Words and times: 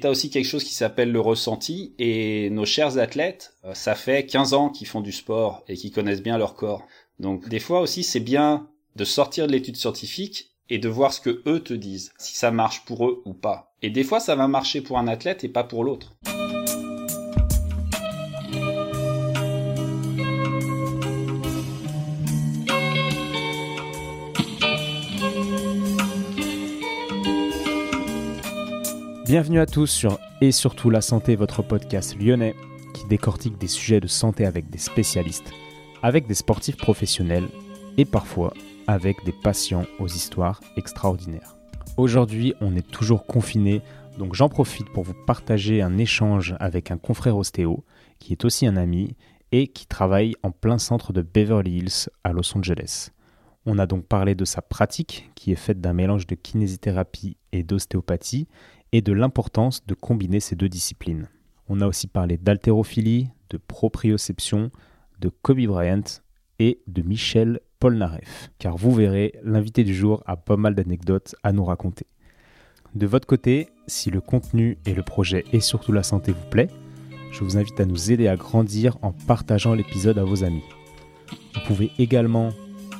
Tu 0.00 0.06
aussi 0.06 0.30
quelque 0.30 0.46
chose 0.46 0.64
qui 0.64 0.74
s'appelle 0.74 1.12
le 1.12 1.20
ressenti 1.20 1.94
et 1.98 2.50
nos 2.50 2.64
chers 2.64 2.98
athlètes, 2.98 3.56
euh, 3.64 3.74
ça 3.74 3.94
fait 3.94 4.26
15 4.26 4.54
ans 4.54 4.68
qu'ils 4.68 4.86
font 4.86 5.00
du 5.00 5.12
sport 5.12 5.62
et 5.68 5.76
qu'ils 5.76 5.92
connaissent 5.92 6.22
bien 6.22 6.38
leur 6.38 6.54
corps. 6.54 6.86
Donc 7.20 7.48
des 7.48 7.60
fois 7.60 7.80
aussi 7.80 8.02
c'est 8.02 8.20
bien 8.20 8.68
de 8.96 9.04
sortir 9.04 9.46
de 9.46 9.52
l'étude 9.52 9.76
scientifique 9.76 10.50
et 10.70 10.78
de 10.78 10.88
voir 10.88 11.12
ce 11.12 11.20
que 11.20 11.42
eux 11.46 11.60
te 11.60 11.74
disent, 11.74 12.12
si 12.18 12.34
ça 12.34 12.50
marche 12.50 12.84
pour 12.84 13.06
eux 13.06 13.22
ou 13.24 13.34
pas. 13.34 13.74
Et 13.82 13.90
des 13.90 14.04
fois 14.04 14.20
ça 14.20 14.34
va 14.34 14.48
marcher 14.48 14.80
pour 14.80 14.98
un 14.98 15.08
athlète 15.08 15.44
et 15.44 15.48
pas 15.48 15.64
pour 15.64 15.84
l'autre. 15.84 16.14
Bienvenue 29.34 29.58
à 29.58 29.66
tous 29.66 29.88
sur 29.88 30.20
Et 30.40 30.52
surtout 30.52 30.90
la 30.90 31.00
santé, 31.00 31.34
votre 31.34 31.60
podcast 31.64 32.16
lyonnais 32.16 32.54
qui 32.94 33.04
décortique 33.08 33.58
des 33.58 33.66
sujets 33.66 33.98
de 33.98 34.06
santé 34.06 34.46
avec 34.46 34.70
des 34.70 34.78
spécialistes, 34.78 35.50
avec 36.04 36.28
des 36.28 36.34
sportifs 36.34 36.76
professionnels 36.76 37.48
et 37.96 38.04
parfois 38.04 38.54
avec 38.86 39.24
des 39.24 39.32
patients 39.32 39.86
aux 39.98 40.06
histoires 40.06 40.60
extraordinaires. 40.76 41.56
Aujourd'hui, 41.96 42.54
on 42.60 42.76
est 42.76 42.88
toujours 42.88 43.26
confiné, 43.26 43.82
donc 44.18 44.34
j'en 44.34 44.48
profite 44.48 44.88
pour 44.90 45.02
vous 45.02 45.16
partager 45.26 45.82
un 45.82 45.98
échange 45.98 46.54
avec 46.60 46.92
un 46.92 46.96
confrère 46.96 47.36
ostéo 47.36 47.82
qui 48.20 48.34
est 48.34 48.44
aussi 48.44 48.68
un 48.68 48.76
ami 48.76 49.16
et 49.50 49.66
qui 49.66 49.88
travaille 49.88 50.36
en 50.44 50.52
plein 50.52 50.78
centre 50.78 51.12
de 51.12 51.22
Beverly 51.22 51.78
Hills 51.78 52.08
à 52.22 52.30
Los 52.30 52.56
Angeles. 52.56 53.10
On 53.66 53.78
a 53.78 53.86
donc 53.86 54.06
parlé 54.06 54.34
de 54.34 54.44
sa 54.44 54.62
pratique 54.62 55.30
qui 55.34 55.50
est 55.50 55.56
faite 55.56 55.80
d'un 55.80 55.94
mélange 55.94 56.26
de 56.26 56.34
kinésithérapie 56.34 57.36
et 57.50 57.62
d'ostéopathie 57.62 58.46
et 58.94 59.02
de 59.02 59.12
l'importance 59.12 59.84
de 59.86 59.94
combiner 59.94 60.38
ces 60.38 60.54
deux 60.54 60.68
disciplines. 60.68 61.28
On 61.68 61.80
a 61.80 61.86
aussi 61.88 62.06
parlé 62.06 62.36
d'haltérophilie, 62.36 63.28
de 63.50 63.56
proprioception, 63.56 64.70
de 65.18 65.30
Kobe 65.42 65.66
Bryant 65.66 66.04
et 66.60 66.78
de 66.86 67.02
Michel 67.02 67.58
Polnareff, 67.80 68.52
car 68.60 68.76
vous 68.76 68.94
verrez, 68.94 69.34
l'invité 69.42 69.82
du 69.82 69.96
jour 69.96 70.22
a 70.26 70.36
pas 70.36 70.56
mal 70.56 70.76
d'anecdotes 70.76 71.34
à 71.42 71.50
nous 71.50 71.64
raconter. 71.64 72.06
De 72.94 73.08
votre 73.08 73.26
côté, 73.26 73.68
si 73.88 74.12
le 74.12 74.20
contenu 74.20 74.78
et 74.86 74.94
le 74.94 75.02
projet 75.02 75.44
et 75.52 75.58
surtout 75.58 75.90
la 75.90 76.04
santé 76.04 76.30
vous 76.30 76.48
plaît, 76.48 76.68
je 77.32 77.42
vous 77.42 77.58
invite 77.58 77.80
à 77.80 77.86
nous 77.86 78.12
aider 78.12 78.28
à 78.28 78.36
grandir 78.36 78.96
en 79.02 79.10
partageant 79.10 79.74
l'épisode 79.74 80.18
à 80.18 80.24
vos 80.24 80.44
amis. 80.44 80.62
Vous 81.52 81.60
pouvez 81.66 81.90
également 81.98 82.50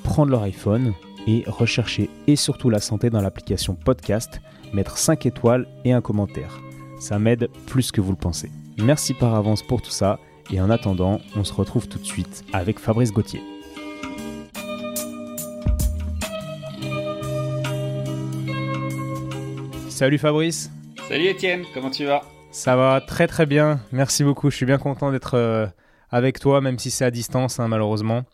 prendre 0.03 0.33
leur 0.33 0.43
iPhone 0.43 0.93
et 1.29 1.45
rechercher 1.47 2.11
et 2.27 2.35
surtout 2.35 2.69
la 2.69 2.81
santé 2.81 3.11
dans 3.11 3.21
l'application 3.21 3.77
podcast 3.77 4.41
mettre 4.75 4.99
5 4.99 5.25
étoiles 5.27 5.67
et 5.85 5.93
un 5.93 6.01
commentaire. 6.01 6.61
Ça 6.99 7.19
m'aide 7.19 7.49
plus 7.67 7.93
que 7.93 8.01
vous 8.01 8.11
le 8.11 8.19
pensez. 8.19 8.51
Merci 8.79 9.15
par 9.15 9.35
avance 9.35 9.63
pour 9.63 9.81
tout 9.81 9.91
ça 9.91 10.19
et 10.51 10.61
en 10.61 10.69
attendant, 10.69 11.21
on 11.37 11.45
se 11.45 11.55
retrouve 11.55 11.89
tout 11.89 11.99
de 11.99 12.05
suite 12.05 12.45
avec 12.53 12.79
Fabrice 12.79 13.13
Gauthier. 13.13 13.41
Salut 19.89 20.19
Fabrice. 20.19 20.71
Salut 21.09 21.27
Étienne, 21.27 21.65
comment 21.73 21.91
tu 21.91 22.05
vas? 22.05 22.23
Ça 22.51 22.75
va 22.75 23.01
très 23.01 23.29
très 23.29 23.47
bien, 23.47 23.81
merci 23.93 24.25
beaucoup. 24.25 24.51
Je 24.51 24.57
suis 24.57 24.67
bien 24.67 24.79
content 24.79 25.13
d'être 25.13 25.35
euh, 25.35 25.67
avec 26.11 26.41
toi, 26.41 26.61
même 26.61 26.79
si 26.79 26.91
c'est 26.91 27.05
à 27.05 27.11
distance, 27.11 27.61
hein, 27.61 27.69
malheureusement. 27.69 28.25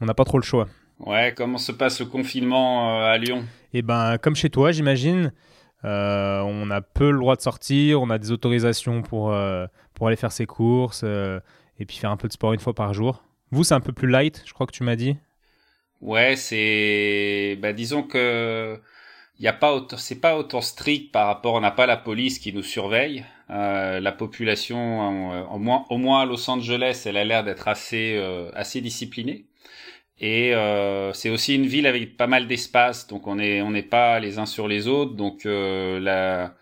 On 0.00 0.06
n'a 0.06 0.14
pas 0.14 0.24
trop 0.24 0.38
le 0.38 0.44
choix. 0.44 0.66
Ouais, 1.00 1.32
comment 1.36 1.58
se 1.58 1.72
passe 1.72 2.00
le 2.00 2.06
confinement 2.06 3.00
euh, 3.00 3.12
à 3.12 3.18
Lyon? 3.18 3.44
Eh 3.72 3.82
ben, 3.82 4.18
comme 4.18 4.34
chez 4.36 4.50
toi, 4.50 4.72
j'imagine. 4.72 5.32
Euh, 5.86 6.40
on 6.40 6.70
a 6.70 6.80
peu 6.80 7.10
le 7.10 7.18
droit 7.18 7.36
de 7.36 7.40
sortir, 7.40 8.02
on 8.02 8.10
a 8.10 8.18
des 8.18 8.32
autorisations 8.32 9.02
pour, 9.02 9.32
euh, 9.32 9.66
pour 9.94 10.08
aller 10.08 10.16
faire 10.16 10.32
ses 10.32 10.46
courses 10.46 11.02
euh, 11.04 11.38
et 11.78 11.86
puis 11.86 11.96
faire 11.96 12.10
un 12.10 12.16
peu 12.16 12.26
de 12.26 12.32
sport 12.32 12.52
une 12.52 12.60
fois 12.60 12.74
par 12.74 12.92
jour. 12.92 13.22
Vous, 13.52 13.62
c'est 13.62 13.74
un 13.74 13.80
peu 13.80 13.92
plus 13.92 14.08
light, 14.08 14.42
je 14.44 14.52
crois 14.52 14.66
que 14.66 14.72
tu 14.72 14.82
m'as 14.82 14.96
dit? 14.96 15.16
Ouais, 16.00 16.34
c'est, 16.34 17.56
bah, 17.60 17.72
disons 17.72 18.02
que 18.02 18.80
pas 19.60 19.86
c'est 19.96 20.20
pas 20.20 20.36
autant 20.36 20.60
strict 20.60 21.12
par 21.12 21.28
rapport, 21.28 21.54
on 21.54 21.60
n'a 21.60 21.70
pas 21.70 21.86
la 21.86 21.96
police 21.96 22.38
qui 22.40 22.52
nous 22.52 22.62
surveille. 22.62 23.24
la 23.48 24.12
population, 24.12 25.48
au 25.52 25.58
moins, 25.58 25.84
au 25.88 25.98
moins 25.98 26.22
à 26.22 26.24
Los 26.26 26.50
Angeles, 26.50 27.04
elle 27.06 27.16
a 27.16 27.24
l'air 27.24 27.44
d'être 27.44 27.68
assez, 27.68 28.18
assez 28.54 28.80
disciplinée. 28.80 29.46
Et 30.20 30.54
euh, 30.54 31.12
c'est 31.12 31.30
aussi 31.30 31.54
une 31.54 31.66
ville 31.66 31.86
avec 31.86 32.16
pas 32.16 32.26
mal 32.26 32.46
d'espace, 32.46 33.06
donc 33.06 33.26
on 33.26 33.38
est 33.38 33.60
on 33.60 33.70
n'est 33.70 33.82
pas 33.82 34.18
les 34.18 34.38
uns 34.38 34.46
sur 34.46 34.66
les 34.68 34.88
autres, 34.88 35.14
donc 35.14 35.44
euh, 35.44 36.00
la, 36.00 36.54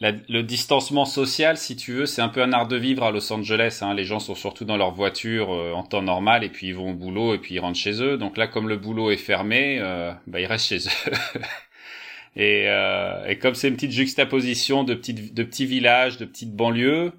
la, 0.00 0.12
le 0.28 0.42
distancement 0.42 1.04
social, 1.04 1.56
si 1.56 1.76
tu 1.76 1.92
veux, 1.92 2.06
c'est 2.06 2.20
un 2.20 2.28
peu 2.28 2.42
un 2.42 2.52
art 2.52 2.66
de 2.66 2.76
vivre 2.76 3.04
à 3.04 3.12
Los 3.12 3.32
Angeles. 3.32 3.78
Hein. 3.82 3.94
Les 3.94 4.04
gens 4.04 4.18
sont 4.18 4.34
surtout 4.34 4.64
dans 4.64 4.76
leur 4.76 4.90
voiture 4.90 5.52
euh, 5.52 5.72
en 5.72 5.84
temps 5.84 6.02
normal 6.02 6.42
et 6.42 6.48
puis 6.48 6.68
ils 6.68 6.74
vont 6.74 6.90
au 6.90 6.94
boulot 6.94 7.34
et 7.34 7.38
puis 7.38 7.54
ils 7.54 7.60
rentrent 7.60 7.78
chez 7.78 8.02
eux. 8.02 8.18
Donc 8.18 8.36
là, 8.36 8.48
comme 8.48 8.68
le 8.68 8.76
boulot 8.76 9.10
est 9.10 9.16
fermé, 9.16 9.78
euh, 9.80 10.12
bah 10.26 10.40
ils 10.40 10.46
restent 10.46 10.66
chez 10.66 10.78
eux. 10.78 11.12
et, 12.36 12.64
euh, 12.68 13.24
et 13.28 13.38
comme 13.38 13.54
c'est 13.54 13.68
une 13.68 13.74
petite 13.74 13.92
juxtaposition 13.92 14.82
de 14.82 14.94
petites 14.94 15.32
de 15.32 15.42
petits 15.44 15.66
villages, 15.66 16.18
de 16.18 16.24
petites 16.24 16.54
banlieues. 16.54 17.12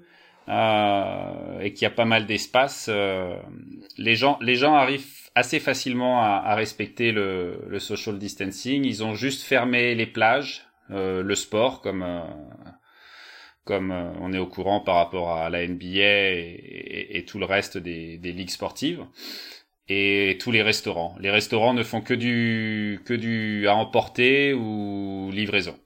et 0.48 1.72
qu'il 1.72 1.82
y 1.82 1.86
a 1.86 1.90
pas 1.90 2.04
mal 2.04 2.26
d'espace, 2.26 2.90
les 3.98 4.14
gens 4.14 4.38
les 4.40 4.54
gens 4.54 4.74
arrivent 4.74 5.15
assez 5.36 5.60
facilement 5.60 6.22
à, 6.22 6.42
à 6.44 6.54
respecter 6.54 7.12
le, 7.12 7.60
le, 7.68 7.78
social 7.78 8.18
distancing. 8.18 8.84
Ils 8.84 9.04
ont 9.04 9.14
juste 9.14 9.42
fermé 9.42 9.94
les 9.94 10.06
plages, 10.06 10.66
euh, 10.90 11.22
le 11.22 11.34
sport, 11.34 11.82
comme 11.82 12.02
euh, 12.02 12.22
comme 13.64 13.90
euh, 13.90 14.10
on 14.20 14.32
est 14.32 14.38
au 14.38 14.46
courant 14.46 14.80
par 14.80 14.96
rapport 14.96 15.32
à 15.32 15.50
la 15.50 15.66
NBA 15.68 15.84
et, 15.84 15.98
et, 15.98 17.18
et 17.18 17.24
tout 17.26 17.38
le 17.38 17.44
reste 17.44 17.76
des, 17.76 18.16
des, 18.16 18.32
ligues 18.32 18.48
sportives, 18.48 19.04
et 19.90 20.38
tous 20.40 20.52
les 20.52 20.62
restaurants. 20.62 21.14
Les 21.20 21.30
restaurants 21.30 21.74
ne 21.74 21.82
font 21.82 22.00
que 22.00 22.14
du 22.14 23.02
que 23.04 23.12
du 23.12 23.68
à 23.68 23.74
emporter 23.76 24.54
ou 24.54 25.30
livraison. 25.32 25.76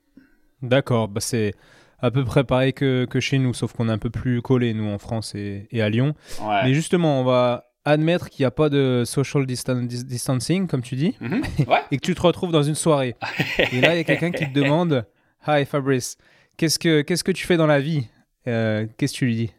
D'accord, 0.61 1.09
bah 1.09 1.19
c'est 1.19 1.55
à 1.99 2.09
peu 2.09 2.23
près 2.23 2.45
pareil 2.45 2.71
que, 2.71 3.03
que 3.03 3.19
chez 3.19 3.37
nous, 3.37 3.53
sauf 3.53 3.73
qu'on 3.73 3.89
est 3.89 3.91
un 3.91 3.97
peu 3.97 4.09
plus 4.09 4.41
collé, 4.41 4.73
nous, 4.73 4.89
en 4.89 4.97
France 4.97 5.35
et, 5.35 5.67
et 5.71 5.81
à 5.81 5.89
Lyon. 5.89 6.15
Ouais. 6.41 6.63
Mais 6.63 6.73
justement, 6.73 7.19
on 7.19 7.25
va 7.25 7.70
admettre 7.85 8.29
qu'il 8.29 8.43
n'y 8.43 8.47
a 8.47 8.51
pas 8.51 8.69
de 8.69 9.03
social 9.05 9.45
distancing, 9.45 10.67
comme 10.67 10.81
tu 10.81 10.95
dis, 10.95 11.15
mhm. 11.19 11.41
ouais. 11.67 11.81
et 11.91 11.97
que 11.97 12.05
tu 12.05 12.15
te 12.15 12.21
retrouves 12.21 12.51
dans 12.51 12.63
une 12.63 12.75
soirée. 12.75 13.15
et 13.57 13.81
là, 13.81 13.93
il 13.95 13.97
y 13.97 14.01
a 14.01 14.03
quelqu'un 14.03 14.31
qui 14.31 14.45
te 14.45 14.53
demande 14.53 15.05
Hi 15.47 15.65
Fabrice, 15.65 16.17
qu'est-ce 16.57 16.77
que, 16.77 17.01
qu'est-ce 17.01 17.23
que 17.23 17.31
tu 17.31 17.45
fais 17.45 17.57
dans 17.57 17.67
la 17.67 17.79
vie? 17.79 18.07
Euh, 18.47 18.85
Qu'est-ce 18.97 19.13
que 19.13 19.17
tu 19.19 19.25
lui 19.25 19.35
dis? 19.35 19.51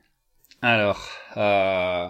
Alors, 0.61 1.09
euh, 1.37 2.07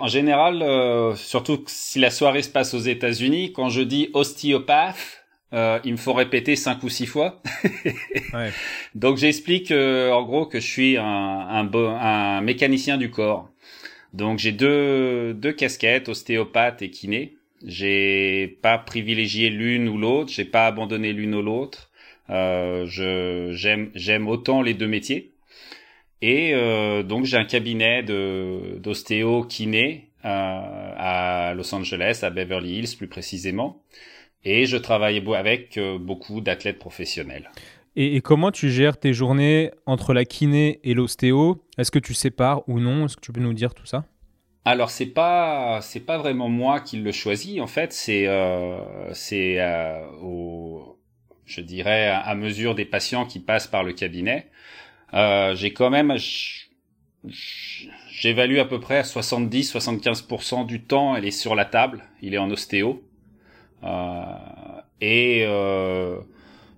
en 0.00 0.06
général, 0.08 0.62
euh, 0.62 1.14
surtout 1.16 1.62
si 1.66 1.98
la 1.98 2.10
soirée 2.10 2.42
se 2.42 2.48
passe 2.48 2.72
aux 2.72 2.78
États-Unis, 2.80 3.52
quand 3.52 3.68
je 3.68 3.82
dis 3.82 4.08
ostéopathe, 4.14 5.24
euh, 5.52 5.78
il 5.84 5.92
me 5.92 5.96
faut 5.96 6.12
répéter 6.12 6.56
cinq 6.56 6.82
ou 6.82 6.88
six 6.88 7.06
fois. 7.06 7.40
ouais. 8.34 8.52
Donc 8.94 9.16
j'explique 9.18 9.70
euh, 9.70 10.10
en 10.10 10.22
gros 10.24 10.46
que 10.46 10.60
je 10.60 10.66
suis 10.66 10.96
un, 10.96 11.04
un, 11.04 11.70
un 11.74 12.40
mécanicien 12.40 12.96
du 12.96 13.10
corps. 13.10 13.48
Donc 14.12 14.38
j'ai 14.38 14.52
deux, 14.52 15.34
deux 15.34 15.52
casquettes, 15.52 16.08
ostéopathe 16.08 16.82
et 16.82 16.90
kiné. 16.90 17.36
J'ai 17.64 18.58
pas 18.62 18.78
privilégié 18.78 19.50
l'une 19.50 19.88
ou 19.88 19.98
l'autre, 19.98 20.32
j'ai 20.32 20.44
pas 20.44 20.66
abandonné 20.66 21.12
l'une 21.12 21.34
ou 21.34 21.42
l'autre. 21.42 21.90
Euh, 22.30 22.86
j'aime 23.52 24.28
autant 24.28 24.62
les 24.62 24.74
deux 24.74 24.88
métiers. 24.88 25.32
Et 26.22 26.54
euh, 26.54 27.02
donc 27.02 27.24
j'ai 27.24 27.36
un 27.36 27.44
cabinet 27.44 28.02
d'ostéo 28.02 29.44
kiné 29.44 30.08
euh, 30.24 30.28
à 30.28 31.54
Los 31.54 31.74
Angeles, 31.74 32.20
à 32.22 32.30
Beverly 32.30 32.78
Hills 32.78 32.96
plus 32.96 33.08
précisément. 33.08 33.82
Et 34.44 34.66
je 34.66 34.76
travaille 34.76 35.22
avec 35.34 35.78
beaucoup 35.98 36.40
d'athlètes 36.40 36.78
professionnels. 36.78 37.50
Et, 37.98 38.20
comment 38.20 38.50
tu 38.50 38.70
gères 38.70 38.98
tes 38.98 39.14
journées 39.14 39.70
entre 39.86 40.12
la 40.12 40.26
kiné 40.26 40.80
et 40.84 40.92
l'ostéo? 40.92 41.62
Est-ce 41.78 41.90
que 41.90 41.98
tu 41.98 42.12
sépares 42.12 42.68
ou 42.68 42.78
non? 42.78 43.06
Est-ce 43.06 43.16
que 43.16 43.22
tu 43.22 43.32
peux 43.32 43.40
nous 43.40 43.54
dire 43.54 43.72
tout 43.72 43.86
ça? 43.86 44.04
Alors 44.66 44.90
c'est 44.90 45.06
pas 45.06 45.80
c'est 45.80 46.00
pas 46.00 46.18
vraiment 46.18 46.48
moi 46.48 46.80
qui 46.80 46.98
le 46.98 47.12
choisis 47.12 47.60
en 47.60 47.68
fait. 47.68 47.92
C'est 47.92 48.26
euh, 48.26 48.78
c'est 49.14 49.60
euh, 49.60 50.00
je 51.46 51.60
dirais 51.60 52.08
à, 52.08 52.34
mesure 52.34 52.74
des 52.74 52.84
patients 52.84 53.24
qui 53.24 53.38
passent 53.38 53.68
par 53.68 53.84
le 53.84 53.92
cabinet. 53.92 54.48
Euh, 55.14 55.54
j'ai 55.54 55.72
quand 55.72 55.88
même 55.88 56.16
j'évalue 58.10 58.58
à 58.58 58.64
peu 58.64 58.80
près 58.80 58.98
à 58.98 59.02
70-75% 59.02 60.66
du 60.66 60.82
temps 60.82 61.14
elle 61.16 61.24
est 61.24 61.30
sur 61.30 61.54
la 61.54 61.64
table. 61.64 62.02
Il 62.20 62.34
est 62.34 62.38
en 62.38 62.50
ostéo. 62.50 63.02
Et 65.00 65.46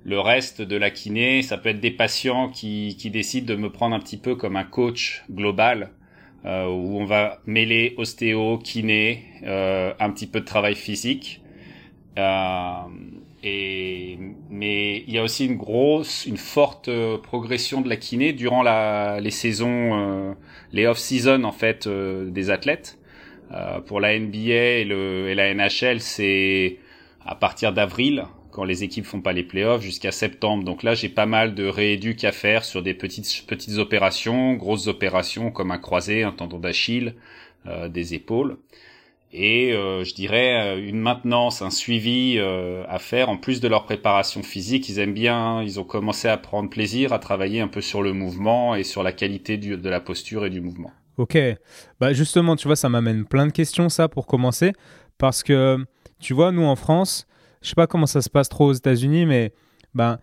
le 0.04 0.20
reste 0.20 0.62
de 0.62 0.76
la 0.76 0.90
kiné, 0.90 1.42
ça 1.42 1.58
peut 1.58 1.70
être 1.70 1.80
des 1.80 1.90
patients 1.90 2.48
qui, 2.48 2.96
qui 2.98 3.10
décident 3.10 3.46
de 3.46 3.56
me 3.60 3.70
prendre 3.70 3.94
un 3.96 4.00
petit 4.00 4.16
peu 4.18 4.36
comme 4.36 4.56
un 4.56 4.64
coach 4.64 5.24
global, 5.30 5.90
euh, 6.46 6.66
où 6.68 6.98
on 7.00 7.04
va 7.04 7.40
mêler 7.46 7.94
ostéo, 7.98 8.58
kiné, 8.58 9.24
euh, 9.44 9.92
un 10.00 10.10
petit 10.10 10.26
peu 10.26 10.40
de 10.40 10.44
travail 10.46 10.74
physique. 10.76 11.42
Euh, 12.18 12.72
Et 13.42 14.18
mais 14.50 15.04
il 15.06 15.14
y 15.14 15.18
a 15.18 15.22
aussi 15.22 15.46
une 15.46 15.56
grosse, 15.56 16.26
une 16.26 16.36
forte 16.38 16.90
progression 17.22 17.80
de 17.80 17.88
la 17.88 17.96
kiné 17.96 18.32
durant 18.32 18.62
la, 18.64 19.20
les 19.20 19.30
saisons, 19.30 20.36
les 20.72 20.86
off-season 20.86 21.44
en 21.44 21.52
fait 21.52 21.88
des 21.88 22.50
athlètes. 22.50 22.98
pour 23.86 24.00
la 24.00 24.18
NBA 24.18 24.80
et, 24.80 24.84
le, 24.84 25.28
et 25.30 25.34
la 25.34 25.54
NHL, 25.54 26.00
c'est 26.00 26.78
à 27.24 27.34
partir 27.34 27.72
d'avril 27.72 28.24
quand 28.58 28.64
les 28.64 28.82
équipes 28.82 29.06
font 29.06 29.20
pas 29.20 29.32
les 29.32 29.44
playoffs 29.44 29.82
jusqu'à 29.82 30.10
septembre. 30.10 30.64
Donc 30.64 30.82
là, 30.82 30.94
j'ai 30.94 31.08
pas 31.08 31.26
mal 31.26 31.54
de 31.54 31.64
rééduques 31.64 32.24
à 32.24 32.32
faire 32.32 32.64
sur 32.64 32.82
des 32.82 32.94
petites 32.94 33.44
petites 33.46 33.78
opérations, 33.78 34.54
grosses 34.54 34.88
opérations 34.88 35.52
comme 35.52 35.70
un 35.70 35.78
croisé, 35.78 36.24
un 36.24 36.32
tendon 36.32 36.58
d'Achille, 36.58 37.14
des 37.90 38.14
épaules 38.14 38.56
et 39.32 39.72
euh, 39.72 40.04
je 40.04 40.14
dirais 40.14 40.76
euh, 40.76 40.88
une 40.88 40.98
maintenance, 40.98 41.60
un 41.60 41.70
suivi 41.70 42.36
euh, 42.38 42.84
à 42.88 42.98
faire 42.98 43.28
en 43.28 43.36
plus 43.36 43.60
de 43.60 43.68
leur 43.68 43.84
préparation 43.84 44.42
physique. 44.42 44.88
Ils 44.88 44.98
aiment 44.98 45.12
bien, 45.12 45.62
ils 45.62 45.78
ont 45.78 45.84
commencé 45.84 46.28
à 46.28 46.36
prendre 46.38 46.70
plaisir 46.70 47.12
à 47.12 47.18
travailler 47.18 47.60
un 47.60 47.68
peu 47.68 47.80
sur 47.80 48.02
le 48.02 48.12
mouvement 48.12 48.74
et 48.74 48.84
sur 48.84 49.02
la 49.02 49.12
qualité 49.12 49.58
du, 49.58 49.76
de 49.76 49.88
la 49.88 50.00
posture 50.00 50.46
et 50.46 50.50
du 50.50 50.60
mouvement. 50.60 50.92
Ok, 51.18 51.36
bah 52.00 52.12
justement, 52.12 52.56
tu 52.56 52.68
vois, 52.68 52.76
ça 52.76 52.88
m'amène 52.88 53.24
plein 53.24 53.46
de 53.46 53.52
questions 53.52 53.88
ça 53.88 54.08
pour 54.08 54.26
commencer, 54.26 54.72
parce 55.18 55.42
que 55.42 55.84
tu 56.20 56.32
vois, 56.32 56.52
nous 56.52 56.62
en 56.62 56.76
France, 56.76 57.26
je 57.62 57.68
sais 57.68 57.74
pas 57.74 57.86
comment 57.86 58.06
ça 58.06 58.22
se 58.22 58.30
passe 58.30 58.48
trop 58.48 58.66
aux 58.66 58.72
États-Unis, 58.72 59.26
mais 59.26 59.52
ben 59.94 60.18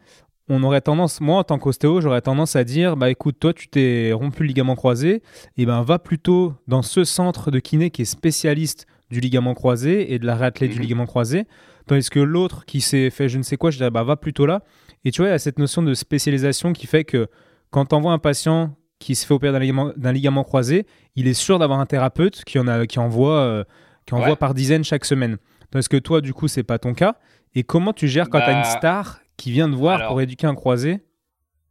on 0.48 0.62
aurait 0.64 0.82
tendance, 0.82 1.22
moi 1.22 1.40
en 1.40 1.44
tant 1.44 1.58
qu'ostéo, 1.58 2.02
j'aurais 2.02 2.22
tendance 2.22 2.56
à 2.56 2.64
dire, 2.64 2.98
bah 2.98 3.10
écoute, 3.10 3.38
toi 3.40 3.54
tu 3.54 3.68
t'es 3.68 4.12
rompu 4.14 4.44
le 4.44 4.48
ligament 4.48 4.76
croisé, 4.76 5.24
et 5.58 5.66
ben 5.66 5.82
va 5.82 6.00
plutôt 6.00 6.54
dans 6.68 6.82
ce 6.82 7.04
centre 7.04 7.52
de 7.52 7.60
kiné 7.60 7.90
qui 7.90 8.04
est 8.04 8.06
spécialiste 8.06 8.86
du 9.10 9.20
ligament 9.20 9.54
croisé 9.54 10.14
et 10.14 10.20
de 10.20 10.26
la 10.26 10.36
réathlée 10.36 10.68
du 10.68 10.76
mhm. 10.76 10.82
ligament 10.82 11.06
croisé. 11.06 11.46
Tandis 11.88 12.10
que 12.10 12.20
l'autre 12.20 12.66
qui 12.66 12.82
s'est 12.82 13.10
fait 13.12 13.30
je 13.30 13.38
ne 13.38 13.44
sais 13.44 13.58
quoi, 13.58 13.72
je 13.72 13.78
dirais 13.78 13.92
bah 13.92 14.04
va 14.04 14.16
plutôt 14.16 14.46
là. 14.46 14.64
Et 15.04 15.12
tu 15.12 15.22
vois, 15.22 15.30
il 15.30 15.32
y 15.32 15.36
a 15.36 15.40
cette 15.40 15.60
notion 15.60 15.84
de 15.84 15.94
spécialisation 15.94 16.74
qui 16.74 16.88
fait 16.88 17.04
que 17.04 17.28
quand 17.70 17.86
tu 17.86 17.96
envoies 17.96 18.12
un 18.12 18.20
patient 18.20 18.76
qui 19.00 19.16
se 19.16 19.26
fait 19.26 19.34
opérer 19.34 19.54
d'un 19.54 19.60
ligament, 19.60 19.92
ligament, 19.98 20.44
croisé, 20.44 20.86
il 21.16 21.28
est 21.28 21.34
sûr 21.34 21.60
d'avoir 21.60 21.80
un 21.80 21.86
thérapeute 21.86 22.44
qui, 22.44 22.58
en 22.58 22.68
a, 22.68 22.88
qui 22.88 23.00
envoie, 23.00 23.40
euh, 23.40 23.64
qui 24.06 24.16
envoie 24.16 24.36
par 24.36 24.54
dizaines 24.54 24.84
chaque 24.84 25.06
semaine. 25.06 25.38
Tandis 25.72 25.88
que 25.88 25.98
toi, 25.98 26.22
du 26.22 26.34
coup, 26.34 26.48
c'est 26.48 26.64
pas 26.64 26.80
ton 26.80 26.94
cas. 26.94 27.16
Et 27.56 27.64
comment 27.64 27.94
tu 27.94 28.08
gères 28.08 28.30
quand 28.30 28.40
tu 28.40 28.46
as 28.46 28.52
une 28.52 28.62
bah, 28.62 28.78
star 28.78 29.22
qui 29.38 29.52
vient 29.52 29.70
te 29.70 29.76
voir 29.76 30.08
pour 30.08 30.22
éduquer 30.22 30.48
un 30.48 30.56
croisé? 30.56 31.00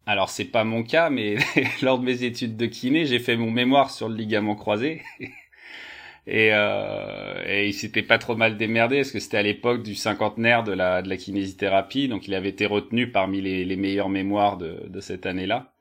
Alors 0.06 0.28
c'est 0.28 0.44
pas 0.44 0.64
mon 0.64 0.82
cas, 0.82 1.10
mais 1.10 1.36
lors 1.82 1.98
de 1.98 2.04
mes 2.04 2.24
études 2.24 2.56
de 2.56 2.66
kiné, 2.66 3.06
j'ai 3.06 3.18
fait 3.18 3.36
mon 3.36 3.50
mémoire 3.50 3.90
sur 3.90 4.08
le 4.08 4.14
ligament 4.14 4.54
croisé. 4.54 5.02
et, 6.26 6.50
euh, 6.52 7.42
et 7.46 7.68
il 7.68 7.72
s'était 7.72 8.02
pas 8.02 8.18
trop 8.18 8.36
mal 8.36 8.56
démerdé 8.56 8.96
parce 8.96 9.10
que 9.10 9.20
c'était 9.20 9.38
à 9.38 9.42
l'époque 9.42 9.82
du 9.82 9.94
cinquantenaire 9.94 10.62
de 10.62 10.72
la, 10.72 11.02
de 11.02 11.08
la 11.08 11.16
kinésithérapie, 11.16 12.08
donc 12.08 12.28
il 12.28 12.34
avait 12.34 12.50
été 12.50 12.66
retenu 12.66 13.10
parmi 13.10 13.40
les, 13.40 13.64
les 13.64 13.76
meilleures 13.76 14.10
mémoires 14.10 14.58
de, 14.58 14.84
de 14.88 15.00
cette 15.00 15.26
année-là. 15.26 15.73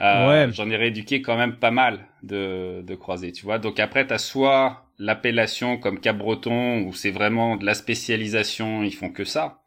Euh, 0.00 0.46
ouais. 0.46 0.52
J'en 0.52 0.68
ai 0.70 0.76
rééduqué 0.76 1.22
quand 1.22 1.36
même 1.36 1.56
pas 1.56 1.70
mal 1.70 2.00
de, 2.22 2.82
de 2.82 2.94
croisés, 2.94 3.32
tu 3.32 3.44
vois. 3.44 3.58
Donc 3.58 3.78
après, 3.78 4.06
t'as 4.06 4.18
soit 4.18 4.86
l'appellation 4.98 5.76
comme 5.76 6.00
Cap-Breton 6.00 6.82
où 6.82 6.92
c'est 6.92 7.10
vraiment 7.10 7.56
de 7.56 7.64
la 7.64 7.74
spécialisation, 7.74 8.82
ils 8.82 8.94
font 8.94 9.10
que 9.10 9.24
ça. 9.24 9.60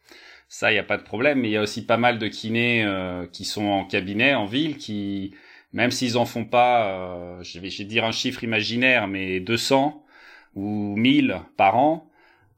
Ça, 0.50 0.72
il 0.72 0.76
y 0.76 0.80
a 0.80 0.84
pas 0.84 0.98
de 0.98 1.04
problème. 1.04 1.40
Mais 1.42 1.50
il 1.50 1.52
y 1.52 1.58
a 1.58 1.62
aussi 1.62 1.86
pas 1.86 1.98
mal 1.98 2.20
de 2.20 2.28
kinés 2.28 2.84
euh, 2.84 3.28
qui 3.28 3.46
sont 3.46 3.66
en 3.66 3.86
cabinet, 3.86 4.34
en 4.34 4.46
ville, 4.46 4.78
qui 4.78 5.34
même 5.74 5.92
s'ils 5.92 6.18
en 6.18 6.26
font 6.26 6.46
pas, 6.46 6.88
euh, 6.90 7.44
je, 7.44 7.60
vais, 7.60 7.70
je 7.70 7.84
dire 7.84 8.06
un 8.06 8.12
chiffre 8.12 8.44
imaginaire, 8.44 9.08
mais 9.08 9.40
200 9.40 10.04
ou 10.56 10.96
1000 10.98 11.42
par 11.58 11.78
an, 11.78 12.10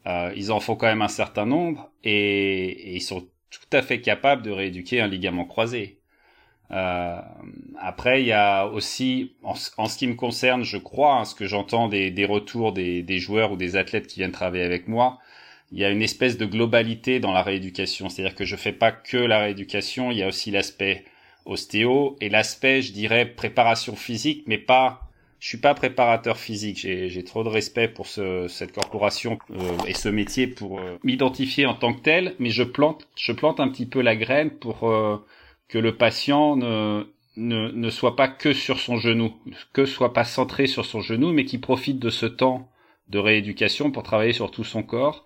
euh, 0.08 0.32
ils 0.36 0.52
en 0.52 0.60
font 0.60 0.76
quand 0.76 0.88
même 0.88 1.02
un 1.02 1.10
certain 1.10 1.46
nombre 1.46 1.92
et, 2.04 2.96
ils 2.96 3.02
sont 3.02 3.28
tout 3.50 3.78
à 3.78 3.82
fait 3.82 4.02
capables 4.02 4.42
de 4.44 4.52
rééduquer 4.52 5.02
un 5.02 5.08
ligament 5.08 5.46
croisé. 5.46 5.99
Euh, 6.72 7.20
après, 7.80 8.22
il 8.22 8.28
y 8.28 8.32
a 8.32 8.66
aussi, 8.68 9.32
en, 9.44 9.56
ce 9.56 9.98
qui 9.98 10.08
me 10.08 10.16
concerne, 10.16 10.64
je 10.64 10.78
crois, 10.78 11.20
hein, 11.20 11.26
ce 11.26 11.34
que 11.36 11.48
j'entends 11.48 11.88
des, 11.88 12.26
retours 12.26 12.74
des, 12.74 13.02
des, 13.02 13.20
joueurs 13.20 13.52
ou 13.52 13.56
des 13.56 13.76
athlètes 13.76 14.08
qui 14.08 14.20
viennent 14.20 14.32
travailler 14.32 14.64
avec 14.64 14.88
moi, 14.88 15.20
il 15.72 15.80
y 15.80 15.86
a 15.86 15.90
une 15.90 16.02
espèce 16.02 16.38
de 16.38 16.46
globalité 16.46 17.20
dans 17.20 17.32
la 17.32 17.42
rééducation. 17.42 18.10
C'est-à-dire 18.10 18.36
que 18.36 18.46
je 18.46 18.56
fais 18.56 18.72
pas 18.72 18.92
que 18.92 19.18
la 19.18 19.40
rééducation, 19.40 20.12
il 20.12 20.18
y 20.18 20.24
a 20.24 20.28
aussi 20.28 20.52
l'aspect 20.52 21.06
ostéo 21.46 22.16
et 22.22 22.30
l'aspect, 22.30 22.82
je 22.82 22.94
dirais, 22.94 23.26
préparation 23.26 23.96
physique, 23.96 24.44
mais 24.48 24.58
pas. 24.58 25.02
Je 25.40 25.48
suis 25.48 25.58
pas 25.58 25.74
préparateur 25.74 26.38
physique. 26.38 26.80
J'ai 26.80 27.24
trop 27.24 27.46
de 27.46 27.50
respect 27.50 27.88
pour 27.88 28.08
ce, 28.08 28.50
cette 28.50 28.74
corporation 28.74 29.40
euh, 29.52 29.78
et 29.88 29.94
ce 29.94 30.10
métier 30.10 30.48
pour 30.48 30.80
euh, 30.80 31.00
m'identifier 31.06 31.66
en 31.66 31.76
tant 31.76 31.94
que 31.94 32.02
tel, 32.02 32.36
mais 32.40 32.50
je 32.50 32.64
plante, 32.64 33.08
je 33.16 33.32
plante 33.32 33.62
un 33.62 33.70
petit 33.70 33.86
peu 33.86 34.02
la 34.02 34.18
graine 34.18 34.50
pour 34.50 34.90
euh, 34.90 35.16
que 35.70 35.78
le 35.78 35.96
patient 35.96 36.58
ne, 37.38 37.90
soit 37.90 38.16
pas 38.16 38.28
que 38.28 38.54
sur 38.54 38.80
son 38.80 38.98
genou, 38.98 39.34
que 39.72 39.86
soit 39.86 40.14
pas 40.14 40.26
centré 40.26 40.68
sur 40.68 40.86
son 40.86 41.00
genou, 41.00 41.32
mais 41.32 41.46
qui 41.46 41.58
profite 41.58 42.00
de 42.00 42.10
ce 42.10 42.26
temps 42.26 42.70
de 43.08 43.20
rééducation 43.20 43.92
pour 43.92 44.04
travailler 44.04 44.34
sur 44.34 44.52
tout 44.52 44.64
son 44.64 44.84
corps 44.84 45.26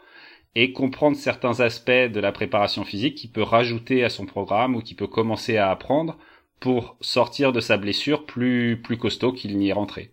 et 0.55 0.71
comprendre 0.71 1.17
certains 1.17 1.61
aspects 1.61 1.89
de 1.89 2.19
la 2.19 2.31
préparation 2.31 2.83
physique 2.83 3.15
qu'il 3.15 3.31
peut 3.31 3.41
rajouter 3.41 4.03
à 4.03 4.09
son 4.09 4.25
programme 4.25 4.75
ou 4.75 4.81
qu'il 4.81 4.95
peut 4.95 5.07
commencer 5.07 5.57
à 5.57 5.71
apprendre 5.71 6.17
pour 6.59 6.95
sortir 7.01 7.51
de 7.51 7.59
sa 7.59 7.77
blessure 7.77 8.25
plus, 8.25 8.79
plus 8.81 8.97
costaud 8.97 9.33
qu'il 9.33 9.57
n'y 9.57 9.69
est 9.69 9.73
rentré. 9.73 10.11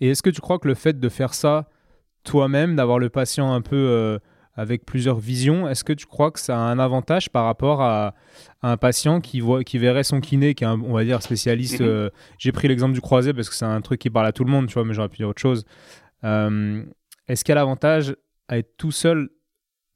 Et 0.00 0.08
est-ce 0.08 0.22
que 0.22 0.30
tu 0.30 0.40
crois 0.40 0.58
que 0.58 0.68
le 0.68 0.74
fait 0.74 1.00
de 1.00 1.08
faire 1.08 1.34
ça 1.34 1.68
toi-même, 2.24 2.76
d'avoir 2.76 2.98
le 2.98 3.10
patient 3.10 3.52
un 3.52 3.60
peu 3.60 3.76
euh, 3.76 4.18
avec 4.56 4.86
plusieurs 4.86 5.18
visions, 5.18 5.68
est-ce 5.68 5.82
que 5.82 5.92
tu 5.92 6.06
crois 6.06 6.30
que 6.30 6.38
ça 6.38 6.56
a 6.56 6.60
un 6.60 6.78
avantage 6.78 7.30
par 7.30 7.44
rapport 7.44 7.82
à, 7.82 8.14
un 8.62 8.76
patient 8.76 9.20
qui, 9.20 9.40
voit, 9.40 9.64
qui 9.64 9.78
verrait 9.78 10.04
son 10.04 10.20
kiné, 10.20 10.54
qui 10.54 10.64
est 10.64 10.66
un, 10.66 10.80
on 10.80 10.92
va 10.92 11.04
dire 11.04 11.20
spécialiste 11.22 11.80
mhm. 11.80 11.86
euh, 11.86 12.10
J'ai 12.38 12.52
pris 12.52 12.68
l'exemple 12.68 12.94
du 12.94 13.00
croisé 13.00 13.34
parce 13.34 13.48
que 13.48 13.54
c'est 13.54 13.64
un 13.64 13.80
truc 13.80 14.00
qui 14.00 14.10
parle 14.10 14.26
à 14.26 14.32
tout 14.32 14.44
le 14.44 14.50
monde, 14.50 14.68
tu 14.68 14.74
vois, 14.74 14.84
mais 14.84 14.94
j'aurais 14.94 15.08
pu 15.08 15.18
dire 15.18 15.28
autre 15.28 15.40
chose. 15.40 15.64
Euh, 16.22 16.82
est-ce 17.28 17.44
qu'il 17.44 17.52
y 17.52 17.56
a 17.56 17.56
l'avantage 17.56 18.16
à 18.48 18.58
être 18.58 18.76
tout 18.76 18.92
seul 18.92 19.28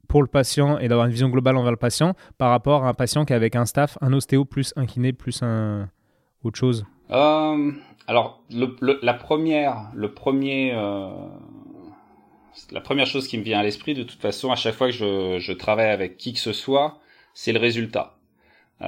pour 0.08 0.22
le 0.22 0.28
patient 0.28 0.78
et 0.78 0.88
d'avoir 0.88 1.06
une 1.06 1.12
vision 1.12 1.28
globale 1.28 1.56
envers 1.56 1.70
le 1.70 1.76
patient 1.76 2.14
par 2.36 2.50
rapport 2.50 2.84
à 2.84 2.88
un 2.88 2.94
patient 2.94 3.24
qui 3.24 3.32
est 3.32 3.36
avec 3.36 3.56
un 3.56 3.64
staff, 3.64 3.96
un 4.00 4.12
ostéo 4.12 4.44
plus 4.44 4.72
un 4.76 4.86
kiné 4.86 5.12
plus 5.12 5.42
un 5.42 5.88
autre 6.42 6.58
chose? 6.58 6.84
Euh, 7.10 7.72
Alors 8.06 8.42
la 8.50 9.14
première, 9.14 9.90
le 9.94 10.12
premier, 10.12 10.72
la 12.70 12.80
première 12.80 13.06
chose 13.06 13.26
qui 13.28 13.38
me 13.38 13.42
vient 13.42 13.60
à 13.60 13.62
l'esprit 13.62 13.94
de 13.94 14.02
toute 14.02 14.20
façon 14.20 14.50
à 14.50 14.56
chaque 14.56 14.74
fois 14.74 14.88
que 14.88 15.38
je, 15.38 15.52
travaille 15.52 15.90
avec 15.90 16.16
qui 16.16 16.32
que 16.32 16.38
ce 16.38 16.52
soit, 16.52 16.98
c'est 17.34 17.52
le 17.52 17.58
résultat. 17.58 18.18
Euh, 18.80 18.86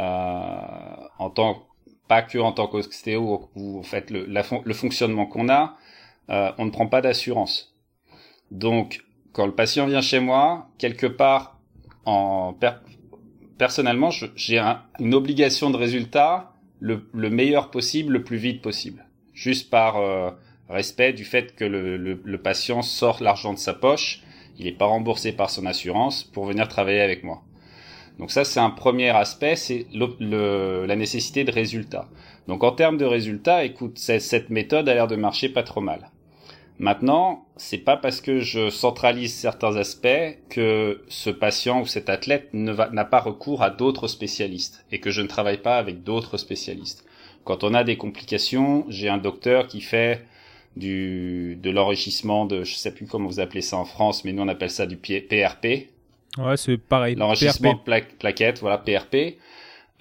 en 1.18 1.30
tant 1.30 1.66
pas 2.06 2.22
que 2.22 2.38
en 2.38 2.52
tant 2.52 2.66
qu'ostéo 2.66 3.50
ou 3.54 3.78
en 3.78 3.82
fait 3.82 4.10
le, 4.10 4.72
fonctionnement 4.72 5.26
qu'on 5.26 5.48
a, 5.48 5.76
euh, 6.28 6.52
on 6.58 6.66
ne 6.66 6.70
prend 6.70 6.86
pas 6.86 7.00
d'assurance. 7.00 7.76
Donc 8.50 9.04
quand 9.32 9.46
le 9.46 9.54
patient 9.54 9.86
vient 9.86 10.00
chez 10.00 10.20
moi, 10.20 10.68
quelque 10.78 11.06
part, 11.06 11.58
en 12.04 12.56
personnellement, 13.58 14.10
j'ai 14.10 14.58
une 14.98 15.14
obligation 15.14 15.70
de 15.70 15.76
résultat 15.76 16.52
le, 16.80 17.02
meilleur 17.30 17.70
possible, 17.70 18.14
le 18.14 18.24
plus 18.24 18.38
vite 18.38 18.62
possible, 18.62 19.06
juste 19.32 19.70
par 19.70 19.98
euh, 19.98 20.30
respect 20.70 21.12
du 21.12 21.24
fait 21.24 21.54
que 21.54 21.64
le, 21.64 22.38
patient 22.38 22.82
sort 22.82 23.22
l'argent 23.22 23.52
de 23.52 23.58
sa 23.58 23.74
poche, 23.74 24.22
il 24.58 24.64
n'est 24.64 24.72
pas 24.72 24.86
remboursé 24.86 25.32
par 25.32 25.50
son 25.50 25.66
assurance 25.66 26.24
pour 26.24 26.46
venir 26.46 26.68
travailler 26.68 27.00
avec 27.00 27.24
moi. 27.24 27.42
Donc 28.18 28.30
ça, 28.30 28.44
c'est 28.44 28.60
un 28.60 28.70
premier 28.70 29.10
aspect, 29.10 29.56
c'est 29.56 29.86
la 29.92 30.96
nécessité 30.96 31.44
de 31.44 31.52
résultat. 31.52 32.08
Donc 32.48 32.64
en 32.64 32.72
termes 32.72 32.98
de 32.98 33.04
résultat, 33.04 33.64
écoute, 33.64 33.98
cette 33.98 34.50
méthode 34.50 34.88
a 34.88 34.94
l'air 34.94 35.06
de 35.06 35.16
marcher 35.16 35.48
pas 35.48 35.62
trop 35.62 35.80
mal. 35.80 36.10
Maintenant, 36.78 37.44
c'est 37.56 37.78
pas 37.78 37.98
parce 37.98 38.22
que 38.22 38.40
je 38.40 38.70
centralise 38.70 39.34
certains 39.34 39.76
aspects 39.76 40.38
que 40.48 41.02
ce 41.08 41.28
patient 41.28 41.82
ou 41.82 41.86
cet 41.86 42.08
athlète 42.08 42.48
n'a 42.54 43.04
pas 43.04 43.20
recours 43.20 43.62
à 43.62 43.68
d'autres 43.68 44.08
spécialistes 44.08 44.86
et 44.90 44.98
que 44.98 45.10
je 45.10 45.20
ne 45.20 45.26
travaille 45.26 45.60
pas 45.60 45.76
avec 45.76 46.04
d'autres 46.04 46.38
spécialistes. 46.38 47.04
Quand 47.44 47.64
on 47.64 47.74
a 47.74 47.84
des 47.84 47.98
complications, 47.98 48.86
j'ai 48.88 49.10
un 49.10 49.18
docteur 49.18 49.66
qui 49.66 49.82
fait 49.82 50.24
du 50.76 51.58
de 51.60 51.70
l'enrichissement 51.70 52.46
de 52.46 52.64
je 52.64 52.74
sais 52.74 52.94
plus 52.94 53.06
comment 53.06 53.28
vous 53.28 53.40
appelez 53.40 53.62
ça 53.62 53.76
en 53.76 53.84
France, 53.84 54.24
mais 54.24 54.32
nous 54.32 54.42
on 54.42 54.48
appelle 54.48 54.70
ça 54.70 54.86
du 54.86 54.96
PRP. 54.96 55.88
Ouais, 56.38 56.56
c'est 56.56 56.78
pareil. 56.78 57.16
L'enrichissement 57.16 57.74
de 57.74 58.04
plaquettes, 58.18 58.60
voilà 58.60 58.78
PRP. 58.78 59.38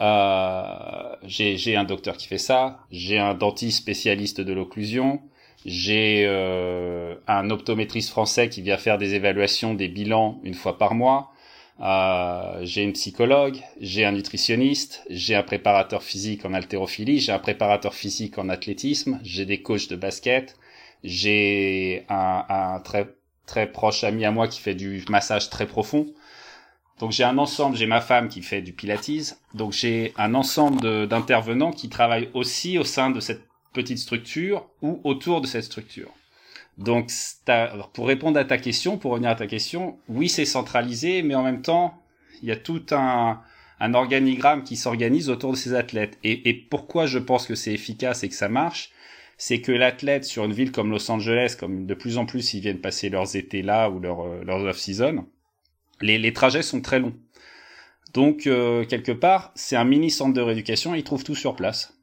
Euh, 0.01 1.15
j'ai 1.25 1.75
un 1.75 1.83
docteur 1.83 2.15
qui 2.17 2.27
fait 2.27 2.37
ça. 2.37 2.79
J'ai 2.91 3.17
un 3.17 3.33
dentiste 3.33 3.79
spécialiste 3.79 4.41
de 4.41 4.53
l'occlusion. 4.53 5.21
J'ai 5.65 6.23
euh, 6.25 7.15
un 7.27 7.49
optométriste 7.49 8.09
français 8.09 8.47
qui 8.47 8.61
vient 8.61 8.77
faire 8.77 8.97
des 8.97 9.15
évaluations, 9.15 9.73
des 9.73 9.89
bilans 9.89 10.39
une 10.43 10.53
fois 10.53 10.77
par 10.77 10.95
mois. 10.95 11.33
Euh, 11.81 12.59
j'ai 12.63 12.83
une 12.83 12.93
psychologue, 12.93 13.57
j'ai 13.79 14.03
un 14.03 14.11
nutritionniste, 14.11 15.03
j'ai 15.09 15.35
un 15.35 15.43
préparateur 15.43 16.03
physique 16.03 16.45
en 16.45 16.53
haltérophilie, 16.53 17.19
j'ai 17.19 17.31
un 17.31 17.39
préparateur 17.39 17.93
physique 17.93 18.37
en 18.37 18.49
athlétisme, 18.49 19.19
j'ai 19.23 19.45
des 19.45 19.61
coachs 19.61 19.87
de 19.87 19.95
basket, 19.95 20.57
j'ai 21.03 22.05
un, 22.09 22.45
un, 22.49 22.79
très 22.81 23.15
très 23.45 23.71
proche 23.71 24.03
ami 24.03 24.25
à 24.25 24.31
moi 24.31 24.47
qui 24.47 24.59
fait 24.59 24.75
du 24.75 25.03
massage 25.09 25.49
très 25.49 25.65
profond. 25.65 26.05
Donc 26.99 27.13
j'ai 27.13 27.23
un 27.23 27.37
ensemble, 27.37 27.77
j'ai 27.77 27.87
ma 27.87 28.01
femme 28.01 28.27
qui 28.27 28.41
fait 28.41 28.61
du 28.61 28.73
pilates, 28.73 29.39
donc 29.53 29.71
j'ai 29.71 30.13
un 30.17 30.35
ensemble 30.35 31.07
d'intervenants 31.07 31.71
qui 31.71 31.87
travaillent 31.87 32.29
aussi 32.33 32.77
au 32.77 32.83
sein 32.83 33.09
de 33.09 33.21
cette 33.21 33.43
petite 33.73 33.99
structure 33.99 34.67
ou 34.81 34.99
autour 35.05 35.39
de 35.39 35.47
cette 35.47 35.63
structure. 35.63 36.11
Donc 36.79 37.11
pour 37.93 38.07
répondre 38.07 38.39
à 38.39 38.45
ta 38.45 38.57
question, 38.57 38.97
pour 38.97 39.11
revenir 39.11 39.29
à 39.29 39.35
ta 39.35 39.47
question, 39.47 39.99
oui 40.07 40.29
c'est 40.29 40.45
centralisé, 40.45 41.21
mais 41.21 41.35
en 41.35 41.43
même 41.43 41.61
temps 41.61 42.01
il 42.41 42.47
y 42.47 42.53
a 42.53 42.55
tout 42.55 42.85
un, 42.91 43.41
un 43.81 43.93
organigramme 43.93 44.63
qui 44.63 44.77
s'organise 44.77 45.29
autour 45.29 45.51
de 45.51 45.57
ces 45.57 45.73
athlètes. 45.73 46.17
Et, 46.23 46.49
et 46.49 46.53
pourquoi 46.53 47.05
je 47.05 47.19
pense 47.19 47.45
que 47.45 47.53
c'est 47.55 47.73
efficace 47.73 48.23
et 48.23 48.29
que 48.29 48.35
ça 48.35 48.47
marche, 48.47 48.91
c'est 49.37 49.59
que 49.59 49.73
l'athlète 49.73 50.23
sur 50.23 50.45
une 50.45 50.53
ville 50.53 50.71
comme 50.71 50.89
Los 50.89 51.11
Angeles, 51.11 51.57
comme 51.59 51.85
de 51.85 51.93
plus 51.93 52.17
en 52.17 52.25
plus 52.25 52.53
ils 52.53 52.61
viennent 52.61 52.79
passer 52.79 53.09
leurs 53.09 53.35
étés 53.35 53.61
là 53.61 53.89
ou 53.89 53.99
leur, 53.99 54.21
euh, 54.21 54.41
leurs 54.45 54.63
off-season, 54.63 55.25
les, 55.99 56.17
les, 56.17 56.31
trajets 56.31 56.61
sont 56.61 56.79
très 56.79 56.99
longs. 56.99 57.15
Donc 58.13 58.47
euh, 58.47 58.85
quelque 58.85 59.11
part, 59.11 59.51
c'est 59.55 59.75
un 59.75 59.83
mini 59.83 60.09
centre 60.09 60.33
de 60.33 60.41
rééducation, 60.41 60.95
ils 60.95 61.03
trouvent 61.03 61.25
tout 61.25 61.35
sur 61.35 61.57
place. 61.57 61.98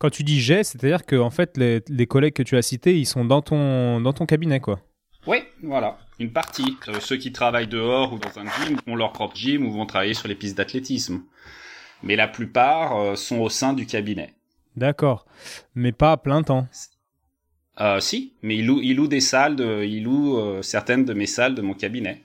Quand 0.00 0.10
tu 0.10 0.24
dis 0.24 0.40
j'ai, 0.40 0.64
c'est-à-dire 0.64 1.06
que 1.06 1.14
en 1.14 1.30
fait 1.30 1.56
les, 1.56 1.82
les, 1.88 2.06
collègues 2.08 2.34
que 2.34 2.42
tu 2.42 2.56
as 2.56 2.62
cités, 2.62 2.98
ils 2.98 3.06
sont 3.06 3.24
dans 3.24 3.42
ton 3.42 4.00
dans 4.00 4.12
ton 4.12 4.26
cabinet 4.26 4.58
quoi. 4.58 4.80
Oui, 5.28 5.44
voilà, 5.62 5.98
une 6.18 6.32
partie. 6.32 6.76
Euh, 6.88 6.98
ceux 6.98 7.16
qui 7.16 7.30
travaillent 7.30 7.68
dehors 7.68 8.12
ou 8.12 8.18
dans 8.18 8.36
un 8.40 8.46
gym 8.46 8.78
ont 8.88 8.96
leur 8.96 9.12
propre 9.12 9.36
gym 9.36 9.64
ou 9.66 9.70
vont 9.70 9.86
travailler 9.86 10.14
sur 10.14 10.26
les 10.26 10.34
pistes 10.34 10.56
d'athlétisme. 10.56 11.22
Mais 12.02 12.16
la 12.16 12.26
plupart 12.26 13.16
sont 13.16 13.38
au 13.38 13.50
sein 13.50 13.74
du 13.74 13.84
cabinet. 13.84 14.32
D'accord. 14.74 15.26
Mais 15.74 15.92
pas 15.92 16.12
à 16.12 16.16
plein 16.16 16.42
temps. 16.42 16.66
Euh, 17.80 17.98
si, 18.00 18.34
mais 18.42 18.56
il 18.56 18.66
loue, 18.66 18.80
il 18.82 18.96
loue 18.96 19.08
des 19.08 19.20
salles, 19.20 19.56
de, 19.56 19.84
il 19.84 20.04
loue 20.04 20.38
euh, 20.38 20.60
certaines 20.62 21.04
de 21.04 21.14
mes 21.14 21.26
salles 21.26 21.54
de 21.54 21.62
mon 21.62 21.74
cabinet. 21.74 22.22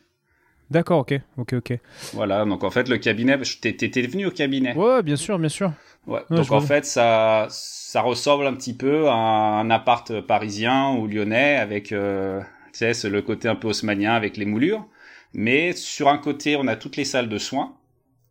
D'accord, 0.71 0.99
ok, 0.99 1.13
ok, 1.37 1.53
ok. 1.53 1.79
Voilà, 2.13 2.43
donc 2.45 2.63
en 2.63 2.71
fait 2.71 2.89
le 2.89 2.97
cabinet, 2.97 3.37
t'étais 3.61 4.01
venu 4.01 4.25
au 4.25 4.31
cabinet. 4.31 4.75
Ouais, 4.75 5.03
bien 5.03 5.15
sûr, 5.15 5.37
bien 5.37 5.49
sûr. 5.49 5.71
Ouais, 6.07 6.21
donc 6.29 6.51
en 6.51 6.61
fait 6.61 6.85
ça, 6.85 7.47
ça 7.49 8.01
ressemble 8.01 8.45
un 8.45 8.53
petit 8.53 8.75
peu 8.75 9.07
à 9.07 9.13
un 9.13 9.69
appart 9.69 10.21
parisien 10.21 10.91
ou 10.93 11.07
lyonnais 11.07 11.55
avec, 11.55 11.91
euh, 11.91 12.41
tu 12.73 12.93
sais, 12.93 13.09
le 13.09 13.21
côté 13.21 13.47
un 13.47 13.55
peu 13.55 13.67
haussmanien 13.67 14.13
avec 14.13 14.37
les 14.37 14.45
moulures. 14.45 14.85
Mais 15.33 15.73
sur 15.73 16.07
un 16.07 16.17
côté, 16.17 16.55
on 16.55 16.67
a 16.67 16.75
toutes 16.75 16.95
les 16.95 17.05
salles 17.05 17.29
de 17.29 17.37
soins 17.37 17.75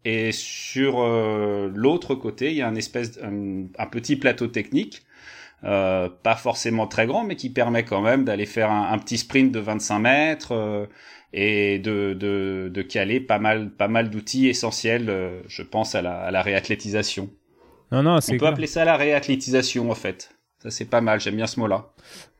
et 0.04 0.32
sur 0.32 1.00
euh, 1.00 1.70
l'autre 1.74 2.14
côté, 2.14 2.50
il 2.50 2.56
y 2.56 2.62
a 2.62 2.68
un 2.68 2.74
espèce 2.74 3.18
un, 3.22 3.86
petit 3.86 4.16
plateau 4.16 4.46
technique, 4.46 5.02
euh, 5.64 6.10
pas 6.22 6.36
forcément 6.36 6.86
très 6.86 7.06
grand, 7.06 7.24
mais 7.24 7.36
qui 7.36 7.48
permet 7.48 7.84
quand 7.84 8.02
même 8.02 8.24
d'aller 8.24 8.44
faire 8.44 8.70
un, 8.70 8.98
petit 8.98 9.16
sprint 9.16 9.50
de 9.50 9.60
25 9.60 9.98
mètres 9.98 10.52
euh, 10.52 10.86
et 11.32 11.78
de, 11.78 12.12
de, 12.12 12.70
de, 12.72 12.82
caler 12.82 13.18
pas 13.18 13.38
mal, 13.38 13.70
pas 13.70 13.88
mal 13.88 14.10
d'outils 14.10 14.48
essentiels, 14.48 15.08
euh, 15.08 15.40
je 15.48 15.62
pense, 15.62 15.94
à 15.94 16.02
la, 16.02 16.18
à 16.18 16.30
la 16.30 16.42
réathlétisation. 16.42 17.30
Non, 17.92 18.02
non, 18.02 18.20
c'est 18.20 18.34
On 18.34 18.38
peut 18.38 18.46
appeler 18.46 18.66
ça 18.66 18.84
la 18.84 18.98
réathlétisation, 18.98 19.90
en 19.90 19.94
fait. 19.94 20.36
Ça, 20.62 20.70
c'est 20.70 20.84
pas 20.84 21.00
mal, 21.00 21.18
j'aime 21.20 21.36
bien 21.36 21.46
ce 21.46 21.58
mot-là. 21.60 21.86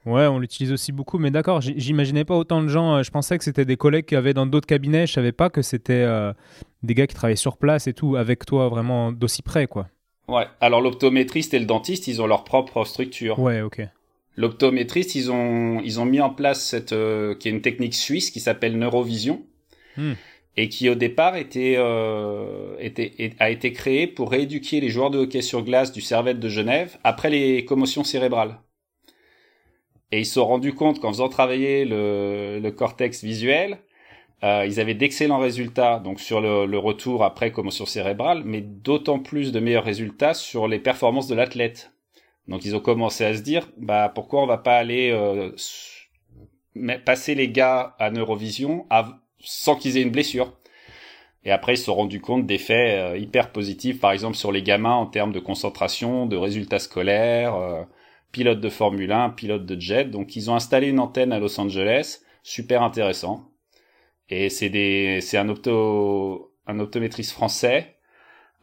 Ouais, 0.05 0.27
on 0.27 0.39
l'utilise 0.39 0.73
aussi 0.73 0.93
beaucoup, 0.93 1.19
mais 1.19 1.31
d'accord, 1.31 1.63
j'imaginais 1.63 2.27
pas 2.27 2.35
autant 2.35 2.63
de 2.63 2.69
gens. 2.69 3.03
Je 3.03 3.11
pensais 3.11 3.39
que 3.39 3.45
c'était 3.45 3.65
des 3.65 3.79
collègues 3.79 4.05
qui 4.05 4.17
avaient 4.17 4.35
dans 4.35 4.45
d'autres 4.45 4.67
cabinets. 4.67 5.07
Je 5.07 5.15
savais 5.15 5.33
pas 5.33 5.49
que 5.49 5.63
c'était 5.63 6.07
des 6.83 6.95
gars 6.95 7.07
qui 7.07 7.15
travaillaient 7.15 7.37
sur 7.37 7.57
place 7.57 7.87
et 7.87 7.95
tout, 7.95 8.17
avec 8.17 8.45
toi 8.45 8.69
vraiment 8.69 9.13
d'aussi 9.13 9.41
près, 9.41 9.67
quoi. 9.67 9.89
Ouais, 10.29 10.47
alors 10.61 10.81
l'optométriste 10.81 11.55
et 11.55 11.59
le 11.59 11.67
dentiste, 11.67 12.07
ils 12.09 12.23
ont 12.23 12.27
leur 12.27 12.45
propre 12.45 12.85
structure. 12.85 13.39
Ouais, 13.39 13.61
ok. 13.61 13.83
L'optométriste, 14.37 15.15
ils 15.15 15.31
ont, 15.31 15.81
ils 15.81 16.01
ont 16.01 16.05
mis 16.05 16.21
en 16.21 16.31
place 16.31 16.65
cette, 16.65 16.93
euh, 16.93 17.35
qui 17.35 17.49
est 17.49 17.51
une 17.53 17.61
technique 17.61 17.95
suisse 17.95 18.31
qui 18.31 18.41
s'appelle 18.41 18.79
neurovision. 18.79 19.43
Hmm. 19.97 20.15
Et 20.57 20.69
qui 20.69 20.89
au 20.89 20.95
départ 20.95 21.35
était, 21.35 21.77
était, 22.79 23.35
a 23.41 23.51
été 23.51 23.73
créée 23.73 24.07
pour 24.07 24.31
rééduquer 24.31 24.81
les 24.81 24.89
joueurs 24.89 25.11
de 25.11 25.19
hockey 25.19 25.43
sur 25.43 25.65
glace 25.65 25.91
du 25.91 26.01
Servette 26.01 26.39
de 26.39 26.49
Genève 26.49 26.97
après 27.03 27.29
les 27.29 27.65
commotions 27.65 28.05
cérébrales. 28.05 28.61
Et 30.13 30.21
ils 30.21 30.27
se 30.27 30.35
sont 30.35 30.47
rendus 30.47 30.73
compte 30.73 31.01
qu'en 31.01 31.09
faisant 31.09 31.29
travailler 31.29 31.85
le, 31.85 32.61
le 32.63 32.71
cortex 32.71 33.25
visuel, 33.25 33.79
euh, 34.45 34.67
ils 34.67 34.79
avaient 34.79 34.95
d'excellents 34.95 35.39
résultats 35.39 35.99
donc 35.99 36.21
sur 36.21 36.41
le, 36.41 36.79
retour 36.79 37.25
après 37.25 37.51
commotion 37.51 37.87
cérébrale, 37.87 38.43
mais 38.45 38.61
d'autant 38.61 39.19
plus 39.19 39.53
de 39.53 39.59
meilleurs 39.59 39.85
résultats 39.85 40.35
sur 40.35 40.69
les 40.69 40.79
performances 40.79 41.29
de 41.29 41.35
l'athlète. 41.35 41.93
Donc 42.47 42.65
ils 42.65 42.77
ont 42.77 42.81
commencé 42.81 43.25
à 43.25 43.35
se 43.35 43.41
dire, 43.41 43.69
bah 43.79 44.13
pourquoi 44.15 44.43
on 44.43 44.47
va 44.47 44.59
pas 44.59 44.77
aller 44.77 45.11
euh, 45.13 45.51
passer 47.05 47.35
les 47.35 47.49
gars 47.49 47.97
à 47.99 48.11
neurovision 48.11 48.87
sans 49.41 49.77
qu'ils 49.77 49.97
aient 49.97 50.03
une 50.03 50.11
blessure. 50.11 50.53
Et 51.47 51.51
après, 51.51 51.75
ils 51.75 51.79
se 51.79 51.85
sont 51.85 51.95
rendus 51.95 52.21
compte 52.21 52.47
d'effets 52.47 52.99
euh, 52.99 53.19
hyper 53.19 53.53
positifs, 53.53 54.01
par 54.01 54.13
exemple 54.13 54.37
sur 54.37 54.53
les 54.53 54.63
gamins 54.63 54.95
en 54.95 55.07
termes 55.07 55.33
de 55.33 55.41
concentration, 55.41 56.27
de 56.27 56.37
résultats 56.37 56.79
scolaires, 56.79 57.55
euh, 57.55 57.83
pilote 58.33 58.61
de 58.61 58.69
Formule 58.69 59.13
1, 59.13 59.31
pilote 59.31 59.67
de 59.67 59.81
jet. 59.81 60.07
Donc 60.07 60.37
ils 60.37 60.51
ont 60.51 60.55
installé 60.55 60.89
une 60.89 61.01
antenne 61.01 61.33
à 61.33 61.39
Los 61.39 61.59
Angeles, 61.61 62.21
super 62.43 62.83
intéressant. 62.83 63.51
Et 64.29 64.49
c'est 64.49 64.71
des, 64.71 65.21
c'est 65.21 65.39
un 65.39 65.49
opto, 65.49 66.55
un 66.67 66.79
optométriste 66.81 67.33
français 67.33 67.97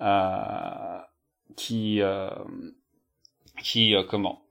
euh, 0.02 1.00
qui, 1.56 2.02
euh, 2.02 2.30
qui 3.62 3.96
euh, 3.96 4.04
comment, 4.04 4.42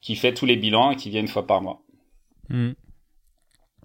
qui 0.00 0.16
fait 0.16 0.34
tous 0.34 0.46
les 0.46 0.56
bilans 0.56 0.90
et 0.90 0.96
qui 0.96 1.10
vient 1.10 1.20
une 1.20 1.28
fois 1.28 1.46
par 1.46 1.62
mois. 1.62 1.82
Hmm. 2.48 2.72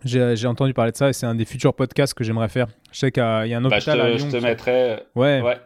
J'ai 0.03 0.47
entendu 0.47 0.73
parler 0.73 0.91
de 0.91 0.97
ça 0.97 1.09
et 1.09 1.13
c'est 1.13 1.25
un 1.25 1.35
des 1.35 1.45
futurs 1.45 1.73
podcasts 1.73 2.13
que 2.13 2.25
j'aimerais 2.25 2.49
faire. 2.49 2.67
Je 2.91 2.99
sais 2.99 3.11
qu'il 3.11 3.21
y 3.21 3.23
a 3.23 3.57
un 3.57 3.61
bah, 3.61 3.77
hôpital 3.77 4.01
à 4.01 4.09
Lyon. 4.09 4.29
Je 4.29 4.37
te 4.37 4.43
mettrai. 4.43 5.01
Ouais. 5.15 5.41
ouais. 5.41 5.57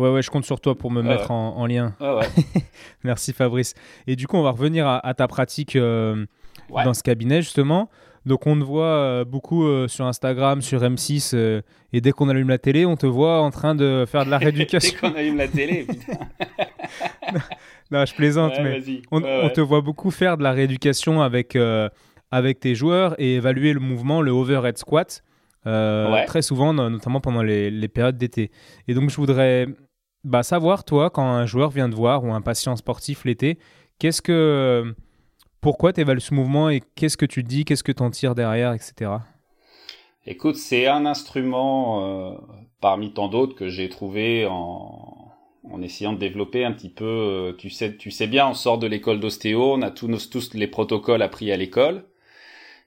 Ouais, 0.00 0.08
ouais, 0.08 0.22
je 0.22 0.30
compte 0.30 0.46
sur 0.46 0.60
toi 0.60 0.74
pour 0.78 0.90
me 0.90 1.02
mettre 1.02 1.30
en, 1.30 1.66
lien. 1.66 1.94
Merci 3.04 3.34
Fabrice. 3.34 3.74
Et 4.06 4.16
du 4.16 4.26
coup, 4.26 4.38
on 4.38 4.42
va 4.42 4.52
revenir 4.52 4.88
à, 4.88 5.12
ta 5.12 5.28
pratique 5.28 5.76
euh, 5.76 6.24
dans 6.72 6.94
ce 6.94 7.02
cabinet, 7.02 7.42
justement. 7.42 7.88
Donc, 8.26 8.46
on 8.46 8.58
te 8.58 8.64
voit 8.64 8.84
euh, 8.84 9.24
beaucoup 9.24 9.64
euh, 9.64 9.88
sur 9.88 10.04
Instagram, 10.04 10.60
sur 10.60 10.82
M6, 10.82 11.34
et 11.92 12.00
dès 12.00 12.12
qu'on 12.12 12.28
allume 12.28 12.48
la 12.48 12.58
télé, 12.58 12.84
on 12.84 12.96
te 12.96 13.06
voit 13.06 13.40
en 13.40 13.50
train 13.50 13.74
de 13.74 14.04
faire 14.06 14.24
de 14.24 14.30
la 14.30 14.38
rééducation. 14.38 14.98
dès 15.02 15.08
qu'on 15.08 15.16
allume 15.16 15.36
la 15.38 15.48
télé, 15.48 15.84
putain. 15.88 16.18
non, 17.90 18.04
je 18.04 18.14
plaisante, 18.14 18.52
mais 18.62 18.82
on, 19.10 19.22
on, 19.22 19.48
te 19.48 19.60
voit 19.60 19.80
beaucoup 19.80 20.10
faire 20.10 20.36
de 20.36 20.42
la 20.42 20.52
rééducation 20.52 21.22
avec, 21.22 21.56
avec 22.30 22.60
tes 22.60 22.74
joueurs 22.74 23.14
et 23.18 23.36
évaluer 23.36 23.72
le 23.72 23.80
mouvement, 23.80 24.20
le 24.20 24.30
overhead 24.32 24.76
squat. 24.76 25.22
Très 25.64 26.42
souvent, 26.42 26.74
notamment 26.74 27.20
pendant 27.20 27.42
les, 27.42 27.70
les 27.70 27.88
périodes 27.88 28.18
d'été. 28.18 28.50
Et 28.86 28.94
donc, 28.94 29.08
je 29.08 29.16
voudrais 29.16 29.66
bah, 30.24 30.42
savoir, 30.42 30.84
toi, 30.84 31.10
quand 31.10 31.24
un 31.24 31.46
joueur 31.46 31.70
vient 31.70 31.88
te 31.88 31.94
voir 31.94 32.24
ou 32.24 32.32
un 32.32 32.42
patient 32.42 32.76
sportif 32.76 33.24
l'été, 33.24 33.58
qu'est-ce 33.98 34.20
que. 34.20 34.94
Pourquoi 35.60 35.92
tu 35.92 36.00
évalues 36.00 36.20
ce 36.20 36.34
mouvement 36.34 36.70
et 36.70 36.82
qu'est-ce 36.94 37.16
que 37.16 37.26
tu 37.26 37.42
dis, 37.42 37.64
qu'est-ce 37.64 37.84
que 37.84 37.92
tu 37.92 38.02
en 38.02 38.10
tires 38.10 38.34
derrière, 38.34 38.72
etc. 38.72 39.10
Écoute, 40.26 40.56
c'est 40.56 40.86
un 40.86 41.06
instrument 41.06 42.32
euh, 42.32 42.38
parmi 42.80 43.12
tant 43.12 43.28
d'autres 43.28 43.54
que 43.54 43.68
j'ai 43.68 43.88
trouvé 43.88 44.46
en, 44.46 45.32
en 45.70 45.82
essayant 45.82 46.12
de 46.12 46.18
développer 46.18 46.64
un 46.64 46.72
petit 46.72 46.88
peu. 46.88 47.04
Euh, 47.04 47.52
tu 47.52 47.70
sais, 47.70 47.96
tu 47.96 48.10
sais 48.10 48.26
bien, 48.26 48.48
on 48.48 48.54
sort 48.54 48.78
de 48.78 48.86
l'école 48.86 49.20
d'ostéo, 49.20 49.74
on 49.74 49.82
a 49.82 49.90
tous, 49.90 50.30
tous 50.30 50.54
les 50.54 50.66
protocoles 50.66 51.22
appris 51.22 51.52
à 51.52 51.56
l'école. 51.56 52.04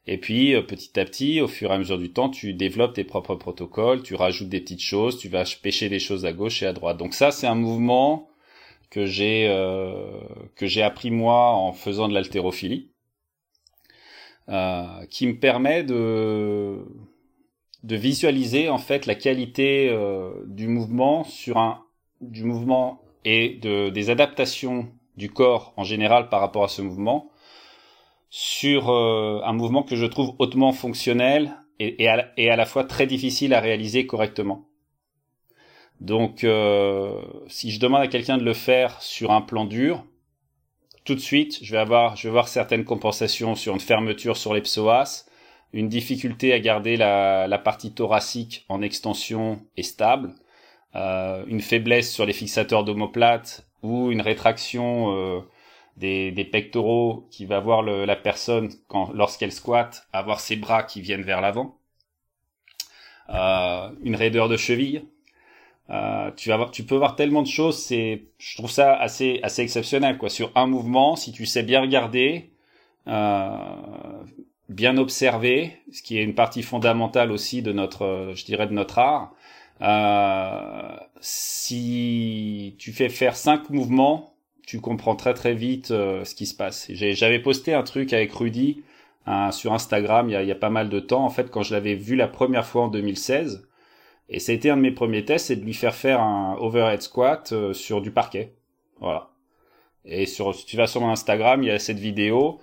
Et 0.05 0.17
puis 0.17 0.53
euh, 0.53 0.61
petit 0.61 0.99
à 0.99 1.05
petit, 1.05 1.41
au 1.41 1.47
fur 1.47 1.71
et 1.71 1.73
à 1.73 1.77
mesure 1.77 1.97
du 1.97 2.11
temps, 2.11 2.29
tu 2.29 2.53
développes 2.53 2.93
tes 2.93 3.03
propres 3.03 3.35
protocoles, 3.35 4.03
tu 4.03 4.15
rajoutes 4.15 4.49
des 4.49 4.59
petites 4.59 4.81
choses, 4.81 5.17
tu 5.17 5.29
vas 5.29 5.43
pêcher 5.61 5.89
des 5.89 5.99
choses 5.99 6.25
à 6.25 6.33
gauche 6.33 6.61
et 6.63 6.67
à 6.67 6.73
droite. 6.73 6.97
Donc 6.97 7.13
ça, 7.13 7.31
c'est 7.31 7.47
un 7.47 7.55
mouvement 7.55 8.29
que 8.93 9.07
j'ai 9.07 9.47
euh, 9.49 10.21
que 10.55 10.67
j'ai 10.67 10.83
appris 10.83 11.09
moi 11.09 11.53
en 11.53 11.73
faisant 11.73 12.07
de 12.07 12.13
l'haltérophilie, 12.13 12.91
euh, 14.49 15.05
qui 15.09 15.25
me 15.25 15.39
permet 15.39 15.83
de 15.83 16.77
de 17.81 17.95
visualiser 17.95 18.69
en 18.69 18.77
fait 18.77 19.07
la 19.07 19.15
qualité 19.15 19.89
euh, 19.89 20.31
du 20.45 20.67
mouvement 20.67 21.23
sur 21.23 21.57
un 21.57 21.79
du 22.21 22.43
mouvement 22.43 23.01
et 23.25 23.55
de 23.55 23.89
des 23.89 24.11
adaptations 24.11 24.87
du 25.17 25.31
corps 25.31 25.73
en 25.75 25.83
général 25.83 26.29
par 26.29 26.39
rapport 26.39 26.63
à 26.63 26.67
ce 26.67 26.83
mouvement 26.83 27.31
sur 28.29 28.89
un 28.89 29.53
mouvement 29.53 29.83
que 29.83 29.95
je 29.95 30.07
trouve 30.07 30.33
hautement 30.39 30.71
fonctionnel 30.71 31.55
et, 31.79 32.03
et, 32.03 32.49
à, 32.49 32.55
la 32.55 32.65
fois 32.65 32.83
très 32.83 33.05
difficile 33.05 33.53
à 33.53 33.59
réaliser 33.59 34.07
correctement. 34.07 34.65
Donc, 36.03 36.43
euh, 36.43 37.21
si 37.47 37.71
je 37.71 37.79
demande 37.79 38.01
à 38.01 38.09
quelqu'un 38.09 38.37
de 38.37 38.43
le 38.43 38.53
faire 38.53 39.01
sur 39.01 39.31
un 39.31 39.39
plan 39.39 39.63
dur, 39.63 40.03
tout 41.05 41.15
de 41.15 41.19
suite, 41.21 41.59
je 41.63 41.71
vais 41.71 41.77
avoir, 41.77 42.17
je 42.17 42.27
vais 42.27 42.31
voir 42.31 42.49
certaines 42.49 42.83
compensations 42.83 43.55
sur 43.55 43.73
une 43.73 43.79
fermeture 43.79 44.35
sur 44.35 44.53
les 44.53 44.59
psoas, 44.61 45.25
une 45.71 45.87
difficulté 45.87 46.51
à 46.51 46.59
garder 46.59 46.97
la, 46.97 47.47
la 47.47 47.57
partie 47.57 47.93
thoracique 47.93 48.65
en 48.67 48.81
extension 48.81 49.61
et 49.77 49.83
stable, 49.83 50.35
euh, 50.95 51.45
une 51.47 51.61
faiblesse 51.61 52.11
sur 52.13 52.25
les 52.25 52.33
fixateurs 52.33 52.83
d'omoplate 52.83 53.65
ou 53.81 54.11
une 54.11 54.21
rétraction 54.21 55.15
euh, 55.15 55.39
des, 55.95 56.33
des 56.33 56.45
pectoraux 56.45 57.29
qui 57.31 57.45
va 57.45 57.61
voir 57.61 57.81
la 57.81 58.15
personne 58.17 58.69
quand 58.89 59.13
lorsqu'elle 59.13 59.53
squatte 59.53 60.05
avoir 60.11 60.41
ses 60.41 60.57
bras 60.57 60.83
qui 60.83 60.99
viennent 60.99 61.23
vers 61.23 61.39
l'avant. 61.39 61.77
une 63.29 64.15
raideur 64.17 64.49
de 64.49 64.57
cheville. 64.57 65.05
Voir, 65.89 66.71
tu 66.71 66.83
peux 66.83 66.95
voir 66.95 67.15
tellement 67.15 67.41
de 67.41 67.47
choses. 67.47 67.77
C'est, 67.77 68.23
je 68.37 68.57
trouve 68.57 68.71
ça 68.71 68.95
assez 68.95 69.39
assez 69.43 69.61
exceptionnel 69.61 70.17
quoi. 70.17 70.29
Sur 70.29 70.51
un 70.55 70.67
mouvement, 70.67 71.15
si 71.15 71.31
tu 71.31 71.45
sais 71.45 71.63
bien 71.63 71.81
regarder, 71.81 72.51
bien 74.73 74.97
observer, 74.97 75.77
ce 75.91 76.01
qui 76.01 76.17
est 76.17 76.23
une 76.23 76.35
partie 76.35 76.63
fondamentale 76.63 77.31
aussi 77.31 77.61
de 77.61 77.71
notre, 77.71 78.33
je 78.35 78.45
dirais, 78.45 78.67
de 78.67 78.73
notre 78.73 78.99
art. 78.99 79.33
Euh, 79.81 80.95
si 81.19 82.75
tu 82.79 82.91
fais 82.91 83.09
faire 83.09 83.35
cinq 83.35 83.69
mouvements, 83.69 84.35
tu 84.65 84.79
comprends 84.79 85.15
très 85.15 85.33
très 85.33 85.53
vite 85.53 85.91
euh, 85.91 86.23
ce 86.23 86.35
qui 86.35 86.45
se 86.45 86.55
passe. 86.55 86.87
J'avais 86.91 87.39
posté 87.39 87.73
un 87.73 87.83
truc 87.83 88.13
avec 88.13 88.31
Rudy 88.33 88.83
sur 89.51 89.73
Instagram 89.73 90.29
il 90.29 90.33
y, 90.33 90.35
a, 90.35 90.43
il 90.43 90.49
y, 90.49 90.51
a, 90.51 90.55
pas 90.55 90.69
mal 90.69 90.89
de 90.89 90.99
temps, 90.99 91.23
en 91.23 91.29
fait, 91.29 91.49
quand 91.49 91.63
je 91.63 91.73
l'avais 91.73 91.95
vu 91.95 92.15
la 92.15 92.27
première 92.27 92.65
fois 92.65 92.83
en 92.83 92.87
2016. 92.89 93.67
Et 94.33 94.51
été 94.51 94.71
un 94.71 94.77
de 94.77 94.81
mes 94.81 94.91
premiers 94.91 95.23
tests, 95.23 95.47
c'est 95.47 95.55
de 95.55 95.63
lui 95.63 95.75
faire 95.75 95.93
faire 95.93 96.19
un 96.19 96.55
overhead 96.59 97.01
squat 97.01 97.51
euh, 97.51 97.73
sur 97.73 98.01
du 98.01 98.11
parquet. 98.11 98.55
Voilà. 98.99 99.29
Et 100.05 100.25
sur, 100.25 100.55
si 100.55 100.65
tu 100.65 100.75
vas 100.75 100.87
sur 100.87 101.01
mon 101.01 101.11
Instagram, 101.11 101.61
il 101.61 101.67
y 101.67 101.71
a 101.71 101.77
cette 101.79 101.99
vidéo. 101.99 102.59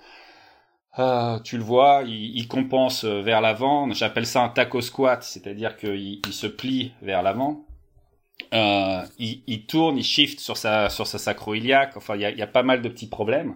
Euh, 0.99 1.39
tu 1.39 1.57
le 1.57 1.63
vois, 1.63 2.03
il, 2.05 2.37
il 2.37 2.47
compense 2.49 3.05
vers 3.05 3.39
l'avant. 3.39 3.89
J'appelle 3.93 4.25
ça 4.25 4.43
un 4.43 4.49
taco 4.49 4.81
squat, 4.81 5.23
c'est-à-dire 5.23 5.77
qu'il 5.77 6.19
il 6.25 6.33
se 6.33 6.47
plie 6.47 6.91
vers 7.01 7.23
l'avant. 7.23 7.65
Euh, 8.53 9.01
il, 9.17 9.43
il, 9.47 9.65
tourne, 9.65 9.97
il 9.97 10.03
shift 10.03 10.39
sur 10.39 10.57
sa 10.57 10.89
sur 10.89 11.07
sa 11.07 11.17
sacro-iliaque. 11.17 11.95
Enfin, 11.95 12.15
il 12.15 12.21
y 12.21 12.25
a, 12.25 12.31
y 12.31 12.41
a, 12.41 12.47
pas 12.47 12.63
mal 12.63 12.81
de 12.81 12.89
petits 12.89 13.07
problèmes. 13.07 13.55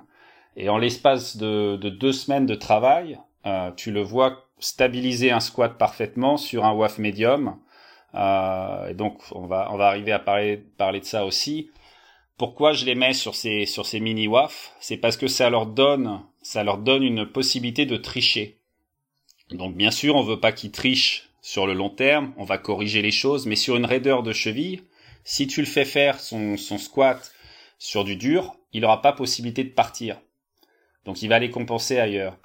Et 0.56 0.70
en 0.70 0.78
l'espace 0.78 1.38
de, 1.38 1.76
de, 1.76 1.90
deux 1.90 2.14
semaines 2.14 2.46
de 2.46 2.56
travail, 2.56 3.20
euh, 3.46 3.72
tu 3.76 3.92
le 3.92 4.02
vois 4.02 4.46
stabiliser 4.60 5.32
un 5.32 5.42
squat 5.42 5.78
parfaitement 5.78 6.38
sur 6.38 6.64
un 6.66 6.74
WAF 6.74 6.98
médium. 6.98 7.58
Euh, 8.16 8.90
et 8.90 8.94
donc, 8.94 9.22
on 9.32 9.46
va 9.46 9.70
on 9.72 9.78
va 9.78 9.88
arriver 9.88 10.12
à 10.12 10.20
parler 10.20 10.58
parler 10.58 11.00
de 11.00 11.06
ça 11.06 11.26
aussi. 11.26 11.70
Pourquoi 12.38 12.74
je 12.74 12.86
les 12.86 12.96
mets 12.96 13.14
sur 13.14 13.36
ces 13.36 13.66
sur 13.66 13.86
ces 13.86 14.00
mini 14.00 14.28
WAF 14.28 14.74
C'est 14.80 14.98
parce 14.98 15.18
que 15.18 15.28
ça 15.28 15.50
leur 15.50 15.68
donne 15.68 16.22
ça 16.42 16.64
leur 16.64 16.78
donne 16.78 17.04
une 17.04 17.26
possibilité 17.26 17.86
de 17.86 17.98
tricher. 17.98 18.60
Donc 19.52 19.76
bien 19.76 19.92
sûr, 19.92 20.16
on 20.16 20.22
veut 20.24 20.40
pas 20.40 20.52
qu'ils 20.52 20.72
trichent 20.72 21.30
sur 21.42 21.68
le 21.68 21.74
long 21.74 21.90
terme, 21.90 22.34
on 22.38 22.44
va 22.44 22.58
corriger 22.58 23.02
les 23.02 23.12
choses, 23.12 23.46
mais 23.46 23.56
sur 23.56 23.76
une 23.76 23.86
raideur 23.86 24.24
de 24.24 24.34
cheville, 24.34 24.84
si 25.24 25.48
tu 25.48 25.60
le 25.60 25.68
fais 25.68 25.86
faire 25.86 26.20
son, 26.20 26.58
son 26.58 26.78
squat 26.78 27.34
sur 27.78 28.04
du 28.04 28.16
dur, 28.16 28.56
il 28.74 28.82
n'aura 28.82 29.02
pas 29.02 29.14
possibilité 29.14 29.64
de 29.64 29.70
partir. 29.70 30.20
Donc 31.06 31.22
il 31.22 31.30
va 31.30 31.40
les 31.40 31.52
compenser 31.52 32.00
ailleurs. 32.00 32.38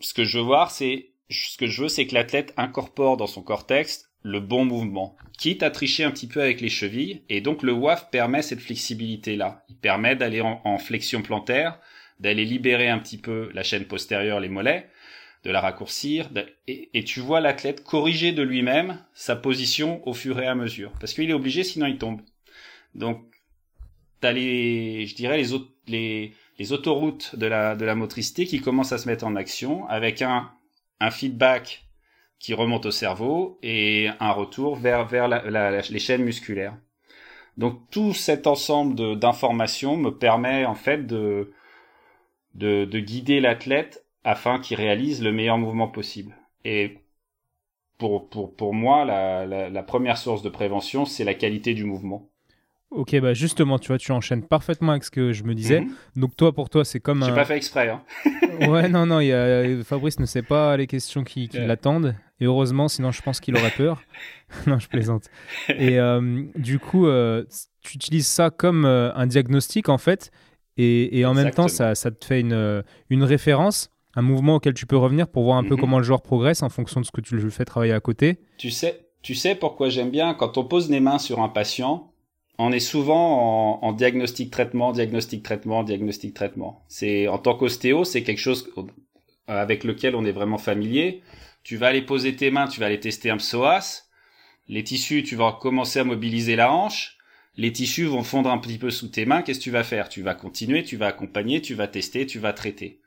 Ce 0.00 0.14
que 0.14 0.24
je 0.24 0.38
veux 0.38 0.44
voir, 0.44 0.70
c'est 0.70 1.10
ce 1.30 1.56
que 1.56 1.66
je 1.66 1.82
veux, 1.82 1.88
c'est 1.88 2.06
que 2.06 2.14
l'athlète 2.14 2.52
incorpore 2.56 3.16
dans 3.16 3.26
son 3.26 3.42
cortex 3.42 4.09
le 4.22 4.40
bon 4.40 4.64
mouvement, 4.64 5.16
quitte 5.38 5.62
à 5.62 5.70
tricher 5.70 6.04
un 6.04 6.10
petit 6.10 6.26
peu 6.26 6.42
avec 6.42 6.60
les 6.60 6.68
chevilles, 6.68 7.22
et 7.28 7.40
donc 7.40 7.62
le 7.62 7.72
WAF 7.72 8.10
permet 8.10 8.42
cette 8.42 8.60
flexibilité-là. 8.60 9.64
Il 9.68 9.76
permet 9.76 10.16
d'aller 10.16 10.40
en, 10.42 10.78
flexion 10.78 11.22
plantaire, 11.22 11.78
d'aller 12.18 12.44
libérer 12.44 12.88
un 12.88 12.98
petit 12.98 13.16
peu 13.16 13.50
la 13.54 13.62
chaîne 13.62 13.86
postérieure, 13.86 14.40
les 14.40 14.48
mollets, 14.48 14.88
de 15.44 15.50
la 15.50 15.60
raccourcir, 15.62 16.28
et, 16.66 17.04
tu 17.04 17.20
vois 17.20 17.40
l'athlète 17.40 17.82
corriger 17.82 18.32
de 18.32 18.42
lui-même 18.42 19.02
sa 19.14 19.36
position 19.36 20.06
au 20.06 20.12
fur 20.12 20.38
et 20.38 20.46
à 20.46 20.54
mesure, 20.54 20.92
parce 21.00 21.14
qu'il 21.14 21.30
est 21.30 21.34
obligé, 21.34 21.64
sinon 21.64 21.86
il 21.86 21.96
tombe. 21.96 22.20
Donc, 22.94 23.24
t'as 24.20 24.32
les, 24.32 25.06
je 25.06 25.14
dirais 25.14 25.42
les, 25.86 26.72
autoroutes 26.72 27.36
de 27.36 27.46
la, 27.46 27.94
motricité 27.94 28.44
qui 28.44 28.60
commencent 28.60 28.92
à 28.92 28.98
se 28.98 29.08
mettre 29.08 29.24
en 29.24 29.34
action 29.34 29.88
avec 29.88 30.20
un 30.20 30.50
feedback 31.10 31.89
qui 32.40 32.54
remonte 32.54 32.86
au 32.86 32.90
cerveau 32.90 33.58
et 33.62 34.08
un 34.18 34.32
retour 34.32 34.74
vers, 34.74 35.06
vers 35.06 35.28
la, 35.28 35.70
les 35.82 35.98
chaînes 35.98 36.24
musculaires. 36.24 36.74
Donc 37.58 37.78
tout 37.90 38.14
cet 38.14 38.46
ensemble 38.46 39.18
d'informations 39.18 39.96
me 39.96 40.10
permet 40.10 40.64
en 40.64 40.74
fait 40.74 41.06
de, 41.06 41.52
de, 42.54 42.86
de 42.86 42.98
guider 42.98 43.40
l'athlète 43.40 44.04
afin 44.24 44.58
qu'il 44.58 44.78
réalise 44.78 45.22
le 45.22 45.32
meilleur 45.32 45.58
mouvement 45.58 45.88
possible. 45.88 46.34
Et 46.64 46.98
pour, 47.98 48.30
pour, 48.30 48.56
pour 48.56 48.72
moi, 48.72 49.04
la, 49.04 49.46
la, 49.68 49.82
première 49.82 50.16
source 50.16 50.42
de 50.42 50.48
prévention, 50.48 51.04
c'est 51.04 51.24
la 51.24 51.34
qualité 51.34 51.74
du 51.74 51.84
mouvement. 51.84 52.30
Ok, 52.90 53.14
bah 53.20 53.34
justement, 53.34 53.78
tu 53.78 53.88
vois, 53.88 53.98
tu 53.98 54.10
enchaînes 54.12 54.42
parfaitement 54.42 54.92
avec 54.92 55.04
ce 55.04 55.10
que 55.10 55.32
je 55.32 55.44
me 55.44 55.54
disais. 55.54 55.82
Mhm. 55.82 55.92
Donc 56.16 56.36
toi, 56.36 56.52
pour 56.52 56.70
toi, 56.70 56.84
c'est 56.84 56.98
comme. 56.98 57.22
J'ai 57.24 57.34
pas 57.34 57.44
fait 57.44 57.56
exprès. 57.56 57.90
Hein. 57.90 58.02
ouais, 58.68 58.88
non, 58.88 59.06
non, 59.06 59.20
y 59.20 59.32
a... 59.32 59.84
Fabrice 59.84 60.18
ne 60.18 60.26
sait 60.26 60.42
pas 60.42 60.76
les 60.76 60.86
questions 60.86 61.22
qui, 61.22 61.48
qui 61.48 61.58
l'attendent. 61.58 62.16
Et 62.40 62.46
heureusement, 62.46 62.88
sinon 62.88 63.10
je 63.10 63.22
pense 63.22 63.40
qu'il 63.40 63.56
aurait 63.56 63.70
peur. 63.76 64.02
non, 64.66 64.78
je 64.78 64.88
plaisante. 64.88 65.24
Et 65.68 65.98
euh, 65.98 66.44
du 66.56 66.78
coup, 66.78 67.06
euh, 67.06 67.44
tu 67.82 67.96
utilises 67.96 68.26
ça 68.26 68.50
comme 68.50 68.84
euh, 68.84 69.12
un 69.14 69.26
diagnostic 69.26 69.88
en 69.88 69.98
fait, 69.98 70.30
et, 70.76 71.18
et 71.18 71.26
en 71.26 71.34
même 71.34 71.50
temps, 71.50 71.68
ça, 71.68 71.94
ça, 71.94 72.10
te 72.10 72.24
fait 72.24 72.40
une, 72.40 72.82
une 73.10 73.24
référence 73.24 73.90
un 74.14 74.22
mouvement 74.22 74.56
auquel 74.56 74.74
tu 74.74 74.86
peux 74.86 74.96
revenir 74.96 75.28
pour 75.28 75.44
voir 75.44 75.58
un 75.58 75.64
peu 75.64 75.74
mhm. 75.74 75.80
comment 75.80 75.98
le 75.98 76.04
joueur 76.04 76.22
progresse 76.22 76.62
en 76.62 76.68
fonction 76.68 77.00
de 77.00 77.06
ce 77.06 77.12
que 77.12 77.20
tu 77.20 77.36
le 77.36 77.50
fais 77.50 77.64
travailler 77.64 77.92
à 77.92 78.00
côté 78.00 78.38
Tu 78.58 78.70
sais, 78.70 79.06
tu 79.22 79.34
sais 79.34 79.54
pourquoi 79.54 79.88
j'aime 79.88 80.10
bien 80.10 80.34
quand 80.34 80.58
on 80.58 80.64
pose 80.64 80.90
les 80.90 81.00
mains 81.00 81.18
sur 81.18 81.40
un 81.40 81.48
patient, 81.48 82.12
on 82.58 82.72
est 82.72 82.80
souvent 82.80 83.80
en, 83.82 83.92
diagnostic 83.92 84.50
traitement, 84.50 84.92
diagnostic 84.92 85.42
traitement, 85.42 85.82
diagnostic 85.82 86.34
traitement. 86.34 86.84
C'est 86.88 87.26
en 87.26 87.38
tant 87.38 87.54
qu'ostéo, 87.54 88.04
c'est 88.04 88.22
quelque 88.22 88.38
chose 88.38 88.70
avec 89.46 89.82
lequel 89.82 90.14
on 90.14 90.24
est 90.24 90.32
vraiment 90.32 90.58
familier. 90.58 91.22
Tu 91.62 91.76
vas 91.76 91.88
aller 91.88 92.02
poser 92.02 92.34
tes 92.36 92.50
mains, 92.50 92.68
tu 92.68 92.80
vas 92.80 92.86
aller 92.86 93.00
tester 93.00 93.30
un 93.30 93.36
psoas. 93.36 94.04
Les 94.68 94.84
tissus, 94.84 95.22
tu 95.22 95.36
vas 95.36 95.58
commencer 95.60 95.98
à 95.98 96.04
mobiliser 96.04 96.56
la 96.56 96.72
hanche. 96.72 97.16
Les 97.56 97.72
tissus 97.72 98.04
vont 98.04 98.22
fondre 98.22 98.50
un 98.50 98.58
petit 98.58 98.78
peu 98.78 98.90
sous 98.90 99.08
tes 99.08 99.26
mains. 99.26 99.42
Qu'est-ce 99.42 99.58
que 99.58 99.64
tu 99.64 99.70
vas 99.70 99.84
faire? 99.84 100.08
Tu 100.08 100.22
vas 100.22 100.34
continuer, 100.34 100.84
tu 100.84 100.96
vas 100.96 101.08
accompagner, 101.08 101.60
tu 101.60 101.74
vas 101.74 101.88
tester, 101.88 102.26
tu 102.26 102.38
vas 102.38 102.52
traiter. 102.52 103.00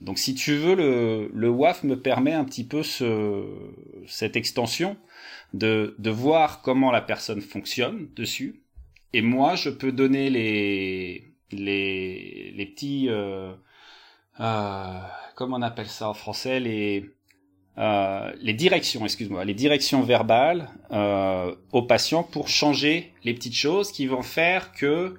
Donc 0.00 0.18
si 0.18 0.34
tu 0.34 0.56
veux, 0.56 0.74
le, 0.74 1.48
WAF 1.48 1.84
me 1.84 2.00
permet 2.00 2.32
un 2.32 2.44
petit 2.44 2.64
peu 2.64 2.82
ce, 2.82 3.44
cette 4.06 4.36
extension 4.36 4.96
de, 5.52 5.94
de 5.98 6.10
voir 6.10 6.62
comment 6.62 6.90
la 6.90 7.00
personne 7.00 7.40
fonctionne 7.40 8.08
dessus. 8.16 8.62
Et 9.12 9.22
moi, 9.22 9.54
je 9.54 9.70
peux 9.70 9.92
donner 9.92 10.30
les, 10.30 11.32
les, 11.52 12.52
les 12.56 12.66
petits... 12.66 13.08
Euh, 13.08 13.54
euh, 14.40 14.98
comment 15.36 15.56
on 15.58 15.62
appelle 15.62 15.86
ça 15.86 16.08
en 16.08 16.14
français? 16.14 16.58
Les, 16.58 17.10
euh, 17.76 18.32
les 18.40 18.54
directions, 18.54 19.04
excuse-moi, 19.04 19.44
les 19.44 19.54
directions 19.54 20.02
verbales 20.02 20.68
euh, 20.92 21.54
aux 21.72 21.82
patients 21.82 22.22
pour 22.22 22.48
changer 22.48 23.12
les 23.24 23.34
petites 23.34 23.56
choses 23.56 23.90
qui 23.90 24.06
vont 24.06 24.22
faire 24.22 24.72
que 24.72 25.14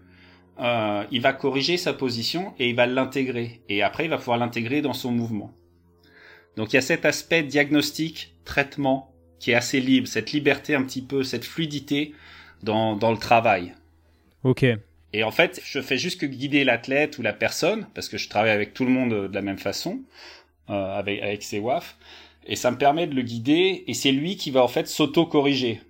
euh, 0.59 1.03
il 1.11 1.21
va 1.21 1.33
corriger 1.33 1.75
sa 1.75 1.91
position 1.93 2.53
et 2.59 2.69
il 2.69 2.75
va 2.75 2.85
l'intégrer. 2.85 3.61
Et 3.67 3.83
après, 3.83 4.05
il 4.05 4.09
va 4.09 4.17
pouvoir 4.17 4.37
l'intégrer 4.37 4.81
dans 4.81 4.93
son 4.93 5.11
mouvement. 5.11 5.53
Donc 6.55 6.71
il 6.71 6.77
y 6.77 6.79
a 6.79 6.81
cet 6.81 7.03
aspect 7.03 7.43
diagnostic, 7.43 8.35
traitement, 8.45 9.11
qui 9.39 9.51
est 9.51 9.55
assez 9.55 9.81
libre, 9.81 10.07
cette 10.07 10.31
liberté 10.31 10.75
un 10.75 10.83
petit 10.83 11.01
peu, 11.01 11.23
cette 11.23 11.43
fluidité 11.43 12.13
dans, 12.63 12.95
dans 12.95 13.11
le 13.11 13.17
travail. 13.17 13.73
Ok. 14.43 14.65
Et 15.11 15.23
en 15.23 15.31
fait, 15.31 15.61
je 15.63 15.81
fais 15.81 15.97
juste 15.97 16.21
que 16.21 16.25
guider 16.25 16.63
l'athlète 16.63 17.17
ou 17.17 17.21
la 17.21 17.33
personne, 17.33 17.87
parce 17.93 18.09
que 18.09 18.17
je 18.17 18.29
travaille 18.29 18.51
avec 18.51 18.73
tout 18.73 18.85
le 18.85 18.91
monde 18.91 19.29
de 19.29 19.33
la 19.33 19.41
même 19.41 19.57
façon, 19.57 20.01
euh, 20.69 20.97
avec, 20.97 21.21
avec 21.21 21.43
ses 21.43 21.59
WAF, 21.59 21.97
et 22.45 22.55
ça 22.55 22.71
me 22.71 22.77
permet 22.77 23.07
de 23.07 23.15
le 23.15 23.21
guider, 23.21 23.83
et 23.87 23.93
c'est 23.93 24.11
lui 24.11 24.35
qui 24.35 24.51
va 24.51 24.63
en 24.63 24.67
fait 24.67 24.87
s'auto-corriger. 24.87 25.81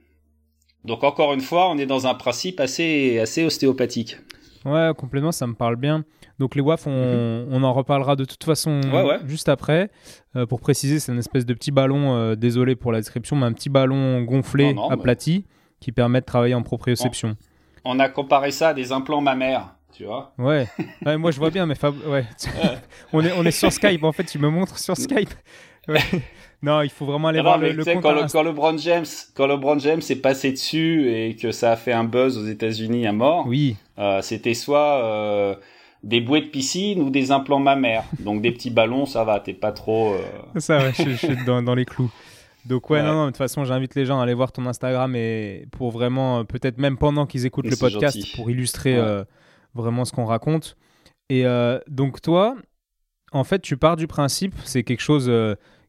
Donc 0.85 1.03
encore 1.03 1.33
une 1.33 1.41
fois, 1.41 1.69
on 1.69 1.77
est 1.77 1.85
dans 1.85 2.07
un 2.07 2.13
principe 2.13 2.59
assez, 2.59 3.19
assez 3.19 3.43
ostéopathique. 3.43 4.17
Ouais, 4.65 4.91
complètement, 4.97 5.31
ça 5.31 5.45
me 5.47 5.53
parle 5.53 5.75
bien. 5.75 6.05
Donc 6.39 6.55
les 6.55 6.61
WAF, 6.61 6.87
on, 6.87 7.45
mhm. 7.45 7.47
on 7.51 7.63
en 7.63 7.73
reparlera 7.73 8.15
de 8.15 8.25
toute 8.25 8.43
façon 8.43 8.81
juste 9.25 9.47
après. 9.47 9.89
Euh, 10.35 10.45
pour 10.45 10.59
préciser, 10.59 10.99
c'est 10.99 11.11
une 11.11 11.19
espèce 11.19 11.45
de 11.45 11.53
petit 11.53 11.71
ballon, 11.71 12.15
euh, 12.15 12.35
désolé 12.35 12.75
pour 12.75 12.91
la 12.91 12.99
description, 12.99 13.35
mais 13.35 13.45
un 13.45 13.53
petit 13.53 13.69
ballon 13.69 14.21
gonflé, 14.23 14.75
aplati, 14.89 15.45
qui 15.79 15.91
permet 15.91 16.21
de 16.21 16.25
travailler 16.25 16.55
en 16.55 16.63
proprioception. 16.63 17.35
On, 17.83 17.99
a 17.99 18.09
comparé 18.09 18.51
ça 18.51 18.69
à 18.69 18.73
des 18.73 18.91
implants 18.91 19.21
mammaires, 19.21 19.75
tu 19.93 20.05
vois 20.05 20.33
Ouais, 20.37 20.67
moi 21.17 21.31
je 21.31 21.37
vois 21.37 21.51
bien, 21.51 21.65
mais 21.65 21.75
ouais. 22.07 22.25
on, 23.13 23.23
est, 23.23 23.31
on 23.33 23.45
est 23.45 23.51
sur 23.51 23.71
Skype, 23.71 24.03
en 24.03 24.11
fait, 24.11 24.25
tu 24.25 24.39
me 24.39 24.49
montres 24.49 24.79
sur 24.79 24.97
Skype. 24.97 25.33
Non, 26.65 26.82
il 26.82 26.89
faut 26.89 27.06
vraiment 27.06 27.28
aller 27.28 27.41
voir 27.41 27.60
le, 27.60 27.73
le 27.73 27.86
compte 27.86 28.01
quand, 28.01 28.12
le, 28.12 28.28
quand 28.28 28.41
LeBron 28.41 28.75
James, 28.80 29.06
quand 29.36 29.45
LeBron 29.45 29.78
James 29.78 30.01
est 30.10 30.15
passé 30.15 30.51
dessus 30.51 31.12
et 31.12 31.36
que 31.36 31.51
ça 31.51 31.73
a 31.73 31.75
fait 31.75 31.93
un 31.93 32.06
buzz 32.06 32.39
aux 32.39 32.47
États-Unis 32.47 33.06
à 33.06 33.12
mort. 33.12 33.45
Oui. 33.45 33.75
Euh, 33.99 34.23
c'était 34.23 34.56
soit 34.56 35.04
euh, 35.04 35.56
des 36.01 36.21
bouées 36.21 36.41
de 36.41 36.47
piscine 36.47 37.04
ou 37.04 37.12
des 37.12 37.32
implants 37.32 37.60
mammaires. 37.60 38.06
Donc 38.17 38.41
des 38.41 38.51
petits 38.51 38.71
ballons, 38.71 39.06
ça 39.06 39.23
va. 39.23 39.39
T'es 39.39 39.54
pas 39.54 39.71
trop. 39.71 40.15
Euh... 40.15 40.60
Ça, 40.60 40.80
ouais, 40.80 40.91
je, 40.97 41.12
suis 41.12 41.45
dans, 41.45 41.62
dans, 41.62 41.75
les 41.75 41.86
clous. 41.86 42.10
Donc 42.65 42.89
ouais, 42.89 43.04
non, 43.04 43.13
non, 43.13 43.25
de 43.25 43.30
toute 43.30 43.38
façon, 43.38 43.63
j'invite 43.63 43.93
les 43.93 44.08
gens 44.08 44.19
à 44.19 44.23
aller 44.23 44.34
voir 44.34 44.51
ton 44.51 44.65
Instagram 44.65 45.15
et 45.15 45.67
pour 45.71 45.91
vraiment, 45.91 46.45
peut-être 46.45 46.80
même 46.80 46.97
pendant 46.97 47.28
qu'ils 47.28 47.45
écoutent 47.45 47.69
le 47.69 47.78
podcast, 47.78 48.17
pour 48.36 48.49
illustrer 48.49 48.99
vraiment 49.75 50.04
ce 50.04 50.13
qu'on 50.13 50.25
raconte. 50.25 50.78
Et 51.30 51.45
donc 51.88 52.23
toi, 52.23 52.56
en 53.34 53.43
fait, 53.43 53.60
tu 53.60 53.78
pars 53.78 53.97
du 53.97 54.08
principe, 54.08 54.56
c'est 54.63 54.82
quelque 54.82 55.04
chose 55.04 55.30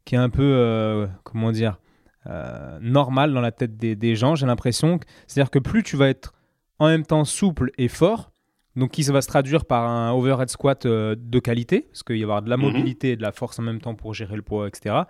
qui 0.07 0.14
est 0.14 0.19
un 0.19 0.31
peu, 0.31 0.42
euh, 0.42 1.07
comment 1.23 1.53
dire, 1.53 1.79
normal 2.81 3.33
dans 3.33 3.40
la 3.40 3.53
tête 3.53 3.77
des, 3.77 4.16
gens, 4.16 4.35
j'ai 4.35 4.47
l'impression. 4.47 4.99
C'est-à-dire 5.27 5.51
que 5.51 5.59
plus 5.59 5.83
tu 5.83 5.97
vas 5.97 6.09
être 6.09 6.33
en 6.79 6.88
même 6.88 7.05
temps 7.05 7.25
souple 7.25 7.71
et 7.77 7.88
fort, 7.88 8.33
donc 8.75 8.92
qui 8.92 9.03
va 9.03 9.21
se 9.21 9.29
traduire 9.29 9.64
par 9.64 9.87
un 9.88 10.12
overhead 10.12 10.49
squat 10.49 10.87
de 10.87 11.38
qualité, 11.38 11.83
parce 11.83 12.03
qu'il 12.03 12.16
va 12.16 12.21
y 12.21 12.23
avoir 12.25 12.42
de 12.42 12.51
la 12.51 12.57
mhm. 12.57 12.64
mobilité 12.64 13.11
et 13.11 13.16
de 13.16 13.23
la 13.23 13.33
force 13.33 13.59
en 13.59 13.62
même 13.62 13.81
temps 13.81 13.95
pour 13.95 14.14
gérer 14.14 14.35
le 14.35 14.42
poids, 14.42 14.66
etc. 14.66 15.03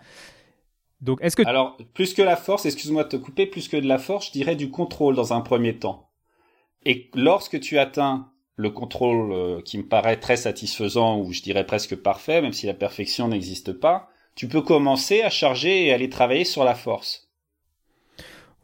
Donc, 1.00 1.18
est-ce 1.22 1.36
que 1.36 1.46
alors 1.46 1.76
plus 1.94 2.14
que 2.14 2.22
la 2.22 2.36
force, 2.36 2.66
excuse-moi 2.66 3.04
de 3.04 3.10
te 3.10 3.16
couper, 3.16 3.46
plus 3.46 3.68
que 3.68 3.76
de 3.76 3.86
la 3.86 3.98
force, 3.98 4.26
je 4.26 4.32
dirais 4.32 4.56
du 4.56 4.70
contrôle 4.70 5.14
dans 5.14 5.32
un 5.32 5.40
premier 5.40 5.78
temps. 5.78 6.10
Et 6.84 7.10
lorsque 7.14 7.60
tu 7.60 7.78
atteins 7.78 8.30
le 8.56 8.70
contrôle 8.70 9.32
euh, 9.32 9.60
qui 9.60 9.76
me 9.76 9.86
paraît 9.86 10.18
très 10.18 10.36
satisfaisant 10.36 11.18
ou 11.18 11.32
je 11.32 11.42
dirais 11.42 11.66
presque 11.66 11.96
parfait, 11.96 12.40
même 12.40 12.52
si 12.52 12.66
la 12.66 12.74
perfection 12.74 13.28
n'existe 13.28 13.72
pas, 13.72 14.08
tu 14.36 14.46
peux 14.46 14.62
commencer 14.62 15.22
à 15.22 15.30
charger 15.30 15.86
et 15.86 15.92
aller 15.92 16.08
travailler 16.08 16.44
sur 16.44 16.62
la 16.62 16.74
force. 16.74 17.28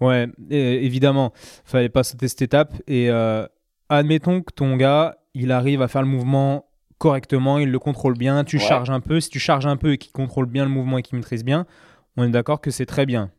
Ouais, 0.01 0.29
évidemment, 0.51 1.33
fallait 1.65 1.89
pas 1.89 2.05
sauter 2.05 2.29
cette 2.29 2.43
étape. 2.43 2.75
Et 2.87 3.09
euh, 3.09 3.47
admettons 3.89 4.43
que 4.43 4.53
ton 4.53 4.77
gars, 4.77 5.17
il 5.35 5.51
arrive 5.51 5.81
à 5.81 5.89
faire 5.89 6.03
le 6.03 6.09
mouvement 6.09 6.67
correctement, 6.99 7.59
il 7.59 7.71
le 7.71 7.79
contrôle 7.79 8.17
bien, 8.17 8.45
tu 8.45 8.59
charges 8.59 8.91
un 8.91 9.01
peu. 9.01 9.19
Si 9.19 9.31
tu 9.31 9.41
charges 9.41 9.67
un 9.67 9.77
peu 9.77 9.93
et 9.93 9.99
qu'il 9.99 10.13
contrôle 10.13 10.47
bien 10.47 10.65
le 10.65 10.71
mouvement 10.71 10.99
et 10.99 11.03
qu'il 11.03 11.17
maîtrise 11.17 11.45
bien, 11.45 11.67
on 12.17 12.25
est 12.25 12.31
d'accord 12.31 12.61
que 12.61 12.71
c'est 12.71 12.87
très 12.87 13.07
bien. 13.07 13.31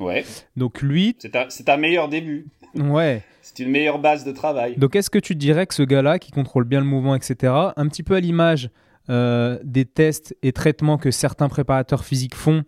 Ouais. 0.00 0.24
Donc 0.56 0.82
lui. 0.82 1.16
C'est 1.20 1.68
un, 1.68 1.76
meilleur 1.76 2.08
début. 2.08 2.46
Ouais. 2.74 3.22
c'est 3.40 3.60
une 3.60 3.70
meilleure 3.70 4.00
base 4.00 4.24
de 4.24 4.32
travail. 4.32 4.74
Donc 4.76 4.96
est-ce 4.96 5.10
que 5.10 5.20
tu 5.20 5.36
dirais 5.36 5.64
que 5.66 5.74
ce 5.74 5.84
gars-là, 5.84 6.18
qui 6.18 6.32
contrôle 6.32 6.64
bien 6.64 6.80
le 6.80 6.86
mouvement, 6.86 7.14
etc., 7.14 7.52
un 7.76 7.86
petit 7.86 8.02
peu 8.02 8.16
à 8.16 8.20
l'image 8.20 8.68
des 9.08 9.84
tests 9.84 10.36
et 10.42 10.52
traitements 10.52 10.98
que 10.98 11.10
certains 11.10 11.48
préparateurs 11.48 12.04
physiques 12.04 12.34
font, 12.34 12.64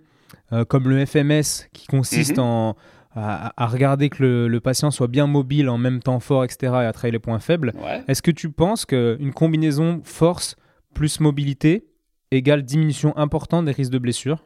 euh, 0.52 0.64
comme 0.64 0.88
le 0.88 1.04
FMS, 1.04 1.68
qui 1.72 1.86
consiste 1.86 2.38
mhm. 2.38 2.44
en, 2.44 2.76
à, 3.16 3.66
regarder 3.66 4.10
que 4.10 4.46
le, 4.46 4.60
patient 4.60 4.90
soit 4.90 5.08
bien 5.08 5.26
mobile, 5.26 5.68
en 5.68 5.78
même 5.78 6.00
temps 6.00 6.20
fort, 6.20 6.44
etc., 6.44 6.58
et 6.62 6.86
à 6.86 6.92
travailler 6.92 7.12
les 7.12 7.18
points 7.18 7.38
faibles, 7.38 7.72
est-ce 8.08 8.22
que 8.22 8.30
tu 8.30 8.50
penses 8.50 8.84
qu'une 8.84 9.32
combinaison 9.32 10.00
force 10.04 10.56
plus 10.94 11.20
mobilité 11.20 11.86
égale 12.30 12.62
diminution 12.62 13.16
importante 13.16 13.64
des 13.64 13.72
risques 13.72 13.92
de 13.92 13.98
blessure? 13.98 14.44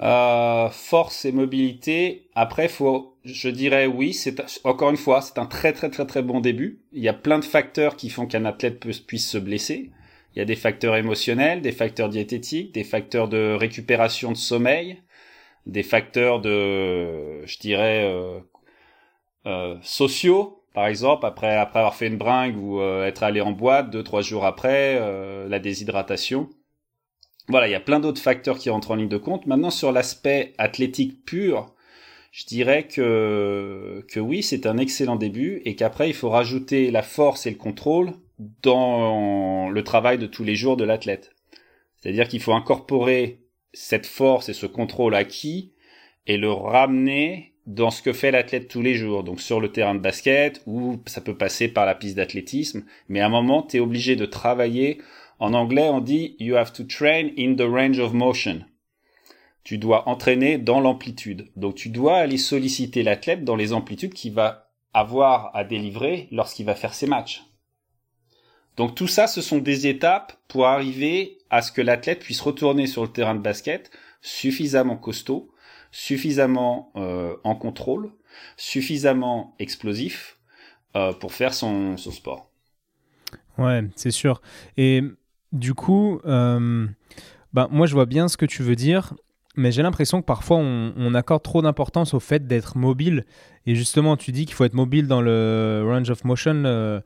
Euh, 0.00 0.70
force 0.70 1.26
et 1.26 1.32
mobilité. 1.32 2.30
Après, 2.34 2.68
faut, 2.68 3.18
je 3.24 3.50
dirais 3.50 3.86
oui. 3.86 4.14
C'est 4.14 4.40
encore 4.64 4.90
une 4.90 4.96
fois, 4.96 5.20
c'est 5.20 5.38
un 5.38 5.44
très 5.44 5.74
très 5.74 5.90
très 5.90 6.06
très 6.06 6.22
bon 6.22 6.40
début. 6.40 6.80
Il 6.92 7.02
y 7.02 7.08
a 7.08 7.12
plein 7.12 7.38
de 7.38 7.44
facteurs 7.44 7.96
qui 7.96 8.08
font 8.08 8.24
qu'un 8.26 8.46
athlète 8.46 8.80
puisse 9.06 9.28
se 9.28 9.36
blesser. 9.36 9.90
Il 10.34 10.38
y 10.38 10.42
a 10.42 10.44
des 10.44 10.56
facteurs 10.56 10.96
émotionnels, 10.96 11.60
des 11.62 11.72
facteurs 11.72 12.08
diététiques, 12.08 12.72
des 12.72 12.84
facteurs 12.84 13.28
de 13.28 13.56
récupération 13.58 14.32
de 14.32 14.36
sommeil, 14.36 15.02
des 15.66 15.82
facteurs 15.82 16.40
de, 16.40 17.44
je 17.46 17.58
dirais, 17.58 18.04
euh, 18.04 18.40
euh, 19.46 19.76
sociaux. 19.82 20.62
Par 20.72 20.86
exemple, 20.86 21.26
après 21.26 21.56
après 21.56 21.80
avoir 21.80 21.96
fait 21.96 22.06
une 22.06 22.16
bringue 22.16 22.56
ou 22.56 22.80
être 22.80 23.24
allé 23.24 23.40
en 23.40 23.50
boîte 23.50 23.90
deux 23.90 24.04
trois 24.04 24.22
jours 24.22 24.46
après, 24.46 25.00
la 25.48 25.58
déshydratation. 25.58 26.48
Voilà, 27.48 27.66
il 27.66 27.72
y 27.72 27.74
a 27.74 27.80
plein 27.80 27.98
d'autres 27.98 28.20
facteurs 28.20 28.58
qui 28.58 28.70
rentrent 28.70 28.92
en 28.92 28.94
ligne 28.94 29.08
de 29.08 29.16
compte. 29.16 29.46
Maintenant, 29.46 29.70
sur 29.70 29.90
l'aspect 29.90 30.52
athlétique 30.58 31.24
pur, 31.24 31.74
je 32.30 32.46
dirais 32.46 32.86
que, 32.86 34.04
que 34.08 34.20
oui, 34.20 34.44
c'est 34.44 34.66
un 34.66 34.78
excellent 34.78 35.16
début 35.16 35.60
et 35.64 35.74
qu'après, 35.74 36.08
il 36.08 36.14
faut 36.14 36.30
rajouter 36.30 36.92
la 36.92 37.02
force 37.02 37.46
et 37.46 37.50
le 37.50 37.56
contrôle 37.56 38.12
dans 38.62 39.68
le 39.68 39.84
travail 39.84 40.18
de 40.18 40.26
tous 40.26 40.44
les 40.44 40.54
jours 40.54 40.76
de 40.76 40.84
l'athlète. 40.84 41.32
C'est-à-dire 41.96 42.28
qu'il 42.28 42.40
faut 42.40 42.54
incorporer 42.54 43.40
cette 43.72 44.06
force 44.06 44.48
et 44.48 44.54
ce 44.54 44.66
contrôle 44.66 45.14
acquis 45.14 45.72
et 46.26 46.36
le 46.36 46.50
ramener 46.50 47.54
dans 47.66 47.90
ce 47.90 48.02
que 48.02 48.12
fait 48.12 48.30
l'athlète 48.30 48.68
tous 48.68 48.82
les 48.82 48.94
jours. 48.94 49.22
Donc 49.22 49.40
sur 49.40 49.60
le 49.60 49.70
terrain 49.70 49.94
de 49.94 50.00
basket 50.00 50.62
ou 50.66 51.00
ça 51.06 51.20
peut 51.20 51.36
passer 51.36 51.68
par 51.68 51.86
la 51.86 51.94
piste 51.94 52.16
d'athlétisme. 52.16 52.84
Mais 53.08 53.20
à 53.20 53.26
un 53.26 53.30
moment, 53.30 53.62
tu 53.62 53.76
es 53.76 53.80
obligé 53.80 54.16
de 54.16 54.26
travailler 54.26 54.98
en 55.38 55.54
anglais, 55.54 55.88
on 55.88 56.00
dit 56.00 56.36
You 56.38 56.56
have 56.56 56.72
to 56.72 56.84
train 56.84 57.30
in 57.38 57.54
the 57.54 57.62
range 57.62 57.98
of 57.98 58.12
motion. 58.12 58.60
Tu 59.64 59.78
dois 59.78 60.08
entraîner 60.08 60.58
dans 60.58 60.80
l'amplitude. 60.80 61.50
Donc 61.56 61.74
tu 61.74 61.90
dois 61.90 62.16
aller 62.16 62.38
solliciter 62.38 63.02
l'athlète 63.02 63.44
dans 63.44 63.56
les 63.56 63.72
amplitudes 63.72 64.14
qu'il 64.14 64.32
va 64.32 64.70
avoir 64.92 65.54
à 65.54 65.64
délivrer 65.64 66.28
lorsqu'il 66.32 66.66
va 66.66 66.74
faire 66.74 66.94
ses 66.94 67.06
matchs. 67.06 67.49
Donc 68.80 68.94
tout 68.94 69.08
ça, 69.08 69.26
ce 69.26 69.42
sont 69.42 69.58
des 69.58 69.86
étapes 69.88 70.32
pour 70.48 70.66
arriver 70.66 71.36
à 71.50 71.60
ce 71.60 71.70
que 71.70 71.82
l'athlète 71.82 72.20
puisse 72.20 72.40
retourner 72.40 72.86
sur 72.86 73.02
le 73.02 73.08
terrain 73.08 73.34
de 73.34 73.40
basket 73.40 73.90
suffisamment 74.22 74.96
costaud, 74.96 75.52
suffisamment 75.90 76.90
euh, 76.96 77.36
en 77.44 77.56
contrôle, 77.56 78.10
suffisamment 78.56 79.54
explosif 79.58 80.38
euh, 80.96 81.12
pour 81.12 81.34
faire 81.34 81.52
son, 81.52 81.98
sport. 81.98 82.50
Ouais, 83.58 83.84
c'est 83.96 84.12
sûr. 84.12 84.40
Et 84.78 85.02
du 85.52 85.74
coup, 85.74 86.18
euh, 86.24 86.86
ben, 87.52 87.68
moi 87.70 87.86
je 87.86 87.92
vois 87.92 88.06
bien 88.06 88.28
ce 88.28 88.38
que 88.38 88.46
tu 88.46 88.62
veux 88.62 88.76
dire, 88.76 89.12
mais 89.60 89.72
j'ai 89.72 89.82
l'impression 89.82 90.20
que 90.20 90.26
parfois 90.26 90.56
on, 90.56 91.14
accorde 91.14 91.42
trop 91.42 91.62
d'importance 91.62 92.14
au 92.14 92.20
fait 92.20 92.46
d'être 92.46 92.76
mobile. 92.76 93.26
Et 93.66 93.74
justement, 93.74 94.16
tu 94.16 94.32
dis 94.32 94.46
qu'il 94.46 94.54
faut 94.54 94.64
être 94.64 94.74
mobile 94.74 95.06
dans 95.06 95.20
le 95.20 95.82
range 95.86 96.10
of 96.10 96.24
motion, 96.24 96.64
euh, 96.64 97.00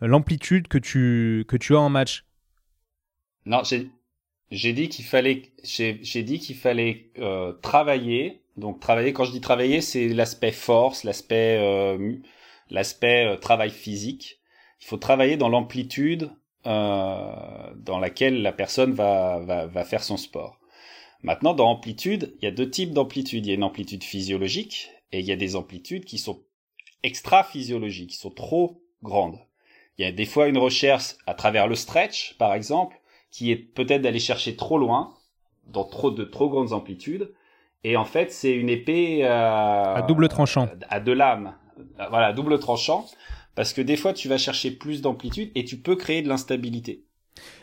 l'amplitude 0.00 0.68
que 0.68 0.78
tu, 0.78 1.44
que 1.48 1.56
tu 1.56 1.74
as 1.74 1.80
en 1.80 1.88
match. 1.88 2.24
Non, 3.46 3.62
j'ai 4.50 4.72
dit 4.72 4.88
qu'il 4.88 5.04
fallait, 5.04 5.42
j'ai 5.62 6.22
dit 6.22 6.40
qu'il 6.40 6.56
fallait 6.56 7.10
euh, 7.18 7.52
travailler. 7.62 8.42
Donc 8.56 8.80
travailler, 8.80 9.12
quand 9.12 9.24
je 9.24 9.32
dis 9.32 9.40
travailler, 9.40 9.80
c'est 9.80 10.08
l'aspect 10.08 10.52
force, 10.52 11.04
l'aspect 11.04 11.96
l'aspect 12.70 13.38
travail 13.40 13.70
physique. 13.70 14.40
Il 14.82 14.86
faut 14.86 14.96
travailler 14.96 15.36
dans 15.36 15.48
l'amplitude 15.48 16.30
euh, 16.66 17.72
dans 17.76 17.98
laquelle 17.98 18.42
la 18.42 18.52
personne 18.52 18.92
va, 18.92 19.38
va 19.66 19.84
faire 19.84 20.02
son 20.02 20.16
sport. 20.16 20.59
Maintenant, 21.22 21.54
dans 21.54 21.68
amplitude, 21.68 22.34
il 22.40 22.44
y 22.44 22.48
a 22.48 22.50
deux 22.50 22.70
types 22.70 22.92
d'amplitude. 22.92 23.46
Il 23.46 23.48
y 23.48 23.52
a 23.52 23.54
une 23.54 23.64
amplitude 23.64 24.04
physiologique 24.04 24.90
et 25.12 25.20
il 25.20 25.26
y 25.26 25.32
a 25.32 25.36
des 25.36 25.56
amplitudes 25.56 26.04
qui 26.04 26.18
sont 26.18 26.42
extra-physiologiques, 27.02 28.10
qui 28.10 28.16
sont 28.16 28.30
trop 28.30 28.82
grandes. 29.02 29.38
Il 29.98 30.04
y 30.04 30.08
a 30.08 30.12
des 30.12 30.24
fois 30.24 30.48
une 30.48 30.58
recherche 30.58 31.16
à 31.26 31.34
travers 31.34 31.66
le 31.66 31.74
stretch, 31.74 32.36
par 32.38 32.54
exemple, 32.54 32.96
qui 33.30 33.50
est 33.50 33.56
peut-être 33.56 34.02
d'aller 34.02 34.18
chercher 34.18 34.56
trop 34.56 34.78
loin, 34.78 35.14
dans 35.66 35.84
trop 35.84 36.10
de 36.10 36.24
trop 36.24 36.48
grandes 36.48 36.72
amplitudes. 36.72 37.32
Et 37.84 37.96
en 37.96 38.04
fait, 38.04 38.32
c'est 38.32 38.52
une 38.52 38.68
épée 38.68 39.24
à 39.24 40.02
double 40.06 40.28
tranchant, 40.28 40.68
à 40.88 41.00
deux 41.00 41.14
lames. 41.14 41.54
Voilà, 42.10 42.32
double 42.32 42.58
tranchant. 42.58 43.06
Parce 43.54 43.72
que 43.72 43.80
des 43.82 43.96
fois, 43.96 44.12
tu 44.12 44.28
vas 44.28 44.38
chercher 44.38 44.70
plus 44.70 45.02
d'amplitude 45.02 45.50
et 45.54 45.64
tu 45.64 45.78
peux 45.78 45.96
créer 45.96 46.22
de 46.22 46.28
l'instabilité. 46.28 47.04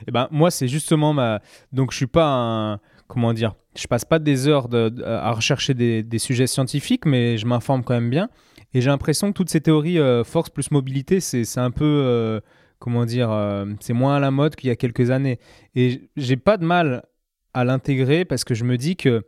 Eh 0.07 0.11
ben, 0.11 0.27
moi, 0.31 0.51
c'est 0.51 0.67
justement 0.67 1.13
ma. 1.13 1.41
Donc, 1.71 1.91
je 1.91 1.97
suis 1.97 2.07
pas 2.07 2.25
un. 2.25 2.79
Comment 3.07 3.33
dire 3.33 3.55
Je 3.75 3.87
passe 3.87 4.05
pas 4.05 4.19
des 4.19 4.47
heures 4.47 4.67
à 5.05 5.31
rechercher 5.31 5.73
des, 5.73 6.19
sujets 6.19 6.47
scientifiques, 6.47 7.05
mais 7.05 7.37
je 7.37 7.45
m'informe 7.45 7.83
quand 7.83 7.93
même 7.93 8.09
bien. 8.09 8.29
Et 8.73 8.81
j'ai 8.81 8.89
l'impression 8.89 9.31
que 9.31 9.33
toutes 9.33 9.49
ces 9.49 9.61
théories 9.61 9.99
euh, 9.99 10.23
force 10.23 10.49
plus 10.49 10.71
mobilité, 10.71 11.19
c'est 11.19 11.57
un 11.57 11.71
peu. 11.71 11.85
Euh, 11.85 12.41
comment 12.79 13.05
dire 13.05 13.31
euh, 13.31 13.65
C'est 13.79 13.93
moins 13.93 14.17
à 14.17 14.19
la 14.19 14.29
mode 14.29 14.55
qu'il 14.55 14.67
y 14.67 14.71
a 14.71 14.75
quelques 14.75 15.09
années. 15.09 15.39
Et 15.73 16.09
j'ai 16.17 16.35
pas 16.35 16.57
de 16.57 16.65
mal 16.65 17.03
à 17.53 17.63
l'intégrer 17.63 18.25
parce 18.25 18.43
que 18.43 18.53
je 18.53 18.65
me 18.65 18.77
dis 18.77 18.97
que. 18.97 19.23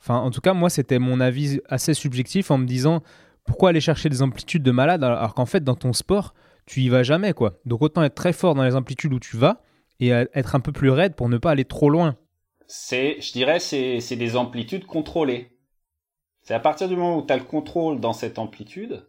Enfin, 0.00 0.16
en 0.16 0.32
tout 0.32 0.40
cas, 0.40 0.52
moi, 0.52 0.68
c'était 0.68 0.98
mon 0.98 1.20
avis 1.20 1.60
assez 1.68 1.94
subjectif 1.94 2.50
en 2.50 2.58
me 2.58 2.66
disant 2.66 3.04
pourquoi 3.44 3.68
aller 3.68 3.80
chercher 3.80 4.08
des 4.08 4.20
amplitudes 4.20 4.64
de 4.64 4.72
malade 4.72 5.04
alors 5.04 5.34
qu'en 5.34 5.46
fait, 5.46 5.62
dans 5.62 5.76
ton 5.76 5.92
sport, 5.92 6.34
tu 6.66 6.80
y 6.80 6.88
vas 6.88 7.04
jamais, 7.04 7.34
quoi. 7.34 7.60
Donc 7.66 7.82
autant 7.82 8.02
être 8.02 8.16
très 8.16 8.32
fort 8.32 8.56
dans 8.56 8.64
les 8.64 8.74
amplitudes 8.74 9.12
où 9.14 9.20
tu 9.20 9.36
vas 9.36 9.62
et 10.00 10.08
être 10.08 10.56
un 10.56 10.60
peu 10.60 10.72
plus 10.72 10.90
raide 10.90 11.14
pour 11.14 11.28
ne 11.28 11.38
pas 11.38 11.52
aller 11.52 11.64
trop 11.64 11.88
loin. 11.88 12.16
C'est, 12.66 13.20
je 13.20 13.32
dirais, 13.32 13.60
c'est, 13.60 14.16
des 14.16 14.36
amplitudes 14.36 14.86
contrôlées. 14.86 15.50
C'est 16.42 16.54
à 16.54 16.60
partir 16.60 16.88
du 16.88 16.96
moment 16.96 17.18
où 17.18 17.26
tu 17.26 17.32
as 17.32 17.36
le 17.36 17.44
contrôle 17.44 18.00
dans 18.00 18.12
cette 18.12 18.38
amplitude, 18.38 19.06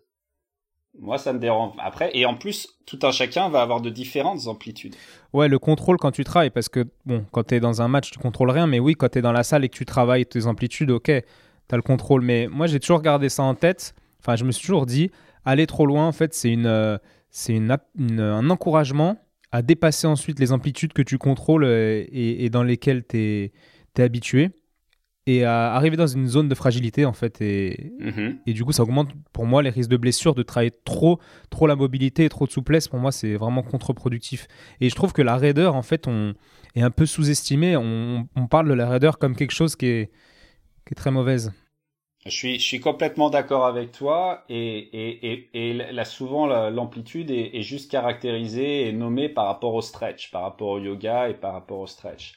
moi 0.99 1.17
ça 1.17 1.33
me 1.33 1.39
dérange. 1.39 1.73
Après, 1.79 2.11
et 2.13 2.25
en 2.25 2.35
plus, 2.35 2.69
tout 2.85 2.99
un 3.03 3.11
chacun 3.11 3.49
va 3.49 3.61
avoir 3.61 3.81
de 3.81 3.89
différentes 3.89 4.47
amplitudes. 4.47 4.95
Ouais, 5.33 5.47
le 5.47 5.57
contrôle 5.57 5.97
quand 5.97 6.11
tu 6.11 6.23
travailles, 6.23 6.51
parce 6.51 6.69
que 6.69 6.87
bon, 7.05 7.25
quand 7.31 7.47
tu 7.47 7.55
es 7.55 7.59
dans 7.59 7.81
un 7.81 7.87
match, 7.87 8.11
tu 8.11 8.19
contrôles 8.19 8.51
rien, 8.51 8.67
mais 8.67 8.79
oui, 8.79 8.93
quand 8.93 9.09
tu 9.09 9.19
es 9.19 9.21
dans 9.21 9.31
la 9.31 9.43
salle 9.43 9.63
et 9.63 9.69
que 9.69 9.77
tu 9.77 9.85
travailles 9.85 10.25
tes 10.25 10.45
amplitudes, 10.45 10.91
ok, 10.91 11.05
tu 11.05 11.13
as 11.71 11.75
le 11.75 11.81
contrôle. 11.81 12.21
Mais 12.21 12.47
moi 12.47 12.67
j'ai 12.67 12.79
toujours 12.79 13.01
gardé 13.01 13.29
ça 13.29 13.43
en 13.43 13.55
tête 13.55 13.95
Enfin, 14.23 14.37
je 14.37 14.45
me 14.45 14.51
suis 14.51 14.65
toujours 14.65 14.85
dit, 14.85 15.11
aller 15.43 15.67
trop 15.67 15.85
loin, 15.85 16.07
en 16.07 16.11
fait, 16.13 16.33
c'est 16.33 16.51
une, 16.51 16.65
euh, 16.65 16.97
c'est 17.29 17.53
une, 17.53 17.77
un 18.19 18.49
encouragement 18.49 19.17
à 19.53 19.61
dépasser 19.61 20.07
ensuite 20.07 20.39
les 20.39 20.51
amplitudes 20.51 20.93
que 20.93 21.03
tu 21.03 21.19
contrôles 21.19 21.63
euh, 21.63 22.03
et, 22.11 22.49
dans 22.49 22.63
lesquelles 22.63 23.05
tu 23.07 23.17
es, 23.17 23.51
habitué 24.01 24.49
et 25.27 25.45
à 25.45 25.75
arriver 25.75 25.95
dans 25.95 26.07
une 26.07 26.27
zone 26.27 26.49
de 26.49 26.55
fragilité 26.55 27.05
en 27.05 27.13
fait 27.13 27.39
et, 27.39 27.93
mm-hmm. 28.01 28.39
et, 28.47 28.53
du 28.53 28.65
coup 28.65 28.71
ça 28.71 28.81
augmente 28.81 29.11
pour 29.31 29.45
moi 29.45 29.61
les 29.61 29.69
risques 29.69 29.91
de 29.91 29.97
blessure 29.97 30.33
de 30.33 30.41
travailler 30.41 30.73
trop 30.83 31.19
trop 31.51 31.67
la 31.67 31.75
mobilité 31.75 32.25
et 32.25 32.29
trop 32.29 32.47
de 32.47 32.51
souplesse 32.51 32.87
pour 32.87 32.99
moi 32.99 33.11
c'est 33.11 33.35
vraiment 33.35 33.61
contre-productif 33.61 34.47
et 34.81 34.89
je 34.89 34.95
trouve 34.95 35.13
que 35.13 35.21
la 35.21 35.37
raideur 35.37 35.75
en 35.75 35.83
fait 35.83 36.07
on 36.07 36.33
est 36.75 36.81
un 36.81 36.89
peu 36.89 37.05
sous-estimé 37.05 37.77
on, 37.77 38.27
on, 38.35 38.47
parle 38.47 38.67
de 38.67 38.73
la 38.73 38.89
raideur 38.89 39.19
comme 39.19 39.35
quelque 39.35 39.53
chose 39.53 39.75
qui 39.75 39.85
est, 39.85 40.11
qui 40.85 40.93
est 40.93 40.95
très 40.95 41.11
mauvaise 41.11 41.53
Je 42.25 42.29
suis, 42.29 42.57
je 42.57 42.63
suis 42.63 42.79
complètement 42.79 43.29
d'accord 43.29 43.65
avec 43.65 43.91
toi 43.91 44.45
et, 44.47 44.77
et, 44.77 45.31
et, 45.33 45.49
et 45.53 45.73
là 45.73 46.05
souvent 46.05 46.47
l'amplitude 46.69 47.29
est, 47.29 47.57
est, 47.57 47.63
juste 47.63 47.91
caractérisée 47.91 48.87
et 48.87 48.93
nommée 48.93 49.27
par 49.27 49.45
rapport 49.47 49.73
au 49.73 49.81
stretch, 49.81 50.31
par 50.31 50.43
rapport 50.43 50.69
au 50.69 50.79
yoga 50.79 51.29
et 51.29 51.33
par 51.33 51.51
rapport 51.51 51.79
au 51.79 51.87
stretch. 51.87 52.35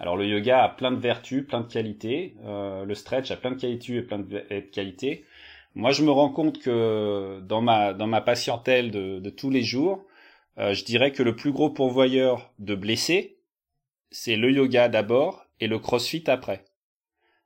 Alors 0.00 0.16
le 0.16 0.26
yoga 0.26 0.64
a 0.64 0.68
plein 0.70 0.90
de 0.90 0.96
vertus, 0.96 1.46
plein 1.46 1.60
de 1.60 1.70
qualités, 1.70 2.34
euh, 2.46 2.84
le 2.86 2.94
stretch 2.94 3.30
a 3.30 3.36
plein 3.36 3.50
de 3.50 3.60
qualités 3.60 3.96
et 3.96 4.02
plein 4.02 4.20
de, 4.20 4.60
qualités. 4.72 5.26
Moi 5.74 5.90
je 5.90 6.02
me 6.02 6.10
rends 6.10 6.30
compte 6.30 6.58
que 6.58 7.40
dans 7.40 7.60
ma 7.60 7.92
dans 7.92 8.06
ma 8.06 8.22
patientèle 8.22 8.90
de, 8.90 9.18
de 9.18 9.30
tous 9.30 9.50
les 9.50 9.62
jours, 9.62 10.06
euh, 10.58 10.72
je 10.72 10.82
dirais 10.84 11.12
que 11.12 11.22
le 11.22 11.36
plus 11.36 11.52
gros 11.52 11.68
pourvoyeur 11.68 12.52
de 12.58 12.74
blessés, 12.74 13.36
c'est 14.10 14.36
le 14.36 14.50
yoga 14.50 14.88
d'abord 14.88 15.44
et 15.60 15.66
le 15.66 15.78
crossfit 15.78 16.24
après. 16.26 16.64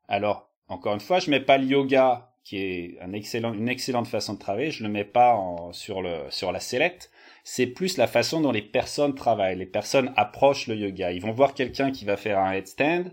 Alors 0.07 0.49
encore 0.70 0.94
une 0.94 1.00
fois, 1.00 1.18
je 1.18 1.30
mets 1.30 1.40
pas 1.40 1.59
le 1.59 1.66
yoga, 1.66 2.33
qui 2.44 2.56
est 2.56 2.98
un 3.02 3.12
excellent, 3.12 3.52
une 3.52 3.68
excellente 3.68 4.06
façon 4.06 4.35
de 4.35 4.38
travailler, 4.38 4.70
je 4.70 4.83
le 4.83 4.88
mets 4.88 5.04
pas 5.04 5.35
en, 5.35 5.72
sur, 5.72 6.00
le, 6.00 6.22
sur 6.30 6.52
la 6.52 6.61
sellette. 6.61 7.11
C'est 7.42 7.66
plus 7.66 7.96
la 7.96 8.06
façon 8.06 8.40
dont 8.40 8.52
les 8.52 8.62
personnes 8.62 9.14
travaillent. 9.14 9.59
Les 9.59 9.66
personnes 9.66 10.12
approchent 10.16 10.68
le 10.68 10.76
yoga. 10.76 11.11
Ils 11.11 11.20
vont 11.20 11.33
voir 11.33 11.54
quelqu'un 11.54 11.90
qui 11.90 12.04
va 12.04 12.16
faire 12.16 12.38
un 12.38 12.52
headstand, 12.52 13.06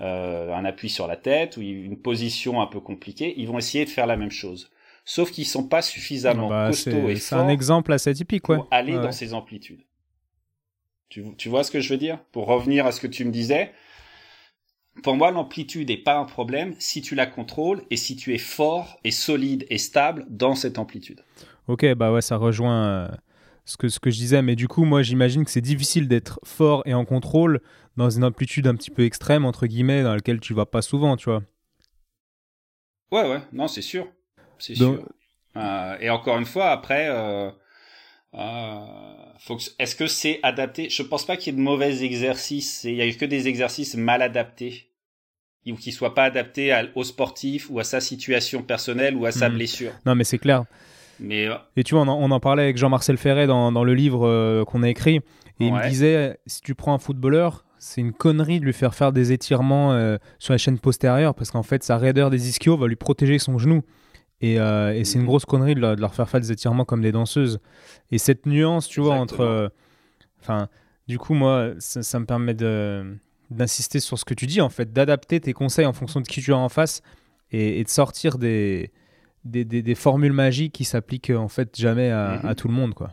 euh, 0.00 0.52
un 0.52 0.64
appui 0.64 0.88
sur 0.88 1.06
la 1.06 1.16
tête 1.16 1.56
ou 1.56 1.60
une 1.60 2.00
position 2.00 2.60
un 2.60 2.66
peu 2.66 2.80
compliquée. 2.80 3.34
Ils 3.36 3.46
vont 3.46 3.58
essayer 3.58 3.84
de 3.84 3.90
faire 3.90 4.06
la 4.06 4.16
même 4.16 4.30
chose. 4.30 4.70
Sauf 5.04 5.30
qu'ils 5.30 5.46
sont 5.46 5.68
pas 5.68 5.82
suffisamment 5.82 6.48
bah, 6.48 6.66
costauds 6.68 7.08
et. 7.08 7.16
C'est 7.16 7.36
un 7.36 7.48
exemple 7.48 7.92
assez 7.92 8.12
typique, 8.12 8.42
Pour 8.42 8.66
aller 8.70 8.94
dans 8.94 9.12
ces 9.12 9.34
amplitudes. 9.34 9.84
Tu, 11.08 11.24
tu 11.36 11.48
vois 11.48 11.62
ce 11.62 11.70
que 11.70 11.80
je 11.80 11.90
veux 11.90 11.98
dire? 11.98 12.18
Pour 12.32 12.46
revenir 12.46 12.84
à 12.86 12.92
ce 12.92 13.00
que 13.00 13.06
tu 13.06 13.24
me 13.24 13.30
disais, 13.30 13.70
pour 15.02 15.16
moi, 15.16 15.30
l'amplitude 15.30 15.88
n'est 15.88 15.96
pas 15.96 16.18
un 16.18 16.24
problème 16.24 16.74
si 16.78 17.02
tu 17.02 17.14
la 17.14 17.26
contrôles 17.26 17.82
et 17.90 17.96
si 17.96 18.16
tu 18.16 18.34
es 18.34 18.38
fort 18.38 18.98
et 19.04 19.10
solide 19.10 19.66
et 19.70 19.78
stable 19.78 20.26
dans 20.28 20.54
cette 20.54 20.78
amplitude. 20.78 21.22
Ok, 21.66 21.86
bah 21.94 22.12
ouais, 22.12 22.22
ça 22.22 22.36
rejoint 22.36 22.86
euh, 22.86 23.08
ce, 23.64 23.76
que, 23.76 23.88
ce 23.88 24.00
que 24.00 24.10
je 24.10 24.16
disais, 24.16 24.42
mais 24.42 24.56
du 24.56 24.68
coup, 24.68 24.84
moi, 24.84 25.02
j'imagine 25.02 25.44
que 25.44 25.50
c'est 25.50 25.60
difficile 25.60 26.08
d'être 26.08 26.40
fort 26.44 26.82
et 26.86 26.94
en 26.94 27.04
contrôle 27.04 27.60
dans 27.96 28.10
une 28.10 28.24
amplitude 28.24 28.66
un 28.66 28.74
petit 28.74 28.90
peu 28.90 29.04
extrême, 29.04 29.44
entre 29.44 29.66
guillemets, 29.66 30.02
dans 30.02 30.14
laquelle 30.14 30.40
tu 30.40 30.54
vas 30.54 30.66
pas 30.66 30.82
souvent, 30.82 31.16
tu 31.16 31.28
vois. 31.28 31.42
Ouais, 33.10 33.28
ouais, 33.28 33.40
non, 33.52 33.68
c'est 33.68 33.82
sûr. 33.82 34.06
C'est 34.58 34.74
sûr. 34.74 35.04
Euh, 35.56 35.96
et 36.00 36.10
encore 36.10 36.38
une 36.38 36.44
fois, 36.44 36.70
après, 36.70 37.08
euh, 37.10 37.50
est-ce 39.78 39.94
que 39.94 40.06
c'est 40.06 40.40
adapté? 40.42 40.88
Je 40.90 41.02
pense 41.02 41.26
pas 41.26 41.36
qu'il 41.36 41.52
y 41.52 41.56
ait 41.56 41.58
de 41.58 41.62
mauvais 41.62 42.02
exercices. 42.04 42.84
Il 42.84 42.94
y 42.94 43.02
a 43.02 43.12
que 43.12 43.24
des 43.24 43.48
exercices 43.48 43.94
mal 43.94 44.22
adaptés 44.22 44.87
ou 45.66 45.76
qui 45.76 45.92
soit 45.92 46.14
pas 46.14 46.24
adapté 46.24 46.74
au 46.94 47.04
sportif 47.04 47.68
ou 47.70 47.78
à 47.78 47.84
sa 47.84 48.00
situation 48.00 48.62
personnelle 48.62 49.16
ou 49.16 49.26
à 49.26 49.32
sa 49.32 49.48
hmm. 49.48 49.54
blessure. 49.54 49.92
Non, 50.06 50.14
mais 50.14 50.24
c'est 50.24 50.38
clair. 50.38 50.64
Mais 51.20 51.48
euh, 51.48 51.54
et 51.76 51.84
tu 51.84 51.94
vois, 51.94 52.04
on 52.04 52.30
en, 52.30 52.40
parlait 52.40 52.62
avec 52.62 52.76
Jean-Marcel 52.76 53.16
Ferret 53.16 53.46
dans, 53.46 53.72
dans, 53.72 53.84
le 53.84 53.94
livre 53.94 54.26
euh, 54.26 54.64
qu'on 54.64 54.82
a 54.82 54.88
écrit, 54.88 55.16
et 55.16 55.66
il 55.66 55.72
me 55.72 55.88
disait 55.88 56.38
si 56.46 56.60
tu 56.60 56.74
prends 56.74 56.94
un 56.94 56.98
footballeur, 56.98 57.64
c'est 57.78 58.00
une 58.00 58.12
connerie 58.12 58.60
de 58.60 58.64
lui 58.64 58.72
faire 58.72 58.94
faire 58.94 59.12
des 59.12 59.32
étirements 59.32 59.92
euh, 59.92 60.16
sur 60.38 60.52
la 60.52 60.58
chaîne 60.58 60.78
postérieure 60.78 61.34
parce 61.34 61.50
qu'en 61.50 61.64
fait, 61.64 61.82
sa 61.82 61.98
raideur 61.98 62.30
des 62.30 62.48
ischios 62.48 62.76
va 62.76 62.86
lui 62.86 62.96
protéger 62.96 63.38
son 63.38 63.58
genou. 63.58 63.82
Et, 64.40 64.54
et 64.54 65.04
c'est 65.04 65.18
une 65.18 65.26
grosse 65.26 65.44
connerie 65.44 65.74
de, 65.74 65.80
leur 65.80 66.14
faire 66.14 66.30
faire 66.30 66.38
des 66.38 66.52
étirements 66.52 66.84
comme 66.84 67.02
des 67.02 67.10
danseuses. 67.10 67.58
Et 68.12 68.18
cette 68.18 68.46
nuance, 68.46 68.86
tu 68.86 69.00
vois, 69.00 69.16
entre. 69.16 69.72
Enfin, 70.40 70.68
du 71.08 71.18
coup, 71.18 71.34
moi, 71.34 71.72
ça 71.80 72.20
me 72.20 72.24
permet 72.24 72.54
de 72.54 73.16
d'insister 73.50 74.00
sur 74.00 74.18
ce 74.18 74.24
que 74.24 74.34
tu 74.34 74.46
dis, 74.46 74.60
en 74.60 74.68
fait, 74.68 74.92
d'adapter 74.92 75.40
tes 75.40 75.52
conseils 75.52 75.86
en 75.86 75.92
fonction 75.92 76.20
de 76.20 76.26
qui 76.26 76.42
tu 76.42 76.52
as 76.52 76.58
en 76.58 76.68
face 76.68 77.02
et, 77.50 77.82
de 77.82 77.88
sortir 77.88 78.38
des, 78.38 78.92
des, 79.44 79.64
des, 79.64 79.94
formules 79.94 80.32
magiques 80.32 80.74
qui 80.74 80.84
s'appliquent 80.84 81.30
en 81.30 81.48
fait 81.48 81.78
jamais 81.78 82.10
à, 82.10 82.40
mhm. 82.42 82.54
tout 82.54 82.68
le 82.68 82.74
monde, 82.74 82.94
quoi. 82.94 83.12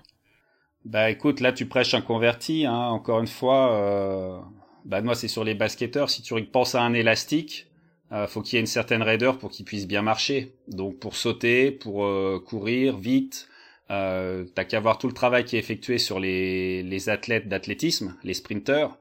Bah 0.84 1.10
écoute, 1.10 1.40
là 1.40 1.52
tu 1.52 1.66
prêches 1.66 1.96
un 1.96 2.02
converti, 2.02 2.66
hein. 2.66 2.88
encore 2.90 3.20
une 3.20 3.28
fois. 3.28 3.74
Euh... 3.74 4.40
Bah 4.86 5.02
moi 5.02 5.16
c'est 5.16 5.28
sur 5.28 5.44
les 5.44 5.56
basketteurs. 5.56 6.12
Si 6.12 6.22
tu 6.22 6.40
penses 6.44 6.76
à 6.76 6.84
un 6.84 6.94
élastique, 6.94 7.68
euh, 8.12 8.28
faut 8.28 8.42
qu'il 8.42 8.54
y 8.54 8.58
ait 8.58 8.62
une 8.62 8.68
certaine 8.68 9.02
raideur 9.02 9.40
pour 9.40 9.50
qu'il 9.50 9.66
puisse 9.66 9.88
bien 9.88 10.04
marcher. 10.04 10.54
Donc 10.68 11.00
pour 11.00 11.16
sauter, 11.16 11.72
pour 11.72 12.06
euh, 12.06 12.40
courir 12.46 12.98
vite, 12.98 13.50
euh, 13.90 14.46
t'as 14.54 14.64
qu'à 14.64 14.80
voir 14.80 15.00
tout 15.00 15.08
le 15.08 15.14
travail 15.14 15.44
qui 15.44 15.56
est 15.56 15.60
effectué 15.60 15.98
sur 15.98 16.20
les, 16.20 16.84
les 16.84 17.10
athlètes 17.10 17.48
d'athlétisme, 17.48 18.16
les 18.24 18.36
sprinteurs. 18.36 19.00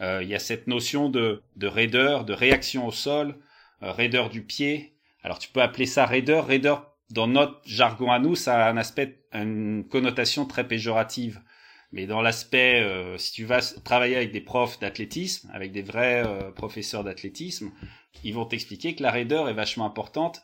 Euh, 0.00 0.22
il 0.22 0.28
y 0.28 0.34
a 0.34 0.38
cette 0.38 0.66
notion 0.66 1.08
de, 1.08 1.42
de 1.56 1.66
raideur, 1.66 2.24
de 2.24 2.32
réaction 2.32 2.86
au 2.86 2.92
sol, 2.92 3.36
euh, 3.82 3.92
raideur 3.92 4.30
du 4.30 4.42
pied. 4.42 4.94
Alors 5.22 5.38
tu 5.38 5.50
peux 5.50 5.60
appeler 5.60 5.86
ça 5.86 6.06
raideur. 6.06 6.46
Raideur, 6.46 6.94
dans 7.10 7.26
notre 7.26 7.60
jargon 7.66 8.10
à 8.10 8.18
nous, 8.18 8.34
ça 8.34 8.66
a 8.66 8.70
un 8.70 8.76
aspect, 8.76 9.20
une 9.32 9.86
connotation 9.88 10.46
très 10.46 10.66
péjorative. 10.66 11.40
Mais 11.92 12.06
dans 12.06 12.22
l'aspect, 12.22 12.80
euh, 12.80 13.18
si 13.18 13.32
tu 13.32 13.44
vas 13.44 13.60
travailler 13.84 14.16
avec 14.16 14.32
des 14.32 14.40
profs 14.40 14.78
d'athlétisme, 14.78 15.50
avec 15.52 15.72
des 15.72 15.82
vrais 15.82 16.24
professeurs 16.54 17.04
d'athlétisme, 17.04 17.72
ils 18.24 18.34
vont 18.34 18.44
t'expliquer 18.44 18.94
que 18.94 19.02
la 19.02 19.10
raideur 19.10 19.48
est 19.48 19.54
vachement 19.54 19.86
importante 19.86 20.42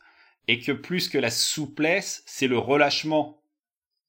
et 0.48 0.58
que 0.58 0.72
plus 0.72 1.08
que 1.08 1.18
la 1.18 1.30
souplesse, 1.30 2.22
c'est 2.26 2.48
le 2.48 2.58
relâchement 2.58 3.40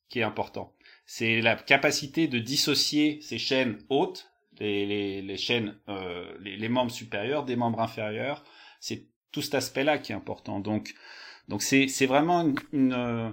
qui 0.10 0.20
est 0.20 0.24
important. 0.24 0.74
C'est 1.06 1.42
la 1.42 1.56
capacité 1.56 2.28
de 2.28 2.40
dissocier 2.40 3.20
ces 3.22 3.38
chaînes 3.38 3.78
hautes 3.90 4.30
les, 4.60 5.22
les, 5.22 5.38
chaînes, 5.38 5.76
euh, 5.90 6.26
les, 6.42 6.70
membres 6.70 6.92
supérieurs 6.92 7.46
des 7.46 7.56
membres 7.56 7.80
inférieurs. 7.80 8.44
C'est 8.80 9.08
tout 9.32 9.42
cet 9.42 9.56
aspect-là 9.56 9.98
qui 9.98 10.12
est 10.12 10.16
important. 10.16 10.60
Donc, 10.60 10.94
donc 11.48 11.62
c'est 11.62 11.88
c'est 11.88 12.06
vraiment 12.06 12.54
une, 12.74 12.94
euh, 12.94 13.30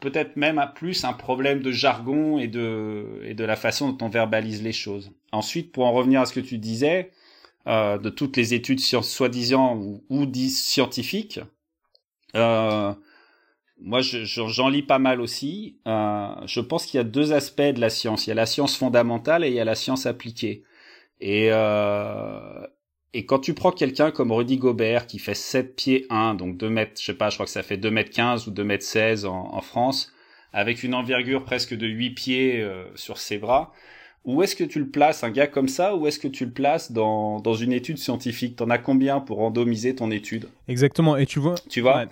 peut-être 0.00 0.36
même 0.36 0.58
à 0.58 0.66
plus 0.66 1.04
un 1.04 1.12
problème 1.12 1.62
de 1.62 1.70
jargon 1.72 2.38
et 2.38 2.48
de 2.48 3.20
et 3.24 3.34
de 3.34 3.44
la 3.44 3.56
façon 3.56 3.92
dont 3.92 4.06
on 4.06 4.08
verbalise 4.08 4.62
les 4.62 4.72
choses. 4.72 5.12
Ensuite, 5.32 5.72
pour 5.72 5.84
en 5.84 5.92
revenir 5.92 6.20
à 6.20 6.26
ce 6.26 6.32
que 6.32 6.40
tu 6.40 6.58
disais, 6.58 7.12
euh, 7.66 7.98
de 7.98 8.08
toutes 8.08 8.36
les 8.38 8.54
études 8.54 8.80
soi-disant 8.80 9.76
ou, 9.76 10.02
ou 10.08 10.26
scientifiques, 10.48 11.40
euh, 12.34 12.94
moi, 13.80 14.00
j'en 14.02 14.68
lis 14.68 14.82
pas 14.82 14.98
mal 14.98 15.20
aussi. 15.20 15.76
Euh, 15.86 16.28
je 16.46 16.60
pense 16.60 16.86
qu'il 16.86 16.98
y 16.98 17.00
a 17.00 17.04
deux 17.04 17.32
aspects 17.32 17.60
de 17.60 17.80
la 17.80 17.90
science. 17.90 18.26
Il 18.26 18.30
y 18.30 18.32
a 18.32 18.36
la 18.36 18.46
science 18.46 18.76
fondamentale 18.76 19.44
et 19.44 19.48
il 19.48 19.54
y 19.54 19.60
a 19.60 19.64
la 19.64 19.74
science 19.74 20.06
appliquée. 20.06 20.64
Et, 21.20 21.48
euh, 21.52 22.66
et 23.14 23.24
quand 23.24 23.38
tu 23.38 23.54
prends 23.54 23.72
quelqu'un 23.72 24.10
comme 24.10 24.32
Rudy 24.32 24.56
Gobert 24.56 25.06
qui 25.06 25.18
fait 25.18 25.34
7 25.34 25.76
pieds 25.76 26.06
1, 26.10 26.34
donc 26.34 26.56
2 26.56 26.68
mètres, 26.68 27.00
je 27.00 27.06
sais 27.06 27.14
pas, 27.14 27.30
je 27.30 27.36
crois 27.36 27.46
que 27.46 27.52
ça 27.52 27.62
fait 27.62 27.76
2 27.76 27.90
mètres 27.90 28.10
15 28.10 28.48
ou 28.48 28.50
2 28.50 28.64
mètres 28.64 28.84
16 28.84 29.26
en, 29.26 29.54
en 29.54 29.60
France, 29.60 30.12
avec 30.52 30.82
une 30.82 30.94
envergure 30.94 31.44
presque 31.44 31.76
de 31.76 31.86
8 31.86 32.10
pieds 32.10 32.60
euh, 32.60 32.84
sur 32.94 33.18
ses 33.18 33.38
bras, 33.38 33.72
où 34.24 34.42
est-ce 34.42 34.56
que 34.56 34.64
tu 34.64 34.78
le 34.78 34.88
places, 34.88 35.24
un 35.24 35.30
gars 35.30 35.46
comme 35.46 35.68
ça, 35.68 35.96
ou 35.96 36.06
est-ce 36.06 36.18
que 36.18 36.28
tu 36.28 36.44
le 36.44 36.50
places 36.50 36.92
dans, 36.92 37.40
dans 37.40 37.54
une 37.54 37.72
étude 37.72 37.98
scientifique? 37.98 38.56
T'en 38.56 38.70
as 38.70 38.78
combien 38.78 39.20
pour 39.20 39.38
randomiser 39.38 39.94
ton 39.94 40.10
étude? 40.10 40.48
Exactement, 40.68 41.16
et 41.16 41.26
tu 41.26 41.38
vois... 41.38 41.54
Tu 41.68 41.80
vois? 41.80 42.06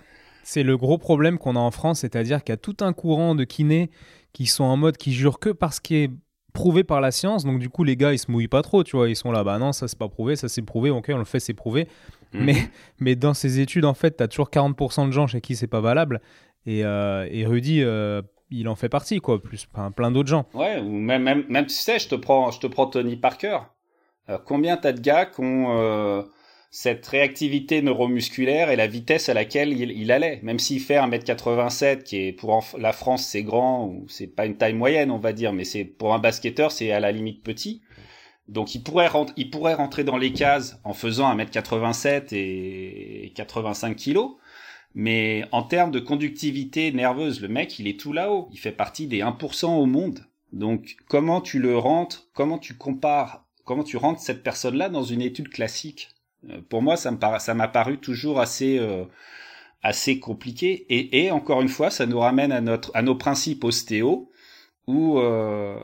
C'est 0.47 0.63
le 0.63 0.77
gros 0.77 0.97
problème 0.97 1.37
qu'on 1.37 1.57
a 1.57 1.59
en 1.59 1.71
France, 1.71 1.99
c'est-à-dire 1.99 2.41
qu'il 2.41 2.53
y 2.53 2.55
a 2.55 2.57
tout 2.57 2.77
un 2.79 2.93
courant 2.93 3.35
de 3.35 3.43
kinés 3.43 3.91
qui 4.31 4.45
sont 4.45 4.63
en 4.63 4.77
mode 4.77 4.95
qui 4.95 5.11
jurent 5.11 5.39
que 5.39 5.49
parce 5.49 5.81
qu'il 5.81 5.97
est 5.97 6.11
prouvé 6.53 6.85
par 6.85 7.01
la 7.01 7.11
science. 7.11 7.43
Donc 7.43 7.59
du 7.59 7.67
coup, 7.67 7.83
les 7.83 7.97
gars, 7.97 8.13
ils 8.13 8.17
se 8.17 8.31
mouillent 8.31 8.47
pas 8.47 8.61
trop, 8.61 8.81
tu 8.85 8.95
vois. 8.95 9.09
Ils 9.09 9.17
sont 9.17 9.29
là, 9.33 9.43
bah 9.43 9.59
non, 9.59 9.73
ça 9.73 9.89
c'est 9.89 9.99
pas 9.99 10.07
prouvé, 10.07 10.37
ça 10.37 10.47
c'est 10.47 10.61
prouvé, 10.61 10.89
ok, 10.89 11.07
on 11.13 11.17
le 11.17 11.25
fait, 11.25 11.41
c'est 11.41 11.53
prouvé. 11.53 11.89
Mhm. 12.31 12.45
Mais, 12.45 12.55
mais 12.99 13.15
dans 13.17 13.33
ces 13.33 13.59
études, 13.59 13.83
en 13.83 13.93
fait, 13.93 14.15
tu 14.15 14.23
as 14.23 14.29
toujours 14.29 14.49
40% 14.49 15.07
de 15.07 15.11
gens 15.11 15.27
chez 15.27 15.41
qui 15.41 15.53
c'est 15.57 15.67
pas 15.67 15.81
valable. 15.81 16.21
Et, 16.65 16.85
euh, 16.85 17.27
et 17.29 17.45
Rudy, 17.45 17.83
euh, 17.83 18.21
il 18.49 18.69
en 18.69 18.75
fait 18.75 18.87
partie, 18.87 19.19
quoi, 19.19 19.43
plus 19.43 19.67
plein 19.97 20.11
d'autres 20.11 20.29
gens. 20.29 20.45
Ouais, 20.53 20.79
ou 20.79 20.89
même, 20.89 21.23
même, 21.23 21.43
même, 21.49 21.65
tu 21.65 21.75
sais, 21.75 21.99
je 21.99 22.07
te 22.07 22.15
prends, 22.15 22.51
je 22.51 22.61
te 22.61 22.67
prends 22.67 22.87
Tony 22.87 23.17
Parker. 23.17 23.59
Euh, 24.29 24.37
combien 24.45 24.77
t'as 24.77 24.93
de 24.93 25.01
gars 25.01 25.25
qui 25.25 25.41
ont 25.41 26.23
cette 26.69 27.05
réactivité 27.07 27.81
neuromusculaire 27.81 28.69
et 28.69 28.75
la 28.75 28.87
vitesse 28.87 29.29
à 29.29 29.33
laquelle 29.33 29.73
il, 29.73 30.11
allait. 30.11 30.39
Même 30.43 30.59
s'il 30.59 30.81
fait 30.81 30.95
1m87, 30.95 32.03
qui 32.03 32.17
est 32.17 32.31
pour 32.33 32.63
la 32.77 32.93
France 32.93 33.25
c'est 33.25 33.43
grand, 33.43 33.87
ou 33.87 34.05
c'est 34.09 34.27
pas 34.27 34.45
une 34.45 34.57
taille 34.57 34.73
moyenne 34.73 35.11
on 35.11 35.19
va 35.19 35.33
dire, 35.33 35.53
mais 35.53 35.63
c'est 35.63 35.85
pour 35.85 36.13
un 36.13 36.19
basketteur 36.19 36.71
c'est 36.71 36.91
à 36.91 36.99
la 36.99 37.11
limite 37.11 37.43
petit. 37.43 37.81
Donc 38.47 38.75
il 38.75 38.83
pourrait, 38.83 39.09
il 39.35 39.49
pourrait 39.49 39.73
rentrer 39.73 40.03
dans 40.03 40.17
les 40.17 40.31
cases 40.31 40.79
en 40.83 40.93
faisant 40.93 41.35
1m87 41.35 42.33
et 42.33 43.33
85 43.35 43.95
kg. 43.95 44.19
Mais 44.95 45.43
en 45.51 45.63
termes 45.63 45.91
de 45.91 45.99
conductivité 45.99 46.91
nerveuse, 46.91 47.41
le 47.41 47.49
mec, 47.49 47.77
il 47.77 47.87
est 47.87 47.99
tout 47.99 48.13
là-haut. 48.13 48.49
Il 48.51 48.57
fait 48.57 48.71
partie 48.71 49.05
des 49.05 49.19
1% 49.19 49.65
au 49.65 49.85
monde. 49.85 50.25
Donc, 50.53 50.95
comment 51.07 51.41
tu 51.41 51.59
le 51.59 51.77
rentres, 51.77 52.29
comment 52.33 52.57
tu 52.57 52.75
compares, 52.77 53.45
comment 53.65 53.83
tu 53.83 53.97
rentres 53.97 54.21
cette 54.21 54.43
personne-là 54.43 54.89
dans 54.89 55.03
une 55.03 55.21
étude 55.21 55.49
classique? 55.49 56.09
Pour 56.69 56.81
moi, 56.81 56.95
ça 56.97 57.11
m'a 57.11 57.67
paru 57.67 57.97
toujours 57.97 58.39
assez 58.39 58.77
euh, 58.79 59.05
compliqué. 60.21 60.85
Et, 60.89 61.31
encore 61.31 61.61
une 61.61 61.69
fois, 61.69 61.89
ça 61.89 62.05
nous 62.05 62.19
ramène 62.19 62.51
à 62.51 63.01
nos 63.01 63.15
principes 63.15 63.63
ostéo 63.63 64.31
où 64.87 65.19
euh, 65.19 65.77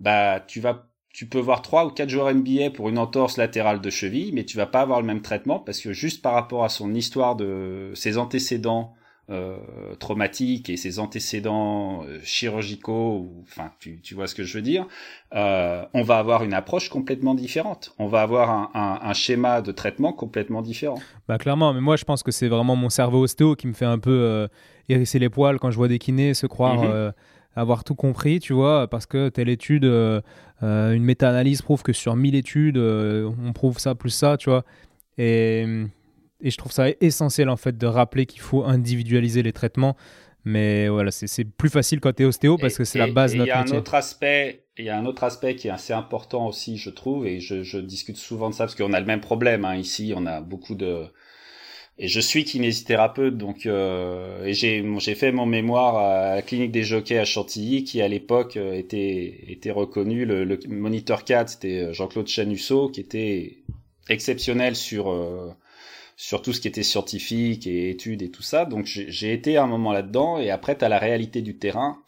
bah 0.00 0.40
tu 0.40 0.60
vas 0.60 0.88
tu 1.10 1.26
peux 1.26 1.38
voir 1.38 1.62
trois 1.62 1.86
ou 1.86 1.90
quatre 1.90 2.10
joueurs 2.10 2.34
NBA 2.34 2.70
pour 2.70 2.90
une 2.90 2.98
entorse 2.98 3.38
latérale 3.38 3.80
de 3.80 3.88
cheville, 3.88 4.32
mais 4.34 4.44
tu 4.44 4.58
vas 4.58 4.66
pas 4.66 4.82
avoir 4.82 5.00
le 5.00 5.06
même 5.06 5.22
traitement 5.22 5.58
parce 5.58 5.80
que 5.80 5.94
juste 5.94 6.20
par 6.20 6.34
rapport 6.34 6.62
à 6.62 6.68
son 6.68 6.94
histoire 6.94 7.36
de 7.36 7.92
ses 7.94 8.18
antécédents 8.18 8.94
euh, 9.28 9.56
traumatiques 9.98 10.70
et 10.70 10.76
ses 10.76 11.00
antécédents 11.00 12.04
euh, 12.04 12.20
chirurgicaux, 12.22 13.16
ou, 13.18 13.42
enfin 13.42 13.72
tu, 13.80 14.00
tu, 14.00 14.14
vois 14.14 14.28
ce 14.28 14.36
que 14.36 14.44
je 14.44 14.56
veux 14.56 14.62
dire, 14.62 14.86
euh, 15.34 15.84
on 15.94 16.02
va 16.02 16.18
avoir 16.18 16.44
une 16.44 16.54
approche 16.54 16.90
complètement 16.90 17.34
différente. 17.34 17.92
On 17.98 18.06
va 18.06 18.22
avoir 18.22 18.50
un, 18.50 18.70
un, 18.74 19.00
un, 19.02 19.12
schéma 19.14 19.62
de 19.62 19.72
traitement 19.72 20.12
complètement 20.12 20.62
différent. 20.62 21.00
Bah 21.26 21.38
clairement, 21.38 21.74
mais 21.74 21.80
moi 21.80 21.96
je 21.96 22.04
pense 22.04 22.22
que 22.22 22.30
c'est 22.30 22.46
vraiment 22.46 22.76
mon 22.76 22.88
cerveau 22.88 23.24
ostéo 23.24 23.56
qui 23.56 23.66
me 23.66 23.72
fait 23.72 23.84
un 23.84 23.98
peu 23.98 24.48
hérisser 24.88 25.18
les 25.18 25.28
poils 25.28 25.58
quand 25.58 25.72
je 25.72 25.76
vois 25.76 25.88
des 25.88 25.98
kinés 25.98 26.32
se 26.32 26.46
croire 26.46 26.84
-hmm. 26.84 27.12
avoir 27.56 27.82
tout 27.82 27.96
compris, 27.96 28.38
tu 28.38 28.52
vois, 28.52 28.86
parce 28.86 29.06
que 29.06 29.28
telle 29.28 29.48
étude, 29.48 29.84
une 30.62 31.02
méta-analyse 31.02 31.62
prouve 31.62 31.82
que 31.82 31.92
sur 31.92 32.14
1000 32.14 32.36
études, 32.36 32.78
on 32.78 33.52
prouve 33.52 33.80
ça 33.80 33.96
plus 33.96 34.10
ça, 34.10 34.36
tu 34.36 34.50
vois. 34.50 34.64
Et 35.18 35.66
et 36.40 36.50
je 36.50 36.56
trouve 36.56 36.72
ça 36.72 36.86
essentiel 37.00 37.48
en 37.48 37.56
fait 37.56 37.76
de 37.76 37.86
rappeler 37.86 38.26
qu'il 38.26 38.40
faut 38.40 38.64
individualiser 38.64 39.42
les 39.42 39.52
traitements. 39.52 39.96
Mais 40.44 40.88
voilà, 40.88 41.10
c'est 41.10 41.44
plus 41.44 41.68
facile 41.68 41.98
quand 41.98 42.12
tu 42.12 42.22
es 42.22 42.26
ostéo 42.26 42.56
parce 42.56 42.78
que 42.78 42.84
c'est 42.84 43.00
la 43.00 43.08
base 43.08 43.32
de 43.32 43.38
notre 43.38 43.48
y 43.48 43.52
a 43.52 43.60
un 43.60 43.66
autre 43.72 43.94
aspect, 43.96 44.62
il 44.78 44.84
y 44.84 44.90
a 44.90 44.96
un 44.96 45.04
autre 45.04 45.24
aspect 45.24 45.56
qui 45.56 45.66
est 45.66 45.72
assez 45.72 45.92
important 45.92 46.46
aussi, 46.46 46.76
je 46.76 46.90
trouve, 46.90 47.26
et 47.26 47.40
je, 47.40 47.64
je 47.64 47.78
discute 47.78 48.16
souvent 48.16 48.50
de 48.50 48.54
ça 48.54 48.64
parce 48.64 48.76
qu'on 48.76 48.92
a 48.92 49.00
le 49.00 49.06
même 49.06 49.20
problème 49.20 49.64
hein, 49.64 49.74
ici. 49.74 50.12
On 50.14 50.24
a 50.24 50.40
beaucoup 50.40 50.76
de 50.76 51.08
et 51.98 52.08
je 52.08 52.20
suis 52.20 52.44
kinésithérapeute, 52.44 53.38
donc 53.38 53.64
euh, 53.66 54.44
et 54.44 54.52
j'ai 54.52 54.84
j'ai 54.98 55.14
fait 55.14 55.32
mon 55.32 55.46
mémoire 55.46 55.96
à 55.96 56.34
la 56.36 56.42
clinique 56.42 56.70
des 56.70 56.84
jockeys 56.84 57.18
à 57.18 57.24
Chantilly, 57.24 57.84
qui 57.84 58.00
à 58.02 58.06
l'époque 58.06 58.56
euh, 58.56 58.74
était 58.74 59.44
était 59.48 59.70
reconnu. 59.70 60.26
Le, 60.26 60.44
le 60.44 60.60
moniteur 60.68 61.24
4, 61.24 61.48
c'était 61.48 61.94
Jean-Claude 61.94 62.28
Chanusso, 62.28 62.90
qui 62.90 63.00
était 63.00 63.64
exceptionnel 64.08 64.76
sur 64.76 65.10
euh, 65.10 65.50
sur 66.16 66.40
tout 66.40 66.54
ce 66.54 66.60
qui 66.60 66.68
était 66.68 66.82
scientifique 66.82 67.66
et 67.66 67.90
études 67.90 68.22
et 68.22 68.30
tout 68.30 68.42
ça. 68.42 68.64
Donc 68.64 68.86
j'ai 68.86 69.32
été 69.32 69.58
un 69.58 69.66
moment 69.66 69.92
là-dedans 69.92 70.38
et 70.38 70.50
après 70.50 70.76
tu 70.76 70.84
as 70.84 70.88
la 70.88 70.98
réalité 70.98 71.42
du 71.42 71.58
terrain 71.58 71.98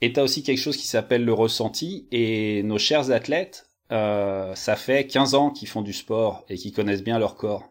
et 0.00 0.12
tu 0.12 0.18
as 0.18 0.24
aussi 0.24 0.42
quelque 0.42 0.58
chose 0.58 0.76
qui 0.76 0.86
s'appelle 0.86 1.24
le 1.24 1.34
ressenti 1.34 2.08
et 2.10 2.62
nos 2.62 2.78
chers 2.78 3.10
athlètes, 3.10 3.68
euh, 3.92 4.54
ça 4.54 4.74
fait 4.74 5.06
15 5.06 5.34
ans 5.34 5.50
qu'ils 5.50 5.68
font 5.68 5.82
du 5.82 5.92
sport 5.92 6.44
et 6.48 6.56
qu'ils 6.56 6.72
connaissent 6.72 7.04
bien 7.04 7.18
leur 7.18 7.36
corps. 7.36 7.70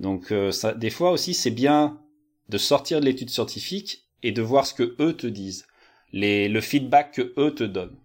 Donc 0.00 0.32
euh, 0.32 0.50
ça, 0.50 0.72
des 0.72 0.90
fois 0.90 1.10
aussi 1.10 1.34
c'est 1.34 1.50
bien 1.50 2.00
de 2.48 2.56
sortir 2.56 3.00
de 3.00 3.04
l'étude 3.04 3.30
scientifique 3.30 4.08
et 4.22 4.32
de 4.32 4.42
voir 4.42 4.66
ce 4.66 4.74
que 4.74 4.96
eux 5.00 5.14
te 5.14 5.26
disent, 5.26 5.66
les, 6.12 6.48
le 6.48 6.60
feedback 6.62 7.12
que 7.12 7.34
eux 7.36 7.54
te 7.54 7.64
donnent. 7.64 7.96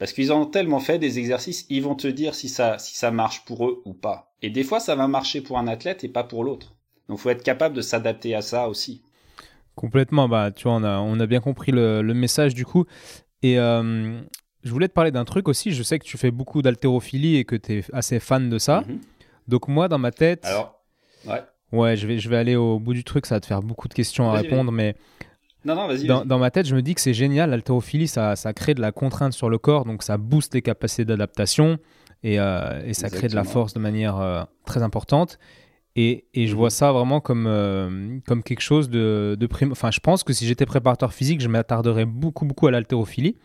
Parce 0.00 0.14
qu'ils 0.14 0.32
ont 0.32 0.46
tellement 0.46 0.80
fait 0.80 0.98
des 0.98 1.18
exercices, 1.18 1.66
ils 1.68 1.82
vont 1.82 1.94
te 1.94 2.08
dire 2.08 2.34
si 2.34 2.48
ça, 2.48 2.78
si 2.78 2.96
ça 2.96 3.10
marche 3.10 3.44
pour 3.44 3.66
eux 3.68 3.82
ou 3.84 3.92
pas. 3.92 4.32
Et 4.40 4.48
des 4.48 4.64
fois, 4.64 4.80
ça 4.80 4.94
va 4.96 5.06
marcher 5.08 5.42
pour 5.42 5.58
un 5.58 5.68
athlète 5.68 6.04
et 6.04 6.08
pas 6.08 6.24
pour 6.24 6.42
l'autre. 6.42 6.74
Donc, 7.10 7.18
faut 7.18 7.28
être 7.28 7.42
capable 7.42 7.74
de 7.76 7.82
s'adapter 7.82 8.34
à 8.34 8.40
ça 8.40 8.70
aussi. 8.70 9.02
Complètement. 9.74 10.26
Bah, 10.26 10.52
tu 10.52 10.62
vois, 10.64 10.76
on 10.76 10.84
a, 10.84 11.00
on 11.00 11.20
a 11.20 11.26
bien 11.26 11.40
compris 11.40 11.70
le, 11.70 12.00
le 12.00 12.14
message 12.14 12.54
du 12.54 12.64
coup. 12.64 12.86
Et 13.42 13.58
euh, 13.58 14.22
je 14.64 14.70
voulais 14.70 14.88
te 14.88 14.94
parler 14.94 15.10
d'un 15.10 15.26
truc 15.26 15.48
aussi. 15.48 15.70
Je 15.72 15.82
sais 15.82 15.98
que 15.98 16.06
tu 16.06 16.16
fais 16.16 16.30
beaucoup 16.30 16.62
d'haltérophilie 16.62 17.36
et 17.36 17.44
que 17.44 17.56
tu 17.56 17.80
es 17.80 17.84
assez 17.92 18.20
fan 18.20 18.48
de 18.48 18.58
ça. 18.58 18.80
Mm 18.80 18.92
-hmm. 18.92 18.98
Donc, 19.48 19.68
moi, 19.68 19.88
dans 19.88 19.98
ma 19.98 20.12
tête. 20.12 20.46
Alors, 20.46 20.82
ouais. 21.26 21.42
Ouais, 21.72 21.96
je 21.98 22.06
vais, 22.06 22.18
je 22.18 22.28
vais 22.30 22.38
aller 22.38 22.56
au 22.56 22.78
bout 22.78 22.94
du 22.94 23.04
truc. 23.04 23.26
Ça 23.26 23.34
va 23.34 23.40
te 23.40 23.46
faire 23.46 23.62
beaucoup 23.62 23.88
de 23.88 23.94
questions 23.94 24.30
à 24.30 24.32
répondre. 24.40 24.72
Mais 24.72 24.94
non, 25.64 25.74
non, 25.74 25.86
vas-y. 25.86 26.06
Dans, 26.06 26.24
dans, 26.24 26.38
ma 26.38 26.50
tête, 26.50 26.66
je 26.66 26.74
me 26.74 26.82
dis 26.82 26.94
que 26.94 27.00
c'est 27.00 27.14
génial. 27.14 27.50
L'haltérophilie, 27.50 28.08
ça, 28.08 28.36
ça 28.36 28.52
crée 28.52 28.74
de 28.74 28.80
la 28.80 28.92
contrainte 28.92 29.32
sur 29.32 29.50
le 29.50 29.58
corps, 29.58 29.84
donc 29.84 30.02
ça 30.02 30.16
booste 30.16 30.54
les 30.54 30.62
capacités 30.62 31.04
d'adaptation 31.04 31.78
et, 32.22 32.40
euh, 32.40 32.80
et, 32.84 32.94
ça 32.94 33.06
Exactement. 33.06 33.18
crée 33.18 33.28
de 33.28 33.34
la 33.34 33.44
force 33.44 33.74
de 33.74 33.78
manière 33.78 34.18
euh, 34.18 34.42
très 34.64 34.82
importante. 34.82 35.38
Et, 35.96 36.26
et 36.34 36.46
je 36.46 36.54
vois 36.54 36.70
ça 36.70 36.92
vraiment 36.92 37.20
comme, 37.20 37.46
euh, 37.46 38.18
comme 38.26 38.42
quelque 38.42 38.62
chose 38.62 38.88
de, 38.88 39.36
de 39.38 39.46
prime. 39.46 39.72
Enfin, 39.72 39.90
je 39.90 40.00
pense 40.00 40.22
que 40.22 40.32
si 40.32 40.46
j'étais 40.46 40.64
préparateur 40.64 41.12
physique, 41.12 41.40
je 41.40 41.48
m'attarderais 41.48 42.06
beaucoup, 42.06 42.46
beaucoup 42.46 42.66
à 42.66 42.70
l'haltérophilie. 42.70 43.36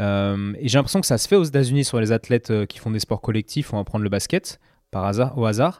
Euh, 0.00 0.54
et 0.58 0.68
j'ai 0.68 0.78
l'impression 0.78 1.00
que 1.00 1.06
ça 1.06 1.18
se 1.18 1.28
fait 1.28 1.36
aux 1.36 1.44
États-Unis 1.44 1.84
sur 1.84 2.00
les 2.00 2.10
athlètes 2.10 2.66
qui 2.66 2.78
font 2.78 2.90
des 2.90 2.98
sports 2.98 3.20
collectifs. 3.20 3.72
On 3.72 3.76
va 3.76 3.84
prendre 3.84 4.02
le 4.02 4.08
basket 4.10 4.58
par 4.90 5.04
hasard, 5.04 5.36
au 5.38 5.44
hasard. 5.44 5.78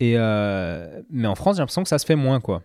Et, 0.00 0.14
mais 0.14 1.28
en 1.28 1.34
France, 1.34 1.56
j'ai 1.56 1.60
l'impression 1.60 1.82
que 1.82 1.88
ça 1.88 1.98
se 1.98 2.06
fait 2.06 2.16
moins, 2.16 2.40
quoi. 2.40 2.62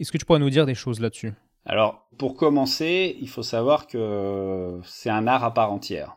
Est-ce 0.00 0.10
que 0.10 0.18
tu 0.18 0.24
pourrais 0.24 0.38
nous 0.38 0.50
dire 0.50 0.66
des 0.66 0.74
choses 0.74 0.98
là-dessus? 1.00 1.32
Alors, 1.64 2.08
pour 2.18 2.36
commencer, 2.36 3.16
il 3.20 3.28
faut 3.28 3.42
savoir 3.42 3.86
que 3.86 4.80
c'est 4.84 5.10
un 5.10 5.26
art 5.26 5.44
à 5.44 5.54
part 5.54 5.72
entière. 5.72 6.14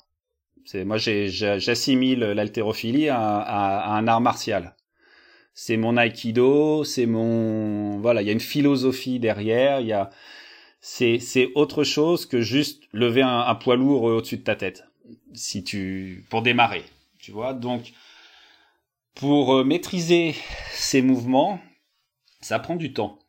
C'est 0.66 0.84
moi, 0.86 0.98
j'assimile 0.98 2.20
l'haltérophilie 2.20 3.10
à, 3.10 3.96
un 3.96 4.08
art 4.08 4.22
martial. 4.22 4.76
C'est 5.54 5.78
mon 5.78 5.98
aikido, 5.98 6.84
c'est 6.84 7.06
mon 7.06 8.00
voilà, 8.00 8.22
il 8.22 8.26
y 8.26 8.30
a 8.30 8.34
une 8.34 8.40
philosophie 8.40 9.20
derrière, 9.20 9.80
il 9.80 9.88
y 9.88 9.94
a 9.94 10.10
c'est 10.82 11.20
c'est 11.20 11.52
autre 11.56 11.84
chose 11.84 12.26
que 12.26 12.42
juste 12.42 12.84
lever 12.92 13.22
un, 13.22 13.40
un 13.40 13.56
poids 13.56 13.78
lourd 13.78 14.04
au-dessus 14.04 14.38
de 14.38 14.44
ta 14.44 14.56
tête. 14.56 14.86
Si 15.34 15.64
tu 15.64 16.26
pour 16.30 16.42
démarrer, 16.42 16.84
tu 17.20 17.32
vois. 17.32 17.54
Donc 17.54 17.94
pour 19.14 19.56
euh, 19.56 19.64
maîtriser 19.64 20.36
ces 20.74 21.02
mouvements, 21.02 21.60
ça 22.42 22.60
prend 22.60 22.76
du 22.76 22.92
temps 22.92 23.20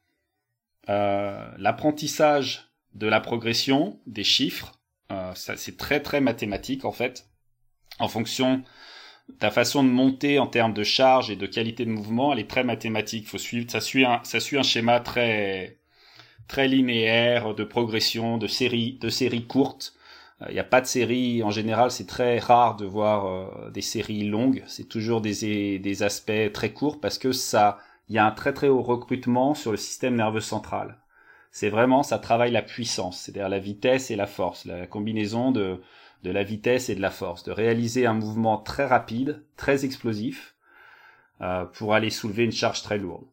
euh, 0.88 1.48
l'apprentissage 1.58 2.68
de 2.94 3.06
la 3.06 3.20
progression, 3.20 4.00
des 4.06 4.24
chiffres, 4.24 4.72
euh, 5.12 5.32
c'est 5.34 5.76
très 5.76 6.00
très 6.00 6.20
mathématique 6.20 6.84
en 6.84 6.92
fait. 6.92 7.28
En 7.98 8.08
fonction 8.08 8.62
de 9.28 9.34
ta 9.38 9.50
façon 9.50 9.82
de 9.82 9.88
monter 9.88 10.38
en 10.38 10.46
termes 10.46 10.74
de 10.74 10.84
charge 10.84 11.30
et 11.30 11.36
de 11.36 11.46
qualité 11.46 11.84
de 11.84 11.90
mouvement, 11.90 12.32
elle 12.32 12.38
est 12.38 12.50
très 12.50 12.64
mathématique. 12.64 13.28
Faut 13.28 13.38
suivre, 13.38 13.70
ça 13.70 13.80
suit 13.80 14.04
un, 14.04 14.20
ça 14.24 14.40
suit 14.40 14.58
un 14.58 14.62
schéma 14.62 15.00
très 15.00 15.78
très 16.48 16.68
linéaire 16.68 17.54
de 17.54 17.64
progression, 17.64 18.38
de 18.38 18.46
séries, 18.46 18.98
de 19.00 19.08
séries 19.08 19.46
courtes. 19.46 19.94
Il 20.40 20.46
euh, 20.48 20.52
n'y 20.52 20.58
a 20.58 20.64
pas 20.64 20.80
de 20.80 20.86
séries, 20.86 21.42
en 21.42 21.50
général, 21.50 21.90
c'est 21.90 22.06
très 22.06 22.38
rare 22.38 22.76
de 22.76 22.84
voir 22.84 23.26
euh, 23.26 23.70
des 23.70 23.82
séries 23.82 24.24
longues. 24.24 24.62
C'est 24.66 24.88
toujours 24.88 25.20
des, 25.20 25.78
des 25.78 26.02
aspects 26.02 26.52
très 26.52 26.72
courts 26.72 27.00
parce 27.00 27.18
que 27.18 27.32
ça, 27.32 27.78
il 28.08 28.14
y 28.14 28.18
a 28.18 28.26
un 28.26 28.30
très 28.30 28.52
très 28.52 28.68
haut 28.68 28.82
recrutement 28.82 29.54
sur 29.54 29.70
le 29.70 29.76
système 29.76 30.16
nerveux 30.16 30.40
central. 30.40 30.98
C'est 31.50 31.70
vraiment, 31.70 32.02
ça 32.02 32.18
travaille 32.18 32.52
la 32.52 32.62
puissance, 32.62 33.20
c'est-à-dire 33.20 33.48
la 33.48 33.58
vitesse 33.58 34.10
et 34.10 34.16
la 34.16 34.26
force, 34.26 34.64
la 34.66 34.86
combinaison 34.86 35.52
de, 35.52 35.80
de 36.22 36.30
la 36.30 36.42
vitesse 36.42 36.88
et 36.88 36.94
de 36.94 37.00
la 37.00 37.10
force, 37.10 37.44
de 37.44 37.52
réaliser 37.52 38.06
un 38.06 38.14
mouvement 38.14 38.58
très 38.58 38.86
rapide, 38.86 39.42
très 39.56 39.84
explosif, 39.84 40.54
euh, 41.40 41.64
pour 41.64 41.94
aller 41.94 42.10
soulever 42.10 42.44
une 42.44 42.52
charge 42.52 42.82
très 42.82 42.98
lourde, 42.98 43.26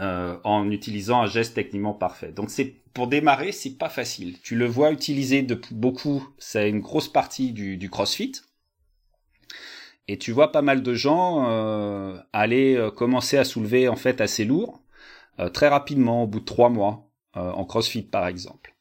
euh, 0.00 0.38
en 0.44 0.70
utilisant 0.70 1.22
un 1.22 1.26
geste 1.26 1.54
techniquement 1.54 1.94
parfait. 1.94 2.32
Donc 2.32 2.50
c'est 2.50 2.76
pour 2.94 3.08
démarrer, 3.08 3.52
c'est 3.52 3.76
pas 3.76 3.88
facile. 3.88 4.38
Tu 4.40 4.54
le 4.54 4.66
vois 4.66 4.92
utiliser 4.92 5.42
de 5.42 5.60
beaucoup, 5.70 6.28
c'est 6.38 6.68
une 6.68 6.80
grosse 6.80 7.08
partie 7.08 7.52
du, 7.52 7.76
du 7.76 7.90
CrossFit. 7.90 8.32
Et 10.08 10.18
tu 10.18 10.32
vois 10.32 10.52
pas 10.52 10.62
mal 10.62 10.82
de 10.82 10.94
gens 10.94 11.48
euh, 11.48 12.18
aller 12.32 12.74
euh, 12.76 12.90
commencer 12.90 13.38
à 13.38 13.44
soulever 13.44 13.88
en 13.88 13.96
fait 13.96 14.20
assez 14.20 14.44
lourd 14.44 14.82
euh, 15.40 15.48
très 15.48 15.68
rapidement 15.68 16.24
au 16.24 16.26
bout 16.26 16.40
de 16.40 16.44
trois 16.44 16.68
mois 16.68 17.10
en 17.36 17.64
CrossFit 17.64 18.02
par 18.02 18.28
exemple. 18.28 18.76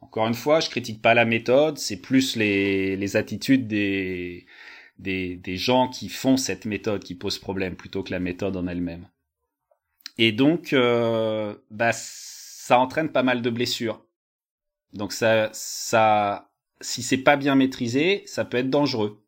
Encore 0.00 0.26
une 0.26 0.32
fois, 0.32 0.60
je 0.60 0.70
critique 0.70 1.02
pas 1.02 1.12
la 1.12 1.26
méthode, 1.26 1.76
c'est 1.76 1.98
plus 2.00 2.34
les, 2.34 3.16
attitudes 3.16 3.68
des, 3.68 4.46
des, 4.98 5.56
gens 5.56 5.88
qui 5.88 6.08
font 6.08 6.38
cette 6.38 6.64
méthode 6.64 7.04
qui 7.04 7.14
pose 7.14 7.38
problème 7.38 7.76
plutôt 7.76 8.02
que 8.02 8.10
la 8.10 8.18
méthode 8.18 8.56
en 8.56 8.66
elle-même. 8.66 9.06
Et 10.16 10.32
donc, 10.32 10.74
bah, 11.70 11.90
ça 11.92 12.78
entraîne 12.78 13.10
pas 13.10 13.22
mal 13.22 13.42
de 13.42 13.50
blessures. 13.50 14.02
Donc 14.94 15.12
ça, 15.12 15.50
ça, 15.52 16.50
si 16.80 17.02
c'est 17.02 17.18
pas 17.18 17.36
bien 17.36 17.54
maîtrisé, 17.54 18.22
ça 18.24 18.46
peut 18.46 18.56
être 18.56 18.70
dangereux. 18.70 19.22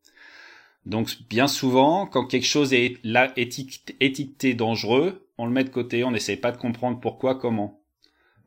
Donc 0.86 1.16
bien 1.28 1.46
souvent, 1.46 2.06
quand 2.06 2.26
quelque 2.26 2.46
chose 2.46 2.72
est 2.72 2.98
là 3.04 3.32
étiqueté 3.36 4.54
dangereux, 4.54 5.28
on 5.38 5.46
le 5.46 5.52
met 5.52 5.64
de 5.64 5.68
côté, 5.68 6.04
on 6.04 6.10
n'essaie 6.10 6.36
pas 6.36 6.52
de 6.52 6.56
comprendre 6.56 6.98
pourquoi, 7.00 7.36
comment. 7.36 7.80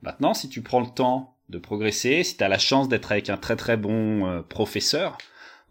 Maintenant, 0.01 0.33
si 0.33 0.49
tu 0.49 0.61
prends 0.61 0.81
le 0.81 0.93
temps 0.93 1.35
de 1.49 1.57
progresser, 1.57 2.23
si 2.23 2.37
tu 2.37 2.43
as 2.43 2.47
la 2.49 2.59
chance 2.59 2.89
d'être 2.89 3.11
avec 3.11 3.29
un 3.29 3.37
très 3.37 3.55
très 3.55 3.77
bon 3.77 4.27
euh, 4.27 4.41
professeur 4.41 5.17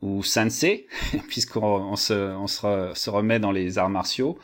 ou 0.03 0.23
sensei, 0.23 0.87
puisqu'on 1.29 1.62
on 1.62 1.97
se, 1.97 2.15
on 2.15 2.47
se, 2.47 3.11
remet 3.11 3.39
dans 3.39 3.53
les 3.53 3.79
arts 3.79 3.91
martiaux, 3.91 4.39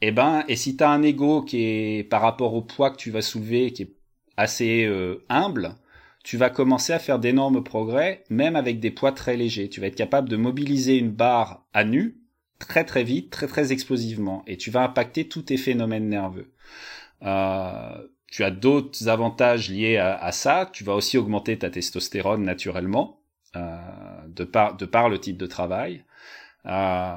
et 0.00 0.08
eh 0.08 0.10
ben, 0.12 0.44
et 0.46 0.54
si 0.54 0.76
tu 0.76 0.84
as 0.84 0.90
un 0.90 1.02
ego 1.02 1.42
qui 1.42 1.64
est 1.64 2.04
par 2.04 2.22
rapport 2.22 2.54
au 2.54 2.62
poids 2.62 2.90
que 2.90 2.96
tu 2.96 3.10
vas 3.10 3.22
soulever, 3.22 3.72
qui 3.72 3.82
est 3.82 3.92
assez 4.36 4.84
euh, 4.84 5.24
humble, 5.28 5.74
tu 6.24 6.36
vas 6.36 6.50
commencer 6.50 6.92
à 6.92 6.98
faire 6.98 7.18
d'énormes 7.18 7.62
progrès, 7.62 8.24
même 8.30 8.56
avec 8.56 8.80
des 8.80 8.90
poids 8.90 9.12
très 9.12 9.36
légers. 9.36 9.68
Tu 9.68 9.80
vas 9.80 9.86
être 9.86 9.94
capable 9.94 10.28
de 10.28 10.36
mobiliser 10.36 10.98
une 10.98 11.10
barre 11.10 11.66
à 11.72 11.84
nu 11.84 12.18
très 12.58 12.84
très 12.84 13.04
vite, 13.04 13.30
très 13.30 13.46
très 13.46 13.72
explosivement, 13.72 14.42
et 14.46 14.56
tu 14.56 14.70
vas 14.70 14.82
impacter 14.82 15.28
tous 15.28 15.42
tes 15.42 15.56
phénomènes 15.56 16.08
nerveux. 16.08 16.52
Euh, 17.22 18.08
tu 18.26 18.44
as 18.44 18.50
d'autres 18.50 19.08
avantages 19.08 19.70
liés 19.70 19.96
à, 19.96 20.32
ça. 20.32 20.68
Tu 20.72 20.84
vas 20.84 20.94
aussi 20.94 21.16
augmenter 21.16 21.58
ta 21.58 21.70
testostérone 21.70 22.42
naturellement. 22.42 23.18
Euh, 23.56 23.78
de 24.28 24.44
par 24.84 25.08
le 25.08 25.18
type 25.18 25.38
de 25.38 25.46
travail. 25.46 26.04
Euh, 26.66 27.16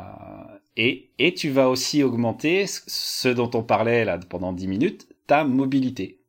et, 0.77 1.11
et 1.19 1.33
tu 1.33 1.49
vas 1.49 1.69
aussi 1.69 2.03
augmenter 2.03 2.65
ce 2.67 3.27
dont 3.27 3.51
on 3.53 3.63
parlait 3.63 4.05
là 4.05 4.17
pendant 4.17 4.53
10 4.53 4.67
minutes, 4.67 5.07
ta 5.27 5.43
mobilité. 5.43 6.21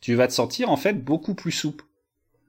Tu 0.00 0.14
vas 0.14 0.28
te 0.28 0.32
sentir 0.32 0.70
en 0.70 0.76
fait 0.76 0.94
beaucoup 0.94 1.34
plus 1.34 1.52
souple. 1.52 1.84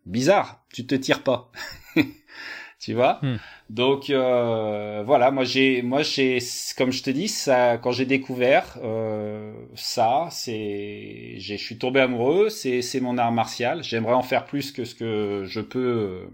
Bizarre, 0.06 0.64
tu 0.74 0.86
te 0.86 0.95
tires 0.95 1.24
pas. 1.24 1.51
tu 2.80 2.93
vois 2.93 3.20
hmm. 3.22 3.38
Donc 3.70 4.10
euh, 4.10 5.03
voilà, 5.06 5.32
moi 5.32 5.43
j'ai, 5.43 5.82
moi 5.82 6.03
j'ai, 6.03 6.39
comme 6.78 6.91
je 6.91 7.01
te 7.01 7.10
dis, 7.10 7.28
ça, 7.28 7.78
quand 7.78 7.91
j'ai 7.91 8.06
découvert 8.06 8.78
euh, 8.84 9.53
ça, 9.76 10.28
c'est, 10.32 11.36
je 11.39 11.56
suis 11.56 11.78
tombé 11.78 11.99
amoureux. 12.01 12.49
C'est, 12.49 12.82
c'est 12.82 12.99
mon 12.99 13.18
art 13.18 13.32
martial. 13.32 13.84
J'aimerais 13.84 14.14
en 14.14 14.22
faire 14.22 14.45
plus 14.45 14.72
que 14.72 14.86
ce 14.86 14.93
que 14.93 15.43
je 15.47 15.62
peux. 15.62 16.28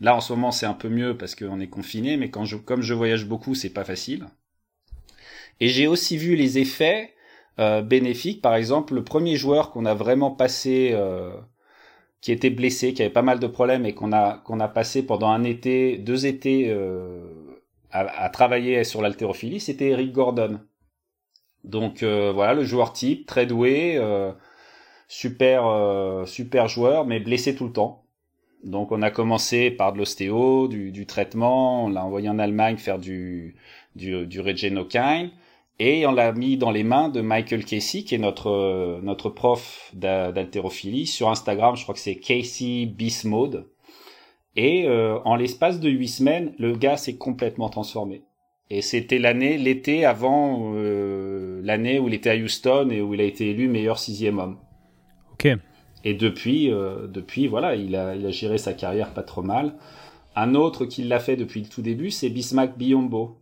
Là 0.00 0.16
en 0.16 0.20
ce 0.20 0.32
moment 0.32 0.50
c'est 0.50 0.66
un 0.66 0.74
peu 0.74 0.88
mieux 0.88 1.16
parce 1.16 1.34
qu'on 1.34 1.60
est 1.60 1.68
confiné, 1.68 2.16
mais 2.16 2.30
quand 2.30 2.46
je, 2.46 2.56
comme 2.56 2.80
je 2.80 2.94
voyage 2.94 3.26
beaucoup, 3.26 3.54
c'est 3.54 3.74
pas 3.74 3.84
facile. 3.84 4.26
Et 5.60 5.68
j'ai 5.68 5.86
aussi 5.86 6.16
vu 6.16 6.36
les 6.36 6.58
effets 6.58 7.14
euh, 7.58 7.82
bénéfiques. 7.82 8.40
Par 8.40 8.54
exemple, 8.54 8.94
le 8.94 9.04
premier 9.04 9.36
joueur 9.36 9.70
qu'on 9.70 9.84
a 9.84 9.94
vraiment 9.94 10.30
passé 10.30 10.90
euh, 10.92 11.32
qui 12.20 12.32
était 12.32 12.50
blessé, 12.50 12.92
qui 12.92 13.02
avait 13.02 13.10
pas 13.10 13.22
mal 13.22 13.40
de 13.40 13.46
problèmes 13.46 13.86
et 13.86 13.94
qu'on 13.94 14.12
a 14.12 14.38
qu'on 14.44 14.60
a 14.60 14.68
passé 14.68 15.02
pendant 15.04 15.30
un 15.30 15.44
été, 15.44 15.96
deux 15.98 16.26
étés 16.26 16.66
euh, 16.68 17.20
à, 17.90 18.28
travailler 18.28 18.84
sur 18.84 19.02
l'haltérophilie, 19.02 19.60
c'était 19.60 19.88
Eric 19.88 20.12
Gordon. 20.12 20.60
Donc 21.64 22.02
euh, 22.02 22.32
voilà, 22.32 22.54
le 22.54 22.64
joueur 22.64 22.92
type, 22.92 23.26
très 23.26 23.46
doué, 23.46 23.96
euh, 23.96 24.32
super 25.08 25.64
super 26.26 26.68
joueur, 26.68 27.06
mais 27.06 27.20
blessé 27.20 27.54
tout 27.54 27.66
le 27.66 27.72
temps. 27.72 28.04
Donc 28.64 28.92
on 28.92 29.02
a 29.02 29.10
commencé 29.10 29.70
par 29.70 29.92
de 29.92 29.98
l'ostéo, 29.98 30.68
du, 30.68 30.92
du, 30.92 31.06
traitement, 31.06 31.86
on 31.86 31.88
l'a 31.88 32.04
envoyé 32.04 32.28
en 32.28 32.38
Allemagne 32.38 32.76
faire 32.76 32.98
du 32.98 33.56
du, 33.96 34.26
du 34.26 34.40
et 35.80 36.06
on 36.06 36.12
l'a 36.12 36.30
mis 36.32 36.58
dans 36.58 36.70
les 36.70 36.84
mains 36.84 37.08
de 37.08 37.22
Michael 37.22 37.64
Casey, 37.64 38.02
qui 38.02 38.14
est 38.14 38.18
notre 38.18 39.00
notre 39.02 39.30
prof 39.30 39.90
d'haltérophilie. 39.94 41.06
Sur 41.06 41.30
Instagram, 41.30 41.74
je 41.74 41.82
crois 41.82 41.94
que 41.94 42.00
c'est 42.00 42.16
Casey 42.16 42.84
Beast 42.84 43.24
Mode. 43.24 43.66
Et 44.56 44.86
euh, 44.86 45.18
en 45.24 45.36
l'espace 45.36 45.80
de 45.80 45.88
huit 45.88 46.08
semaines, 46.08 46.52
le 46.58 46.76
gars 46.76 46.98
s'est 46.98 47.16
complètement 47.16 47.70
transformé. 47.70 48.22
Et 48.68 48.82
c'était 48.82 49.18
l'année, 49.18 49.56
l'été 49.56 50.04
avant 50.04 50.74
euh, 50.74 51.62
l'année 51.64 51.98
où 51.98 52.08
il 52.08 52.14
était 52.14 52.30
à 52.30 52.36
Houston 52.36 52.90
et 52.90 53.00
où 53.00 53.14
il 53.14 53.20
a 53.22 53.24
été 53.24 53.48
élu 53.48 53.66
meilleur 53.66 53.98
sixième 53.98 54.38
homme. 54.38 54.58
Ok. 55.32 55.48
Et 56.04 56.12
depuis, 56.12 56.70
euh, 56.70 57.06
depuis 57.06 57.46
voilà, 57.46 57.74
il 57.74 57.96
a, 57.96 58.14
il 58.14 58.26
a 58.26 58.30
géré 58.30 58.58
sa 58.58 58.74
carrière 58.74 59.14
pas 59.14 59.22
trop 59.22 59.42
mal. 59.42 59.76
Un 60.36 60.54
autre 60.54 60.84
qui 60.84 61.04
l'a 61.04 61.20
fait 61.20 61.36
depuis 61.36 61.62
le 61.62 61.68
tout 61.68 61.82
début, 61.82 62.10
c'est 62.10 62.28
Bismack 62.28 62.76
Biombo, 62.76 63.39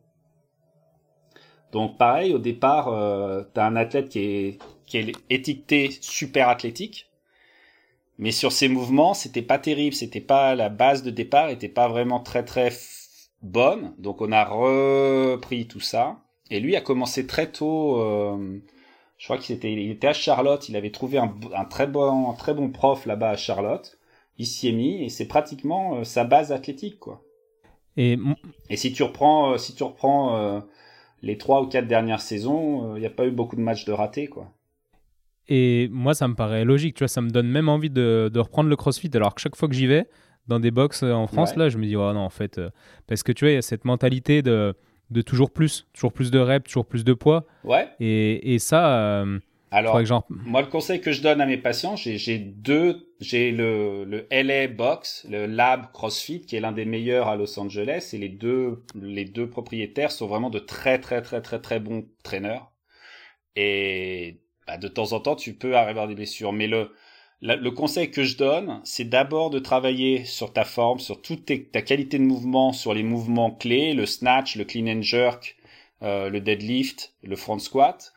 donc 1.73 1.99
pareil, 1.99 2.35
au 2.35 2.39
départ, 2.39 2.89
euh, 2.89 3.43
tu 3.55 3.61
as 3.61 3.67
un 3.67 3.77
athlète 3.77 4.09
qui 4.09 4.21
est, 4.21 4.59
qui 4.87 4.99
est 4.99 5.13
étiqueté 5.31 5.91
super 6.01 6.49
athlétique, 6.49 7.09
mais 8.19 8.33
sur 8.33 8.53
ses 8.53 8.69
mouvements, 8.69 9.15
c'était 9.15 9.43
pas 9.43 9.59
terrible, 9.59 9.95
c'était 9.95 10.21
pas 10.21 10.55
la 10.55 10.69
base 10.69 11.03
de 11.03 11.11
départ, 11.11 11.51
était 11.51 11.69
pas 11.69 11.89
vraiment 11.89 12.21
très 12.21 12.45
très 12.45 12.71
bonne. 13.43 13.95
Donc 13.99 14.21
on 14.21 14.33
a 14.33 14.45
repris 14.45 15.67
tout 15.69 15.81
ça. 15.81 16.19
Et 16.51 16.61
lui 16.61 16.75
a 16.77 16.81
commencé 16.81 17.27
très 17.27 17.51
tôt. 17.51 18.01
Euh, 18.01 18.59
je 19.19 19.25
crois 19.25 19.39
qu'il 19.39 19.55
était, 19.55 19.73
il 19.73 19.91
était 19.91 20.09
à 20.09 20.13
Charlotte. 20.13 20.69
Il 20.69 20.77
avait 20.77 20.91
trouvé 20.91 21.19
un, 21.19 21.33
un 21.55 21.65
très 21.65 21.87
bon, 21.87 22.31
un 22.31 22.35
très 22.35 22.55
bon 22.55 22.71
prof 22.71 23.07
là-bas 23.07 23.31
à 23.31 23.37
Charlotte. 23.37 23.99
Il 24.39 24.47
s'y 24.47 24.69
est 24.69 24.73
mis 24.73 25.05
et 25.05 25.09
c'est 25.11 25.27
pratiquement 25.29 25.97
euh, 25.97 26.05
sa 26.05 26.25
base 26.25 26.51
athlétique, 26.51 26.99
quoi. 26.99 27.23
Et, 27.97 28.17
et 28.71 28.77
si 28.77 28.93
tu 28.93 29.03
reprends, 29.03 29.53
euh, 29.53 29.59
si 29.59 29.75
tu 29.75 29.83
reprends 29.83 30.63
les 31.23 31.39
trois 31.39 31.63
ou 31.63 31.67
quatre 31.67 31.87
dernières 31.87 32.21
saisons, 32.21 32.95
il 32.95 32.97
euh, 32.97 33.01
n'y 33.01 33.07
a 33.07 33.11
pas 33.11 33.27
eu 33.27 33.31
beaucoup 33.31 33.57
de 33.57 33.61
matchs 33.61 33.85
de 33.85 33.93
ratés, 33.93 34.29
quoi. 34.29 34.53
Et 35.51 35.89
moi, 35.91 36.13
ça 36.13 36.29
me 36.29 36.35
paraît 36.35 36.65
logique, 36.65 36.95
tu 36.95 37.01
vois, 37.05 37.09
ça 37.09 37.23
me 37.23 37.31
donne 37.31 37.49
même 37.49 37.71
envie 37.71 37.89
de, 37.89 38.31
reprendre 38.37 38.69
le 38.69 38.77
CrossFit, 38.77 39.11
alors 39.15 39.35
que 39.35 39.41
chaque 39.41 39.57
fois 39.57 39.67
que 39.67 39.75
j'y 39.75 39.87
vais, 39.87 40.07
dans 40.47 40.61
des 40.61 40.71
box 40.71 41.03
euh, 41.03 41.13
en 41.13 41.27
France, 41.27 41.57
là, 41.57 41.69
je 41.71 41.79
me 41.79 41.87
dis, 41.87 41.97
oh 41.97 42.13
non, 42.13 42.21
en 42.21 42.31
fait, 42.31 42.59
euh, 42.59 42.71
parce 43.07 43.23
que 43.23 43.33
tu 43.33 43.45
vois, 43.45 43.53
il 43.53 43.55
y 43.55 43.59
a 43.59 43.63
cette 43.63 43.87
mentalité 43.87 44.43
de, 44.43 44.75
de 45.11 45.23
toujours 45.23 45.51
plus, 45.51 45.87
toujours 45.95 46.13
plus 46.13 46.31
de 46.31 46.39
reps, 46.39 46.67
toujours 46.67 46.87
plus 46.87 47.03
de 47.03 47.15
poids. 47.15 47.47
Ouais. 47.65 47.89
Et, 47.99 48.55
et 48.55 48.59
ça, 48.59 49.25
alors, 49.71 50.01
moi, 50.31 50.63
le 50.63 50.69
conseil 50.69 51.01
que 51.01 51.13
je 51.13 51.21
donne 51.21 51.41
à 51.41 51.47
mes 51.47 51.59
patients, 51.59 51.95
j'ai 51.97 52.39
deux, 52.39 53.13
j'ai 53.21 53.53
le, 53.53 54.05
le 54.05 54.27
LA 54.31 54.69
Box, 54.69 55.27
le 55.29 55.47
Lab 55.47 55.93
CrossFit, 55.93 56.41
qui 56.41 56.57
est 56.57 56.61
l'un 56.61 56.73
des 56.73 56.87
meilleurs 56.87 57.29
à 57.29 57.37
Los 57.37 57.59
Angeles, 57.59 58.11
et 58.15 58.19
les 58.19 58.31
deux, 58.31 58.83
les 58.95 59.27
deux 59.27 59.49
propriétaires 59.49 60.11
sont 60.11 60.27
vraiment 60.27 60.49
de 60.49 60.59
très, 60.59 60.99
très, 60.99 61.21
très, 61.21 61.43
très, 61.43 61.61
très 61.61 61.81
bons 61.81 62.07
traîneurs. 62.23 62.73
Et 63.57 64.41
bah, 64.67 64.79
de 64.79 64.89
temps 64.89 65.13
en 65.13 65.21
temps, 65.21 65.37
tu 65.37 65.53
peux 65.53 65.77
arriver 65.77 66.01
à 66.01 66.07
des 66.07 66.15
blessures. 66.15 66.53
Mais 66.55 66.67
le, 66.67 66.91
le 67.43 67.71
conseil 67.71 68.11
que 68.11 68.25
je 68.25 68.39
donne, 68.39 68.81
c'est 68.85 69.09
d'abord 69.09 69.51
de 69.51 69.59
travailler 69.59 70.25
sur 70.25 70.53
ta 70.53 70.65
forme, 70.65 70.99
sur 70.99 71.21
toute 71.21 71.45
ta 71.73 71.83
qualité 71.83 72.19
de 72.19 72.25
mouvement, 72.25 72.73
sur 72.73 72.95
les 72.95 73.03
mouvements 73.03 73.51
clés, 73.51 73.93
le 73.93 74.07
snatch, 74.07 74.57
le 74.57 74.65
clean 74.65 74.87
and 74.87 75.03
jerk, 75.03 75.57
euh, 76.03 76.31
le 76.31 76.41
deadlift, 76.41 77.13
le 77.23 77.37
front 77.37 77.59
squat 77.59 78.15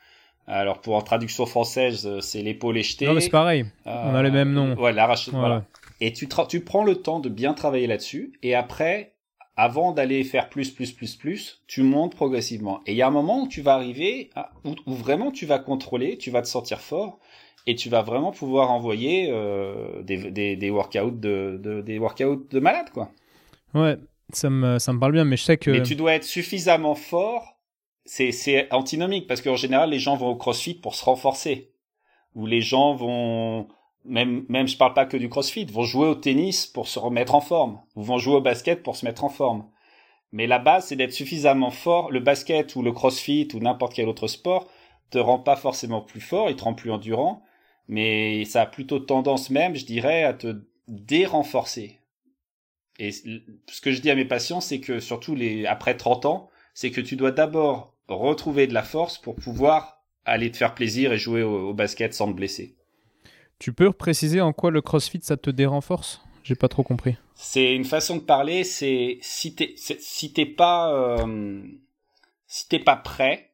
alors 0.53 0.81
pour 0.81 0.95
en 0.95 1.01
traduction 1.01 1.45
française, 1.45 2.05
euh, 2.05 2.19
c'est 2.19 2.41
l'épaule 2.41 2.77
éjetée. 2.77 3.05
Non, 3.05 3.13
mais 3.13 3.21
c'est 3.21 3.29
pareil. 3.29 3.65
On 3.85 4.13
a 4.13 4.21
les 4.21 4.31
mêmes 4.31 4.51
noms. 4.51 4.75
Ouais, 4.75 4.91
l'arraché. 4.91 5.31
Voilà. 5.31 5.63
Et 6.01 6.11
tu, 6.11 6.27
tu 6.49 6.61
prends 6.61 6.83
le 6.83 6.95
temps 6.95 7.19
de 7.19 7.29
bien 7.29 7.53
travailler 7.53 7.87
là-dessus. 7.87 8.33
Et 8.43 8.53
après, 8.55 9.13
avant 9.55 9.91
d'aller 9.91 10.23
faire 10.23 10.49
plus, 10.49 10.71
plus, 10.71 10.91
plus, 10.91 11.15
plus, 11.15 11.61
tu 11.67 11.83
montes 11.83 12.15
progressivement. 12.15 12.81
Et 12.85 12.91
il 12.91 12.97
y 12.97 13.01
a 13.01 13.07
un 13.07 13.11
moment 13.11 13.43
où 13.43 13.47
tu 13.47 13.61
vas 13.61 13.75
arriver, 13.75 14.29
où, 14.65 14.75
vraiment 14.87 15.31
tu 15.31 15.45
vas 15.45 15.59
contrôler, 15.59 16.17
tu 16.17 16.31
vas 16.31 16.41
te 16.41 16.47
sentir 16.47 16.81
fort. 16.81 17.19
Et 17.67 17.75
tu 17.75 17.89
vas 17.89 18.01
vraiment 18.01 18.31
pouvoir 18.31 18.71
envoyer 18.71 19.29
euh, 19.29 20.01
des, 20.01 20.31
des, 20.31 20.55
des, 20.55 20.69
workouts 20.71 21.11
de, 21.11 21.59
de, 21.61 21.81
des 21.81 21.99
workouts 21.99 22.47
de 22.49 22.59
malade, 22.59 22.89
quoi. 22.91 23.11
Ouais, 23.75 23.97
ça 24.33 24.49
me, 24.49 24.79
ça 24.79 24.91
me 24.93 24.99
parle 24.99 25.11
bien, 25.11 25.25
mais 25.25 25.37
je 25.37 25.43
sais 25.43 25.57
que. 25.57 25.69
Mais 25.69 25.83
tu 25.83 25.95
dois 25.95 26.13
être 26.13 26.23
suffisamment 26.23 26.95
fort 26.95 27.60
c'est 28.05 28.71
antinomique 28.73 29.27
parce 29.27 29.41
qu'en 29.41 29.55
général 29.55 29.89
les 29.89 29.99
gens 29.99 30.15
vont 30.15 30.29
au 30.29 30.35
CrossFit 30.35 30.75
pour 30.75 30.95
se 30.95 31.05
renforcer. 31.05 31.71
Ou 32.35 32.45
les 32.45 32.61
gens 32.61 32.93
vont 32.93 33.67
même 34.05 34.45
même 34.49 34.67
je 34.67 34.77
parle 34.77 34.93
pas 34.93 35.05
que 35.05 35.17
du 35.17 35.29
CrossFit 35.29 35.65
vont 35.65 35.83
jouer 35.83 36.07
au 36.07 36.15
tennis 36.15 36.65
pour 36.65 36.87
se 36.87 36.99
remettre 36.99 37.35
en 37.35 37.41
forme. 37.41 37.81
Ou 37.95 38.03
vont 38.03 38.17
jouer 38.17 38.35
au 38.35 38.41
basket 38.41 38.83
pour 38.83 38.95
se 38.95 39.05
mettre 39.05 39.23
en 39.23 39.29
forme. 39.29 39.69
Mais 40.31 40.47
la 40.47 40.59
base 40.59 40.87
c'est 40.87 40.95
d'être 40.95 41.13
suffisamment 41.13 41.71
fort. 41.71 42.11
Le 42.11 42.19
basket 42.19 42.75
ou 42.75 42.81
le 42.81 42.91
CrossFit 42.91 43.47
ou 43.53 43.59
n'importe 43.59 43.93
quel 43.93 44.07
autre 44.07 44.27
sport 44.27 44.67
te 45.09 45.17
rend 45.17 45.39
pas 45.39 45.55
forcément 45.55 46.01
plus 46.01 46.21
fort 46.21 46.49
il 46.49 46.55
te 46.55 46.63
rend 46.63 46.73
plus 46.73 46.91
endurant. 46.91 47.43
Mais 47.87 48.45
ça 48.45 48.61
a 48.61 48.65
plutôt 48.65 48.99
tendance 48.99 49.49
même 49.49 49.75
je 49.75 49.85
dirais 49.85 50.23
à 50.23 50.33
te 50.33 50.63
dérenforcer. 50.87 51.99
Et 52.99 53.11
ce 53.11 53.81
que 53.81 53.91
je 53.91 54.01
dis 54.01 54.11
à 54.11 54.15
mes 54.15 54.25
patients 54.25 54.61
c'est 54.61 54.79
que 54.79 54.99
surtout 54.99 55.35
les 55.35 55.65
après 55.65 55.95
30 55.95 56.25
ans 56.25 56.49
c'est 56.73 56.91
que 56.91 57.01
tu 57.01 57.15
dois 57.15 57.31
d'abord 57.31 57.90
retrouver 58.13 58.67
de 58.67 58.73
la 58.73 58.83
force 58.83 59.17
pour 59.17 59.35
pouvoir 59.35 60.01
aller 60.25 60.51
te 60.51 60.57
faire 60.57 60.75
plaisir 60.75 61.11
et 61.13 61.17
jouer 61.17 61.43
au, 61.43 61.73
basket 61.73 62.13
sans 62.13 62.27
te 62.27 62.33
blesser. 62.33 62.75
Tu 63.59 63.73
peux 63.73 63.91
préciser 63.91 64.41
en 64.41 64.53
quoi 64.53 64.71
le 64.71 64.81
CrossFit 64.81 65.19
ça 65.21 65.37
te 65.37 65.49
dérenforce? 65.49 66.21
J'ai 66.43 66.55
pas 66.55 66.67
trop 66.67 66.83
compris. 66.83 67.15
C'est 67.35 67.75
une 67.75 67.85
façon 67.85 68.17
de 68.17 68.21
parler. 68.21 68.63
C'est 68.63 69.19
si 69.21 69.53
t'es 69.53 69.73
si 69.75 70.33
t'es 70.33 70.45
pas 70.45 70.93
euh, 70.93 71.61
si 72.47 72.67
t'es 72.67 72.79
pas 72.79 72.95
prêt 72.95 73.51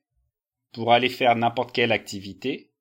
pour 0.72 0.94
aller 0.94 1.10
faire 1.10 1.36
n'importe 1.36 1.74
quelle 1.74 1.92
activité, 1.92 2.72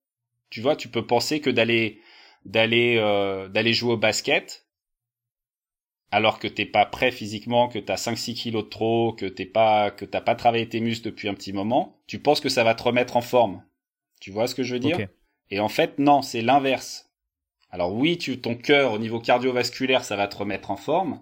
tu 0.51 0.61
vois, 0.61 0.77
tu 0.77 0.89
peux 0.89 1.07
penser 1.07 1.41
que 1.41 1.51
d'aller 1.51 2.01
d'aller 2.45 2.97
euh, 2.99 3.49
d'aller 3.49 3.72
jouer 3.72 3.95
au 3.95 3.97
basket, 3.97 4.66
alors 6.11 6.38
que 6.38 6.48
t'es 6.48 6.66
pas 6.66 6.86
prêt 6.86 7.11
physiquement, 7.11 7.68
que 7.68 7.78
t'as 7.78 7.96
5-6 7.96 8.34
kilos 8.34 8.64
de 8.64 8.68
trop, 8.68 9.12
que 9.12 9.26
t'es 9.26 9.46
pas, 9.46 9.90
que 9.90 10.04
t'as 10.04 10.20
pas 10.20 10.34
travaillé 10.34 10.68
tes 10.68 10.80
muscles 10.80 11.07
depuis 11.07 11.28
un 11.28 11.34
petit 11.34 11.52
moment, 11.52 11.98
tu 12.07 12.18
penses 12.18 12.40
que 12.40 12.48
ça 12.48 12.64
va 12.64 12.74
te 12.74 12.82
remettre 12.82 13.16
en 13.16 13.20
forme. 13.20 13.62
Tu 14.20 14.30
vois 14.30 14.46
ce 14.46 14.54
que 14.54 14.62
je 14.62 14.74
veux 14.74 14.80
dire? 14.80 14.98
Et 15.50 15.61
en 15.61 15.68
fait, 15.68 15.98
non, 15.98 16.22
c'est 16.22 16.42
l'inverse. 16.42 17.11
Alors 17.70 17.92
oui, 17.92 18.18
tu, 18.18 18.40
ton 18.40 18.54
cœur, 18.54 18.92
au 18.92 18.98
niveau 18.98 19.20
cardiovasculaire, 19.20 20.04
ça 20.04 20.16
va 20.16 20.28
te 20.28 20.36
remettre 20.36 20.70
en 20.70 20.76
forme, 20.76 21.20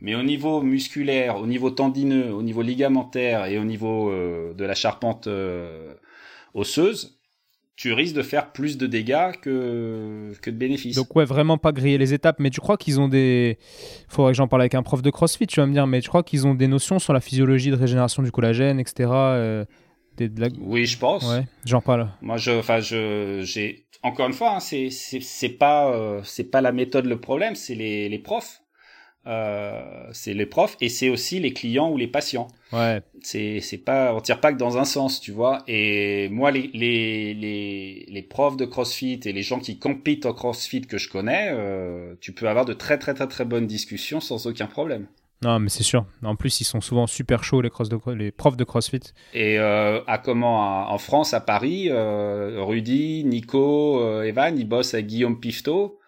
mais 0.00 0.14
au 0.14 0.22
niveau 0.22 0.62
musculaire, 0.62 1.36
au 1.36 1.46
niveau 1.46 1.70
tendineux, 1.70 2.32
au 2.32 2.42
niveau 2.42 2.62
ligamentaire 2.62 3.46
et 3.46 3.58
au 3.58 3.64
niveau 3.64 4.10
euh, 4.10 4.54
de 4.54 4.64
la 4.64 4.74
charpente 4.74 5.26
euh, 5.26 5.94
osseuse, 6.54 7.20
tu 7.76 7.92
risques 7.92 8.14
de 8.14 8.22
faire 8.22 8.52
plus 8.52 8.76
de 8.76 8.86
dégâts 8.86 9.32
que, 9.40 10.32
que 10.40 10.50
de 10.50 10.56
bénéfices. 10.56 10.96
Donc 10.96 11.14
ouais, 11.16 11.24
vraiment 11.24 11.58
pas 11.58 11.72
griller 11.72 11.98
les 11.98 12.14
étapes, 12.14 12.38
mais 12.38 12.50
tu 12.50 12.60
crois 12.60 12.76
qu'ils 12.76 13.00
ont 13.00 13.08
des... 13.08 13.58
Il 14.08 14.14
faudrait 14.14 14.32
que 14.32 14.36
j'en 14.36 14.48
parle 14.48 14.62
avec 14.62 14.74
un 14.74 14.82
prof 14.82 15.02
de 15.02 15.10
CrossFit, 15.10 15.46
tu 15.46 15.60
vas 15.60 15.66
me 15.66 15.72
dire, 15.72 15.86
mais 15.86 16.00
tu 16.00 16.08
crois 16.08 16.22
qu'ils 16.22 16.46
ont 16.46 16.54
des 16.54 16.68
notions 16.68 16.98
sur 16.98 17.12
la 17.12 17.20
physiologie 17.20 17.70
de 17.70 17.76
régénération 17.76 18.22
du 18.22 18.30
collagène, 18.30 18.78
etc. 18.78 19.08
Euh, 19.10 19.64
oui, 20.60 20.86
je 20.86 20.98
pense. 20.98 21.24
Ouais, 21.28 21.44
j'en 21.64 21.80
parle. 21.80 22.10
Moi, 22.20 22.36
je, 22.36 22.50
enfin, 22.52 22.80
je, 22.80 23.40
j'ai, 23.44 23.86
encore 24.02 24.26
une 24.26 24.32
fois, 24.32 24.56
hein, 24.56 24.60
c'est, 24.60 24.90
c'est, 24.90 25.48
pas, 25.48 25.92
euh, 25.92 26.20
c'est 26.24 26.50
pas 26.50 26.60
la 26.60 26.72
méthode 26.72 27.06
le 27.06 27.18
problème, 27.20 27.54
c'est 27.54 27.74
les, 27.74 28.08
les 28.08 28.18
profs. 28.18 28.61
Euh, 29.26 30.08
c'est 30.12 30.34
les 30.34 30.46
profs 30.46 30.76
et 30.80 30.88
c'est 30.88 31.08
aussi 31.08 31.38
les 31.40 31.52
clients 31.52 31.90
ou 31.90 31.96
les 31.96 32.08
patients. 32.08 32.48
Ouais. 32.72 33.02
C'est 33.20 33.60
c'est 33.60 33.78
pas 33.78 34.14
on 34.14 34.20
tire 34.20 34.40
pas 34.40 34.52
que 34.52 34.58
dans 34.58 34.78
un 34.78 34.84
sens, 34.84 35.20
tu 35.20 35.32
vois. 35.32 35.62
Et 35.68 36.28
moi 36.30 36.50
les 36.50 36.70
les 36.74 37.34
les 37.34 38.06
les 38.08 38.22
profs 38.22 38.56
de 38.56 38.64
CrossFit 38.64 39.20
et 39.24 39.32
les 39.32 39.42
gens 39.42 39.60
qui 39.60 39.78
compitent 39.78 40.26
en 40.26 40.32
CrossFit 40.32 40.82
que 40.82 40.98
je 40.98 41.08
connais, 41.08 41.50
euh, 41.50 42.14
tu 42.20 42.32
peux 42.32 42.48
avoir 42.48 42.64
de 42.64 42.72
très 42.72 42.98
très 42.98 43.14
très 43.14 43.28
très 43.28 43.44
bonnes 43.44 43.66
discussions 43.66 44.20
sans 44.20 44.46
aucun 44.46 44.66
problème. 44.66 45.06
Non, 45.42 45.58
mais 45.58 45.68
c'est 45.68 45.82
sûr. 45.82 46.06
En 46.22 46.36
plus, 46.36 46.60
ils 46.60 46.64
sont 46.64 46.80
souvent 46.80 47.06
super 47.06 47.42
chauds 47.42 47.60
les, 47.60 47.70
cross 47.70 47.88
de, 47.88 47.98
les 48.12 48.30
profs 48.30 48.56
de 48.56 48.64
CrossFit. 48.64 49.00
Et 49.34 49.58
euh, 49.58 50.00
à 50.06 50.18
comment 50.18 50.90
en 50.90 50.98
France, 50.98 51.34
à 51.34 51.40
Paris, 51.40 51.88
euh, 51.90 52.62
Rudy, 52.62 53.24
Nico, 53.24 54.00
euh, 54.00 54.22
Evan, 54.22 54.56
ils 54.56 54.68
bossent 54.68 54.94
avec 54.94 55.06
Guillaume 55.06 55.40
Pifto 55.40 55.98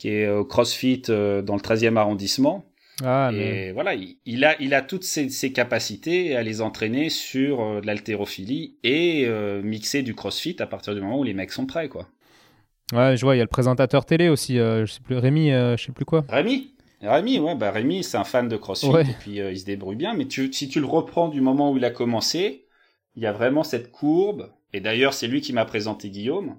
qui 0.00 0.08
est 0.08 0.30
au 0.30 0.46
CrossFit 0.46 1.02
euh, 1.10 1.42
dans 1.42 1.54
le 1.56 1.60
13e 1.60 1.96
arrondissement. 1.96 2.64
Ah, 3.04 3.30
et 3.34 3.72
voilà, 3.72 3.92
il, 3.94 4.16
il 4.24 4.46
a, 4.46 4.58
il 4.60 4.72
a 4.72 4.80
toutes 4.80 5.04
ses, 5.04 5.28
ses 5.28 5.52
capacités 5.52 6.36
à 6.36 6.42
les 6.42 6.62
entraîner 6.62 7.10
sur 7.10 7.60
euh, 7.60 7.80
de 7.82 7.86
l'haltérophilie 7.86 8.78
et 8.82 9.24
euh, 9.26 9.60
mixer 9.62 10.02
du 10.02 10.14
CrossFit 10.14 10.56
à 10.60 10.66
partir 10.66 10.94
du 10.94 11.02
moment 11.02 11.18
où 11.18 11.22
les 11.24 11.34
mecs 11.34 11.52
sont 11.52 11.66
prêts, 11.66 11.90
quoi. 11.90 12.08
Ouais, 12.94 13.14
je 13.16 13.24
vois, 13.26 13.36
il 13.36 13.38
y 13.38 13.42
a 13.42 13.44
le 13.44 13.48
présentateur 13.48 14.06
télé 14.06 14.30
aussi, 14.30 14.58
euh, 14.58 14.86
je 14.86 14.92
sais 14.92 15.00
plus, 15.00 15.16
Rémi, 15.18 15.52
euh, 15.52 15.76
je 15.76 15.84
sais 15.84 15.92
plus 15.92 16.06
quoi. 16.06 16.24
Rémi? 16.30 16.72
Rémi, 17.02 17.38
ouais, 17.38 17.54
bah 17.54 17.70
Rémi, 17.70 18.02
c'est 18.02 18.16
un 18.16 18.24
fan 18.24 18.48
de 18.48 18.56
CrossFit 18.56 18.88
Ouais. 18.88 19.02
et 19.02 19.14
puis 19.20 19.40
euh, 19.40 19.52
il 19.52 19.58
se 19.58 19.64
débrouille 19.66 19.96
bien. 19.96 20.14
Mais 20.14 20.26
tu, 20.26 20.50
si 20.52 20.68
tu 20.68 20.80
le 20.80 20.86
reprends 20.86 21.28
du 21.28 21.40
moment 21.42 21.72
où 21.72 21.76
il 21.76 21.84
a 21.84 21.90
commencé, 21.90 22.64
il 23.16 23.22
y 23.22 23.26
a 23.26 23.32
vraiment 23.32 23.64
cette 23.64 23.90
courbe. 23.92 24.50
Et 24.72 24.80
d'ailleurs, 24.80 25.12
c'est 25.14 25.26
lui 25.26 25.40
qui 25.42 25.52
m'a 25.52 25.64
présenté 25.66 26.10
Guillaume. 26.10 26.56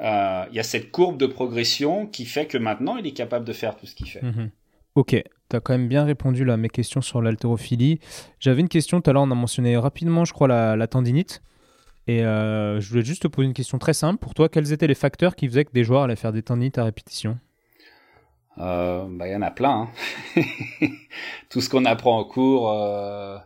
Euh, 0.00 0.44
il 0.50 0.56
y 0.56 0.60
a 0.60 0.62
cette 0.62 0.90
courbe 0.90 1.16
de 1.18 1.26
progression 1.26 2.06
qui 2.06 2.24
fait 2.24 2.46
que 2.46 2.58
maintenant, 2.58 2.96
il 2.96 3.06
est 3.06 3.12
capable 3.12 3.44
de 3.44 3.52
faire 3.52 3.76
tout 3.76 3.86
ce 3.86 3.94
qu'il 3.94 4.08
fait. 4.08 4.22
Mhm. 4.22 4.50
Ok, 4.94 5.10
tu 5.48 5.56
as 5.56 5.60
quand 5.60 5.72
même 5.72 5.88
bien 5.88 6.04
répondu 6.04 6.44
là, 6.44 6.54
à 6.54 6.56
mes 6.56 6.68
questions 6.68 7.00
sur 7.00 7.22
l'haltérophilie. 7.22 7.98
J'avais 8.40 8.60
une 8.60 8.68
question, 8.68 9.00
tout 9.00 9.08
à 9.10 9.12
l'heure 9.12 9.22
on 9.22 9.30
a 9.30 9.34
mentionné 9.34 9.76
rapidement, 9.76 10.24
je 10.24 10.32
crois, 10.32 10.48
la, 10.48 10.76
la 10.76 10.86
tendinite. 10.86 11.42
Et 12.08 12.24
euh, 12.24 12.80
je 12.80 12.90
voulais 12.90 13.04
juste 13.04 13.22
te 13.22 13.28
poser 13.28 13.46
une 13.46 13.54
question 13.54 13.78
très 13.78 13.94
simple. 13.94 14.18
Pour 14.18 14.34
toi, 14.34 14.48
quels 14.48 14.72
étaient 14.72 14.88
les 14.88 14.94
facteurs 14.94 15.36
qui 15.36 15.46
faisaient 15.46 15.64
que 15.64 15.72
des 15.72 15.84
joueurs 15.84 16.02
allaient 16.02 16.16
faire 16.16 16.32
des 16.32 16.42
tendinites 16.42 16.78
à 16.78 16.84
répétition? 16.84 17.38
Euh, 18.58 19.06
bah, 19.08 19.28
il 19.28 19.32
y 19.32 19.36
en 19.36 19.42
a 19.42 19.50
plein. 19.50 19.88
hein. 20.36 20.42
Tout 21.48 21.60
ce 21.60 21.70
qu'on 21.70 21.84
apprend 21.84 22.18
en 22.18 22.24
cours, 22.24 22.70
euh, 22.70 23.38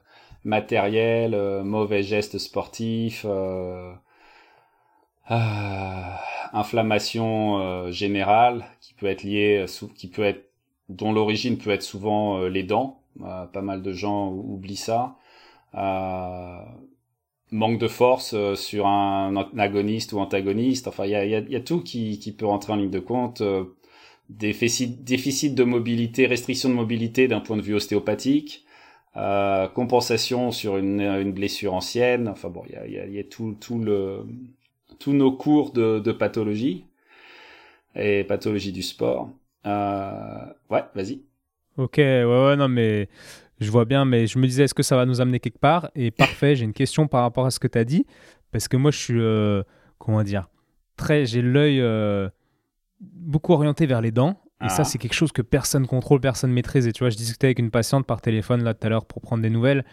matériel, 0.42 1.62
mauvais 1.62 2.02
gestes 2.02 2.38
sportifs, 2.38 3.26
euh, 3.28 3.92
inflammation 6.56 7.60
euh, 7.60 7.90
générale 7.90 8.64
qui 8.80 8.94
peut 8.94 9.06
être 9.06 9.22
liée, 9.22 9.66
euh, 9.66 9.86
qui 9.94 10.08
peut 10.08 10.22
être, 10.22 10.50
dont 10.88 11.12
l'origine 11.12 11.58
peut 11.58 11.70
être 11.70 11.82
souvent 11.82 12.38
euh, 12.38 12.48
les 12.48 12.62
dents. 12.62 13.00
Pas 13.18 13.62
mal 13.62 13.80
de 13.80 13.92
gens 13.92 14.28
ou- 14.28 14.54
oublient 14.54 14.76
ça. 14.76 15.16
Manque 17.50 17.78
de 17.78 17.88
force 17.88 18.34
sur 18.54 18.86
un 18.86 19.36
agoniste 19.56 20.12
ou 20.12 20.18
antagoniste. 20.18 20.86
Enfin, 20.86 21.06
il 21.06 21.12
y 21.12 21.56
a, 21.56 21.60
tout 21.60 21.80
qui, 21.80 22.34
peut 22.36 22.44
rentrer 22.44 22.74
en 22.74 22.76
ligne 22.76 22.90
de 22.90 22.98
compte. 22.98 23.42
Déficit, 24.28 25.54
de 25.54 25.64
mobilité, 25.64 26.26
restriction 26.26 26.68
de 26.68 26.74
mobilité 26.74 27.26
d'un 27.26 27.40
point 27.40 27.56
de 27.56 27.62
vue 27.62 27.74
ostéopathique, 27.74 28.66
compensation 29.14 30.50
sur 30.50 30.76
une, 30.76 31.32
blessure 31.32 31.72
ancienne. 31.72 32.28
Enfin 32.28 32.50
bon, 32.50 32.64
il 32.68 32.92
y 32.92 33.18
a, 33.18 33.24
tout 33.24 33.78
le, 33.78 34.26
tous 34.98 35.12
nos 35.12 35.32
cours 35.32 35.72
de, 35.72 35.98
de 36.00 36.12
pathologie 36.12 36.84
et 37.94 38.24
pathologie 38.24 38.72
du 38.72 38.82
sport. 38.82 39.30
Euh, 39.66 40.46
ouais, 40.70 40.84
vas-y. 40.94 41.22
Ok, 41.76 41.96
ouais, 41.98 42.24
ouais, 42.24 42.56
non, 42.56 42.68
mais 42.68 43.08
je 43.60 43.70
vois 43.70 43.84
bien, 43.84 44.04
mais 44.04 44.26
je 44.26 44.38
me 44.38 44.46
disais, 44.46 44.64
est-ce 44.64 44.74
que 44.74 44.82
ça 44.82 44.96
va 44.96 45.06
nous 45.06 45.20
amener 45.20 45.40
quelque 45.40 45.58
part? 45.58 45.90
Et 45.94 46.10
parfait, 46.10 46.56
j'ai 46.56 46.64
une 46.64 46.72
question 46.72 47.06
par 47.08 47.22
rapport 47.22 47.46
à 47.46 47.50
ce 47.50 47.58
que 47.58 47.68
tu 47.68 47.78
as 47.78 47.84
dit, 47.84 48.06
parce 48.52 48.68
que 48.68 48.76
moi, 48.76 48.90
je 48.90 48.98
suis, 48.98 49.20
euh, 49.20 49.62
comment 49.98 50.22
dire, 50.22 50.48
très, 50.96 51.26
j'ai 51.26 51.42
l'œil 51.42 51.80
euh, 51.80 52.28
beaucoup 53.00 53.52
orienté 53.52 53.86
vers 53.86 54.00
les 54.00 54.10
dents, 54.10 54.40
et 54.62 54.66
Ah. 54.66 54.68
ça, 54.70 54.84
c'est 54.84 54.96
quelque 54.98 55.12
chose 55.14 55.32
que 55.32 55.42
personne 55.42 55.86
contrôle, 55.86 56.20
personne 56.20 56.50
maîtrise. 56.50 56.86
Et 56.86 56.92
tu 56.92 57.00
vois, 57.00 57.10
je 57.10 57.16
discutais 57.16 57.48
avec 57.48 57.58
une 57.58 57.70
patiente 57.70 58.06
par 58.06 58.22
téléphone 58.22 58.62
là 58.64 58.72
tout 58.72 58.86
à 58.86 58.90
l'heure 58.90 59.04
pour 59.04 59.20
prendre 59.20 59.42
des 59.42 59.50
nouvelles, 59.50 59.84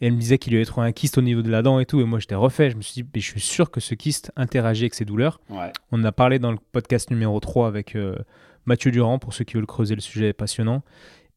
et 0.00 0.06
elle 0.06 0.12
me 0.12 0.18
disait 0.18 0.38
qu'il 0.38 0.52
lui 0.52 0.58
avait 0.58 0.66
trouvé 0.66 0.86
un 0.86 0.92
kyste 0.92 1.16
au 1.16 1.22
niveau 1.22 1.42
de 1.42 1.50
la 1.50 1.62
dent 1.62 1.78
et 1.80 1.86
tout, 1.86 2.00
et 2.00 2.04
moi, 2.04 2.18
j'étais 2.18 2.34
refait. 2.34 2.70
Je 2.70 2.76
me 2.76 2.82
suis 2.82 3.02
dit, 3.02 3.08
mais 3.14 3.20
je 3.20 3.30
suis 3.30 3.40
sûr 3.40 3.70
que 3.70 3.80
ce 3.80 3.94
kyste 3.94 4.30
interagit 4.36 4.84
avec 4.84 4.94
ses 4.94 5.04
douleurs. 5.04 5.40
Ouais. 5.48 5.72
On 5.90 6.00
en 6.00 6.04
a 6.04 6.12
parlé 6.12 6.38
dans 6.38 6.52
le 6.52 6.58
podcast 6.72 7.10
numéro 7.10 7.40
3 7.40 7.66
avec 7.66 7.96
euh, 7.96 8.16
Mathieu 8.66 8.90
Durand, 8.90 9.18
pour 9.18 9.32
ceux 9.32 9.44
qui 9.44 9.54
veulent 9.54 9.66
creuser 9.66 9.94
le 9.94 10.02
sujet 10.02 10.32
passionnant. 10.34 10.82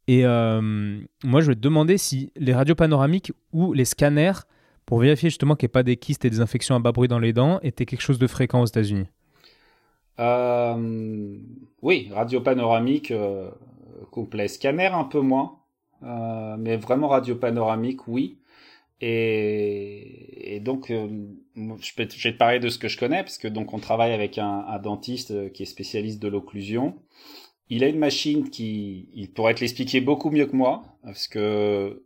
Et 0.08 0.26
euh, 0.26 1.00
moi, 1.24 1.42
je 1.42 1.48
vais 1.48 1.56
te 1.56 1.62
demander 1.62 1.98
si 1.98 2.34
les 2.36 2.54
radios 2.54 2.76
panoramiques 2.76 3.32
ou 3.54 3.74
les 3.74 3.86
scanners, 3.86 4.34
pour 4.86 5.00
vérifier 5.00 5.30
justement 5.30 5.56
qu'il 5.56 5.68
n'y 5.68 5.70
ait 5.70 5.74
pas 5.74 5.84
des 5.84 5.96
kystes 5.96 6.26
et 6.26 6.30
des 6.30 6.42
infections 6.42 6.76
à 6.76 6.80
bas 6.80 6.92
bruit 6.92 7.08
dans 7.08 7.20
les 7.20 7.32
dents, 7.32 7.60
étaient 7.62 7.86
quelque 7.86 8.02
chose 8.02 8.20
de 8.20 8.28
fréquent 8.28 8.62
aux 8.62 8.66
États-Unis. 8.66 9.08
Euh, 10.20 11.38
oui, 11.82 12.10
radio 12.12 12.42
panoramique 12.42 13.14
complet. 14.12 14.48
Scanner 14.48 14.88
un 14.88 15.04
peu 15.04 15.22
moins, 15.22 15.60
euh, 16.04 16.56
mais 16.58 16.78
vraiment 16.78 17.08
radio 17.08 17.36
panoramique, 17.36 18.08
oui. 18.08 18.38
Et, 19.02 20.56
et 20.56 20.60
donc, 20.60 20.92
euh, 20.92 21.08
je, 21.56 21.92
vais 21.98 22.08
te 22.08 22.38
parler 22.38 22.60
de 22.60 22.70
ce 22.70 22.78
que 22.78 22.88
je 22.88 22.98
connais, 22.98 23.24
parce 23.24 23.38
que 23.38 23.48
donc 23.48 23.74
on 23.74 23.80
travaille 23.80 24.14
avec 24.14 24.38
un, 24.38 24.80
dentiste 24.80 25.32
euh, 25.32 25.50
qui 25.50 25.64
est 25.64 25.66
spécialiste 25.66 26.22
de 26.22 26.28
l'occlusion. 26.28 27.00
Il 27.70 27.84
a 27.84 27.88
une 27.88 28.00
machine 28.00 28.50
qui, 28.50 29.10
il 29.14 29.32
pourrait 29.32 29.54
te 29.54 29.62
l'expliquer 29.62 30.02
beaucoup 30.02 30.32
mieux 30.32 30.48
que 30.48 30.56
moi, 30.56 30.84
parce 31.04 31.28
que 31.28 32.04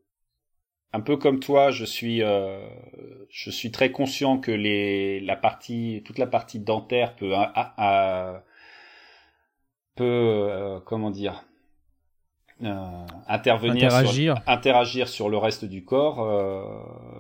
un 0.94 1.02
peu 1.02 1.18
comme 1.18 1.40
toi, 1.40 1.72
je 1.72 1.86
suis, 1.86 2.22
euh, 2.22 2.68
je 3.30 3.50
suis 3.50 3.72
très 3.72 3.92
conscient 3.92 4.38
que 4.40 4.52
les, 4.52 5.20
la 5.22 5.36
partie, 5.36 6.04
toute 6.06 6.20
la 6.20 6.28
partie 6.28 6.60
dentaire 6.60 7.16
peut, 7.16 7.34
peut, 9.96 10.04
euh, 10.04 10.80
comment 10.82 11.12
dire, 11.12 11.44
euh, 12.66 13.06
intervenir 13.28 13.94
Interagir. 13.94 14.36
sur, 14.36 14.44
interagir 14.48 15.08
sur 15.08 15.30
le 15.30 15.38
reste 15.38 15.66
du 15.66 15.84
corps, 15.84 16.22
euh, 16.22 16.64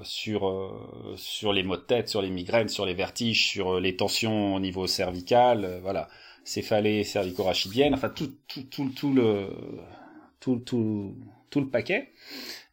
sur, 0.04 0.48
euh, 0.48 1.14
sur 1.16 1.54
les 1.54 1.64
maux 1.64 1.78
de 1.78 1.82
tête, 1.82 2.10
sur 2.10 2.22
les 2.22 2.30
migraines, 2.30 2.70
sur 2.70 2.86
les 2.86 2.94
vertiges, 2.94 3.48
sur 3.48 3.80
les 3.80 3.96
tensions 3.96 4.56
au 4.56 4.60
niveau 4.60 4.88
cervical, 4.88 5.80
voilà, 5.82 6.08
céphalée 6.44 7.04
cervico-rachidienne, 7.04 7.94
enfin 7.94 8.10
tout, 8.10 8.32
tout, 8.48 8.64
tout, 8.64 8.90
tout 8.90 9.14
le, 9.14 9.50
tout, 10.40 10.58
tout, 10.58 11.16
tout 11.50 11.60
le 11.60 11.70
paquet. 11.70 12.12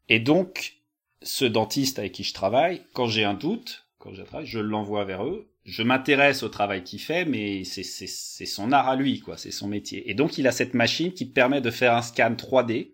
Et 0.08 0.20
donc, 0.20 0.74
ce 1.22 1.44
dentiste 1.44 1.98
avec 1.98 2.12
qui 2.12 2.24
je 2.24 2.34
travaille, 2.34 2.82
quand 2.94 3.06
j'ai 3.06 3.24
un 3.24 3.34
doute, 3.34 3.86
quand 3.98 4.12
j'ai 4.12 4.22
un 4.22 4.26
travail, 4.26 4.46
je 4.46 4.58
l'envoie 4.58 5.04
vers 5.04 5.24
eux. 5.24 5.49
Je 5.64 5.82
m'intéresse 5.82 6.42
au 6.42 6.48
travail 6.48 6.82
qu'il 6.84 7.00
fait, 7.00 7.24
mais 7.24 7.64
c'est 7.64 8.46
son 8.46 8.72
art 8.72 8.88
à 8.88 8.96
lui, 8.96 9.20
quoi. 9.20 9.36
C'est 9.36 9.50
son 9.50 9.68
métier. 9.68 10.11
Et 10.11 10.14
donc, 10.14 10.38
il 10.38 10.46
a 10.46 10.52
cette 10.52 10.74
machine 10.74 11.12
qui 11.12 11.26
permet 11.26 11.61
de 11.61 11.70
faire 11.70 11.94
un 11.94 12.02
scan 12.02 12.34
3D. 12.34 12.92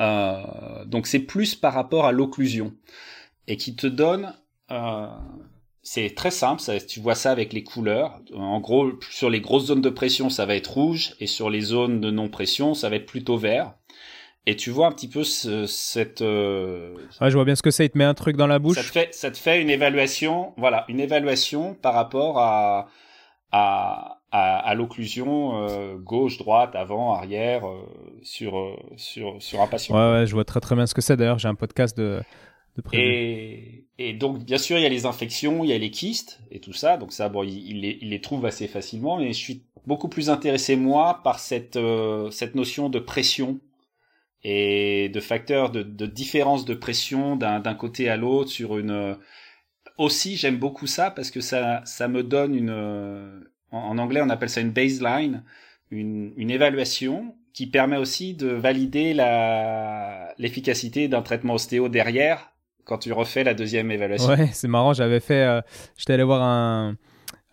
Euh, 0.00 0.84
donc, 0.86 1.06
c'est 1.06 1.20
plus 1.20 1.54
par 1.54 1.74
rapport 1.74 2.06
à 2.06 2.12
l'occlusion 2.12 2.74
et 3.46 3.56
qui 3.56 3.76
te 3.76 3.86
donne. 3.86 4.34
Euh, 4.70 5.08
c'est 5.82 6.14
très 6.14 6.30
simple. 6.30 6.62
Tu 6.88 7.00
vois 7.00 7.14
ça 7.14 7.30
avec 7.30 7.52
les 7.52 7.64
couleurs. 7.64 8.20
En 8.34 8.60
gros, 8.60 8.92
sur 9.10 9.28
les 9.28 9.40
grosses 9.40 9.66
zones 9.66 9.82
de 9.82 9.90
pression, 9.90 10.30
ça 10.30 10.46
va 10.46 10.54
être 10.54 10.72
rouge, 10.72 11.14
et 11.20 11.26
sur 11.26 11.50
les 11.50 11.60
zones 11.60 12.00
de 12.00 12.10
non 12.10 12.28
pression, 12.28 12.74
ça 12.74 12.88
va 12.88 12.96
être 12.96 13.06
plutôt 13.06 13.36
vert. 13.36 13.74
Et 14.46 14.56
tu 14.56 14.70
vois 14.70 14.86
un 14.86 14.92
petit 14.92 15.08
peu 15.08 15.22
ce, 15.22 15.66
cette 15.66 16.22
euh, 16.22 16.94
Ouais, 17.20 17.30
je 17.30 17.34
vois 17.34 17.44
bien 17.44 17.54
ce 17.54 17.62
que 17.62 17.70
c'est. 17.70 17.86
Il 17.86 17.90
te 17.90 17.98
met 17.98 18.04
un 18.04 18.14
truc 18.14 18.36
dans 18.36 18.46
la 18.46 18.54
ça 18.54 18.58
bouche. 18.58 18.76
te 18.76 18.80
fait 18.80 19.14
ça 19.14 19.30
te 19.30 19.36
fait 19.38 19.60
une 19.60 19.70
évaluation 19.70 20.54
voilà 20.56 20.84
une 20.88 20.98
évaluation 21.00 21.74
par 21.74 21.94
rapport 21.94 22.38
à 22.38 22.88
à 23.52 24.16
à, 24.32 24.58
à 24.58 24.74
l'occlusion 24.74 25.66
euh, 25.68 25.96
gauche 25.96 26.38
droite 26.38 26.74
avant 26.76 27.14
arrière 27.14 27.66
euh, 27.68 27.82
sur 28.22 28.58
euh, 28.58 28.76
sur 28.96 29.36
sur 29.42 29.60
un 29.60 29.66
patient 29.66 29.94
Ouais, 29.94 30.20
ouais, 30.20 30.26
je 30.26 30.32
vois 30.32 30.44
très 30.44 30.60
très 30.60 30.74
bien 30.76 30.86
ce 30.86 30.94
que 30.94 31.00
c'est. 31.02 31.16
D'ailleurs, 31.16 31.38
j'ai 31.40 31.48
un 31.48 31.56
podcast 31.56 31.96
de, 31.96 32.20
de 32.76 32.82
prévu. 32.82 33.02
et 33.02 33.86
et 33.98 34.12
donc 34.14 34.38
bien 34.44 34.56
sûr 34.58 34.78
il 34.78 34.82
y 34.82 34.86
a 34.86 34.88
les 34.88 35.04
infections 35.04 35.64
il 35.64 35.70
y 35.70 35.72
a 35.74 35.78
les 35.78 35.90
kystes 35.90 36.40
et 36.50 36.60
tout 36.60 36.72
ça 36.72 36.96
donc 36.96 37.12
ça 37.12 37.28
bon 37.28 37.42
il, 37.42 37.50
il 37.68 37.80
les 37.82 37.98
il 38.00 38.08
les 38.10 38.20
trouve 38.22 38.46
assez 38.46 38.66
facilement 38.68 39.18
mais 39.18 39.28
je 39.34 39.38
suis 39.38 39.64
beaucoup 39.86 40.08
plus 40.08 40.30
intéressé 40.30 40.76
moi 40.76 41.20
par 41.22 41.38
cette 41.40 41.76
euh, 41.76 42.30
cette 42.30 42.54
notion 42.54 42.88
de 42.88 42.98
pression 43.00 43.58
et 44.44 45.08
de 45.10 45.20
facteurs 45.20 45.70
de, 45.70 45.82
de 45.82 46.06
différence 46.06 46.64
de 46.64 46.74
pression 46.74 47.36
d'un 47.36 47.74
côté 47.74 48.08
à 48.08 48.16
l'autre 48.16 48.50
sur 48.50 48.78
une 48.78 48.90
euh, 48.90 49.14
aussi 49.98 50.36
j'aime 50.36 50.58
beaucoup 50.58 50.86
ça 50.86 51.10
parce 51.10 51.30
que 51.30 51.40
ça 51.40 51.82
ça 51.84 52.08
me 52.08 52.22
donne 52.22 52.54
une 52.54 52.70
euh, 52.70 53.40
en, 53.70 53.98
anglais 53.98 54.20
on 54.22 54.30
appelle 54.30 54.48
ça 54.48 54.60
une 54.60 54.70
baseline 54.72 55.42
une 55.90 56.32
une 56.36 56.50
évaluation 56.50 57.34
qui 57.52 57.66
permet 57.66 57.96
aussi 57.96 58.34
de 58.34 58.48
valider 58.48 59.12
la 59.14 60.34
l'efficacité 60.38 61.08
d'un 61.08 61.22
traitement 61.22 61.54
ostéo 61.54 61.88
derrière 61.88 62.52
quand 62.84 62.98
tu 62.98 63.12
refais 63.12 63.44
la 63.44 63.54
deuxième 63.54 63.90
évaluation. 63.92 64.30
Ouais, 64.30 64.48
c'est 64.52 64.66
marrant. 64.66 64.92
J'avais 64.94 65.20
fait. 65.20 65.44
euh, 65.44 65.60
J'étais 65.96 66.14
allé 66.14 66.24
voir 66.24 66.42
un, 66.42 66.96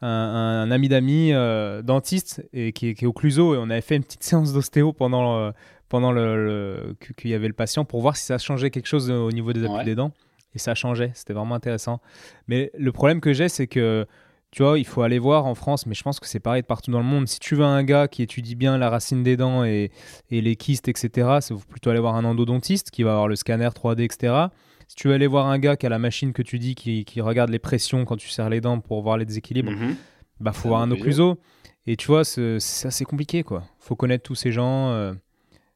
un, 0.01 0.71
ami 0.71 0.87
d'amis 0.89 1.31
euh, 1.33 1.81
dentiste 1.81 2.43
et 2.53 2.71
qui, 2.71 2.89
est- 2.89 3.05
au 3.05 3.13
Cluso 3.13 3.53
et 3.53 3.57
on 3.59 3.69
avait 3.69 3.81
fait 3.81 3.97
une 3.97 4.03
petite 4.03 4.23
séance 4.31 4.53
d'ostéo 4.53 4.93
pendant, 4.93 5.51
pendant 5.89 6.11
le, 6.11 6.95
qu'il 7.17 7.31
y 7.31 7.33
avait 7.33 7.47
le 7.47 7.53
patient 7.53 7.85
pour 7.85 8.01
voir 8.01 8.17
si 8.17 8.25
ça 8.25 8.37
changeait 8.37 8.69
quelque 8.69 8.87
chose 8.87 9.09
au 9.09 9.31
niveau 9.31 9.53
des 9.53 9.65
appuis 9.65 9.85
des 9.85 9.95
dents. 9.95 10.11
Et 10.55 10.59
ça 10.59 10.75
changeait, 10.75 11.11
c'était 11.13 11.33
vraiment 11.33 11.55
intéressant. 11.55 12.01
Mais 12.47 12.71
le 12.77 12.91
problème 12.91 13.21
que 13.21 13.33
j'ai, 13.33 13.49
c'est 13.49 13.67
que 13.67 14.05
tu 14.51 14.63
vois, 14.63 14.79
il 14.79 14.85
faut 14.85 15.01
aller 15.01 15.19
voir 15.19 15.45
en 15.45 15.55
France, 15.55 15.85
mais 15.85 15.93
je 15.93 16.03
pense 16.03 16.19
que 16.19 16.27
c'est 16.27 16.39
pareil 16.39 16.61
de 16.61 16.67
partout 16.67 16.89
dans 16.89 16.99
le 16.99 17.05
monde. 17.05 17.27
Si 17.27 17.39
tu 17.39 17.55
veux 17.55 17.65
un 17.65 17.83
gars 17.83 18.07
qui 18.07 18.23
étudie 18.23 18.55
bien 18.55 18.77
la 18.77 18.89
racine 18.89 19.21
des 19.21 19.35
dents 19.35 19.65
et, 19.65 19.91
et 20.31 20.41
les 20.41 20.55
kystes, 20.55 20.87
etc., 20.87 21.37
c'est 21.41 21.53
plutôt 21.67 21.89
aller 21.89 21.99
voir 21.99 22.15
un 22.15 22.23
endodontiste 22.23 22.89
qui 22.89 23.03
va 23.03 23.11
avoir 23.11 23.27
le 23.27 23.35
scanner 23.35 23.67
3D, 23.67 24.03
etc. 24.03 24.47
Si 24.87 24.95
tu 24.95 25.09
veux 25.09 25.13
aller 25.13 25.27
voir 25.27 25.47
un 25.47 25.59
gars 25.59 25.75
qui 25.75 25.85
a 25.85 25.89
la 25.89 25.99
machine 25.99 26.31
que 26.31 26.41
tu 26.41 26.59
dis, 26.59 26.75
qui, 26.75 27.03
qui 27.03 27.19
regarde 27.19 27.49
les 27.49 27.59
pressions 27.59 28.05
quand 28.05 28.15
tu 28.15 28.29
serres 28.29 28.49
les 28.49 28.61
dents 28.61 28.79
pour 28.79 29.01
voir 29.01 29.17
les 29.17 29.25
déséquilibres, 29.25 29.71
il 29.71 29.77
mhm. 29.77 29.95
bah 30.39 30.53
faut 30.53 30.69
voir 30.69 30.81
un 30.81 30.91
occluso. 30.91 31.39
Et 31.85 31.97
tu 31.97 32.07
vois, 32.07 32.23
c'est 32.23 32.87
assez 32.87 33.05
compliqué, 33.05 33.43
quoi. 33.43 33.63
faut 33.79 33.95
connaître 33.95 34.23
tous 34.23 34.35
ces 34.35 34.51
gens 34.51 34.91
euh, 34.91 35.13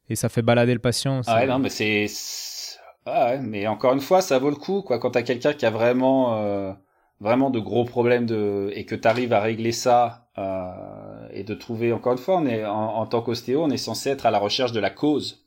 et 0.08 0.16
ça 0.16 0.28
fait 0.28 0.42
balader 0.42 0.74
le 0.74 0.80
patient. 0.80 1.22
Ah 1.26 1.40
ouais, 1.40 1.46
non, 1.46 1.58
mais 1.58 1.70
c'est. 1.70 2.06
Ah 3.06 3.30
ouais, 3.30 3.38
mais 3.40 3.66
encore 3.66 3.94
une 3.94 4.00
fois, 4.00 4.20
ça 4.20 4.38
vaut 4.38 4.50
le 4.50 4.56
coup, 4.56 4.82
quoi. 4.82 4.98
Quand 4.98 5.10
t'as 5.10 5.22
quelqu'un 5.22 5.52
qui 5.52 5.66
a 5.66 5.70
vraiment. 5.70 6.36
Euh, 6.36 6.72
vraiment 7.22 7.50
de 7.50 7.60
gros 7.60 7.84
problèmes 7.84 8.26
de 8.26 8.70
et 8.74 8.84
que 8.84 8.96
tu 8.96 9.06
arrives 9.06 9.32
à 9.32 9.40
régler 9.40 9.70
ça 9.70 10.26
euh, 10.38 11.28
et 11.32 11.44
de 11.44 11.54
trouver 11.54 11.92
encore 11.92 12.12
une 12.12 12.18
fois 12.18 12.36
on 12.38 12.46
est 12.46 12.64
en, 12.66 13.06
tant 13.06 13.22
qu'ostéo 13.22 13.62
on 13.62 13.70
est 13.70 13.76
censé 13.76 14.10
être 14.10 14.26
à 14.26 14.32
la 14.32 14.40
recherche 14.40 14.72
de 14.72 14.80
la 14.80 14.90
cause 14.90 15.46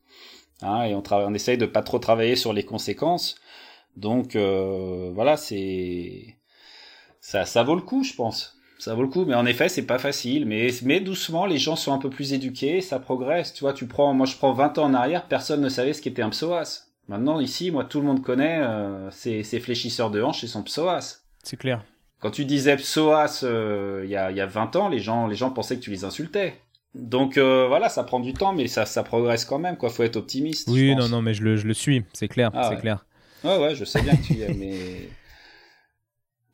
hein, 0.62 0.84
et 0.84 0.95
on 0.95 1.01
travaille 1.01 1.28
on 1.28 1.34
essaye 1.34 1.58
de 1.58 1.66
pas 1.66 1.84
trop 1.84 1.99
travailler 1.99 2.38
sur 2.38 2.53
les 2.53 2.64
conséquences 2.64 3.36
donc 3.97 4.38
euh, 4.38 5.12
voilà 5.14 5.36
c'est 5.36 6.38
ça 7.20 7.45
ça 7.45 7.64
vaut 7.64 7.76
le 7.76 7.82
coup 7.82 8.03
je 8.03 8.14
pense 8.14 8.55
ça 8.78 8.94
vaut 8.94 9.02
le 9.02 9.08
coup 9.08 9.26
mais 9.26 9.36
en 9.36 9.46
effet 9.46 9.70
c'est 9.70 9.86
pas 9.86 10.00
facile 10.00 10.46
mais 10.46 10.68
mais 10.84 11.00
doucement 11.00 11.46
les 11.46 11.58
gens 11.58 11.76
sont 11.76 11.94
un 11.94 11.98
peu 11.98 12.10
plus 12.10 12.34
éduqués 12.34 12.82
ça 12.82 13.00
progresse 13.00 13.54
tu 13.54 13.62
vois 13.62 13.74
tu 13.74 13.88
prends 13.88 14.14
moi 14.14 14.26
je 14.26 14.36
prends 14.36 14.54
20 14.54 14.78
ans 14.78 14.86
en 14.86 14.94
arrière 14.94 15.28
personne 15.28 15.62
ne 15.62 15.70
savait 15.70 15.94
ce 15.94 16.02
qu'était 16.02 16.22
un 16.22 16.30
psoas 16.30 16.88
maintenant 17.08 17.40
ici 17.40 17.72
moi 17.72 17.86
tout 17.86 18.00
le 18.00 18.06
monde 18.06 18.22
connaît 18.22 18.60
euh, 18.62 19.10
ces, 19.12 19.44
ces 19.44 19.60
fléchisseurs 19.60 20.12
de 20.12 20.22
hanches 20.22 20.44
et 20.44 20.48
son 20.48 20.64
psoas 20.64 21.26
c'est 21.46 21.58
clair. 21.58 21.84
Quand 22.20 22.32
tu 22.32 22.44
disais 22.44 22.76
psoas 22.76 23.42
euh, 23.44 24.02
il 24.04 24.10
y, 24.10 24.16
a, 24.16 24.32
y, 24.32 24.42
a, 24.42 24.48
20 24.48 24.76
ans, 24.76 24.90
les 24.90 25.00
gens, 25.00 25.28
les 25.28 25.36
gens 25.36 25.52
pensaient 25.52 25.76
que 25.78 25.82
tu 25.82 25.92
les 25.92 26.04
insultais. 26.04 26.56
Donc 26.96 27.38
euh, 27.38 27.68
voilà, 27.68 27.88
ça 27.88 28.04
prend 28.04 28.20
du 28.20 28.34
temps, 28.34 28.52
mais 28.52 28.68
ça, 28.68 28.86
ça 28.86 29.04
progresse 29.04 29.46
quand 29.46 29.60
même. 29.60 29.78
Quoi, 29.78 29.90
faut 29.90 30.02
être 30.02 30.16
optimiste. 30.16 30.68
Oui, 30.70 30.96
non, 30.96 31.08
non, 31.08 31.22
mais 31.22 31.36
je 31.36 31.44
le, 31.44 31.56
je 31.56 31.68
le 31.68 31.74
suis, 31.74 32.04
c'est 32.14 32.28
clair, 32.28 32.50
ah 32.54 32.70
c'est 32.72 32.82
clair. 32.82 33.06
Ouais, 33.44 33.58
ouais, 33.58 33.76
je 33.76 33.86
sais 33.86 34.02
bien 34.02 34.16
que 34.16 34.24
tu 34.24 34.34
y 34.34 34.42
es, 34.42 34.54
mais 34.58 35.10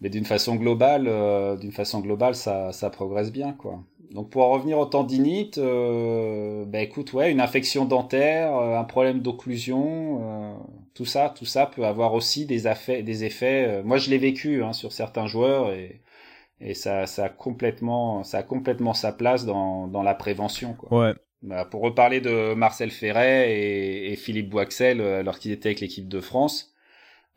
mais 0.01 0.09
d'une 0.09 0.25
façon 0.25 0.55
globale, 0.55 1.05
euh, 1.07 1.55
d'une 1.55 1.71
façon 1.71 2.01
globale, 2.01 2.35
ça, 2.35 2.71
ça 2.71 2.89
progresse 2.89 3.31
bien, 3.31 3.53
quoi. 3.53 3.79
Donc 4.11 4.29
pour 4.29 4.43
en 4.43 4.51
revenir 4.51 4.77
au 4.77 4.85
tendinite, 4.85 5.57
euh, 5.57 6.65
bah 6.65 6.81
écoute, 6.81 7.13
ouais, 7.13 7.31
une 7.31 7.39
infection 7.39 7.85
dentaire, 7.85 8.53
un 8.53 8.83
problème 8.83 9.21
d'occlusion, 9.21 10.57
tout 10.93 11.05
ça, 11.05 11.33
tout 11.35 11.45
ça 11.45 11.65
peut 11.65 11.85
avoir 11.85 12.13
aussi 12.13 12.45
des, 12.45 12.67
effets, 12.67 13.03
des 13.03 13.23
effets. 13.23 13.65
Euh, 13.67 13.83
moi, 13.83 13.97
je 13.97 14.09
l'ai 14.09 14.17
vécu 14.17 14.63
hein, 14.63 14.73
sur 14.73 14.91
certains 14.91 15.27
joueurs 15.27 15.71
et, 15.71 16.01
et 16.59 16.73
ça, 16.73 17.07
ça 17.07 17.25
a 17.25 17.29
complètement, 17.29 18.23
ça 18.23 18.39
a 18.39 18.43
complètement 18.43 18.93
sa 18.93 19.11
place 19.11 19.45
dans, 19.45 19.87
dans 19.87 20.03
la 20.03 20.13
prévention. 20.13 20.73
Quoi. 20.73 21.07
Ouais. 21.07 21.13
Bah, 21.41 21.65
pour 21.65 21.81
reparler 21.81 22.21
de 22.21 22.53
Marcel 22.53 22.91
Ferret 22.91 23.51
et, 23.51 24.11
et 24.11 24.15
Philippe 24.15 24.49
Boixel, 24.49 25.01
euh, 25.01 25.19
alors 25.21 25.39
qu'ils 25.39 25.51
étaient 25.51 25.69
avec 25.69 25.79
l'équipe 25.79 26.07
de 26.07 26.19
France, 26.19 26.70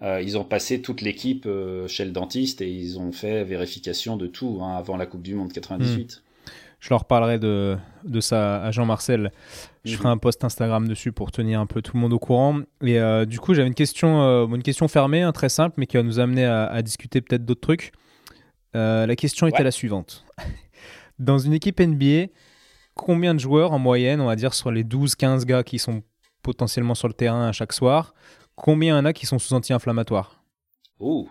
euh, 0.02 0.20
ils 0.20 0.36
ont 0.36 0.44
passé 0.44 0.82
toute 0.82 1.00
l'équipe 1.00 1.46
euh, 1.46 1.86
chez 1.86 2.04
le 2.04 2.10
dentiste 2.10 2.60
et 2.60 2.70
ils 2.70 2.98
ont 2.98 3.12
fait 3.12 3.44
vérification 3.44 4.16
de 4.16 4.26
tout 4.26 4.58
hein, 4.62 4.76
avant 4.76 4.96
la 4.96 5.06
Coupe 5.06 5.22
du 5.22 5.34
Monde 5.34 5.52
98. 5.52 6.22
Je 6.80 6.90
leur 6.90 7.06
parlerai 7.06 7.38
de, 7.38 7.78
de 8.04 8.20
ça 8.20 8.62
à 8.62 8.70
Jean-Marcel. 8.70 9.32
Je 9.84 9.92
mhm. 9.92 9.98
ferai 9.98 10.08
un 10.10 10.18
post 10.18 10.44
Instagram 10.44 10.86
dessus 10.88 11.12
pour 11.12 11.32
tenir 11.32 11.60
un 11.60 11.66
peu 11.66 11.80
tout 11.80 11.92
le 11.94 12.00
monde 12.00 12.12
au 12.12 12.18
courant. 12.18 12.60
Et 12.82 12.98
euh, 12.98 13.24
du 13.24 13.40
coup, 13.40 13.54
j'avais 13.54 13.68
une 13.68 13.74
question, 13.74 14.46
une 14.46 14.62
question 14.62 14.88
fermée, 14.88 15.22
hein, 15.22 15.32
très 15.32 15.48
simple, 15.48 15.76
mais 15.78 15.86
qui 15.86 15.96
va 15.96 16.02
nous 16.02 16.18
amener 16.18 16.44
à, 16.44 16.82
discuter 16.82 17.22
peut-être 17.22 17.44
d'autres 17.44 17.62
trucs. 17.62 17.92
La 18.74 19.16
question 19.16 19.46
était 19.46 19.62
la 19.62 19.70
suivante. 19.70 20.26
Dans 21.18 21.38
une 21.38 21.52
équipe 21.52 21.80
NBA, 21.80 22.26
combien 22.94 23.34
de 23.34 23.40
joueurs 23.40 23.72
en 23.72 23.78
moyenne, 23.78 24.20
on 24.20 24.26
va 24.26 24.36
dire 24.36 24.52
sur 24.52 24.70
les 24.70 24.82
12-15 24.82 25.44
gars 25.44 25.62
qui 25.62 25.78
sont 25.78 26.02
potentiellement 26.42 26.94
sur 26.94 27.08
le 27.08 27.14
terrain 27.14 27.48
à 27.48 27.52
chaque 27.52 27.72
soir, 27.72 28.14
combien 28.56 28.98
en 28.98 29.04
a 29.04 29.12
qui 29.12 29.26
sont 29.26 29.38
sous 29.38 29.54
anti-inflammatoires 29.54 30.42
Oh 30.98 31.28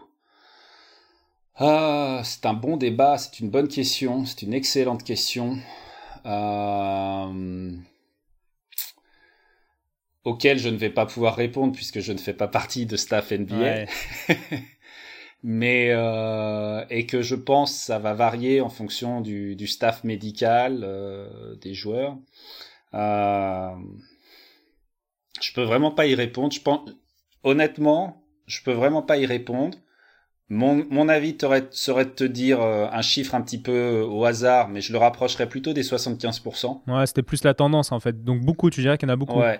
ah, 1.55 2.21
c'est 2.23 2.47
un 2.47 2.53
bon 2.53 2.77
débat, 2.77 3.17
c'est 3.19 3.39
une 3.39 3.51
bonne 3.51 3.67
question, 3.67 4.25
c'est 4.25 4.41
une 4.41 4.55
excellente 4.55 5.03
question. 5.03 5.59
Euh... 6.25 7.71
auquel 10.23 10.57
je 10.57 10.69
ne 10.69 10.77
vais 10.77 10.89
pas 10.89 11.05
pouvoir 11.05 11.35
répondre 11.35 11.73
puisque 11.73 11.99
je 11.99 12.13
ne 12.13 12.17
fais 12.17 12.33
pas 12.33 12.47
partie 12.47 12.85
de 12.85 12.95
staff 12.95 13.31
NBA. 13.31 13.85
Mais 15.43 15.89
euh, 15.91 16.85
et 16.89 17.05
que 17.05 17.21
je 17.21 17.35
pense 17.35 17.75
ça 17.75 17.99
va 17.99 18.13
varier 18.13 18.61
en 18.61 18.69
fonction 18.69 19.19
du, 19.19 19.57
du 19.57 19.67
staff 19.67 20.05
médical 20.05 20.81
euh, 20.83 21.55
des 21.57 21.73
joueurs. 21.73 22.17
Euh, 22.93 23.75
je 25.41 25.51
peux 25.53 25.63
vraiment 25.63 25.91
pas 25.91 26.07
y 26.07 26.15
répondre. 26.15 26.53
Je 26.53 26.61
pense 26.61 26.89
honnêtement, 27.43 28.23
je 28.47 28.61
peux 28.63 28.71
vraiment 28.71 29.01
pas 29.01 29.17
y 29.17 29.25
répondre. 29.25 29.77
Mon, 30.49 30.85
mon 30.89 31.09
avis 31.09 31.35
serait 31.71 32.05
de 32.05 32.09
te 32.09 32.23
dire 32.23 32.61
euh, 32.61 32.87
un 32.91 33.01
chiffre 33.01 33.33
un 33.33 33.41
petit 33.41 33.61
peu 33.61 33.71
euh, 33.71 34.05
au 34.05 34.25
hasard, 34.25 34.69
mais 34.69 34.81
je 34.81 34.91
le 34.91 34.99
rapprocherais 34.99 35.47
plutôt 35.47 35.73
des 35.73 35.83
75%. 35.83 36.81
Ouais, 36.87 37.07
c'était 37.07 37.23
plus 37.23 37.43
la 37.43 37.53
tendance 37.53 37.91
en 37.91 37.99
fait. 37.99 38.23
Donc 38.23 38.41
beaucoup, 38.41 38.69
tu 38.69 38.81
dirais 38.81 38.97
qu'il 38.97 39.07
y 39.07 39.11
en 39.11 39.13
a 39.13 39.17
beaucoup. 39.17 39.39
Ouais. 39.39 39.59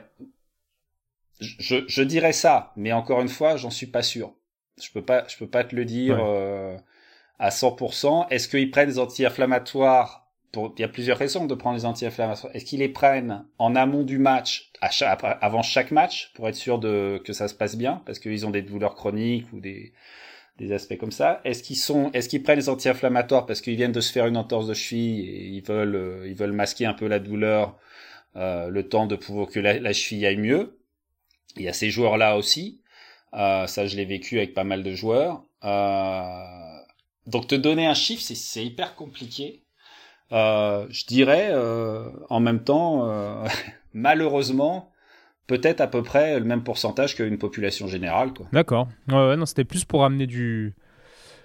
Je, 1.39 1.77
je 1.87 2.03
dirais 2.03 2.33
ça, 2.33 2.73
mais 2.75 2.91
encore 2.91 3.21
une 3.21 3.29
fois, 3.29 3.57
j'en 3.57 3.69
suis 3.69 3.87
pas 3.87 4.03
sûr. 4.03 4.33
Je 4.81 4.89
peux 4.91 5.03
pas, 5.03 5.25
je 5.27 5.37
peux 5.37 5.47
pas 5.47 5.63
te 5.63 5.75
le 5.75 5.85
dire 5.85 6.17
euh, 6.19 6.77
à 7.39 7.49
100%. 7.49 8.27
Est-ce 8.29 8.47
qu'ils 8.47 8.71
prennent 8.71 8.89
des 8.89 8.99
anti-inflammatoires 8.99 10.22
Il 10.55 10.81
y 10.81 10.83
a 10.83 10.87
plusieurs 10.87 11.17
raisons 11.17 11.45
de 11.45 11.55
prendre 11.55 11.77
les 11.77 11.85
anti-inflammatoires. 11.85 12.55
Est-ce 12.55 12.65
qu'ils 12.65 12.79
les 12.79 12.89
prennent 12.89 13.43
en 13.57 13.75
amont 13.75 14.03
du 14.03 14.19
match, 14.19 14.71
avant 14.81 15.63
chaque 15.63 15.89
match, 15.89 16.31
pour 16.35 16.47
être 16.47 16.55
sûr 16.55 16.77
de 16.77 17.19
que 17.25 17.33
ça 17.33 17.47
se 17.47 17.55
passe 17.55 17.75
bien, 17.75 18.03
parce 18.05 18.19
qu'ils 18.19 18.45
ont 18.45 18.51
des 18.51 18.61
douleurs 18.61 18.93
chroniques 18.93 19.51
ou 19.51 19.59
des 19.59 19.91
aspects 20.71 20.97
comme 20.97 21.11
ça? 21.11 21.41
Est-ce 21.43 21.63
qu'ils 21.63 21.77
sont, 21.77 22.11
est-ce 22.11 22.29
qu'ils 22.29 22.43
prennent 22.43 22.59
les 22.59 22.69
anti-inflammatoires 22.69 23.47
parce 23.47 23.61
qu'ils 23.61 23.75
viennent 23.75 23.91
de 23.91 24.01
se 24.01 24.11
faire 24.11 24.27
une 24.27 24.37
entorse 24.37 24.67
de 24.67 24.75
cheville 24.75 25.27
et 25.27 25.47
ils 25.47 25.63
veulent, 25.63 25.95
euh, 25.95 26.27
ils 26.27 26.35
veulent 26.35 26.51
masquer 26.51 26.85
un 26.85 26.93
peu 26.93 27.07
la 27.07 27.19
douleur, 27.19 27.75
euh, 28.35 28.69
le 28.69 28.87
temps 28.87 29.07
de 29.07 29.15
pouvoir 29.15 29.47
que 29.47 29.59
la, 29.59 29.93
cheville 29.93 30.25
aille 30.27 30.37
mieux? 30.37 30.77
Il 31.55 31.63
y 31.63 31.67
a 31.67 31.73
ces 31.73 31.89
joueurs-là 31.89 32.37
aussi. 32.37 32.81
Euh, 33.33 33.65
ça, 33.65 33.87
je 33.87 33.95
l'ai 33.97 34.05
vécu 34.05 34.37
avec 34.37 34.53
pas 34.53 34.63
mal 34.63 34.83
de 34.83 34.93
joueurs. 34.93 35.43
donc, 37.25 37.47
te 37.47 37.55
donner 37.55 37.87
un 37.87 37.95
chiffre, 37.95 38.21
c'est 38.21 38.63
hyper 38.63 38.95
compliqué. 38.95 39.62
Je 40.33 41.05
dirais, 41.05 41.53
en 42.29 42.39
même 42.39 42.63
temps, 42.63 43.07
malheureusement, 43.93 44.91
peut-être 45.47 45.81
à 45.81 45.87
peu 45.87 46.03
près 46.03 46.39
le 46.39 46.45
même 46.45 46.63
pourcentage 46.63 47.15
qu'une 47.15 47.37
population 47.37 47.87
générale. 47.87 48.31
D'accord. 48.51 48.87
Ouais, 49.09 49.35
non, 49.35 49.45
c'était 49.45 49.63
plus 49.63 49.85
pour 49.85 50.03
amener 50.03 50.27
du. 50.27 50.75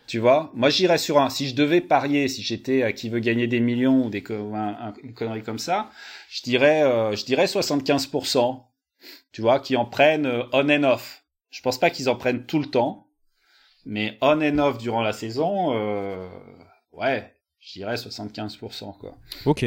Tu 0.07 0.19
vois, 0.19 0.51
moi 0.55 0.71
j'irais 0.71 0.97
sur 0.97 1.19
un. 1.19 1.29
Si 1.29 1.49
je 1.49 1.55
devais 1.55 1.83
parier, 1.83 2.29
si 2.29 2.43
j'étais 2.43 2.83
à 2.83 2.93
qui 2.93 3.11
veut 3.11 3.21
gagner 3.21 3.47
des 3.47 3.61
millions 3.61 4.07
ou 4.07 4.11
des 4.11 4.25
une 5.03 5.13
connerie 5.15 5.43
comme 5.43 5.59
ça, 5.59 5.91
je 6.31 6.43
dirais, 6.43 6.83
euh, 6.83 7.15
je 7.15 7.27
dirais 7.27 7.45
75%. 7.45 8.65
Tu 9.33 9.43
vois, 9.43 9.61
qui 9.61 9.77
en 9.77 9.85
prennent 9.85 10.27
euh, 10.27 10.45
on 10.53 10.71
and 10.71 10.85
off. 10.85 11.25
Je 11.51 11.61
pense 11.61 11.79
pas 11.79 11.91
qu'ils 11.91 12.09
en 12.09 12.17
prennent 12.17 12.47
tout 12.47 12.59
le 12.59 12.67
temps, 12.67 13.09
mais 13.85 14.17
on 14.23 14.41
and 14.41 14.59
off 14.59 14.79
durant 14.79 15.03
la 15.03 15.13
saison, 15.13 15.75
euh, 15.75 16.27
ouais, 16.93 17.35
je 17.61 17.73
dirais 17.73 17.95
75%, 17.95 18.99
quoi. 18.99 19.17
Ok. 19.45 19.67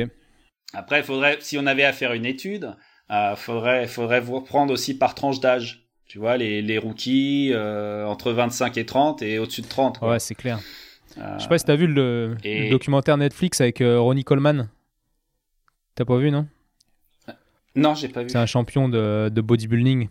Après, 0.74 1.00
il 1.00 1.04
faudrait, 1.04 1.38
si 1.42 1.58
on 1.58 1.66
avait 1.66 1.84
à 1.84 1.94
faire 1.94 2.14
une 2.14 2.26
étude, 2.26 2.76
euh, 3.12 3.36
faudrait, 3.36 3.88
faudrait 3.88 4.22
vous 4.22 4.36
reprendre 4.36 4.74
aussi 4.74 4.98
par 4.98 5.16
tranche 5.16 5.40
d'âge. 5.40 5.88
Tu 6.08 6.20
vois, 6.20 6.36
les, 6.38 6.62
les 6.62 6.78
rookies 6.78 7.52
euh, 7.54 8.06
entre 8.06 8.32
25 8.32 8.78
et 8.78 8.86
30 8.86 9.22
et 9.22 9.40
au-dessus 9.40 9.62
de 9.62 9.68
30. 9.68 10.02
Ouais, 10.02 10.20
c'est 10.20 10.36
clair. 10.36 10.60
Euh, 11.18 11.38
Je 11.38 11.44
sais 11.44 11.50
pas 11.50 11.58
si 11.58 11.66
t'as 11.66 11.76
vu 11.76 11.88
le, 11.88 12.36
documentaire 12.70 13.18
Netflix 13.18 13.62
avec 13.62 13.82
euh, 13.82 14.00
Ronnie 14.00 14.24
Coleman. 14.24 14.70
T'as 15.96 16.06
pas 16.06 16.18
vu, 16.18 16.32
non? 16.32 16.48
Non, 17.76 17.96
j'ai 17.96 18.10
pas 18.10 18.24
vu. 18.24 18.30
C'est 18.30 18.38
un 18.38 18.46
champion 18.46 18.90
de, 18.90 19.30
de, 19.30 19.42
bodybuilding. 19.42 20.10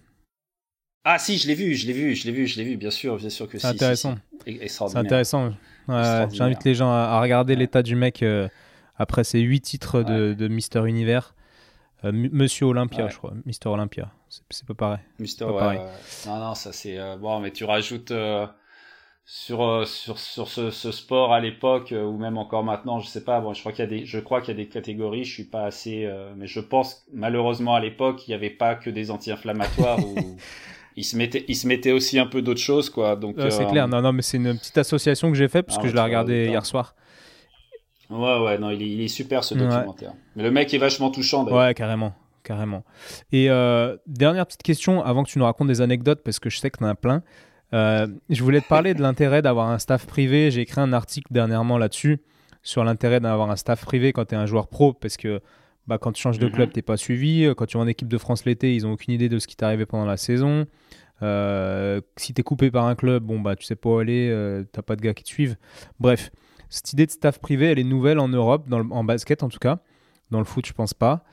Ah 1.04 1.18
si, 1.18 1.36
je 1.36 1.46
l'ai 1.46 1.54
vu, 1.54 1.74
je 1.74 1.86
l'ai 1.86 1.92
vu, 1.92 2.14
je 2.14 2.24
l'ai 2.24 2.32
vu, 2.32 2.46
je 2.46 2.56
l'ai 2.56 2.64
vu, 2.64 2.76
bien 2.76 2.90
sûr, 2.90 3.16
bien 3.16 3.28
sûr 3.28 3.48
que 3.48 3.58
c'est 3.58 3.66
intéressant. 3.66 4.16
C'est 4.46 4.96
intéressant. 4.96 5.52
J'invite 6.32 6.64
les 6.64 6.74
gens 6.74 6.90
à, 6.90 7.20
regarder 7.20 7.56
l'état 7.56 7.82
du 7.82 7.96
mec 7.96 8.24
après 8.96 9.24
ses 9.24 9.40
8 9.40 9.60
titres 9.60 10.02
de, 10.02 10.34
de 10.34 10.48
Mister 10.48 10.86
Univers. 10.86 11.34
Euh, 12.04 12.12
Monsieur 12.12 12.66
Olympia, 12.66 13.08
je 13.08 13.16
crois. 13.16 13.34
Mister 13.44 13.68
Olympia. 13.68 14.10
C'est 14.28 14.66
pas 14.66 14.74
pareil. 14.74 15.00
Mister, 15.18 15.44
pas 15.44 15.58
pareil. 15.58 15.80
Non, 16.26 16.38
non, 16.38 16.54
ça 16.54 16.72
c'est. 16.72 16.98
Euh, 16.98 17.16
bon, 17.16 17.40
mais 17.40 17.50
tu 17.50 17.64
rajoutes. 17.64 18.10
Euh, 18.10 18.46
sur 19.26 19.62
euh, 19.62 19.84
sur 19.84 20.18
sur 20.18 20.48
ce, 20.48 20.70
ce 20.70 20.90
sport 20.90 21.32
à 21.32 21.38
l'époque 21.38 21.94
ou 21.96 22.16
même 22.16 22.36
encore 22.36 22.64
maintenant 22.64 22.98
je 22.98 23.06
sais 23.06 23.22
pas 23.22 23.40
bon 23.40 23.54
je 23.54 23.60
crois 23.60 23.70
qu'il 23.70 23.84
y 23.84 23.86
a 23.86 23.90
des 23.90 24.04
je 24.04 24.18
crois 24.18 24.40
qu'il 24.40 24.56
y 24.56 24.60
a 24.60 24.64
des 24.64 24.68
catégories 24.68 25.22
je 25.22 25.32
suis 25.32 25.44
pas 25.44 25.66
assez 25.66 26.10
mais 26.36 26.48
je 26.48 26.58
pense 26.58 27.04
malheureusement 27.12 27.76
à 27.76 27.80
l'époque 27.80 28.26
il 28.26 28.32
y 28.32 28.34
avait 28.34 28.50
pas 28.50 28.74
que 28.74 28.90
des 28.90 29.12
anti-inflammatoires 29.12 30.00
ou 30.04 30.36
il 31.00 31.04
se 31.04 31.16
mettait 31.16 31.44
il 31.48 31.56
se 31.56 31.66
mettait 31.66 31.92
aussi 31.92 32.18
un 32.18 32.26
peu 32.26 32.42
d'autres 32.42 32.60
choses 32.60 32.90
quoi 32.90 33.16
donc 33.16 33.36
c'est 33.50 33.66
clair 33.66 33.88
non 33.88 34.00
non 34.00 34.12
mais 34.12 34.22
c'est 34.22 34.36
une 34.36 34.56
petite 34.56 34.78
association 34.78 35.30
que 35.30 35.36
j'ai 35.36 35.48
fait 35.48 35.62
parce 35.62 35.78
ah 35.78 35.82
que 35.82 35.88
je 35.88 35.94
l'ai 35.94 36.00
regardé 36.00 36.46
hier 36.46 36.64
soir 36.64 36.94
Ouais, 38.10 38.40
ouais, 38.40 38.58
non, 38.58 38.70
il 38.70 38.82
est, 38.82 38.88
il 38.88 39.00
est 39.00 39.08
super 39.08 39.44
ce 39.44 39.54
documentaire. 39.54 40.12
Mais 40.34 40.42
le 40.42 40.50
mec 40.50 40.74
est 40.74 40.78
vachement 40.78 41.10
touchant. 41.10 41.46
Ouais, 41.46 41.74
carrément, 41.74 42.12
carrément. 42.42 42.84
Et 43.30 43.48
euh, 43.50 43.96
dernière 44.06 44.46
petite 44.46 44.62
question 44.62 45.02
avant 45.04 45.22
que 45.22 45.30
tu 45.30 45.38
nous 45.38 45.44
racontes 45.44 45.68
des 45.68 45.80
anecdotes, 45.80 46.22
parce 46.24 46.40
que 46.40 46.50
je 46.50 46.58
sais 46.58 46.70
que 46.70 46.78
tu 46.78 46.84
en 46.84 46.88
as 46.88 46.96
plein. 46.96 47.22
Euh, 47.72 48.08
je 48.28 48.42
voulais 48.42 48.60
te 48.60 48.66
parler 48.66 48.94
de 48.94 49.02
l'intérêt 49.02 49.42
d'avoir 49.42 49.68
un 49.68 49.78
staff 49.78 50.06
privé. 50.06 50.50
J'ai 50.50 50.62
écrit 50.62 50.80
un 50.80 50.92
article 50.92 51.28
dernièrement 51.32 51.78
là-dessus, 51.78 52.20
sur 52.62 52.82
l'intérêt 52.82 53.20
d'avoir 53.20 53.48
un 53.48 53.56
staff 53.56 53.84
privé 53.84 54.12
quand 54.12 54.24
tu 54.24 54.34
es 54.34 54.38
un 54.38 54.46
joueur 54.46 54.66
pro, 54.66 54.92
parce 54.92 55.16
que 55.16 55.40
bah, 55.90 55.98
quand 55.98 56.12
tu 56.12 56.22
changes 56.22 56.38
de 56.38 56.48
club, 56.48 56.68
mhm. 56.68 56.72
tu 56.72 56.82
pas 56.82 56.96
suivi. 56.96 57.52
Quand 57.56 57.66
tu 57.66 57.76
vas 57.76 57.82
en 57.82 57.86
équipe 57.86 58.08
de 58.08 58.18
France 58.18 58.44
l'été, 58.44 58.74
ils 58.74 58.86
ont 58.86 58.92
aucune 58.92 59.12
idée 59.12 59.28
de 59.28 59.38
ce 59.38 59.46
qui 59.46 59.56
t'est 59.56 59.64
arrivé 59.64 59.84
pendant 59.84 60.06
la 60.06 60.16
saison. 60.16 60.66
Euh, 61.22 62.00
si 62.16 62.32
tu 62.32 62.40
es 62.40 62.42
coupé 62.42 62.70
par 62.70 62.86
un 62.86 62.94
club, 62.94 63.24
bon, 63.24 63.40
bah, 63.40 63.56
tu 63.56 63.64
sais 63.64 63.76
pas 63.76 63.90
où 63.90 63.98
aller, 63.98 64.30
euh, 64.30 64.64
t'as 64.72 64.82
pas 64.82 64.96
de 64.96 65.02
gars 65.02 65.12
qui 65.12 65.24
te 65.24 65.28
suivent. 65.28 65.56
Bref, 65.98 66.30
cette 66.70 66.92
idée 66.92 67.04
de 67.04 67.10
staff 67.10 67.38
privé, 67.38 67.66
elle 67.66 67.78
est 67.78 67.84
nouvelle 67.84 68.18
en 68.18 68.28
Europe, 68.28 68.68
dans 68.68 68.88
en 68.90 69.04
basket 69.04 69.42
en 69.42 69.48
tout 69.48 69.58
cas. 69.58 69.80
Dans 70.30 70.38
le 70.38 70.44
foot, 70.44 70.64
je 70.66 70.72
pense 70.72 70.94
pas. 70.94 71.24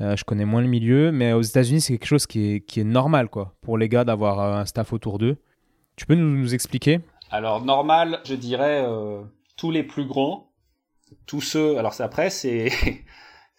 Euh, 0.00 0.16
je 0.16 0.24
connais 0.24 0.44
moins 0.44 0.62
le 0.62 0.68
milieu, 0.68 1.12
mais 1.12 1.32
aux 1.32 1.42
États-Unis, 1.42 1.80
c'est 1.80 1.92
quelque 1.92 2.06
chose 2.08 2.26
qui 2.26 2.54
est, 2.54 2.60
qui 2.60 2.80
est 2.80 2.84
normal 2.84 3.28
quoi, 3.28 3.54
pour 3.62 3.78
les 3.78 3.88
gars 3.88 4.04
d'avoir 4.04 4.40
euh, 4.40 4.60
un 4.60 4.64
staff 4.64 4.92
autour 4.92 5.18
d'eux. 5.18 5.36
Tu 5.96 6.06
peux 6.06 6.14
nous, 6.14 6.36
nous 6.36 6.54
expliquer? 6.54 7.00
Alors, 7.30 7.64
normal, 7.64 8.20
je 8.24 8.34
dirais 8.34 8.84
euh, 8.84 9.22
tous 9.56 9.70
les 9.70 9.82
plus 9.82 10.06
grands, 10.06 10.50
tous 11.26 11.40
ceux. 11.40 11.78
Alors, 11.78 11.94
après, 12.00 12.30
c'est. 12.30 12.70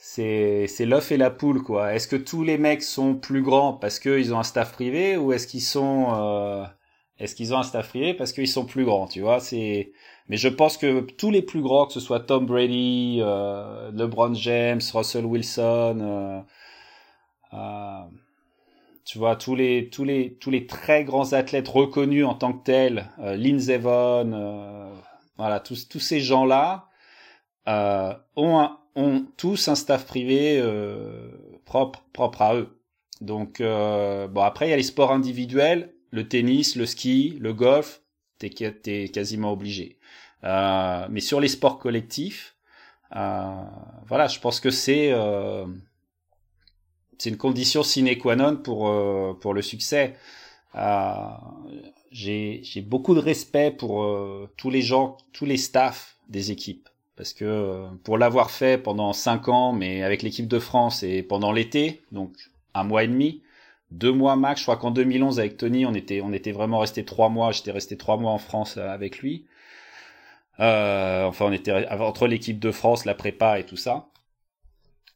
c'est 0.05 0.85
l'œuf 0.85 1.11
et 1.11 1.17
la 1.17 1.29
poule 1.29 1.61
quoi. 1.63 1.93
Est-ce 1.93 2.07
que 2.07 2.15
tous 2.17 2.43
les 2.43 2.57
mecs 2.57 2.83
sont 2.83 3.15
plus 3.15 3.41
grands 3.41 3.73
parce 3.73 3.99
qu'ils 3.99 4.33
ont 4.33 4.39
un 4.39 4.43
staff 4.43 4.73
privé 4.73 5.17
ou 5.17 5.33
est-ce 5.33 5.47
qu'ils 5.47 5.61
sont 5.61 6.67
est-ce 7.19 7.35
qu'ils 7.35 7.53
ont 7.53 7.59
un 7.59 7.63
staff 7.63 7.89
privé 7.89 8.13
parce 8.13 8.33
qu'ils 8.33 8.47
sont 8.47 8.65
plus 8.65 8.85
grands, 8.85 9.07
tu 9.07 9.21
vois? 9.21 9.39
C'est 9.39 9.91
mais 10.29 10.37
je 10.37 10.47
pense 10.49 10.77
que 10.77 11.01
tous 11.01 11.31
les 11.31 11.41
plus 11.41 11.61
grands, 11.61 11.85
que 11.85 11.93
ce 11.93 11.99
soit 11.99 12.21
Tom 12.21 12.45
Brady, 12.45 13.19
euh, 13.21 13.91
LeBron 13.91 14.33
James, 14.33 14.81
Russell 14.93 15.25
Wilson, 15.25 15.99
euh, 16.01 16.41
euh, 17.53 18.03
tu 19.05 19.17
vois 19.17 19.35
tous 19.35 19.55
les 19.55 19.89
tous 19.89 20.03
les 20.05 20.35
tous 20.35 20.49
les 20.49 20.65
très 20.67 21.03
grands 21.03 21.33
athlètes 21.33 21.67
reconnus 21.67 22.25
en 22.25 22.35
tant 22.35 22.53
que 22.53 22.63
tels, 22.63 23.09
euh, 23.19 23.35
Lindsey 23.35 23.77
Vonn, 23.77 24.33
euh, 24.33 24.89
voilà 25.37 25.59
tous 25.59 25.87
tous 25.89 25.99
ces 25.99 26.19
gens-là 26.19 26.87
euh, 27.67 28.13
ont 28.35 28.69
ont 28.95 29.25
tous 29.37 29.67
un 29.67 29.75
staff 29.75 30.05
privé 30.05 30.61
propre 31.65 32.03
propre 32.13 32.41
à 32.41 32.55
eux. 32.55 32.79
Donc 33.21 33.59
bon 33.59 34.41
après 34.41 34.67
il 34.67 34.69
y 34.69 34.73
a 34.73 34.77
les 34.77 34.83
sports 34.83 35.11
individuels, 35.11 35.93
le 36.11 36.27
tennis, 36.27 36.75
le 36.75 36.85
ski, 36.85 37.37
le 37.39 37.53
golf, 37.53 38.03
t'es 38.37 38.51
es 38.85 39.09
quasiment 39.09 39.51
obligé. 39.51 39.97
Euh, 40.43 41.07
mais 41.09 41.21
sur 41.21 41.39
les 41.39 41.47
sports 41.47 41.79
collectifs, 41.79 42.55
euh, 43.15 43.63
voilà, 44.07 44.27
je 44.27 44.39
pense 44.39 44.59
que 44.59 44.69
c'est 44.69 45.11
euh, 45.11 45.65
c'est 47.17 47.29
une 47.29 47.37
condition 47.37 47.83
sine 47.83 48.17
qua 48.17 48.35
non 48.35 48.57
pour 48.57 48.91
pour 49.39 49.53
le 49.53 49.61
succès. 49.61 50.15
j'ai 52.11 52.59
j'ai 52.63 52.81
beaucoup 52.81 53.15
de 53.15 53.19
respect 53.19 53.71
pour 53.71 54.05
tous 54.57 54.69
les 54.69 54.81
gens, 54.81 55.17
tous 55.31 55.45
les 55.45 55.57
staffs 55.57 56.17
des 56.29 56.51
équipes 56.51 56.89
parce 57.15 57.33
que 57.33 57.85
pour 58.03 58.17
l'avoir 58.17 58.51
fait 58.51 58.77
pendant 58.77 59.13
cinq 59.13 59.47
ans, 59.47 59.73
mais 59.73 60.03
avec 60.03 60.23
l'équipe 60.23 60.47
de 60.47 60.59
France 60.59 61.03
et 61.03 61.23
pendant 61.23 61.51
l'été, 61.51 62.03
donc 62.11 62.33
un 62.73 62.83
mois 62.83 63.03
et 63.03 63.07
demi, 63.07 63.43
deux 63.91 64.11
mois 64.11 64.35
max. 64.35 64.61
Je 64.61 64.65
crois 64.65 64.77
qu'en 64.77 64.91
2011 64.91 65.39
avec 65.39 65.57
Tony, 65.57 65.85
on 65.85 65.93
était 65.93 66.21
on 66.21 66.33
était 66.33 66.51
vraiment 66.51 66.79
resté 66.79 67.05
trois 67.05 67.29
mois. 67.29 67.51
J'étais 67.51 67.71
resté 67.71 67.97
trois 67.97 68.17
mois 68.17 68.31
en 68.31 68.39
France 68.39 68.77
avec 68.77 69.19
lui. 69.19 69.45
Euh, 70.59 71.25
enfin, 71.25 71.45
on 71.45 71.51
était 71.51 71.87
entre 71.89 72.27
l'équipe 72.27 72.59
de 72.59 72.71
France, 72.71 73.05
la 73.05 73.15
prépa 73.15 73.59
et 73.59 73.65
tout 73.65 73.77
ça. 73.77 74.07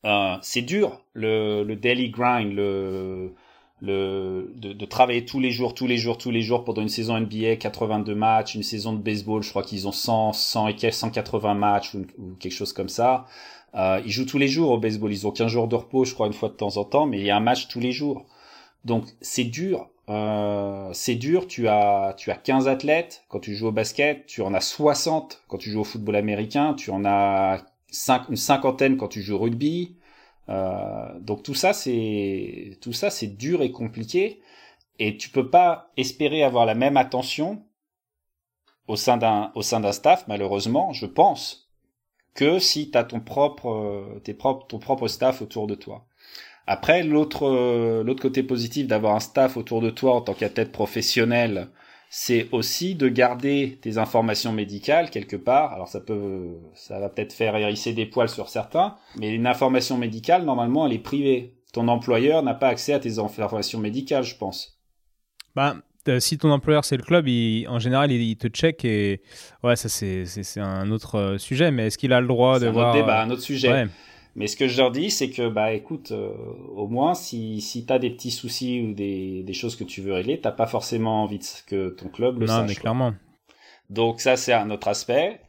Euh, 0.06 0.36
c'est 0.42 0.62
dur 0.62 1.04
le, 1.14 1.64
le 1.64 1.76
daily 1.76 2.10
grind, 2.10 2.54
le, 2.54 3.34
le 3.82 4.52
de, 4.56 4.74
de, 4.74 4.86
travailler 4.86 5.26
tous 5.26 5.40
les 5.40 5.52
jours, 5.52 5.74
tous 5.74 5.88
les 5.88 5.98
jours, 5.98 6.18
tous 6.18 6.32
les 6.32 6.42
jours 6.42 6.64
pendant 6.64 6.82
une 6.82 6.90
saison 6.90 7.20
NBA, 7.20 7.58
82 7.58 8.16
matchs, 8.16 8.56
une 8.56 8.64
saison 8.64 8.94
de 8.94 9.00
baseball, 9.00 9.44
je 9.44 9.50
crois 9.50 9.64
qu'ils 9.64 9.88
ont 9.88 9.92
100, 9.92 10.34
100 10.34 10.68
et 10.70 10.92
180 10.92 11.54
matchs 11.54 11.94
ou, 11.94 12.06
quelque 12.40 12.52
chose 12.52 12.74
comme 12.74 12.90
ça. 12.90 13.26
Euh, 13.76 14.02
ils 14.06 14.12
jouent 14.12 14.26
tous 14.26 14.40
les 14.40 14.48
jours 14.48 14.72
au 14.72 14.78
baseball, 14.80 15.12
ils 15.12 15.28
ont 15.28 15.32
15 15.32 15.52
jours 15.52 15.68
de 15.68 15.76
repos, 15.76 16.06
je 16.06 16.14
crois 16.14 16.28
une 16.28 16.34
fois 16.34 16.50
de 16.50 16.56
temps 16.56 16.78
en 16.78 16.84
temps, 16.86 17.06
mais 17.06 17.20
il 17.20 17.26
y 17.26 17.30
a 17.30 17.38
un 17.38 17.42
match 17.42 17.68
tous 17.68 17.80
les 17.80 17.92
jours. 17.92 18.26
Donc 18.86 19.06
c'est 19.22 19.44
dur. 19.44 19.90
Euh, 20.10 20.90
c'est 20.94 21.16
dur, 21.16 21.48
tu 21.48 21.68
as, 21.68 22.16
tu 22.18 22.32
as 22.32 22.36
15 22.36 22.68
athlètes 22.70 23.26
quand 23.28 23.40
tu 23.40 23.54
joues 23.56 23.68
au 23.68 23.72
basket, 23.74 24.26
tu 24.26 24.42
en 24.42 24.54
as 24.54 24.62
60 24.62 25.44
quand 25.50 25.58
tu 25.58 25.70
joues 25.70 25.82
au 25.82 25.84
football 25.84 26.16
américain, 26.16 26.74
tu 26.74 26.92
en 26.92 27.04
as 27.06 27.66
une 28.30 28.38
cinquantaine 28.38 28.98
quand 28.98 29.10
tu 29.10 29.22
joues 29.22 29.36
au 29.36 29.40
rugby. 29.40 29.96
Euh, 30.50 31.20
donc 31.20 31.44
tout 31.44 31.54
ça, 31.54 31.74
c'est 31.74 32.78
tout 32.82 32.94
ça, 32.94 33.10
c'est 33.10 33.28
dur 33.28 33.62
et 33.62 33.72
compliqué, 33.72 34.42
et 35.00 35.18
tu 35.18 35.30
peux 35.30 35.50
pas 35.50 35.92
espérer 35.98 36.44
avoir 36.44 36.66
la 36.66 36.76
même 36.76 36.98
attention 36.98 37.64
au 38.88 38.96
sein 38.96 39.18
d'un 39.18 39.52
au 39.56 39.62
sein 39.62 39.80
d'un 39.80 39.92
staff, 39.92 40.26
malheureusement, 40.28 40.94
je 40.94 41.06
pense, 41.06 41.70
que 42.34 42.60
si 42.60 42.92
tu 42.92 42.98
as 42.98 43.04
ton 43.04 43.20
propre 43.20 44.20
tes 44.24 44.34
propres 44.34 44.68
ton 44.68 44.80
propre 44.80 45.08
staff 45.08 45.42
autour 45.42 45.68
de 45.68 45.76
toi. 45.76 46.06
Après, 46.68 47.04
l'autre 47.04 48.04
l'autre 48.04 48.22
côté 48.22 48.44
positif 48.44 48.88
d'avoir 48.88 49.16
un 49.16 49.20
staff 49.20 49.58
autour 49.58 49.82
de 49.82 49.90
toi 49.90 50.16
en 50.16 50.22
tant 50.22 50.34
qu'athlète 50.34 50.72
professionnel, 50.72 51.70
c'est 52.10 52.48
aussi 52.52 52.96
de 52.96 53.10
garder 53.10 53.80
tes 53.82 53.98
informations 53.98 54.54
médicales 54.54 55.10
quelque 55.10 55.36
part. 55.36 55.74
Alors 55.74 55.88
ça 55.88 56.00
peut, 56.00 56.58
ça 56.74 57.00
va 57.00 57.10
peut-être 57.10 57.34
faire 57.34 57.56
hérisser 57.56 57.94
des 57.94 58.06
poils 58.06 58.30
sur 58.30 58.50
certains, 58.50 58.96
mais 59.18 59.34
une 59.34 59.48
information 59.48 59.98
médicale 59.98 60.44
normalement 60.44 60.86
elle 60.86 60.94
est 60.94 61.00
privée. 61.00 61.54
Ton 61.74 61.88
employeur 61.90 62.44
n'a 62.44 62.54
pas 62.54 62.70
accès 62.70 62.94
à 62.94 63.00
tes 63.00 63.20
informations 63.20 63.80
médicales, 63.80 64.24
je 64.24 64.36
pense. 64.38 64.80
Bah, 65.54 65.76
si 66.20 66.38
ton 66.38 66.52
employeur 66.52 66.86
c'est 66.86 66.98
le 66.98 67.04
club, 67.04 67.28
en 67.70 67.80
général 67.80 68.12
il, 68.12 68.38
te 68.38 68.48
check 68.48 68.86
et 68.86 69.22
ouais 69.64 69.76
ça 69.76 69.90
c'est 69.90 70.60
un 70.60 70.90
autre 70.92 71.16
euh, 71.16 71.38
sujet. 71.38 71.72
Mais 71.72 71.88
est-ce 71.88 71.98
qu'il 71.98 72.14
a 72.14 72.22
le 72.22 72.28
droit 72.28 72.60
de 72.60 72.68
un 72.68 72.72
voir 72.72 72.90
autre 72.90 73.02
débat, 73.02 73.22
un 73.22 73.30
autre 73.30 73.42
sujet. 73.42 73.72
Ouais. 73.72 73.88
Mais 74.38 74.46
ce 74.46 74.56
que 74.56 74.68
je 74.68 74.78
leur 74.78 74.92
dis, 74.92 75.10
c'est 75.10 75.32
que 75.32 75.50
bah 75.50 75.74
écoute, 75.74 76.12
euh, 76.12 76.32
au 76.76 76.88
moins 76.88 77.16
si 77.16 77.60
si 77.60 77.86
t'as 77.88 77.98
des 77.98 78.12
petits 78.12 78.30
soucis 78.30 78.82
ou 78.82 78.94
des 78.94 79.42
des 79.42 79.54
choses 79.54 79.76
que 79.76 79.84
tu 79.84 80.02
veux 80.02 80.14
régler, 80.14 80.40
t'as 80.40 80.52
pas 80.52 80.68
forcément 80.68 81.24
envie 81.24 81.40
que 81.66 81.90
ton 81.90 82.08
club 82.08 82.40
le 82.40 82.46
non, 82.46 82.54
sache. 82.54 82.70
mais 82.70 82.76
clairement. 82.76 83.14
Donc 83.90 84.22
ça 84.22 84.38
c'est 84.38 84.54
un 84.54 84.70
autre 84.70 84.88
aspect. 84.88 85.42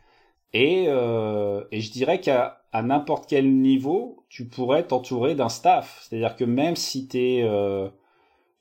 Et 0.55 0.87
euh, 0.89 1.65
et 1.71 1.81
je 1.83 1.93
dirais 1.93 2.21
qu'à 2.21 2.63
à 2.73 2.83
n'importe 2.83 3.29
quel 3.29 3.53
niveau, 3.61 4.25
tu 4.31 4.49
pourrais 4.49 4.87
t'entourer 4.87 5.35
d'un 5.35 5.51
staff. 5.51 6.01
C'est-à-dire 6.03 6.35
que 6.37 6.45
même 6.45 6.75
si 6.77 7.09
t'es 7.09 7.43
euh, 7.45 7.91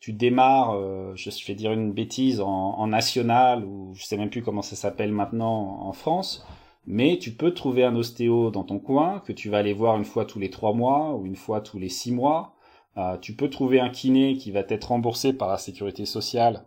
tu 0.01 0.11
démarres, 0.11 0.73
euh, 0.75 1.15
je 1.15 1.29
vais 1.47 1.55
dire 1.55 1.71
une 1.71 1.93
bêtise 1.93 2.41
en, 2.41 2.47
en 2.49 2.87
national 2.87 3.63
ou 3.65 3.93
je 3.95 4.03
sais 4.03 4.17
même 4.17 4.29
plus 4.29 4.43
comment 4.43 4.61
ça 4.61 4.75
s'appelle 4.75 5.13
maintenant 5.13 5.79
en 5.81 5.93
France 5.93 6.45
mais 6.87 7.19
tu 7.19 7.31
peux 7.31 7.53
trouver 7.53 7.83
un 7.83 7.95
ostéo 7.97 8.49
dans 8.49 8.63
ton 8.63 8.79
coin 8.79 9.19
que 9.25 9.33
tu 9.33 9.49
vas 9.49 9.57
aller 9.57 9.73
voir 9.73 9.97
une 9.97 10.05
fois 10.05 10.25
tous 10.25 10.39
les 10.39 10.49
trois 10.49 10.73
mois 10.73 11.13
ou 11.15 11.25
une 11.25 11.35
fois 11.35 11.59
tous 11.59 11.77
les 11.77 11.89
six 11.89 12.13
mois. 12.13 12.55
Euh, 12.95 13.17
tu 13.17 13.33
peux 13.33 13.49
trouver 13.49 13.81
un 13.81 13.89
kiné 13.89 14.37
qui 14.37 14.51
va 14.51 14.61
être 14.69 14.85
remboursé 14.85 15.33
par 15.33 15.49
la 15.49 15.57
sécurité 15.57 16.05
sociale 16.05 16.63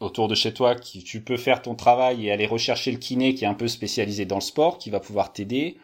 autour 0.00 0.26
de 0.26 0.34
chez 0.34 0.54
toi, 0.54 0.74
qui 0.74 1.04
tu 1.04 1.22
peux 1.22 1.36
faire 1.36 1.62
ton 1.62 1.74
travail 1.74 2.26
et 2.26 2.32
aller 2.32 2.46
rechercher 2.46 2.90
le 2.90 2.98
kiné 2.98 3.34
qui 3.34 3.44
est 3.44 3.48
un 3.48 3.54
peu 3.54 3.68
spécialisé 3.68 4.24
dans 4.24 4.36
le 4.36 4.40
sport, 4.40 4.78
qui 4.78 4.88
va 4.88 5.00
pouvoir 5.00 5.32
t'aider. 5.32 5.76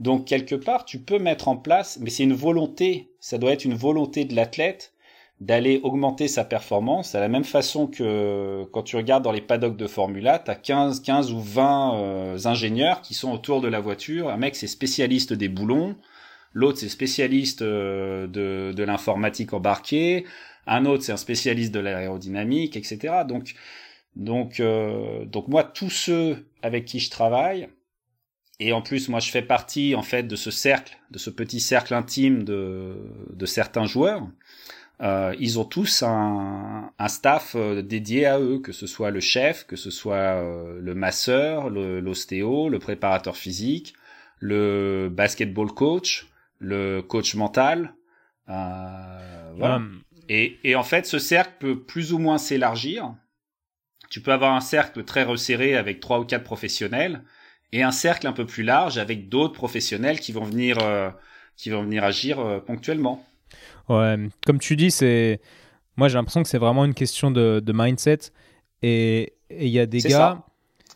Donc 0.00 0.26
quelque 0.26 0.56
part, 0.56 0.84
tu 0.84 0.98
peux 1.00 1.20
mettre 1.20 1.48
en 1.48 1.56
place, 1.56 1.98
mais 2.00 2.10
c'est 2.10 2.24
une 2.24 2.34
volonté, 2.34 3.12
ça 3.20 3.38
doit 3.38 3.52
être 3.52 3.64
une 3.64 3.76
volonté 3.76 4.24
de 4.24 4.34
l'athlète 4.34 4.92
d'aller 5.40 5.80
augmenter 5.82 6.28
sa 6.28 6.44
performance 6.44 7.14
à 7.14 7.20
la 7.20 7.28
même 7.28 7.44
façon 7.44 7.86
que 7.86 8.64
quand 8.72 8.82
tu 8.82 8.96
regardes 8.96 9.22
dans 9.22 9.32
les 9.32 9.42
paddocks 9.42 9.76
de 9.76 9.86
Formula, 9.86 10.38
tu 10.38 10.50
as 10.50 10.54
15, 10.54 11.00
15 11.00 11.32
ou 11.32 11.40
20 11.40 11.94
euh, 11.94 12.38
ingénieurs 12.46 13.02
qui 13.02 13.12
sont 13.12 13.32
autour 13.32 13.60
de 13.60 13.68
la 13.68 13.80
voiture. 13.80 14.30
Un 14.30 14.38
mec, 14.38 14.56
c'est 14.56 14.66
spécialiste 14.66 15.34
des 15.34 15.48
boulons. 15.48 15.96
L'autre, 16.54 16.78
c'est 16.78 16.88
spécialiste 16.88 17.60
euh, 17.60 18.26
de, 18.26 18.72
de 18.74 18.82
l'informatique 18.82 19.52
embarquée. 19.52 20.24
Un 20.66 20.86
autre, 20.86 21.02
c'est 21.04 21.12
un 21.12 21.18
spécialiste 21.18 21.72
de 21.72 21.80
l'aérodynamique, 21.80 22.76
etc. 22.76 23.24
Donc, 23.28 23.54
donc, 24.16 24.60
euh, 24.60 25.26
donc 25.26 25.48
moi, 25.48 25.64
tous 25.64 25.90
ceux 25.90 26.46
avec 26.62 26.86
qui 26.86 26.98
je 26.98 27.10
travaille, 27.10 27.68
et 28.58 28.72
en 28.72 28.80
plus, 28.80 29.10
moi, 29.10 29.20
je 29.20 29.30
fais 29.30 29.42
partie 29.42 29.94
en 29.94 30.02
fait 30.02 30.22
de 30.22 30.34
ce 30.34 30.50
cercle, 30.50 30.96
de 31.10 31.18
ce 31.18 31.28
petit 31.28 31.60
cercle 31.60 31.92
intime 31.92 32.42
de, 32.42 32.96
de 33.34 33.46
certains 33.46 33.84
joueurs. 33.84 34.26
Euh, 35.02 35.34
ils 35.38 35.58
ont 35.58 35.64
tous 35.64 36.02
un, 36.02 36.90
un 36.98 37.08
staff 37.08 37.54
euh, 37.54 37.82
dédié 37.82 38.24
à 38.24 38.40
eux, 38.40 38.60
que 38.60 38.72
ce 38.72 38.86
soit 38.86 39.10
le 39.10 39.20
chef, 39.20 39.66
que 39.66 39.76
ce 39.76 39.90
soit 39.90 40.14
euh, 40.14 40.80
le 40.80 40.94
masseur, 40.94 41.68
l'ostéo, 41.68 42.70
le, 42.70 42.78
préparateur 42.78 43.36
physique, 43.36 43.94
le 44.40 45.08
basketball 45.12 45.68
coach, 45.72 46.28
le 46.60 47.02
coach 47.02 47.34
mental. 47.34 47.94
Euh, 48.48 49.52
voilà. 49.56 49.82
Et, 50.28 50.58
et 50.64 50.74
en 50.74 50.82
fait, 50.82 51.06
ce 51.06 51.18
cercle 51.18 51.52
peut 51.60 51.78
plus 51.78 52.12
ou 52.12 52.18
moins 52.18 52.38
s'élargir. 52.38 53.14
Tu 54.08 54.22
peux 54.22 54.32
avoir 54.32 54.54
un 54.54 54.60
cercle 54.60 55.04
très 55.04 55.24
resserré 55.24 55.76
avec 55.76 56.00
trois 56.00 56.20
ou 56.20 56.24
quatre 56.24 56.44
professionnels 56.44 57.22
et 57.72 57.82
un 57.82 57.90
cercle 57.90 58.26
un 58.26 58.32
peu 58.32 58.46
plus 58.46 58.62
large 58.62 58.98
avec 58.98 59.28
d'autres 59.28 59.52
professionnels 59.52 60.20
qui 60.20 60.32
vont 60.32 60.44
venir 60.44 60.78
qui 61.56 61.70
vont 61.70 61.82
venir 61.82 62.04
agir 62.04 62.62
ponctuellement. 62.64 63.24
Ouais, 63.88 64.16
comme 64.44 64.58
tu 64.58 64.76
dis, 64.76 64.90
c'est. 64.90 65.40
Moi, 65.96 66.08
j'ai 66.08 66.14
l'impression 66.14 66.42
que 66.42 66.48
c'est 66.48 66.58
vraiment 66.58 66.84
une 66.84 66.94
question 66.94 67.30
de, 67.30 67.62
mindset. 67.72 68.18
Et 68.82 69.32
il 69.50 69.68
y 69.68 69.78
a 69.78 69.86
des 69.86 70.00
gars. 70.00 70.42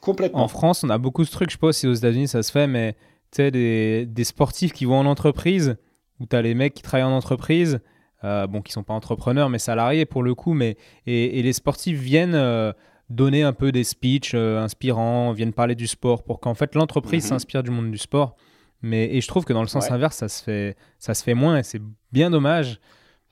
Complètement. 0.01 0.45
En 0.45 0.49
France, 0.49 0.83
on 0.83 0.91
a 0.91 0.99
beaucoup 0.99 1.25
ce 1.25 1.31
truc. 1.31 1.51
Je 1.51 1.55
sais 1.55 1.59
pas 1.59 1.73
si 1.73 1.87
aux 1.87 1.93
États-Unis 1.93 2.29
ça 2.29 2.43
se 2.43 2.51
fait, 2.51 2.67
mais 2.67 2.95
tu 3.31 3.37
sais, 3.37 3.51
des, 3.51 4.07
des, 4.07 4.25
sportifs 4.25 4.73
qui 4.73 4.87
vont 4.87 4.99
en 4.99 5.05
entreprise, 5.07 5.77
où 6.21 6.27
tu 6.27 6.35
as 6.35 6.41
les 6.41 6.55
mecs 6.55 6.73
qui 6.73 6.83
travaillent 6.83 7.05
en 7.05 7.17
entreprise, 7.17 7.81
euh, 8.25 8.47
bon, 8.47 8.63
qui 8.63 8.73
sont 8.73 8.83
pas 8.83 8.95
entrepreneurs, 8.95 9.51
mais 9.51 9.59
salariés 9.59 10.07
pour 10.07 10.23
le 10.23 10.35
coup, 10.35 10.55
mais. 10.55 10.77
Et, 11.07 11.43
les 11.43 11.53
sportifs 11.53 11.99
viennent. 11.99 12.35
Euh, 12.35 12.73
donner 13.11 13.43
un 13.43 13.53
peu 13.53 13.73
des 13.73 13.85
speeches 13.85 14.33
euh, 14.35 14.63
inspirants, 14.63 15.33
viennent 15.33 15.53
parler 15.53 15.75
du 15.75 15.87
sport 15.87 16.23
pour 16.23 16.41
qu'en 16.41 16.55
fait 16.55 16.75
l'entreprise 16.75 17.25
mhm. 17.25 17.29
s'inspire 17.31 17.63
du 17.63 17.71
monde 17.71 17.91
du 17.91 17.99
sport. 17.99 18.37
Mais 18.83 19.15
et 19.15 19.21
je 19.21 19.29
trouve 19.29 19.45
que 19.45 19.53
dans 19.53 19.63
le 19.63 19.69
sens 19.69 19.91
inverse, 19.91 20.17
ça 20.17 20.29
se 20.29 20.43
fait, 20.43 20.77
ça 20.99 21.15
se 21.15 21.23
fait 21.23 21.35
moins 21.35 21.59
et 21.59 21.63
c'est 21.63 21.83
bien 22.13 22.31
dommage. 22.31 22.81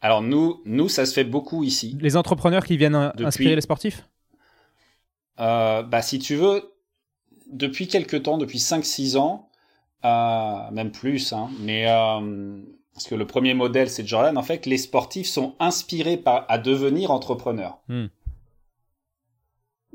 Alors 0.00 0.22
nous, 0.22 0.60
nous, 0.64 0.88
ça 0.88 1.06
se 1.06 1.12
fait 1.12 1.24
beaucoup 1.24 1.64
ici. 1.64 1.96
Les 2.00 2.16
entrepreneurs 2.16 2.64
qui 2.64 2.76
viennent 2.76 3.12
inspirer 3.18 3.54
les 3.54 3.60
sportifs? 3.60 4.08
Euh, 5.40 5.82
bah 5.82 6.02
si 6.02 6.18
tu 6.18 6.36
veux, 6.36 6.72
depuis 7.50 7.88
quelques 7.88 8.24
temps, 8.24 8.38
depuis 8.38 8.58
5-6 8.58 9.16
ans, 9.16 9.48
euh, 10.04 10.70
même 10.72 10.92
plus, 10.92 11.32
hein, 11.32 11.48
mais 11.60 11.88
euh, 11.88 12.60
parce 12.92 13.06
que 13.06 13.14
le 13.14 13.26
premier 13.26 13.54
modèle 13.54 13.88
c'est 13.88 14.06
Jordan. 14.06 14.36
En 14.36 14.42
fait, 14.42 14.66
les 14.66 14.78
sportifs 14.78 15.28
sont 15.28 15.54
inspirés 15.60 16.16
par, 16.16 16.44
à 16.48 16.58
devenir 16.58 17.10
entrepreneurs. 17.10 17.78
Hmm 17.88 18.06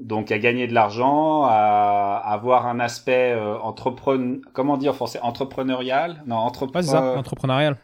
donc 0.04 0.32
à 0.32 0.38
gagner 0.38 0.68
de 0.68 0.74
l'argent, 0.74 1.44
à, 1.46 2.22
avoir 2.26 2.68
un 2.68 2.80
aspect 2.80 3.32
euh, 3.32 3.58
entrepreneur, 3.60 4.40
comment 4.52 4.78
dire 4.78 4.92
en 4.92 4.96
français, 4.96 5.20
entrepreneurial, 5.22 6.22
non 6.28 6.36
entrepreneur, 6.36 7.18
entrepreneurial. 7.18 7.78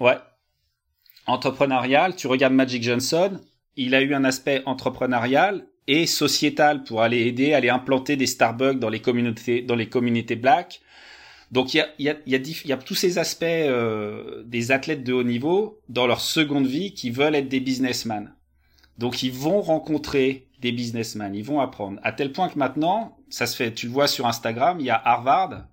Ouais, 0.00 0.16
entrepreneurial. 1.26 2.16
Tu 2.16 2.26
regardes 2.26 2.54
Magic 2.54 2.82
Johnson, 2.82 3.38
il 3.76 3.94
a 3.94 4.00
eu 4.00 4.14
un 4.14 4.24
aspect 4.24 4.62
entrepreneurial 4.64 5.66
et 5.86 6.06
sociétal 6.06 6.82
pour 6.82 7.02
aller 7.02 7.26
aider, 7.26 7.52
aller 7.52 7.68
implanter 7.68 8.16
des 8.16 8.26
Starbucks 8.26 8.78
dans 8.78 8.88
les 8.88 9.00
communautés, 9.00 9.62
dans 9.62 9.76
les 9.76 9.88
communautés 9.88 10.36
black. 10.36 10.80
Donc 11.50 11.74
il 11.74 11.78
y 11.78 11.80
a, 11.80 11.88
y, 11.98 12.08
a, 12.08 12.16
y, 12.26 12.34
a, 12.36 12.38
y 12.64 12.72
a 12.72 12.76
tous 12.76 12.94
ces 12.94 13.18
aspects 13.18 13.44
euh, 13.44 14.42
des 14.44 14.70
athlètes 14.70 15.04
de 15.04 15.12
haut 15.12 15.22
niveau 15.22 15.80
dans 15.88 16.06
leur 16.06 16.20
seconde 16.20 16.66
vie 16.66 16.94
qui 16.94 17.10
veulent 17.10 17.34
être 17.34 17.48
des 17.48 17.60
businessmen. 17.60 18.34
Donc 18.98 19.22
ils 19.22 19.32
vont 19.32 19.60
rencontrer 19.60 20.47
des 20.60 20.72
businessmen, 20.72 21.34
ils 21.34 21.44
vont 21.44 21.60
apprendre. 21.60 22.00
À 22.02 22.12
tel 22.12 22.32
point 22.32 22.48
que 22.48 22.58
maintenant, 22.58 23.16
ça 23.28 23.46
se 23.46 23.56
fait, 23.56 23.72
tu 23.72 23.86
le 23.86 23.92
vois 23.92 24.08
sur 24.08 24.26
Instagram, 24.26 24.78
il 24.80 24.86
y 24.86 24.90
a 24.90 25.00
Harvard 25.02 25.66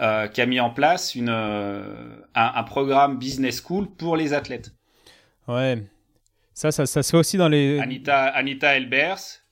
euh, 0.00 0.28
qui 0.28 0.40
a 0.40 0.46
mis 0.46 0.60
en 0.60 0.70
place 0.70 1.14
une, 1.14 1.28
euh, 1.28 2.16
un, 2.34 2.62
programme 2.64 3.18
business 3.18 3.62
school 3.62 3.88
pour 3.88 4.16
les 4.16 4.32
athlètes. 4.32 4.72
Ouais, 5.46 5.82
ça, 6.54 6.72
ça, 6.72 6.86
ça 6.86 7.02
se 7.02 7.10
fait 7.10 7.16
aussi 7.16 7.36
dans 7.36 7.48
les... 7.48 7.78
Anita, 7.78 8.26
Anita 8.26 8.76
Elbers, 8.76 9.42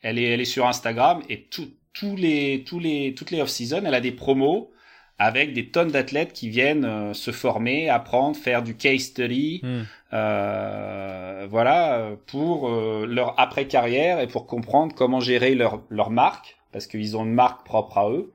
elle 0.00 0.18
est, 0.18 0.24
elle 0.24 0.40
est 0.40 0.46
sur 0.46 0.66
Instagram 0.66 1.22
et 1.28 1.44
tout, 1.48 1.70
tous 1.92 2.16
les, 2.16 2.64
tous 2.66 2.78
les, 2.78 3.14
toutes 3.14 3.30
les 3.30 3.40
off-season, 3.40 3.82
elle 3.84 3.94
a 3.94 4.00
des 4.00 4.12
promos 4.12 4.72
avec 5.18 5.54
des 5.54 5.68
tonnes 5.68 5.90
d'athlètes 5.90 6.32
qui 6.32 6.48
viennent 6.48 6.84
euh, 6.84 7.14
se 7.14 7.30
former, 7.30 7.88
apprendre, 7.88 8.36
faire 8.36 8.62
du 8.62 8.76
case 8.76 9.00
study, 9.00 9.60
hmm. 9.62 9.82
euh, 10.12 11.46
voilà, 11.50 12.10
pour 12.26 12.68
euh, 12.68 13.06
leur 13.06 13.38
après 13.40 13.66
carrière 13.66 14.20
et 14.20 14.26
pour 14.26 14.46
comprendre 14.46 14.94
comment 14.94 15.20
gérer 15.20 15.54
leur 15.54 15.82
leur 15.88 16.10
marque, 16.10 16.56
parce 16.72 16.86
qu'ils 16.86 17.16
ont 17.16 17.24
une 17.24 17.32
marque 17.32 17.64
propre 17.64 17.98
à 17.98 18.10
eux. 18.10 18.32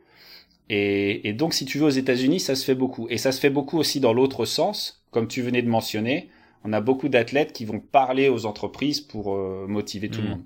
Et, 0.69 1.27
et 1.27 1.33
donc, 1.33 1.53
si 1.53 1.65
tu 1.65 1.77
veux, 1.79 1.85
aux 1.85 1.89
États-Unis, 1.89 2.39
ça 2.39 2.55
se 2.55 2.63
fait 2.63 2.75
beaucoup, 2.75 3.07
et 3.09 3.17
ça 3.17 3.31
se 3.31 3.39
fait 3.39 3.49
beaucoup 3.49 3.77
aussi 3.77 3.99
dans 3.99 4.13
l'autre 4.13 4.45
sens, 4.45 5.03
comme 5.11 5.27
tu 5.27 5.41
venais 5.41 5.61
de 5.61 5.69
mentionner 5.69 6.29
on 6.63 6.73
a 6.73 6.81
beaucoup 6.81 7.09
d'athlètes 7.09 7.53
qui 7.53 7.65
vont 7.65 7.79
parler 7.79 8.29
aux 8.29 8.45
entreprises 8.45 9.01
pour 9.01 9.35
euh, 9.35 9.65
motiver 9.67 10.09
tout 10.09 10.21
le 10.21 10.27
hmm. 10.27 10.31
monde. 10.31 10.41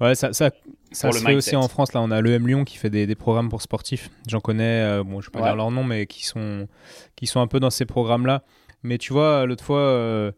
Ouais, 0.00 0.14
ça, 0.14 0.32
ça, 0.32 0.50
ça 0.92 1.10
se 1.10 1.18
fait 1.18 1.34
aussi 1.34 1.56
en 1.56 1.68
France. 1.68 1.92
Là, 1.92 2.00
on 2.02 2.10
a 2.10 2.20
l'EM 2.20 2.46
Lyon 2.46 2.64
qui 2.64 2.76
fait 2.76 2.90
des, 2.90 3.14
programmes 3.14 3.48
pour 3.48 3.62
sportifs. 3.62 4.10
J'en 4.28 4.40
connais, 4.40 4.82
euh, 4.82 5.02
bon, 5.02 5.20
je 5.20 5.28
vais 5.28 5.32
pas 5.32 5.42
dire 5.42 5.56
leur 5.56 5.70
nom, 5.70 5.82
mais 5.82 6.06
qui 6.06 6.24
sont, 6.24 6.68
qui 7.16 7.26
sont 7.26 7.40
un 7.40 7.46
peu 7.46 7.58
dans 7.58 7.70
ces 7.70 7.84
programmes-là. 7.84 8.42
Mais 8.82 8.98
tu 8.98 9.12
vois, 9.12 9.46
l'autre 9.46 9.64
fois, 9.64 9.80
euh, 9.80 10.30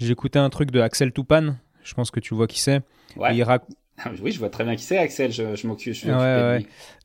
écouté 0.00 0.38
un 0.38 0.50
truc 0.50 0.70
de 0.70 0.80
Axel 0.80 1.12
Toupane. 1.12 1.58
Je 1.84 1.94
pense 1.94 2.10
que 2.10 2.18
tu 2.18 2.34
vois 2.34 2.46
qui 2.46 2.60
c'est. 2.60 2.80
Ouais. 3.16 3.32
Oui, 4.22 4.30
je 4.30 4.38
vois 4.38 4.50
très 4.50 4.62
bien 4.62 4.76
qui 4.76 4.82
c'est, 4.82 4.98
Axel. 4.98 5.32
Je, 5.32 5.54
je 5.54 5.66
m'occupe. 5.66 5.96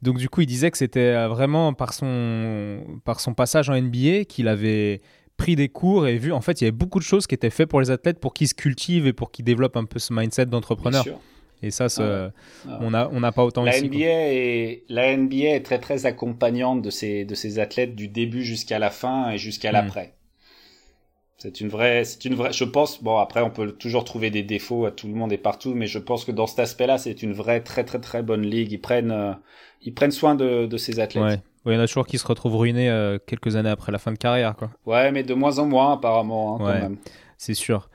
Donc 0.02 0.18
du 0.18 0.28
coup, 0.28 0.42
il 0.42 0.46
disait 0.46 0.70
que 0.72 0.78
c'était 0.78 1.26
vraiment 1.28 1.74
par 1.74 1.94
son, 1.94 2.84
par 3.06 3.22
son 3.22 3.34
passage 3.34 3.70
en 3.70 3.82
NBA 3.82 4.26
qu'il 4.26 4.50
avait 4.50 5.00
pris 5.42 5.56
des 5.56 5.70
cours 5.70 6.08
et 6.08 6.18
vu, 6.18 6.32
en 6.32 6.42
fait, 6.42 6.62
il 6.62 6.66
y 6.66 6.68
avait 6.68 6.72
beaucoup 6.72 7.00
de 7.00 7.04
choses 7.04 7.26
qui 7.26 7.34
étaient 7.34 7.50
faites 7.50 7.68
pour 7.68 7.82
les 7.82 7.90
athlètes 7.90 8.20
pour 8.20 8.32
qu'ils 8.34 8.48
se 8.48 8.54
cultivent 8.54 9.08
et 9.08 9.14
pour 9.14 9.32
qu'ils 9.32 9.44
développent 9.44 9.76
un 9.76 9.86
peu 9.86 9.98
ce 9.98 10.14
mindset 10.14 10.46
d'entrepreneur. 10.46 11.04
Et 11.64 11.72
ça, 11.72 11.88
ah 11.98 12.32
ah 12.68 12.78
on 12.82 12.92
n'a 12.92 13.10
on 13.12 13.22
a 13.24 13.32
pas 13.32 13.44
autant 13.44 13.64
la 13.64 13.76
ici. 13.76 13.88
NBA 13.88 13.98
est, 14.00 14.84
la 14.90 15.16
NBA 15.16 15.56
est 15.56 15.64
très 15.64 15.80
très 15.80 16.06
accompagnante 16.06 16.82
de 16.82 16.90
ces, 16.90 17.26
de 17.26 17.36
ces 17.36 17.60
athlètes 17.60 17.96
du 17.96 18.08
début 18.08 18.44
jusqu'à 18.44 18.80
la 18.80 18.90
fin 18.90 19.32
et 19.32 19.38
jusqu'à 19.38 19.70
hmm. 19.70 19.74
l'après. 19.74 20.14
C'est 21.38 21.60
une 21.60 21.70
vraie, 21.70 22.04
c'est 22.04 22.26
une 22.26 22.36
vraie. 22.36 22.54
Je 22.54 22.64
pense, 22.64 23.02
bon 23.04 23.18
après 23.18 23.42
on 23.42 23.50
peut 23.50 23.72
toujours 23.72 24.04
trouver 24.04 24.30
des 24.30 24.44
défauts 24.44 24.86
à 24.86 24.92
tout 24.92 25.08
le 25.08 25.14
monde 25.14 25.34
et 25.34 25.40
partout, 25.40 25.74
mais 25.74 25.88
je 25.88 26.00
pense 26.00 26.24
que 26.24 26.32
dans 26.32 26.48
cet 26.48 26.60
aspect-là, 26.60 27.00
c'est 27.00 27.24
une 27.24 27.34
vraie 27.34 27.62
très 27.62 27.84
très 27.84 28.00
très 28.00 28.22
bonne 28.22 28.46
ligue. 28.46 28.72
Ils 28.72 28.82
prennent, 28.82 29.12
euh, 29.12 29.34
ils 29.82 29.94
prennent 29.94 30.12
soin 30.12 30.36
de, 30.36 30.68
de 30.68 30.78
ces 30.78 31.00
athlètes. 31.00 31.24
Ouais. 31.24 31.40
Il 31.66 31.74
y 31.74 31.76
en 31.76 31.80
a 31.80 31.88
toujours 31.88 32.08
qui 32.08 32.18
se 32.18 32.26
retrouvent 32.26 32.56
ruinés 32.56 32.90
euh, 32.90 33.20
quelques 33.26 33.56
années 33.56 33.70
après 33.70 33.92
la 33.92 34.00
fin 34.00 34.12
de 34.12 34.18
carrière. 34.18 34.56
Quoi. 34.56 34.72
Ouais, 34.86 35.12
mais 35.12 35.24
de 35.24 35.34
moins 35.34 35.60
en 35.60 35.66
moins 35.66 35.94
apparemment, 35.94 36.56
hein, 36.56 36.58
quand 36.60 36.74
même. 36.74 36.98
C'est 37.38 37.54
sûr. 37.54 37.90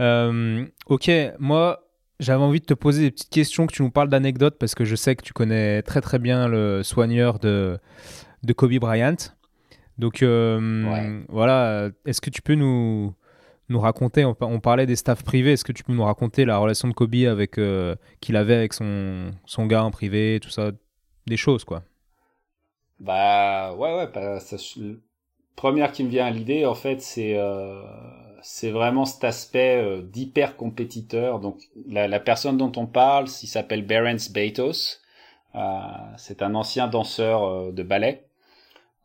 Euh, 0.00 0.66
ok, 0.86 1.10
moi, 1.38 1.80
j'avais 2.20 2.42
envie 2.42 2.60
de 2.60 2.66
te 2.66 2.74
poser 2.74 3.02
des 3.02 3.10
petites 3.10 3.30
questions, 3.30 3.66
que 3.66 3.72
tu 3.72 3.82
nous 3.82 3.90
parles 3.90 4.10
d'anecdotes, 4.10 4.58
parce 4.58 4.74
que 4.74 4.84
je 4.84 4.94
sais 4.94 5.16
que 5.16 5.22
tu 5.22 5.32
connais 5.32 5.82
très 5.82 6.00
très 6.00 6.18
bien 6.18 6.48
le 6.48 6.82
soigneur 6.82 7.38
de, 7.38 7.78
de 8.42 8.52
Kobe 8.52 8.74
Bryant. 8.74 9.16
Donc 9.96 10.22
euh, 10.22 11.22
voilà, 11.28 11.88
est-ce 12.04 12.20
que 12.20 12.30
tu 12.30 12.40
peux 12.40 12.54
nous, 12.54 13.14
nous 13.68 13.80
raconter, 13.80 14.24
on, 14.24 14.60
parlait 14.60 14.86
des 14.86 14.94
staffs 14.94 15.24
privés, 15.24 15.54
est-ce 15.54 15.64
que 15.64 15.72
tu 15.72 15.82
peux 15.82 15.92
nous 15.92 16.04
raconter 16.04 16.44
la 16.44 16.58
relation 16.58 16.86
de 16.86 16.92
Kobe 16.92 17.16
avec 17.26 17.58
qu'il 18.20 18.36
avait 18.36 18.54
avec 18.54 18.74
son, 18.74 19.32
son 19.44 19.66
gars 19.66 19.82
en 19.82 19.90
privé, 19.90 20.38
tout 20.40 20.50
ça, 20.50 20.70
des 21.26 21.36
choses 21.36 21.64
quoi 21.64 21.82
bah 23.00 23.74
ouais 23.74 23.94
ouais, 23.96 24.08
bah, 24.12 24.40
ça, 24.40 24.56
première 25.56 25.92
qui 25.92 26.04
me 26.04 26.08
vient 26.08 26.26
à 26.26 26.30
l'idée 26.30 26.66
en 26.66 26.74
fait 26.74 27.00
c'est 27.00 27.36
euh, 27.36 27.82
c'est 28.42 28.70
vraiment 28.70 29.04
cet 29.04 29.24
aspect 29.24 29.76
euh, 29.76 30.02
d'hyper 30.02 30.56
compétiteur. 30.56 31.40
Donc 31.40 31.60
la, 31.86 32.08
la, 32.08 32.20
personne 32.20 32.56
dont 32.56 32.72
on 32.76 32.86
parle, 32.86 33.28
s'il 33.28 33.48
s'appelle 33.48 33.84
Berens 33.84 34.30
Beitos, 34.32 35.00
euh, 35.54 35.58
c'est 36.16 36.42
un 36.42 36.54
ancien 36.54 36.88
danseur 36.88 37.44
euh, 37.44 37.72
de 37.72 37.82
ballet 37.82 38.26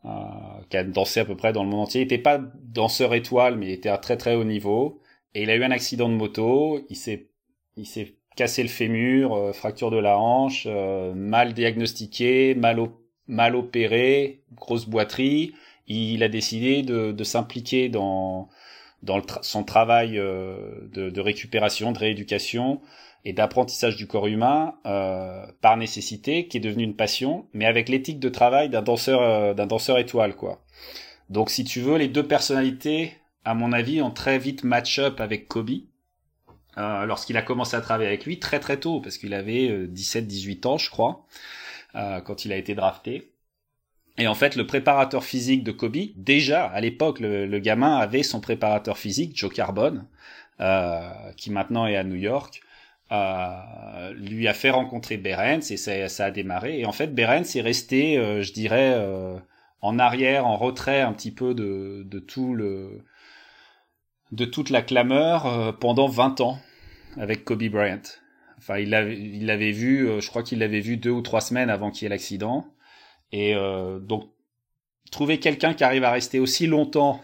euh, 0.04 0.10
qui 0.70 0.76
a 0.76 0.84
dansé 0.84 1.20
à 1.20 1.24
peu 1.24 1.36
près 1.36 1.52
dans 1.52 1.64
le 1.64 1.70
monde 1.70 1.80
entier. 1.80 2.02
Il 2.02 2.04
était 2.04 2.18
pas 2.18 2.38
danseur 2.38 3.14
étoile, 3.14 3.56
mais 3.56 3.66
il 3.66 3.72
était 3.72 3.88
à 3.88 3.98
très 3.98 4.16
très 4.16 4.34
haut 4.34 4.44
niveau. 4.44 5.00
Et 5.34 5.42
il 5.42 5.50
a 5.50 5.56
eu 5.56 5.64
un 5.64 5.70
accident 5.70 6.08
de 6.08 6.14
moto. 6.14 6.80
Il 6.88 6.96
s'est 6.96 7.28
il 7.76 7.86
s'est 7.86 8.14
cassé 8.36 8.62
le 8.62 8.68
fémur, 8.68 9.54
fracture 9.54 9.90
de 9.90 9.96
la 9.96 10.18
hanche, 10.18 10.66
mal 10.66 11.54
diagnostiqué, 11.54 12.54
mal 12.54 12.80
au 12.80 12.88
mal 13.28 13.56
opéré, 13.56 14.42
grosse 14.54 14.86
boiterie. 14.86 15.54
Il 15.86 16.22
a 16.22 16.28
décidé 16.28 16.82
de, 16.82 17.12
de 17.12 17.24
s'impliquer 17.24 17.88
dans, 17.88 18.48
dans 19.02 19.20
son 19.42 19.64
travail 19.64 20.18
euh, 20.18 20.88
de, 20.92 21.10
de, 21.10 21.20
récupération, 21.20 21.92
de 21.92 21.98
rééducation 21.98 22.80
et 23.24 23.32
d'apprentissage 23.32 23.96
du 23.96 24.06
corps 24.06 24.26
humain 24.26 24.74
euh, 24.86 25.46
par 25.60 25.76
nécessité, 25.76 26.46
qui 26.46 26.58
est 26.58 26.60
devenu 26.60 26.84
une 26.84 26.96
passion, 26.96 27.46
mais 27.52 27.66
avec 27.66 27.88
l'éthique 27.88 28.20
de 28.20 28.28
travail 28.28 28.68
d'un 28.68 28.82
danseur, 28.82 29.22
euh, 29.22 29.54
d'un 29.54 29.66
danseur 29.66 29.98
étoile, 29.98 30.36
quoi. 30.36 30.62
Donc, 31.30 31.50
si 31.50 31.64
tu 31.64 31.80
veux, 31.80 31.96
les 31.96 32.08
deux 32.08 32.26
personnalités, 32.26 33.14
à 33.44 33.54
mon 33.54 33.72
avis, 33.72 34.02
ont 34.02 34.10
très 34.10 34.38
vite 34.38 34.62
match-up 34.62 35.20
avec 35.20 35.48
Kobe. 35.48 35.70
Euh, 36.76 37.06
lorsqu'il 37.06 37.36
a 37.36 37.42
commencé 37.42 37.76
à 37.76 37.80
travailler 37.80 38.08
avec 38.08 38.26
lui 38.26 38.40
très 38.40 38.58
très 38.58 38.78
tôt 38.80 39.00
parce 39.00 39.16
qu'il 39.16 39.32
avait 39.32 39.86
17-18 39.86 40.66
ans 40.66 40.76
je 40.76 40.90
crois 40.90 41.24
euh, 41.96 42.20
quand 42.20 42.44
il 42.44 42.52
a 42.52 42.56
été 42.56 42.74
drafté. 42.74 43.30
Et 44.18 44.26
en 44.26 44.34
fait, 44.34 44.56
le 44.56 44.66
préparateur 44.66 45.24
physique 45.24 45.62
de 45.64 45.72
Kobe, 45.72 45.96
déjà 46.16 46.66
à 46.66 46.80
l'époque, 46.80 47.20
le, 47.20 47.58
gamin 47.58 47.96
avait 47.96 48.22
son 48.22 48.40
préparateur 48.40 48.98
physique, 48.98 49.36
Joe 49.36 49.52
Carbone, 49.52 50.06
euh, 50.60 51.08
qui 51.36 51.50
maintenant 51.50 51.86
est 51.86 51.96
à 51.96 52.04
New 52.04 52.16
York, 52.16 52.62
euh, 53.12 54.12
lui 54.14 54.48
a 54.48 54.54
fait 54.54 54.70
rencontrer 54.70 55.18
Berens 55.18 55.70
et 55.70 55.76
ça, 55.76 56.24
a 56.24 56.30
démarré. 56.30 56.80
Et 56.80 56.86
en 56.86 56.92
fait, 56.92 57.14
Berens 57.14 57.54
est 57.54 57.60
resté, 57.60 58.16
je 58.42 58.52
dirais, 58.52 58.96
en 59.80 59.98
arrière, 59.98 60.46
en 60.46 60.56
retrait 60.56 61.00
un 61.00 61.12
petit 61.12 61.32
peu 61.32 61.54
de, 61.54 62.18
tout 62.18 62.54
le, 62.54 63.04
de 64.32 64.44
toute 64.44 64.70
la 64.70 64.82
clameur 64.82 65.76
pendant 65.78 66.08
20 66.08 66.40
ans 66.40 66.58
avec 67.16 67.44
Kobe 67.44 67.64
Bryant. 67.64 68.02
Enfin, 68.64 68.78
il 68.78 68.88
l'avait, 68.88 69.18
il 69.18 69.44
l'avait 69.44 69.72
vu, 69.72 70.08
je 70.20 70.26
crois 70.28 70.42
qu'il 70.42 70.58
l'avait 70.58 70.80
vu 70.80 70.96
deux 70.96 71.10
ou 71.10 71.20
trois 71.20 71.42
semaines 71.42 71.68
avant 71.68 71.90
qu'il 71.90 72.04
y 72.04 72.06
ait 72.06 72.08
l'accident. 72.08 72.66
Et 73.34 73.52
euh, 73.56 73.98
donc, 73.98 74.30
trouver 75.10 75.40
quelqu'un 75.40 75.74
qui 75.74 75.82
arrive 75.82 76.04
à 76.04 76.12
rester 76.12 76.38
aussi 76.38 76.68
longtemps 76.68 77.20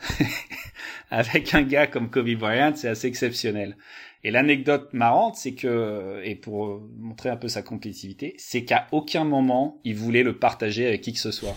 avec 1.12 1.54
un 1.54 1.62
gars 1.62 1.86
comme 1.86 2.10
Kobe 2.10 2.34
Bryant, 2.34 2.72
c'est 2.74 2.88
assez 2.88 3.06
exceptionnel. 3.06 3.76
Et 4.24 4.32
l'anecdote 4.32 4.92
marrante, 4.92 5.36
c'est 5.36 5.54
que, 5.54 6.20
et 6.24 6.34
pour 6.34 6.80
montrer 6.98 7.28
un 7.30 7.36
peu 7.36 7.46
sa 7.46 7.62
compétitivité, 7.62 8.34
c'est 8.38 8.64
qu'à 8.64 8.88
aucun 8.90 9.22
moment 9.22 9.80
il 9.84 9.94
voulait 9.94 10.24
le 10.24 10.36
partager 10.36 10.84
avec 10.84 11.00
qui 11.00 11.12
que 11.12 11.20
ce 11.20 11.30
soit. 11.30 11.56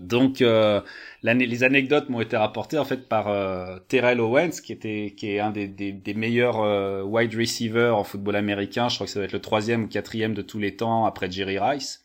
Donc, 0.00 0.42
euh, 0.42 0.80
les 1.22 1.64
anecdotes 1.64 2.08
m'ont 2.08 2.20
été 2.20 2.36
rapportées 2.36 2.78
en 2.78 2.84
fait 2.84 3.08
par 3.08 3.28
euh, 3.28 3.78
Terrell 3.88 4.20
Owens, 4.20 4.60
qui 4.62 4.72
était, 4.72 5.14
qui 5.16 5.30
est 5.30 5.40
un 5.40 5.50
des, 5.50 5.68
des, 5.68 5.92
des 5.92 6.14
meilleurs 6.14 6.60
euh, 6.60 7.02
wide 7.02 7.34
receivers 7.34 7.96
en 7.96 8.04
football 8.04 8.36
américain. 8.36 8.88
Je 8.88 8.94
crois 8.94 9.06
que 9.06 9.12
ça 9.12 9.18
va 9.18 9.26
être 9.26 9.32
le 9.32 9.40
troisième 9.40 9.84
ou 9.84 9.88
quatrième 9.88 10.34
de 10.34 10.42
tous 10.42 10.58
les 10.58 10.76
temps 10.76 11.06
après 11.06 11.30
Jerry 11.30 11.58
Rice. 11.58 12.04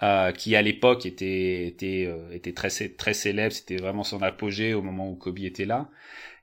Euh, 0.00 0.30
qui 0.30 0.54
à 0.54 0.62
l'époque 0.62 1.06
était 1.06 1.66
était 1.66 2.06
euh, 2.06 2.30
était 2.30 2.52
très 2.52 2.68
très 2.68 3.14
célèbre, 3.14 3.52
c'était 3.52 3.78
vraiment 3.78 4.04
son 4.04 4.22
apogée 4.22 4.72
au 4.72 4.80
moment 4.80 5.10
où 5.10 5.16
Kobe 5.16 5.40
était 5.40 5.64
là. 5.64 5.88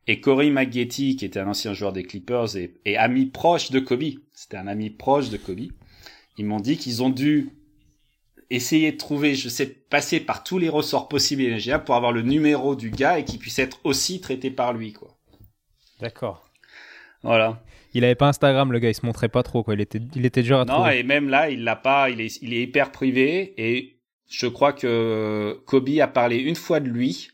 Et 0.08 0.20
Corey 0.20 0.50
Maggetti, 0.50 1.16
qui 1.16 1.24
était 1.24 1.40
un 1.40 1.48
ancien 1.48 1.74
joueur 1.74 1.94
des 1.94 2.04
Clippers 2.04 2.58
et, 2.58 2.74
et 2.84 2.98
ami 2.98 3.28
proche 3.28 3.72
de 3.72 3.80
Kobe, 3.80 4.04
c'était 4.34 4.58
un 4.58 4.68
ami 4.68 4.90
proche 4.90 5.30
de 5.30 5.38
Kobe. 5.38 5.72
Ils 6.38 6.46
m'ont 6.46 6.60
dit 6.60 6.76
qu'ils 6.76 7.02
ont 7.02 7.10
dû 7.10 7.50
essayer 8.50 8.92
de 8.92 8.98
trouver, 8.98 9.36
je 9.36 9.50
sais, 9.50 9.66
passer 9.66 10.20
par 10.20 10.44
tous 10.44 10.58
les 10.58 10.70
ressorts 10.70 11.08
possibles 11.08 11.42
et 11.42 11.48
imaginables 11.48 11.84
pour 11.84 11.96
avoir 11.96 12.12
le 12.12 12.22
numéro 12.22 12.76
du 12.76 12.90
gars 12.92 13.20
et 13.20 13.26
qu'il 13.26 13.40
puisse 13.40 13.60
être 13.60 13.80
aussi 13.84 14.22
traité 14.22 14.52
par 14.52 14.74
lui, 14.74 14.94
quoi. 14.94 15.10
D'accord. 16.00 16.48
Voilà. 17.24 17.64
Il 17.94 18.04
avait 18.04 18.16
pas 18.16 18.28
Instagram, 18.28 18.72
le 18.72 18.80
gars, 18.80 18.90
il 18.90 18.96
se 18.96 19.06
montrait 19.06 19.30
pas 19.30 19.42
trop, 19.42 19.64
quoi. 19.64 19.74
Il 19.74 19.82
était, 19.82 20.02
il 20.16 20.26
était 20.26 20.44
dur 20.44 20.60
à 20.60 20.66
non, 20.66 20.88
et 20.88 21.04
même 21.04 21.30
là, 21.30 21.50
il 21.50 21.64
l'a 21.64 21.76
pas, 21.76 22.10
il 22.10 22.20
est, 22.22 22.42
il 22.42 22.54
est 22.54 22.62
hyper 22.64 22.92
privé, 22.92 23.54
et 23.58 23.96
je 24.30 24.48
crois 24.48 24.74
que 24.74 25.60
Kobe 25.66 25.90
a 26.02 26.08
parlé 26.08 26.38
une 26.38 26.56
fois 26.56 26.80
de 26.80 26.90
lui. 26.90 27.30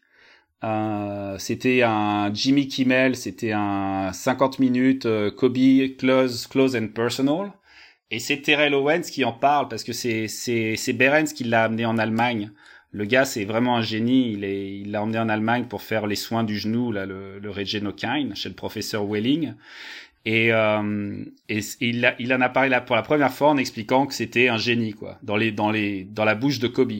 Euh, 0.63 1.37
c'était 1.39 1.81
un 1.81 2.31
Jimmy 2.33 2.67
Kimmel, 2.67 3.15
c'était 3.15 3.53
un 3.53 4.13
50 4.13 4.59
minutes 4.59 5.07
euh, 5.07 5.31
Kobe 5.31 5.57
close, 5.97 6.45
close 6.47 6.75
and 6.75 6.89
personal. 6.89 7.51
Et 8.11 8.19
c'est 8.19 8.41
Terrell 8.41 8.75
Owens 8.75 9.01
qui 9.01 9.23
en 9.23 9.31
parle 9.31 9.69
parce 9.69 9.83
que 9.83 9.93
c'est 9.93 10.27
c'est 10.27 10.75
c'est 10.75 10.93
Berens 10.93 11.33
qui 11.33 11.45
l'a 11.45 11.63
amené 11.63 11.85
en 11.85 11.97
Allemagne. 11.97 12.51
Le 12.91 13.05
gars, 13.05 13.23
c'est 13.23 13.45
vraiment 13.45 13.77
un 13.77 13.81
génie. 13.81 14.33
Il 14.33 14.43
est, 14.43 14.79
il 14.79 14.91
l'a 14.91 15.01
emmené 15.01 15.17
en 15.17 15.29
Allemagne 15.29 15.63
pour 15.63 15.81
faire 15.81 16.07
les 16.07 16.17
soins 16.17 16.43
du 16.43 16.57
genou, 16.57 16.91
là, 16.91 17.05
le, 17.05 17.39
le 17.39 17.49
Regenokyne, 17.49 18.35
chez 18.35 18.49
le 18.49 18.55
professeur 18.55 19.05
Welling. 19.05 19.53
Et, 20.25 20.51
euh, 20.51 21.23
et, 21.47 21.61
il, 21.79 22.05
a, 22.05 22.15
il 22.19 22.33
en 22.33 22.41
a 22.41 22.49
parlé 22.49 22.69
là 22.69 22.81
pour 22.81 22.97
la 22.97 23.01
première 23.01 23.31
fois 23.31 23.49
en 23.49 23.57
expliquant 23.57 24.05
que 24.05 24.13
c'était 24.13 24.49
un 24.49 24.57
génie 24.57 24.93
quoi, 24.93 25.17
dans 25.23 25.37
les 25.37 25.51
dans 25.51 25.71
les 25.71 26.03
dans 26.03 26.25
la 26.25 26.35
bouche 26.35 26.59
de 26.59 26.67
Kobe. 26.67 26.91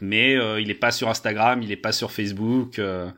Mais 0.00 0.34
euh, 0.34 0.60
il 0.60 0.68
est 0.70 0.74
pas 0.74 0.90
sur 0.90 1.08
Instagram, 1.08 1.62
il 1.62 1.72
est 1.72 1.76
pas 1.76 1.92
sur 1.92 2.10
Facebook, 2.10 2.78
euh, 2.78 3.08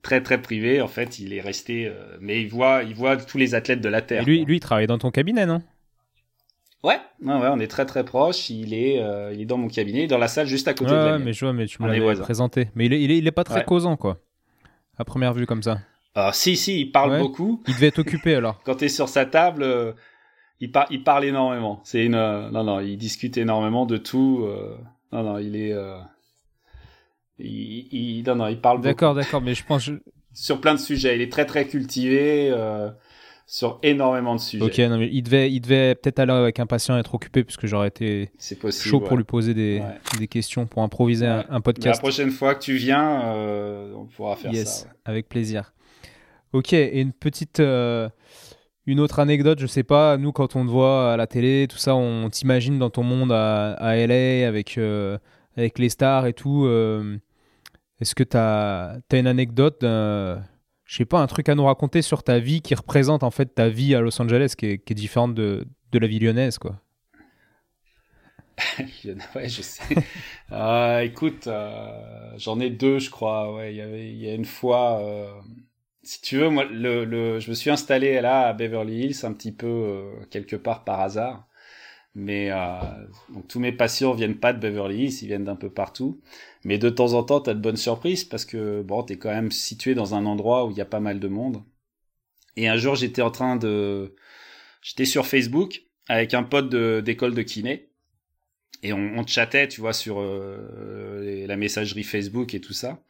très 0.00 0.22
très 0.22 0.40
privé 0.40 0.80
en 0.80 0.88
fait. 0.88 1.18
Il 1.18 1.34
est 1.34 1.42
resté, 1.42 1.86
euh, 1.86 2.16
mais 2.20 2.40
il 2.40 2.48
voit 2.48 2.82
il 2.82 2.94
voit 2.94 3.16
tous 3.16 3.36
les 3.36 3.54
athlètes 3.54 3.82
de 3.82 3.90
la 3.90 4.00
terre. 4.00 4.22
Et 4.22 4.24
lui 4.24 4.44
lui 4.44 4.56
il 4.56 4.60
travaille 4.60 4.86
dans 4.86 4.98
ton 4.98 5.10
cabinet 5.10 5.44
non? 5.44 5.60
Ouais, 6.84 7.00
ouais, 7.22 7.32
ouais, 7.32 7.48
on 7.50 7.58
est 7.60 7.66
très 7.66 7.86
très 7.86 8.04
proche. 8.04 8.50
Il 8.50 8.74
est, 8.74 9.02
euh, 9.02 9.32
il 9.32 9.40
est 9.40 9.46
dans 9.46 9.56
mon 9.56 9.68
cabinet, 9.68 10.06
dans 10.06 10.18
la 10.18 10.28
salle 10.28 10.46
juste 10.46 10.68
à 10.68 10.74
côté 10.74 10.92
ouais, 10.92 10.98
de 10.98 11.04
la 11.04 11.18
mais 11.18 11.32
je 11.32 11.42
vois, 11.42 11.54
mais 11.54 11.64
tu 11.66 11.82
me 11.82 11.88
l'avais 11.88 12.20
présenté. 12.20 12.68
Mais 12.74 12.84
il 12.84 12.92
est, 12.92 13.02
il 13.02 13.10
est, 13.10 13.18
il 13.18 13.26
est 13.26 13.32
pas 13.32 13.42
très 13.42 13.64
causant, 13.64 13.96
quoi. 13.96 14.18
À 14.98 15.04
première 15.04 15.32
vue, 15.32 15.46
comme 15.46 15.62
ça. 15.62 15.78
Ah, 16.14 16.30
si, 16.34 16.58
si, 16.58 16.80
il 16.80 16.92
parle 16.92 17.18
beaucoup. 17.18 17.62
Il 17.66 17.74
devait 17.74 17.86
être 17.86 18.00
occupé 18.00 18.34
alors. 18.34 18.60
Quand 18.64 18.76
tu 18.76 18.84
es 18.84 18.88
sur 18.88 19.08
sa 19.08 19.24
table, 19.24 19.62
euh, 19.62 19.92
il, 20.60 20.70
par 20.70 20.86
il 20.90 21.02
parle 21.02 21.24
énormément. 21.24 21.80
C'est 21.84 22.04
une, 22.04 22.14
euh, 22.14 22.50
non, 22.50 22.64
non, 22.64 22.80
il 22.80 22.98
discute 22.98 23.38
énormément 23.38 23.86
de 23.86 23.96
tout. 23.96 24.44
Euh, 24.44 24.76
non, 25.10 25.22
non, 25.22 25.38
il 25.38 25.56
est, 25.56 25.74
il, 27.38 27.88
il, 27.92 28.24
non, 28.26 28.36
non, 28.36 28.46
il 28.46 28.60
parle. 28.60 28.82
D'accord, 28.82 29.14
d'accord, 29.14 29.40
mais 29.40 29.54
je 29.54 29.64
pense. 29.64 29.84
Je... 29.84 29.94
Sur 30.34 30.60
plein 30.60 30.74
de 30.74 30.80
sujets, 30.80 31.14
il 31.14 31.22
est 31.22 31.32
très 31.32 31.46
très 31.46 31.66
cultivé 31.66 32.52
sur 33.46 33.78
énormément 33.82 34.34
de 34.34 34.40
sujets. 34.40 34.64
Ok, 34.64 34.78
non, 34.78 34.98
mais 34.98 35.08
il 35.12 35.22
devait, 35.22 35.52
il 35.52 35.60
devait 35.60 35.94
peut-être 35.94 36.18
aller 36.18 36.32
avec 36.32 36.60
un 36.60 36.66
patient 36.66 36.96
être 36.98 37.14
occupé 37.14 37.44
puisque 37.44 37.66
j'aurais 37.66 37.88
été 37.88 38.30
possible, 38.60 38.72
chaud 38.72 39.00
pour 39.00 39.16
lui 39.16 39.24
poser 39.24 39.54
des, 39.54 39.82
des, 40.18 40.28
questions, 40.28 40.66
pour 40.66 40.82
improviser 40.82 41.26
un, 41.26 41.60
podcast. 41.60 41.96
la 41.96 42.00
prochaine 42.00 42.30
fois 42.30 42.54
que 42.54 42.62
tu 42.62 42.74
viens, 42.76 43.34
on 43.94 44.06
pourra 44.06 44.36
faire 44.36 44.52
yes, 44.52 44.88
avec 45.04 45.28
plaisir. 45.28 45.74
Ok, 46.54 46.72
et 46.72 47.00
une 47.00 47.12
petite. 47.12 47.58
Euh, 47.58 48.08
une 48.86 49.00
autre 49.00 49.18
anecdote, 49.18 49.58
je 49.58 49.66
sais 49.66 49.82
pas, 49.82 50.16
nous 50.18 50.30
quand 50.30 50.54
on 50.54 50.64
te 50.64 50.70
voit 50.70 51.12
à 51.12 51.16
la 51.16 51.26
télé, 51.26 51.66
tout 51.68 51.78
ça, 51.78 51.96
on 51.96 52.30
t'imagine 52.30 52.78
dans 52.78 52.90
ton 52.90 53.02
monde 53.02 53.32
à, 53.32 53.72
à 53.72 53.96
LA 53.96 54.46
avec, 54.46 54.78
euh, 54.78 55.18
avec 55.56 55.78
les 55.80 55.88
stars 55.88 56.26
et 56.26 56.32
tout. 56.32 56.66
Euh, 56.66 57.16
est-ce 58.00 58.14
que 58.14 58.22
tu 58.22 58.36
as, 58.36 58.98
une 59.12 59.26
anecdote, 59.26 59.82
je 60.84 60.96
sais 60.96 61.04
pas, 61.04 61.20
un 61.20 61.26
truc 61.26 61.48
à 61.48 61.54
nous 61.54 61.64
raconter 61.64 62.02
sur 62.02 62.22
ta 62.22 62.38
vie 62.38 62.60
qui 62.62 62.74
représente 62.74 63.22
en 63.22 63.30
fait 63.30 63.54
ta 63.54 63.68
vie 63.68 63.94
à 63.94 64.00
Los 64.00 64.20
Angeles 64.20 64.54
qui 64.56 64.66
est, 64.66 64.78
qui 64.78 64.92
est 64.92 64.96
différente 64.96 65.34
de, 65.34 65.66
de 65.92 65.98
la 65.98 66.06
vie 66.06 66.18
lyonnaise 66.18 66.58
quoi 66.58 66.80
ouais, 68.78 69.48
je 69.48 69.62
sais. 69.62 69.96
euh, 70.52 71.00
écoute, 71.00 71.48
j'en 72.36 72.60
ai 72.60 72.70
deux, 72.70 73.00
je 73.00 73.10
crois. 73.10 73.52
Ouais, 73.52 73.74
il 73.74 74.16
y 74.16 74.26
y 74.26 74.30
a 74.30 74.34
une 74.34 74.44
fois, 74.44 75.02
si 76.04 76.20
tu 76.20 76.36
veux, 76.36 76.50
moi, 76.50 76.64
le, 76.64 77.04
le, 77.04 77.40
je 77.40 77.50
me 77.50 77.54
suis 77.54 77.70
installé 77.70 78.20
là 78.20 78.48
à 78.48 78.52
Beverly 78.52 79.06
Hills 79.06 79.24
un 79.24 79.32
petit 79.32 79.52
peu 79.52 79.66
euh, 79.66 80.24
quelque 80.30 80.56
part 80.56 80.84
par 80.84 81.00
hasard. 81.00 81.46
Mais 82.14 82.50
euh, 82.50 82.80
donc, 83.30 83.48
tous 83.48 83.58
mes 83.58 83.72
patients 83.72 84.14
viennent 84.14 84.36
pas 84.36 84.52
de 84.52 84.60
Beverly 84.60 85.04
Hills, 85.04 85.18
ils 85.22 85.26
viennent 85.26 85.44
d'un 85.44 85.56
peu 85.56 85.70
partout. 85.70 86.20
Mais 86.64 86.78
de 86.78 86.88
temps 86.88 87.12
en 87.14 87.24
temps, 87.24 87.40
tu 87.40 87.50
as 87.50 87.54
de 87.54 87.60
bonnes 87.60 87.76
surprises 87.76 88.24
parce 88.24 88.44
que 88.44 88.82
bon, 88.82 89.02
t'es 89.02 89.16
quand 89.16 89.30
même 89.30 89.50
situé 89.50 89.94
dans 89.94 90.14
un 90.14 90.24
endroit 90.24 90.66
où 90.66 90.70
il 90.70 90.76
y 90.76 90.80
a 90.80 90.86
pas 90.86 91.00
mal 91.00 91.18
de 91.18 91.28
monde. 91.28 91.62
Et 92.56 92.68
un 92.68 92.76
jour, 92.76 92.94
j'étais 92.94 93.22
en 93.22 93.32
train 93.32 93.56
de, 93.56 94.14
j'étais 94.80 95.06
sur 95.06 95.26
Facebook 95.26 95.82
avec 96.08 96.34
un 96.34 96.44
pote 96.44 96.68
d'école 96.68 97.34
de, 97.34 97.42
kiné 97.42 97.88
et 98.84 98.92
on, 98.92 99.18
on 99.18 99.26
chattait, 99.26 99.66
tu 99.66 99.80
vois, 99.80 99.92
sur 99.92 100.20
euh, 100.20 101.46
la 101.48 101.56
messagerie 101.56 102.04
Facebook 102.04 102.54
et 102.54 102.60
tout 102.60 102.74
ça. 102.74 103.02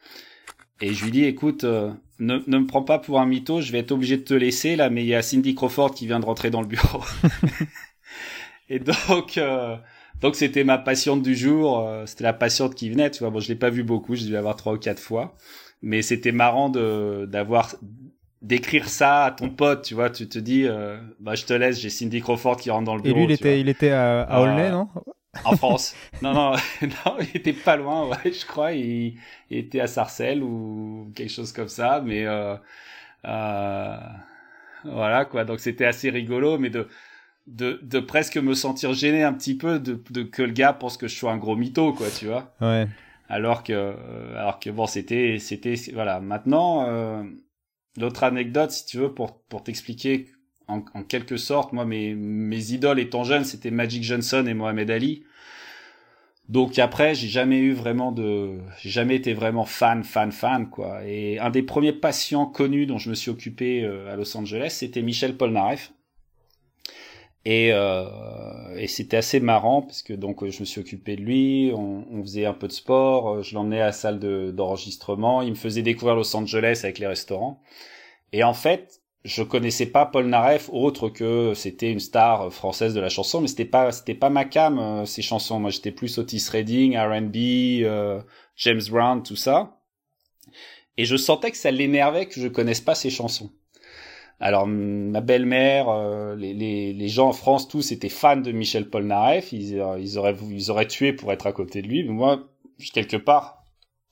Et 0.81 0.95
je 0.95 1.05
lui 1.05 1.11
dis, 1.11 1.25
écoute, 1.25 1.65
euh, 1.65 1.93
ne, 2.19 2.39
ne 2.47 2.59
me 2.59 2.67
prends 2.67 2.83
pas 2.83 2.99
pour 2.99 3.21
un 3.21 3.27
mytho, 3.27 3.61
je 3.61 3.71
vais 3.71 3.79
être 3.79 3.93
obligé 3.93 4.17
de 4.17 4.23
te 4.23 4.35
laisser 4.35 4.77
là, 4.77 4.89
mais 4.89 5.05
il 5.05 5.09
y 5.09 5.15
a 5.15 5.23
Cindy 5.23 5.55
Crawford 5.55 5.95
qui 5.95 6.07
vient 6.07 6.21
de 6.21 6.25
rentrer 6.25 6.51
dans 6.51 6.63
le 6.63 6.67
bureau. 6.67 7.03
et 8.69 8.79
donc, 8.79 9.39
euh, 9.39 9.77
donc 10.21 10.37
c'était 10.37 10.65
ma 10.65 10.79
patiente 10.79 11.23
du 11.23 11.35
jour, 11.35 11.87
euh, 11.87 12.07
c'était 12.07 12.25
la 12.25 12.33
patiente 12.33 12.75
qui 12.75 12.91
venait, 12.91 13.11
tu 13.11 13.21
vois. 13.21 13.31
Bon, 13.31 13.41
je 13.41 13.49
l'ai 13.49 13.57
pas 13.57 13.71
vu 13.71 13.83
beaucoup, 13.83 14.15
je 14.15 14.25
dû 14.25 14.33
l'avoir 14.33 14.57
trois 14.57 14.75
ou 14.75 14.79
quatre 14.79 15.01
fois, 15.01 15.35
mais 15.83 16.03
c'était 16.03 16.33
marrant 16.33 16.69
de 16.69 17.27
d'avoir 17.31 17.75
d'écrire 18.43 18.89
ça 18.89 19.25
à 19.25 19.31
ton 19.31 19.49
pote, 19.49 19.83
tu 19.83 19.95
vois. 19.95 20.11
Tu 20.11 20.29
te 20.29 20.39
dis, 20.39 20.67
bah 21.21 21.35
je 21.35 21.45
te 21.45 21.53
laisse, 21.53 21.81
j'ai 21.81 21.91
Cindy 21.91 22.21
Crawford 22.21 22.57
qui 22.57 22.71
rentre 22.71 22.85
dans 22.85 22.97
le 22.97 23.03
bureau. 23.03 23.17
Et 23.17 23.21
lui, 23.21 23.25
il 23.27 23.33
était, 23.33 23.61
il 23.61 23.69
était 23.69 23.91
à, 23.91 24.23
à 24.23 24.41
Aulnay, 24.41 24.71
non? 24.71 24.89
en 25.45 25.57
France. 25.57 25.95
non, 26.23 26.33
non, 26.33 26.53
non, 26.83 27.17
il 27.21 27.37
était 27.37 27.53
pas 27.53 27.77
loin, 27.77 28.09
ouais, 28.09 28.33
je 28.33 28.47
crois. 28.47 28.73
Il, 28.73 29.17
était 29.51 29.81
à 29.81 29.87
Sarcelles 29.87 30.43
ou 30.43 31.11
quelque 31.15 31.31
chose 31.31 31.53
comme 31.53 31.69
ça, 31.69 32.03
mais 32.05 32.25
euh, 32.27 32.57
euh, 33.27 33.97
voilà 34.85 35.25
quoi. 35.25 35.45
Donc 35.45 35.61
c'était 35.61 35.87
assez 35.87 36.11
rigolo, 36.11 36.59
mais 36.59 36.71
de, 36.71 36.89
de, 37.47 37.81
de 37.83 38.01
presque 38.01 38.37
me 38.37 38.55
sentir 38.55 38.93
gêné 38.95 39.23
un 39.23 39.33
petit 39.33 39.57
peu 39.57 39.79
de, 39.79 40.03
de 40.11 40.23
que 40.23 40.43
le 40.43 40.53
gars 40.53 40.73
pense 40.73 40.97
que 40.97 41.09
je 41.09 41.15
sois 41.15 41.33
un 41.33 41.37
gros 41.37 41.57
mytho, 41.57 41.93
quoi, 41.93 42.09
tu 42.11 42.27
vois. 42.27 42.55
Ouais. 42.61 42.87
Alors 43.29 43.63
que, 43.63 43.95
alors 44.37 44.59
que 44.61 44.71
bon, 44.71 44.87
c'était, 44.87 45.39
c'était, 45.39 45.75
voilà. 45.93 46.21
Maintenant, 46.21 46.87
euh, 46.89 47.23
l'autre 47.99 48.25
anecdote, 48.25 48.71
si 48.71 48.87
tu 48.87 48.99
veux, 48.99 49.13
pour 49.13 49.43
pour 49.45 49.63
t'expliquer 49.63 50.29
en, 50.69 50.81
quelque 51.03 51.37
sorte, 51.37 51.73
moi, 51.73 51.85
mes, 51.85 52.15
mes 52.15 52.73
idoles 52.73 52.99
étant 52.99 53.25
jeunes, 53.25 53.45
c'était 53.45 53.71
Magic 53.71 54.03
Johnson 54.03 54.45
et 54.47 54.55
Mohamed 54.55 54.91
Ali. 54.91 55.25
Donc 56.49 56.79
après, 56.79 57.15
j'ai 57.15 57.29
jamais 57.29 57.59
eu 57.59 57.73
vraiment 57.73 58.13
de, 58.13 58.59
j'ai 58.81 58.91
jamais 58.91 59.17
été 59.17 59.33
vraiment 59.33 59.65
fan, 59.65 60.05
fan, 60.05 60.31
fan, 60.31 60.69
quoi. 60.69 61.03
Et 61.07 61.39
un 61.39 61.51
des 61.51 61.63
premiers 61.63 61.93
patients 61.93 62.47
connus 62.47 62.87
dont 62.87 62.99
je 62.99 63.09
me 63.09 63.15
suis 63.15 63.31
occupé 63.31 63.83
euh, 63.83 64.13
à 64.13 64.17
Los 64.17 64.37
Angeles, 64.37 64.77
c'était 64.79 65.03
Michel 65.03 65.37
Polnareff. 65.37 65.93
Et, 67.47 67.71
euh, 67.73 68.75
et 68.77 68.87
c'était 68.87 69.19
assez 69.19 69.39
marrant 69.39 69.83
parce 69.83 70.03
que 70.03 70.15
donc 70.15 70.49
je 70.49 70.61
me 70.61 70.65
suis 70.65 70.81
occupé 70.81 71.17
de 71.17 71.21
lui, 71.21 71.73
on, 71.75 72.23
faisait 72.23 72.47
un 72.47 72.55
peu 72.55 72.69
de 72.69 72.73
sport, 72.73 73.43
je 73.43 73.55
l'emmenais 73.55 73.83
à 73.83 73.87
la 73.87 73.93
salle 73.93 74.19
d'enregistrement, 74.55 75.43
il 75.43 75.51
me 75.51 75.55
faisait 75.55 75.83
découvrir 75.83 76.17
Los 76.17 76.35
Angeles 76.35 76.81
avec 76.85 76.99
les 76.99 77.07
restaurants. 77.07 77.61
Et 78.33 78.43
en 78.45 78.55
fait, 78.55 79.03
je 79.25 79.43
connaissais 79.43 79.87
pas 79.87 80.07
Paul 80.07 80.27
Naref 80.27 80.69
autre 80.73 81.09
que 81.09 81.55
c'était 81.55 81.91
une 81.91 82.01
star 82.01 82.53
française 82.53 82.95
de 82.95 83.01
la 83.01 83.09
chanson, 83.09 83.41
mais 83.41 83.49
c'était 83.49 83.65
pas 83.65 83.91
c'était 83.93 84.15
pas 84.15 84.31
ma 84.31 84.45
cam 84.45 84.79
euh, 84.79 85.05
ces 85.07 85.23
chansons. 85.23 85.59
Moi, 85.61 85.71
j'étais 85.71 85.93
plus 85.93 86.19
Otis 86.19 86.47
Redding, 86.51 86.97
R&B, 86.97 87.37
euh, 87.85 88.21
James 88.57 88.83
Brown, 88.91 89.23
tout 89.23 89.37
ça. 89.37 89.81
Et 90.97 91.05
je 91.07 91.17
sentais 91.17 91.51
que 91.51 91.57
ça 91.57 91.71
l'énervait 91.71 92.27
que 92.27 92.41
je 92.41 92.49
connaisse 92.49 92.81
pas 92.81 92.95
ces 92.95 93.11
chansons. 93.11 93.51
Alors 94.41 94.67
ma 94.67 95.21
belle-mère, 95.21 95.89
euh, 95.89 96.35
les, 96.35 96.55
les, 96.55 96.93
les, 96.93 97.09
gens 97.09 97.29
en 97.29 97.33
France 97.33 97.69
tous 97.69 97.93
étaient 97.93 98.09
fans 98.09 98.37
de 98.37 98.53
Michel 98.53 98.91
Polnareff, 98.91 99.53
ils, 99.53 99.79
euh, 99.81 99.99
ils 99.99 100.19
auraient 100.19 100.37
ils 100.51 100.71
auraient 100.71 100.89
tué 100.89 101.13
pour 101.13 101.33
être 101.33 101.47
à 101.47 101.53
côté 101.53 101.83
de 101.83 101.89
lui, 101.89 102.03
mais 102.03 102.13
moi 102.13 102.49
quelque 102.93 103.17
part 103.17 103.63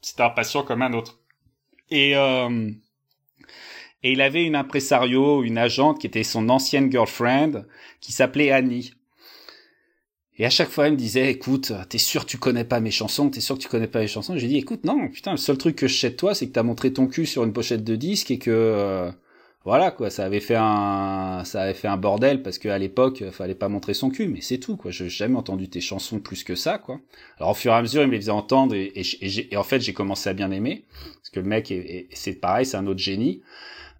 c'était 0.01 0.23
un 0.23 0.31
patient 0.31 0.62
comme 0.62 0.83
un 0.83 0.93
autre. 0.93 1.20
Et 1.91 2.16
euh, 2.16 2.70
et 4.05 4.12
il 4.12 4.20
avait 4.20 4.45
une 4.45 4.57
impresario, 4.57 5.43
une 5.43 5.59
agente 5.59 6.01
qui 6.01 6.07
était 6.07 6.25
son 6.25 6.49
ancienne 6.49 6.91
girlfriend, 6.91 7.64
qui 8.01 8.12
s'appelait 8.12 8.51
Annie. 8.51 8.95
Et 10.39 10.47
à 10.47 10.51
chaque 10.51 10.70
fois, 10.70 10.87
elle 10.87 10.95
me 10.95 10.97
disait, 10.99 11.31
écoute, 11.31 11.73
t'es 11.89 11.99
sûr 11.99 12.25
que 12.25 12.31
tu 12.31 12.39
connais 12.39 12.64
pas 12.64 12.81
mes 12.81 12.91
chansons, 12.91 13.29
t'es 13.31 13.41
sûr 13.41 13.57
que 13.57 13.62
tu 13.62 13.68
connais 13.68 13.87
pas 13.87 14.01
mes 14.01 14.09
chansons? 14.09 14.37
J'ai 14.37 14.49
dit, 14.49 14.57
écoute, 14.57 14.85
non, 14.85 15.09
putain, 15.09 15.33
le 15.33 15.37
seul 15.37 15.59
truc 15.59 15.77
que 15.77 15.87
je 15.87 15.97
sais 15.97 16.11
de 16.11 16.16
toi, 16.16 16.35
c'est 16.35 16.49
que 16.49 16.53
t'as 16.53 16.62
montré 16.64 16.93
ton 16.93 17.07
cul 17.07 17.27
sur 17.27 17.45
une 17.45 17.53
pochette 17.53 17.85
de 17.85 17.95
disque 17.95 18.31
et 18.31 18.39
que 18.39 19.12
voilà 19.65 19.93
quoi, 19.93 20.11
ça 20.11 20.25
avait 20.25 20.41
fait 20.41 20.57
un 20.59 21.43
ça 21.45 21.63
avait 21.63 21.75
fait 21.75 21.87
un 21.87 21.97
bordel 21.97 22.43
parce 22.43 22.59
qu'à 22.59 22.77
l'époque 22.79 23.23
fallait 23.31 23.55
pas 23.55 23.69
montrer 23.69 23.95
son 23.95 24.11
cul, 24.11 24.27
mais 24.27 24.41
c'est 24.41 24.59
tout 24.59 24.77
quoi. 24.77 24.91
Je 24.91 25.05
n'ai 25.05 25.11
jamais 25.11 25.37
entendu 25.37 25.69
tes 25.69 25.81
chansons 25.81 26.19
plus 26.19 26.43
que 26.43 26.57
ça 26.57 26.79
quoi. 26.79 27.01
Alors 27.39 27.51
au 27.51 27.55
fur 27.55 27.73
et 27.73 27.77
à 27.77 27.83
mesure 27.83 28.03
il 28.03 28.09
me 28.09 28.13
les 28.13 28.21
faisait 28.21 28.33
entendre 28.33 28.75
et, 28.75 28.93
et, 28.97 29.57
en 29.57 29.63
fait 29.63 29.81
j'ai 29.81 29.93
commencé 29.93 30.29
à 30.29 30.33
bien 30.33 30.51
aimer 30.51 30.85
parce 31.15 31.31
que 31.31 31.39
le 31.39 31.47
mec 31.47 31.71
est, 31.71 32.09
c'est 32.13 32.35
pareil, 32.35 32.67
c'est 32.67 32.77
un 32.77 32.89
autre 32.89 32.99
génie. 32.99 33.43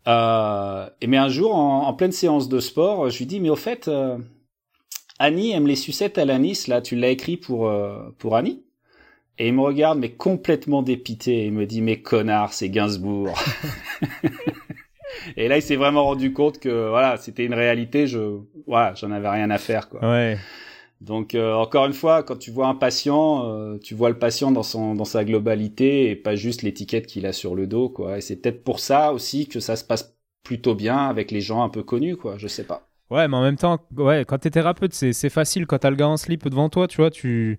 Euh, 0.09 0.89
et 1.01 1.07
mais 1.07 1.17
un 1.17 1.29
jour 1.29 1.55
en, 1.55 1.95
pleine 1.95 2.11
séance 2.11 2.49
de 2.49 2.59
sport, 2.59 3.09
je 3.09 3.19
lui 3.19 3.27
dis 3.27 3.39
mais 3.39 3.51
au 3.51 3.57
fait 3.57 3.87
euh, 3.87 4.19
Annie 5.21 5.53
aime 5.53 5.69
les 5.69 5.77
sucettes 5.77 6.19
à 6.19 6.25
l'anis 6.25 6.67
là, 6.67 6.81
tu 6.83 6.97
l'as 6.97 7.11
écrit 7.11 7.37
pour 7.37 7.69
euh, 7.69 8.11
pour 8.19 8.35
Annie 8.35 8.65
et 9.39 9.47
il 9.47 9.55
me 9.55 9.61
regarde 9.61 10.01
mais 10.01 10.11
complètement 10.11 10.83
dépité 10.83 11.45
et 11.45 11.47
il 11.47 11.53
me 11.53 11.67
dit 11.67 11.83
mais 11.83 12.03
connard 12.03 12.53
c'est 12.53 12.69
Gainsbourg. 12.69 13.39
Et 15.37 15.49
là, 15.49 15.57
il 15.59 15.63
s'est 15.63 15.77
vraiment 15.77 16.05
rendu 16.05 16.33
compte 16.33 16.59
que 16.59 16.89
voilà, 16.89 17.17
c'était 17.17 17.45
une 17.45 17.55
réalité. 17.55 18.07
Je, 18.07 18.39
voilà, 18.67 18.95
j'en 18.95 19.11
avais 19.11 19.29
rien 19.29 19.51
à 19.51 19.59
faire, 19.59 19.89
quoi. 19.89 20.01
Ouais. 20.01 20.39
Donc 21.01 21.35
euh, 21.35 21.55
encore 21.55 21.87
une 21.87 21.93
fois, 21.95 22.23
quand 22.23 22.37
tu 22.37 22.53
vois 22.53 22.69
un 22.69 22.77
patient, 22.77 23.45
euh, 23.49 23.77
tu 23.79 23.95
vois 23.95 24.09
le 24.09 24.19
patient 24.19 24.53
dans 24.53 24.63
son 24.63 24.95
dans 24.95 25.05
sa 25.05 25.25
globalité 25.25 26.11
et 26.11 26.17
pas 26.17 26.37
juste 26.37 26.63
l'étiquette 26.63 27.07
qu'il 27.07 27.27
a 27.27 27.33
sur 27.33 27.57
le 27.57 27.67
dos, 27.67 27.89
quoi. 27.89 28.19
Et 28.19 28.21
c'est 28.21 28.37
peut-être 28.37 28.63
pour 28.63 28.79
ça 28.79 29.13
aussi 29.13 29.49
que 29.49 29.59
ça 29.59 29.75
se 29.75 29.85
passe 29.85 30.17
plutôt 30.45 30.77
bien 30.77 31.09
avec 31.09 31.33
les 31.33 31.41
gens 31.41 31.63
un 31.65 31.69
peu 31.69 31.83
connus, 31.83 32.17
quoi. 32.17 32.37
Je 32.39 32.47
sais 32.47 32.65
pas. 32.65 32.89
Ouais, 33.11 33.27
mais 33.27 33.37
en 33.37 33.43
même 33.43 33.57
temps, 33.57 33.79
ouais, 33.97 34.25
quand 34.27 34.39
t'es 34.39 34.51
thérapeute, 34.51 34.95
c'est 34.95 35.13
c'est 35.13 35.29
facile 35.29 35.67
quand 35.67 35.79
t'as 35.79 35.91
le 35.91 35.97
gars 35.97 36.09
en 36.09 36.17
slip 36.17 36.49
devant 36.49 36.69
toi, 36.69 36.87
tu 36.87 36.99
vois, 36.99 37.11
tu 37.11 37.59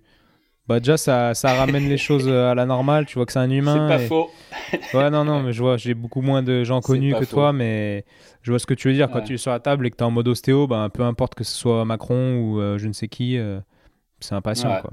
bah 0.66 0.80
déjà 0.80 0.96
ça, 0.96 1.34
ça 1.34 1.54
ramène 1.54 1.88
les 1.88 1.98
choses 1.98 2.26
euh, 2.26 2.50
à 2.50 2.54
la 2.54 2.64
normale, 2.64 3.04
tu 3.04 3.16
vois 3.16 3.26
que 3.26 3.32
c'est 3.32 3.38
un 3.38 3.50
humain. 3.50 3.86
C'est 3.88 3.98
pas 3.98 4.06
faux. 4.06 4.30
ouais 4.94 5.10
non 5.10 5.24
non 5.24 5.42
mais 5.42 5.52
je 5.52 5.60
vois 5.60 5.76
j'ai 5.76 5.92
beaucoup 5.92 6.22
moins 6.22 6.42
de 6.42 6.64
gens 6.64 6.80
connus 6.80 7.14
que 7.14 7.24
toi 7.24 7.52
mais 7.52 8.04
je 8.42 8.50
vois 8.50 8.58
ce 8.58 8.66
que 8.66 8.72
tu 8.72 8.88
veux 8.88 8.94
dire 8.94 9.10
quand 9.10 9.20
tu 9.20 9.34
es 9.34 9.36
sur 9.36 9.50
la 9.50 9.60
table 9.60 9.86
et 9.86 9.90
que 9.90 9.96
tu 9.96 10.02
es 10.02 10.06
en 10.06 10.10
mode 10.10 10.26
ostéo 10.26 10.66
bah, 10.66 10.88
peu 10.92 11.02
importe 11.02 11.34
que 11.34 11.44
ce 11.44 11.54
soit 11.54 11.84
Macron 11.84 12.38
ou 12.38 12.60
euh, 12.60 12.78
je 12.78 12.88
ne 12.88 12.92
sais 12.94 13.08
qui 13.08 13.36
euh, 13.36 13.60
c'est 14.20 14.34
impatient 14.34 14.80
quoi. 14.80 14.90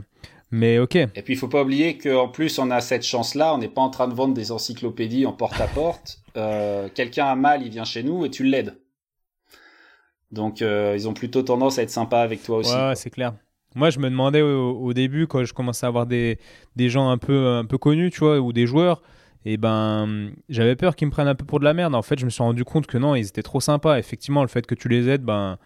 Mais 0.54 0.80
ok. 0.80 0.96
Et 0.98 1.22
puis 1.24 1.36
il 1.36 1.38
faut 1.38 1.48
pas 1.48 1.62
oublier 1.62 1.98
qu'en 1.98 2.28
plus 2.28 2.60
on 2.60 2.70
a 2.72 2.82
cette 2.82 3.04
chance 3.04 3.36
là, 3.36 3.54
on 3.54 3.58
n'est 3.58 3.70
pas 3.70 3.80
en 3.80 3.90
train 3.90 4.10
de 4.10 4.14
vendre 4.14 4.34
des 4.34 4.52
encyclopédies 4.52 5.26
en 5.26 5.32
porte 5.32 5.62
à 5.62 5.68
porte. 5.68 6.22
Quelqu'un 6.94 7.28
a 7.28 7.36
mal, 7.36 7.64
il 7.64 7.70
vient 7.70 7.86
chez 7.86 8.04
nous 8.04 8.26
et 8.26 8.30
tu 8.30 8.44
l'aides. 8.44 8.78
Donc 10.32 10.60
ils 10.60 11.08
ont 11.08 11.14
plutôt 11.14 11.44
tendance 11.44 11.80
à 11.80 11.84
être 11.84 11.90
sympas 11.90 12.22
avec 12.22 12.44
toi 12.44 12.58
aussi. 12.58 12.76
ouais 12.76 12.96
c'est 12.96 13.10
clair. 13.10 13.34
Moi, 13.76 13.90
je 13.90 14.00
me 14.00 14.10
demandais 14.10 14.42
au, 14.42 14.94
début, 14.94 15.28
quand 15.28 15.44
je 15.44 15.54
commençais 15.54 15.86
à 15.86 15.90
avoir 15.90 16.06
des, 16.06 16.40
des, 16.76 16.90
gens 16.90 17.10
un 17.10 17.18
peu, 17.18 17.48
un 17.48 17.66
peu 17.66 17.78
connus, 17.78 18.12
tu 18.12 18.20
vois, 18.20 18.40
ou 18.40 18.52
des 18.52 18.68
joueurs, 18.68 19.02
et 19.46 19.58
ben, 19.58 20.32
j'avais 20.50 20.76
peur 20.76 20.96
qu'ils 20.96 21.08
me 21.08 21.12
prennent 21.12 21.28
un 21.28 21.36
peu 21.36 21.46
pour 21.46 21.60
de 21.60 21.66
la 21.66 21.74
merde. 21.74 21.96
En 21.96 22.02
fait, 22.02 22.20
je 22.20 22.26
me 22.26 22.30
suis 22.30 22.44
rendu 22.44 22.64
compte 22.64 22.86
que 22.86 22.98
non, 22.98 23.16
ils 23.16 23.28
étaient 23.28 23.44
trop 23.44 23.60
sympas. 23.60 23.98
Effectivement, 23.98 24.42
le 24.42 24.48
fait 24.48 24.68
que 24.68 24.76
tu 24.76 24.88
les 24.88 25.08
aides, 25.08 25.24
ben, 25.24 25.58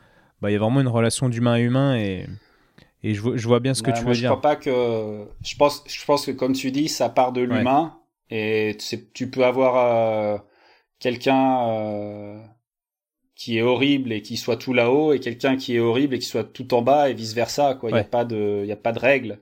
ben, 0.41 0.49
il 0.49 0.53
y 0.53 0.56
a 0.56 0.60
vraiment 0.60 0.82
une 0.82 0.88
relation 0.88 1.30
d'humain 1.30 1.53
à 1.53 1.60
humain 1.60 1.97
et, 1.97 2.28
et 3.03 3.14
je, 3.14 3.36
je 3.36 3.47
vois 3.47 3.60
bien 3.60 3.74
ce 3.74 3.84
que 3.84 3.91
tu 3.91 4.03
veux 4.03 4.14
je 4.14 4.20
dire. 4.20 4.30
Crois 4.30 4.41
pas 4.41 4.56
que, 4.56 5.26
je 5.43 5.56
pense, 5.58 5.84
je 5.88 6.06
pense 6.06 6.26
que 6.26 6.32
comme 6.32 6.53
tu 6.53 6.72
dis, 6.72 6.88
ça 6.88 7.10
part 7.10 7.34
de 7.34 7.41
l'humain 7.41 7.97
et 8.30 8.78
tu 9.14 9.30
peux 9.30 9.43
avoir 9.43 9.76
euh, 9.78 10.38
quelqu'un. 10.99 11.68
Euh 11.68 12.38
qui 13.36 13.58
est 13.58 13.62
horrible 13.62 14.14
et 14.14 14.22
qui 14.22 14.38
soit 14.38 14.58
tout 14.58 14.74
là-haut 14.74 15.14
et 15.14 15.20
quelqu'un 15.20 15.58
qui 15.58 15.76
est 15.76 15.80
horrible 15.80 16.16
et 16.16 16.20
qui 16.20 16.28
soit 16.28 16.46
tout 16.46 16.74
en 16.74 16.82
bas 16.82 17.10
et 17.10 17.14
vice 17.14 17.34
versa 17.34 17.76
quoi. 17.76 17.90
Il 17.90 17.94
n'y 17.94 18.00
a 18.00 18.06
pas 18.06 18.26
de 18.26 18.62
il 18.64 18.68
y 18.68 18.72
a 18.72 18.78
pas 18.78 18.94
de 18.94 19.00
règle. 19.00 19.40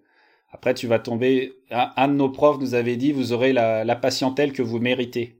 Après 0.51 0.73
tu 0.73 0.87
vas 0.87 0.99
tomber 0.99 1.53
un, 1.71 2.07
de 2.07 2.13
nos 2.13 2.29
profs 2.29 2.59
nous 2.59 2.73
avait 2.73 2.97
dit 2.97 3.11
vous 3.11 3.33
aurez 3.33 3.53
la, 3.53 3.83
la 3.83 3.95
patientèle 3.95 4.51
que 4.51 4.63
vous 4.63 4.79
méritez. 4.79 5.39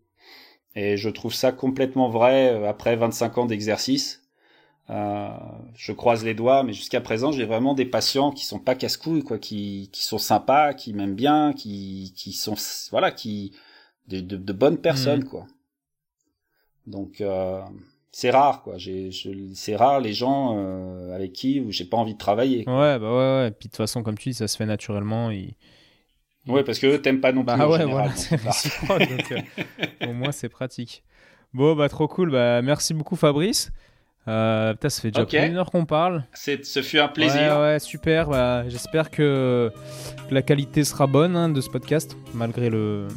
Et 0.76 0.98
je 0.98 1.10
trouve 1.10 1.34
ça 1.34 1.52
complètement 1.52 2.10
vrai 2.10 2.50
euh, 2.52 2.70
après 2.70 2.96
25 2.96 3.38
ans 3.40 3.46
d'exercice. 3.46 4.22
Euh, 4.90 5.30
je 5.76 5.92
croise 5.94 6.26
les 6.26 6.34
doigts 6.34 6.64
mais 6.64 6.74
jusqu'à 6.74 7.02
présent 7.02 7.32
j'ai 7.32 7.46
vraiment 7.46 7.74
des 7.74 7.86
patients 7.86 8.32
qui 8.32 8.46
sont 8.46 8.60
pas 8.60 8.76
casse-couilles 8.76 9.24
quoi 9.24 9.38
qui 9.40 9.90
qui 9.94 10.04
sont 10.04 10.18
sympas 10.18 10.74
qui 10.74 10.94
m'aiment 10.94 11.16
bien 11.16 11.54
qui 11.54 12.14
qui 12.18 12.34
sont 12.34 12.56
voilà 12.92 13.12
qui 13.12 13.54
de, 14.10 14.20
de, 14.20 14.36
de 14.36 14.54
bonnes 14.54 14.78
personnes 14.78 15.22
mmh. 15.22 15.30
quoi. 15.30 15.48
Donc 16.86 17.22
euh, 17.22 17.62
c'est 18.16 18.30
rare 18.30 18.62
quoi 18.62 18.78
j'ai 18.78 19.10
c'est 19.56 19.76
rare 19.76 20.00
les 20.00 20.14
gens 20.14 20.56
euh, 20.56 21.16
avec 21.16 21.34
qui 21.34 21.66
j'ai 21.70 21.84
pas 21.84 21.98
envie 21.98 22.14
de 22.14 22.20
travailler 22.20 22.60
ouais 22.60 23.00
bah 23.00 23.12
ouais 23.12 23.44
ouais 23.44 23.52
puis 23.52 23.68
de 23.68 23.72
toute 23.72 23.78
façon 23.78 24.04
comme 24.04 24.18
tu 24.18 24.30
dis 24.30 24.36
ça 24.36 24.48
se 24.48 24.56
fait 24.56 24.68
naturellement 24.68 25.32
et... 25.32 25.56
ouais 26.48 26.64
parce 26.64 26.78
que 26.78 26.96
t'aimes 26.98 27.22
pas 27.22 27.32
non 27.32 27.44
plus 27.44 27.58
bah 27.58 27.68
ouais 27.68 27.84
voilà 27.86 28.12
c'est 28.16 28.38
donc, 28.88 29.32
euh, 29.32 30.08
au 30.08 30.14
moins 30.14 30.32
c'est 30.32 30.48
pratique 30.48 31.04
bon 31.56 31.76
bah 31.76 31.90
trop 31.90 32.08
cool 32.08 32.30
bah 32.30 32.62
merci 32.62 32.94
beaucoup 32.94 33.16
Fabrice 33.16 33.72
euh, 34.28 34.74
ça 34.82 35.02
fait 35.02 35.12
déjà 35.12 35.24
okay. 35.24 35.48
une 35.48 35.58
heure 35.58 35.70
qu'on 35.70 35.86
parle. 35.86 36.24
Ce 36.34 36.82
fut 36.82 37.00
un 37.00 37.10
plaisir. 37.10 37.58
Ouais, 37.58 37.62
ouais 37.62 37.80
super. 37.80 38.30
Bah, 38.30 38.64
J'espère 38.70 39.12
que, 39.12 39.70
la 40.32 40.42
qualité 40.42 40.84
sera 40.84 41.08
bonne 41.08 41.36
hein, 41.36 41.50
de 41.50 41.60
ce 41.60 41.70
podcast, 41.70 42.16
malgré 42.34 42.70
le, 42.70 43.08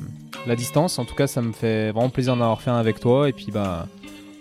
la 0.46 0.56
distance. 0.56 0.98
En 0.98 1.04
tout 1.04 1.14
cas, 1.14 1.28
ça 1.28 1.42
me 1.42 1.52
fait 1.52 1.92
vraiment 1.92 2.10
plaisir 2.10 2.34
d'en 2.34 2.42
avoir 2.42 2.60
fait 2.60 2.70
un 2.70 2.78
avec 2.78 2.98
toi. 2.98 3.28
Et 3.28 3.32
puis, 3.32 3.52
bah, 3.52 3.86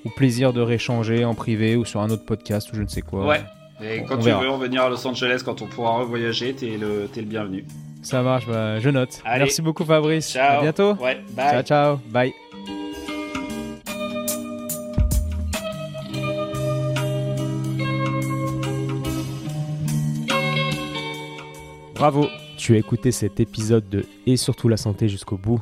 au 0.06 0.10
plaisir 0.10 0.54
de 0.54 0.62
réchanger 0.62 1.26
en 1.26 1.34
privé 1.34 1.76
ou 1.76 1.84
sur 1.84 2.00
un 2.02 2.10
autre 2.10 2.26
podcast 2.26 2.72
ou 2.72 2.76
je 2.76 2.84
ne 2.84 2.88
sais 2.88 3.02
quoi. 3.02 3.26
Ouais. 3.26 3.42
Et 3.84 4.04
quand 4.04 4.18
tu 4.18 4.30
veux 4.30 4.50
revenir 4.50 4.84
à 4.84 4.90
Los 4.90 5.06
Angeles, 5.06 5.42
quand 5.44 5.62
on 5.62 5.68
pourra 5.68 5.98
revoyager, 5.98 6.54
t'es 6.54 6.78
le, 6.78 7.10
es 7.14 7.20
le 7.20 7.28
bienvenu. 7.28 7.66
Ça 8.02 8.22
marche, 8.22 8.48
bah, 8.48 8.80
je 8.80 8.90
note. 8.90 9.22
Merci 9.26 9.62
beaucoup 9.62 9.84
Fabrice. 9.84 10.32
Ciao. 10.32 10.60
À 10.60 10.62
bientôt. 10.62 10.94
Ouais, 10.94 11.22
bye. 11.32 11.52
Ciao, 11.52 11.64
ciao. 11.64 11.98
Bye. 12.10 12.34
Bravo, 21.96 22.28
tu 22.58 22.76
as 22.76 22.78
écouté 22.78 23.12
cet 23.12 23.40
épisode 23.40 23.90
de 23.90 24.06
Et 24.28 24.38
surtout 24.38 24.68
la 24.70 24.78
santé 24.78 25.08
jusqu'au 25.08 25.38
bout. 25.38 25.62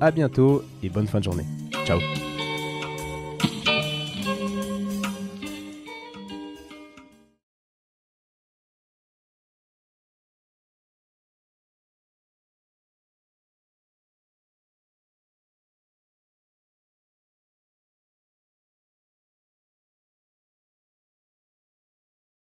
à 0.00 0.10
bientôt 0.10 0.62
et 0.82 0.88
bonne 0.88 1.06
fin 1.06 1.18
de 1.18 1.24
journée. 1.24 1.46
Ciao 1.84 1.98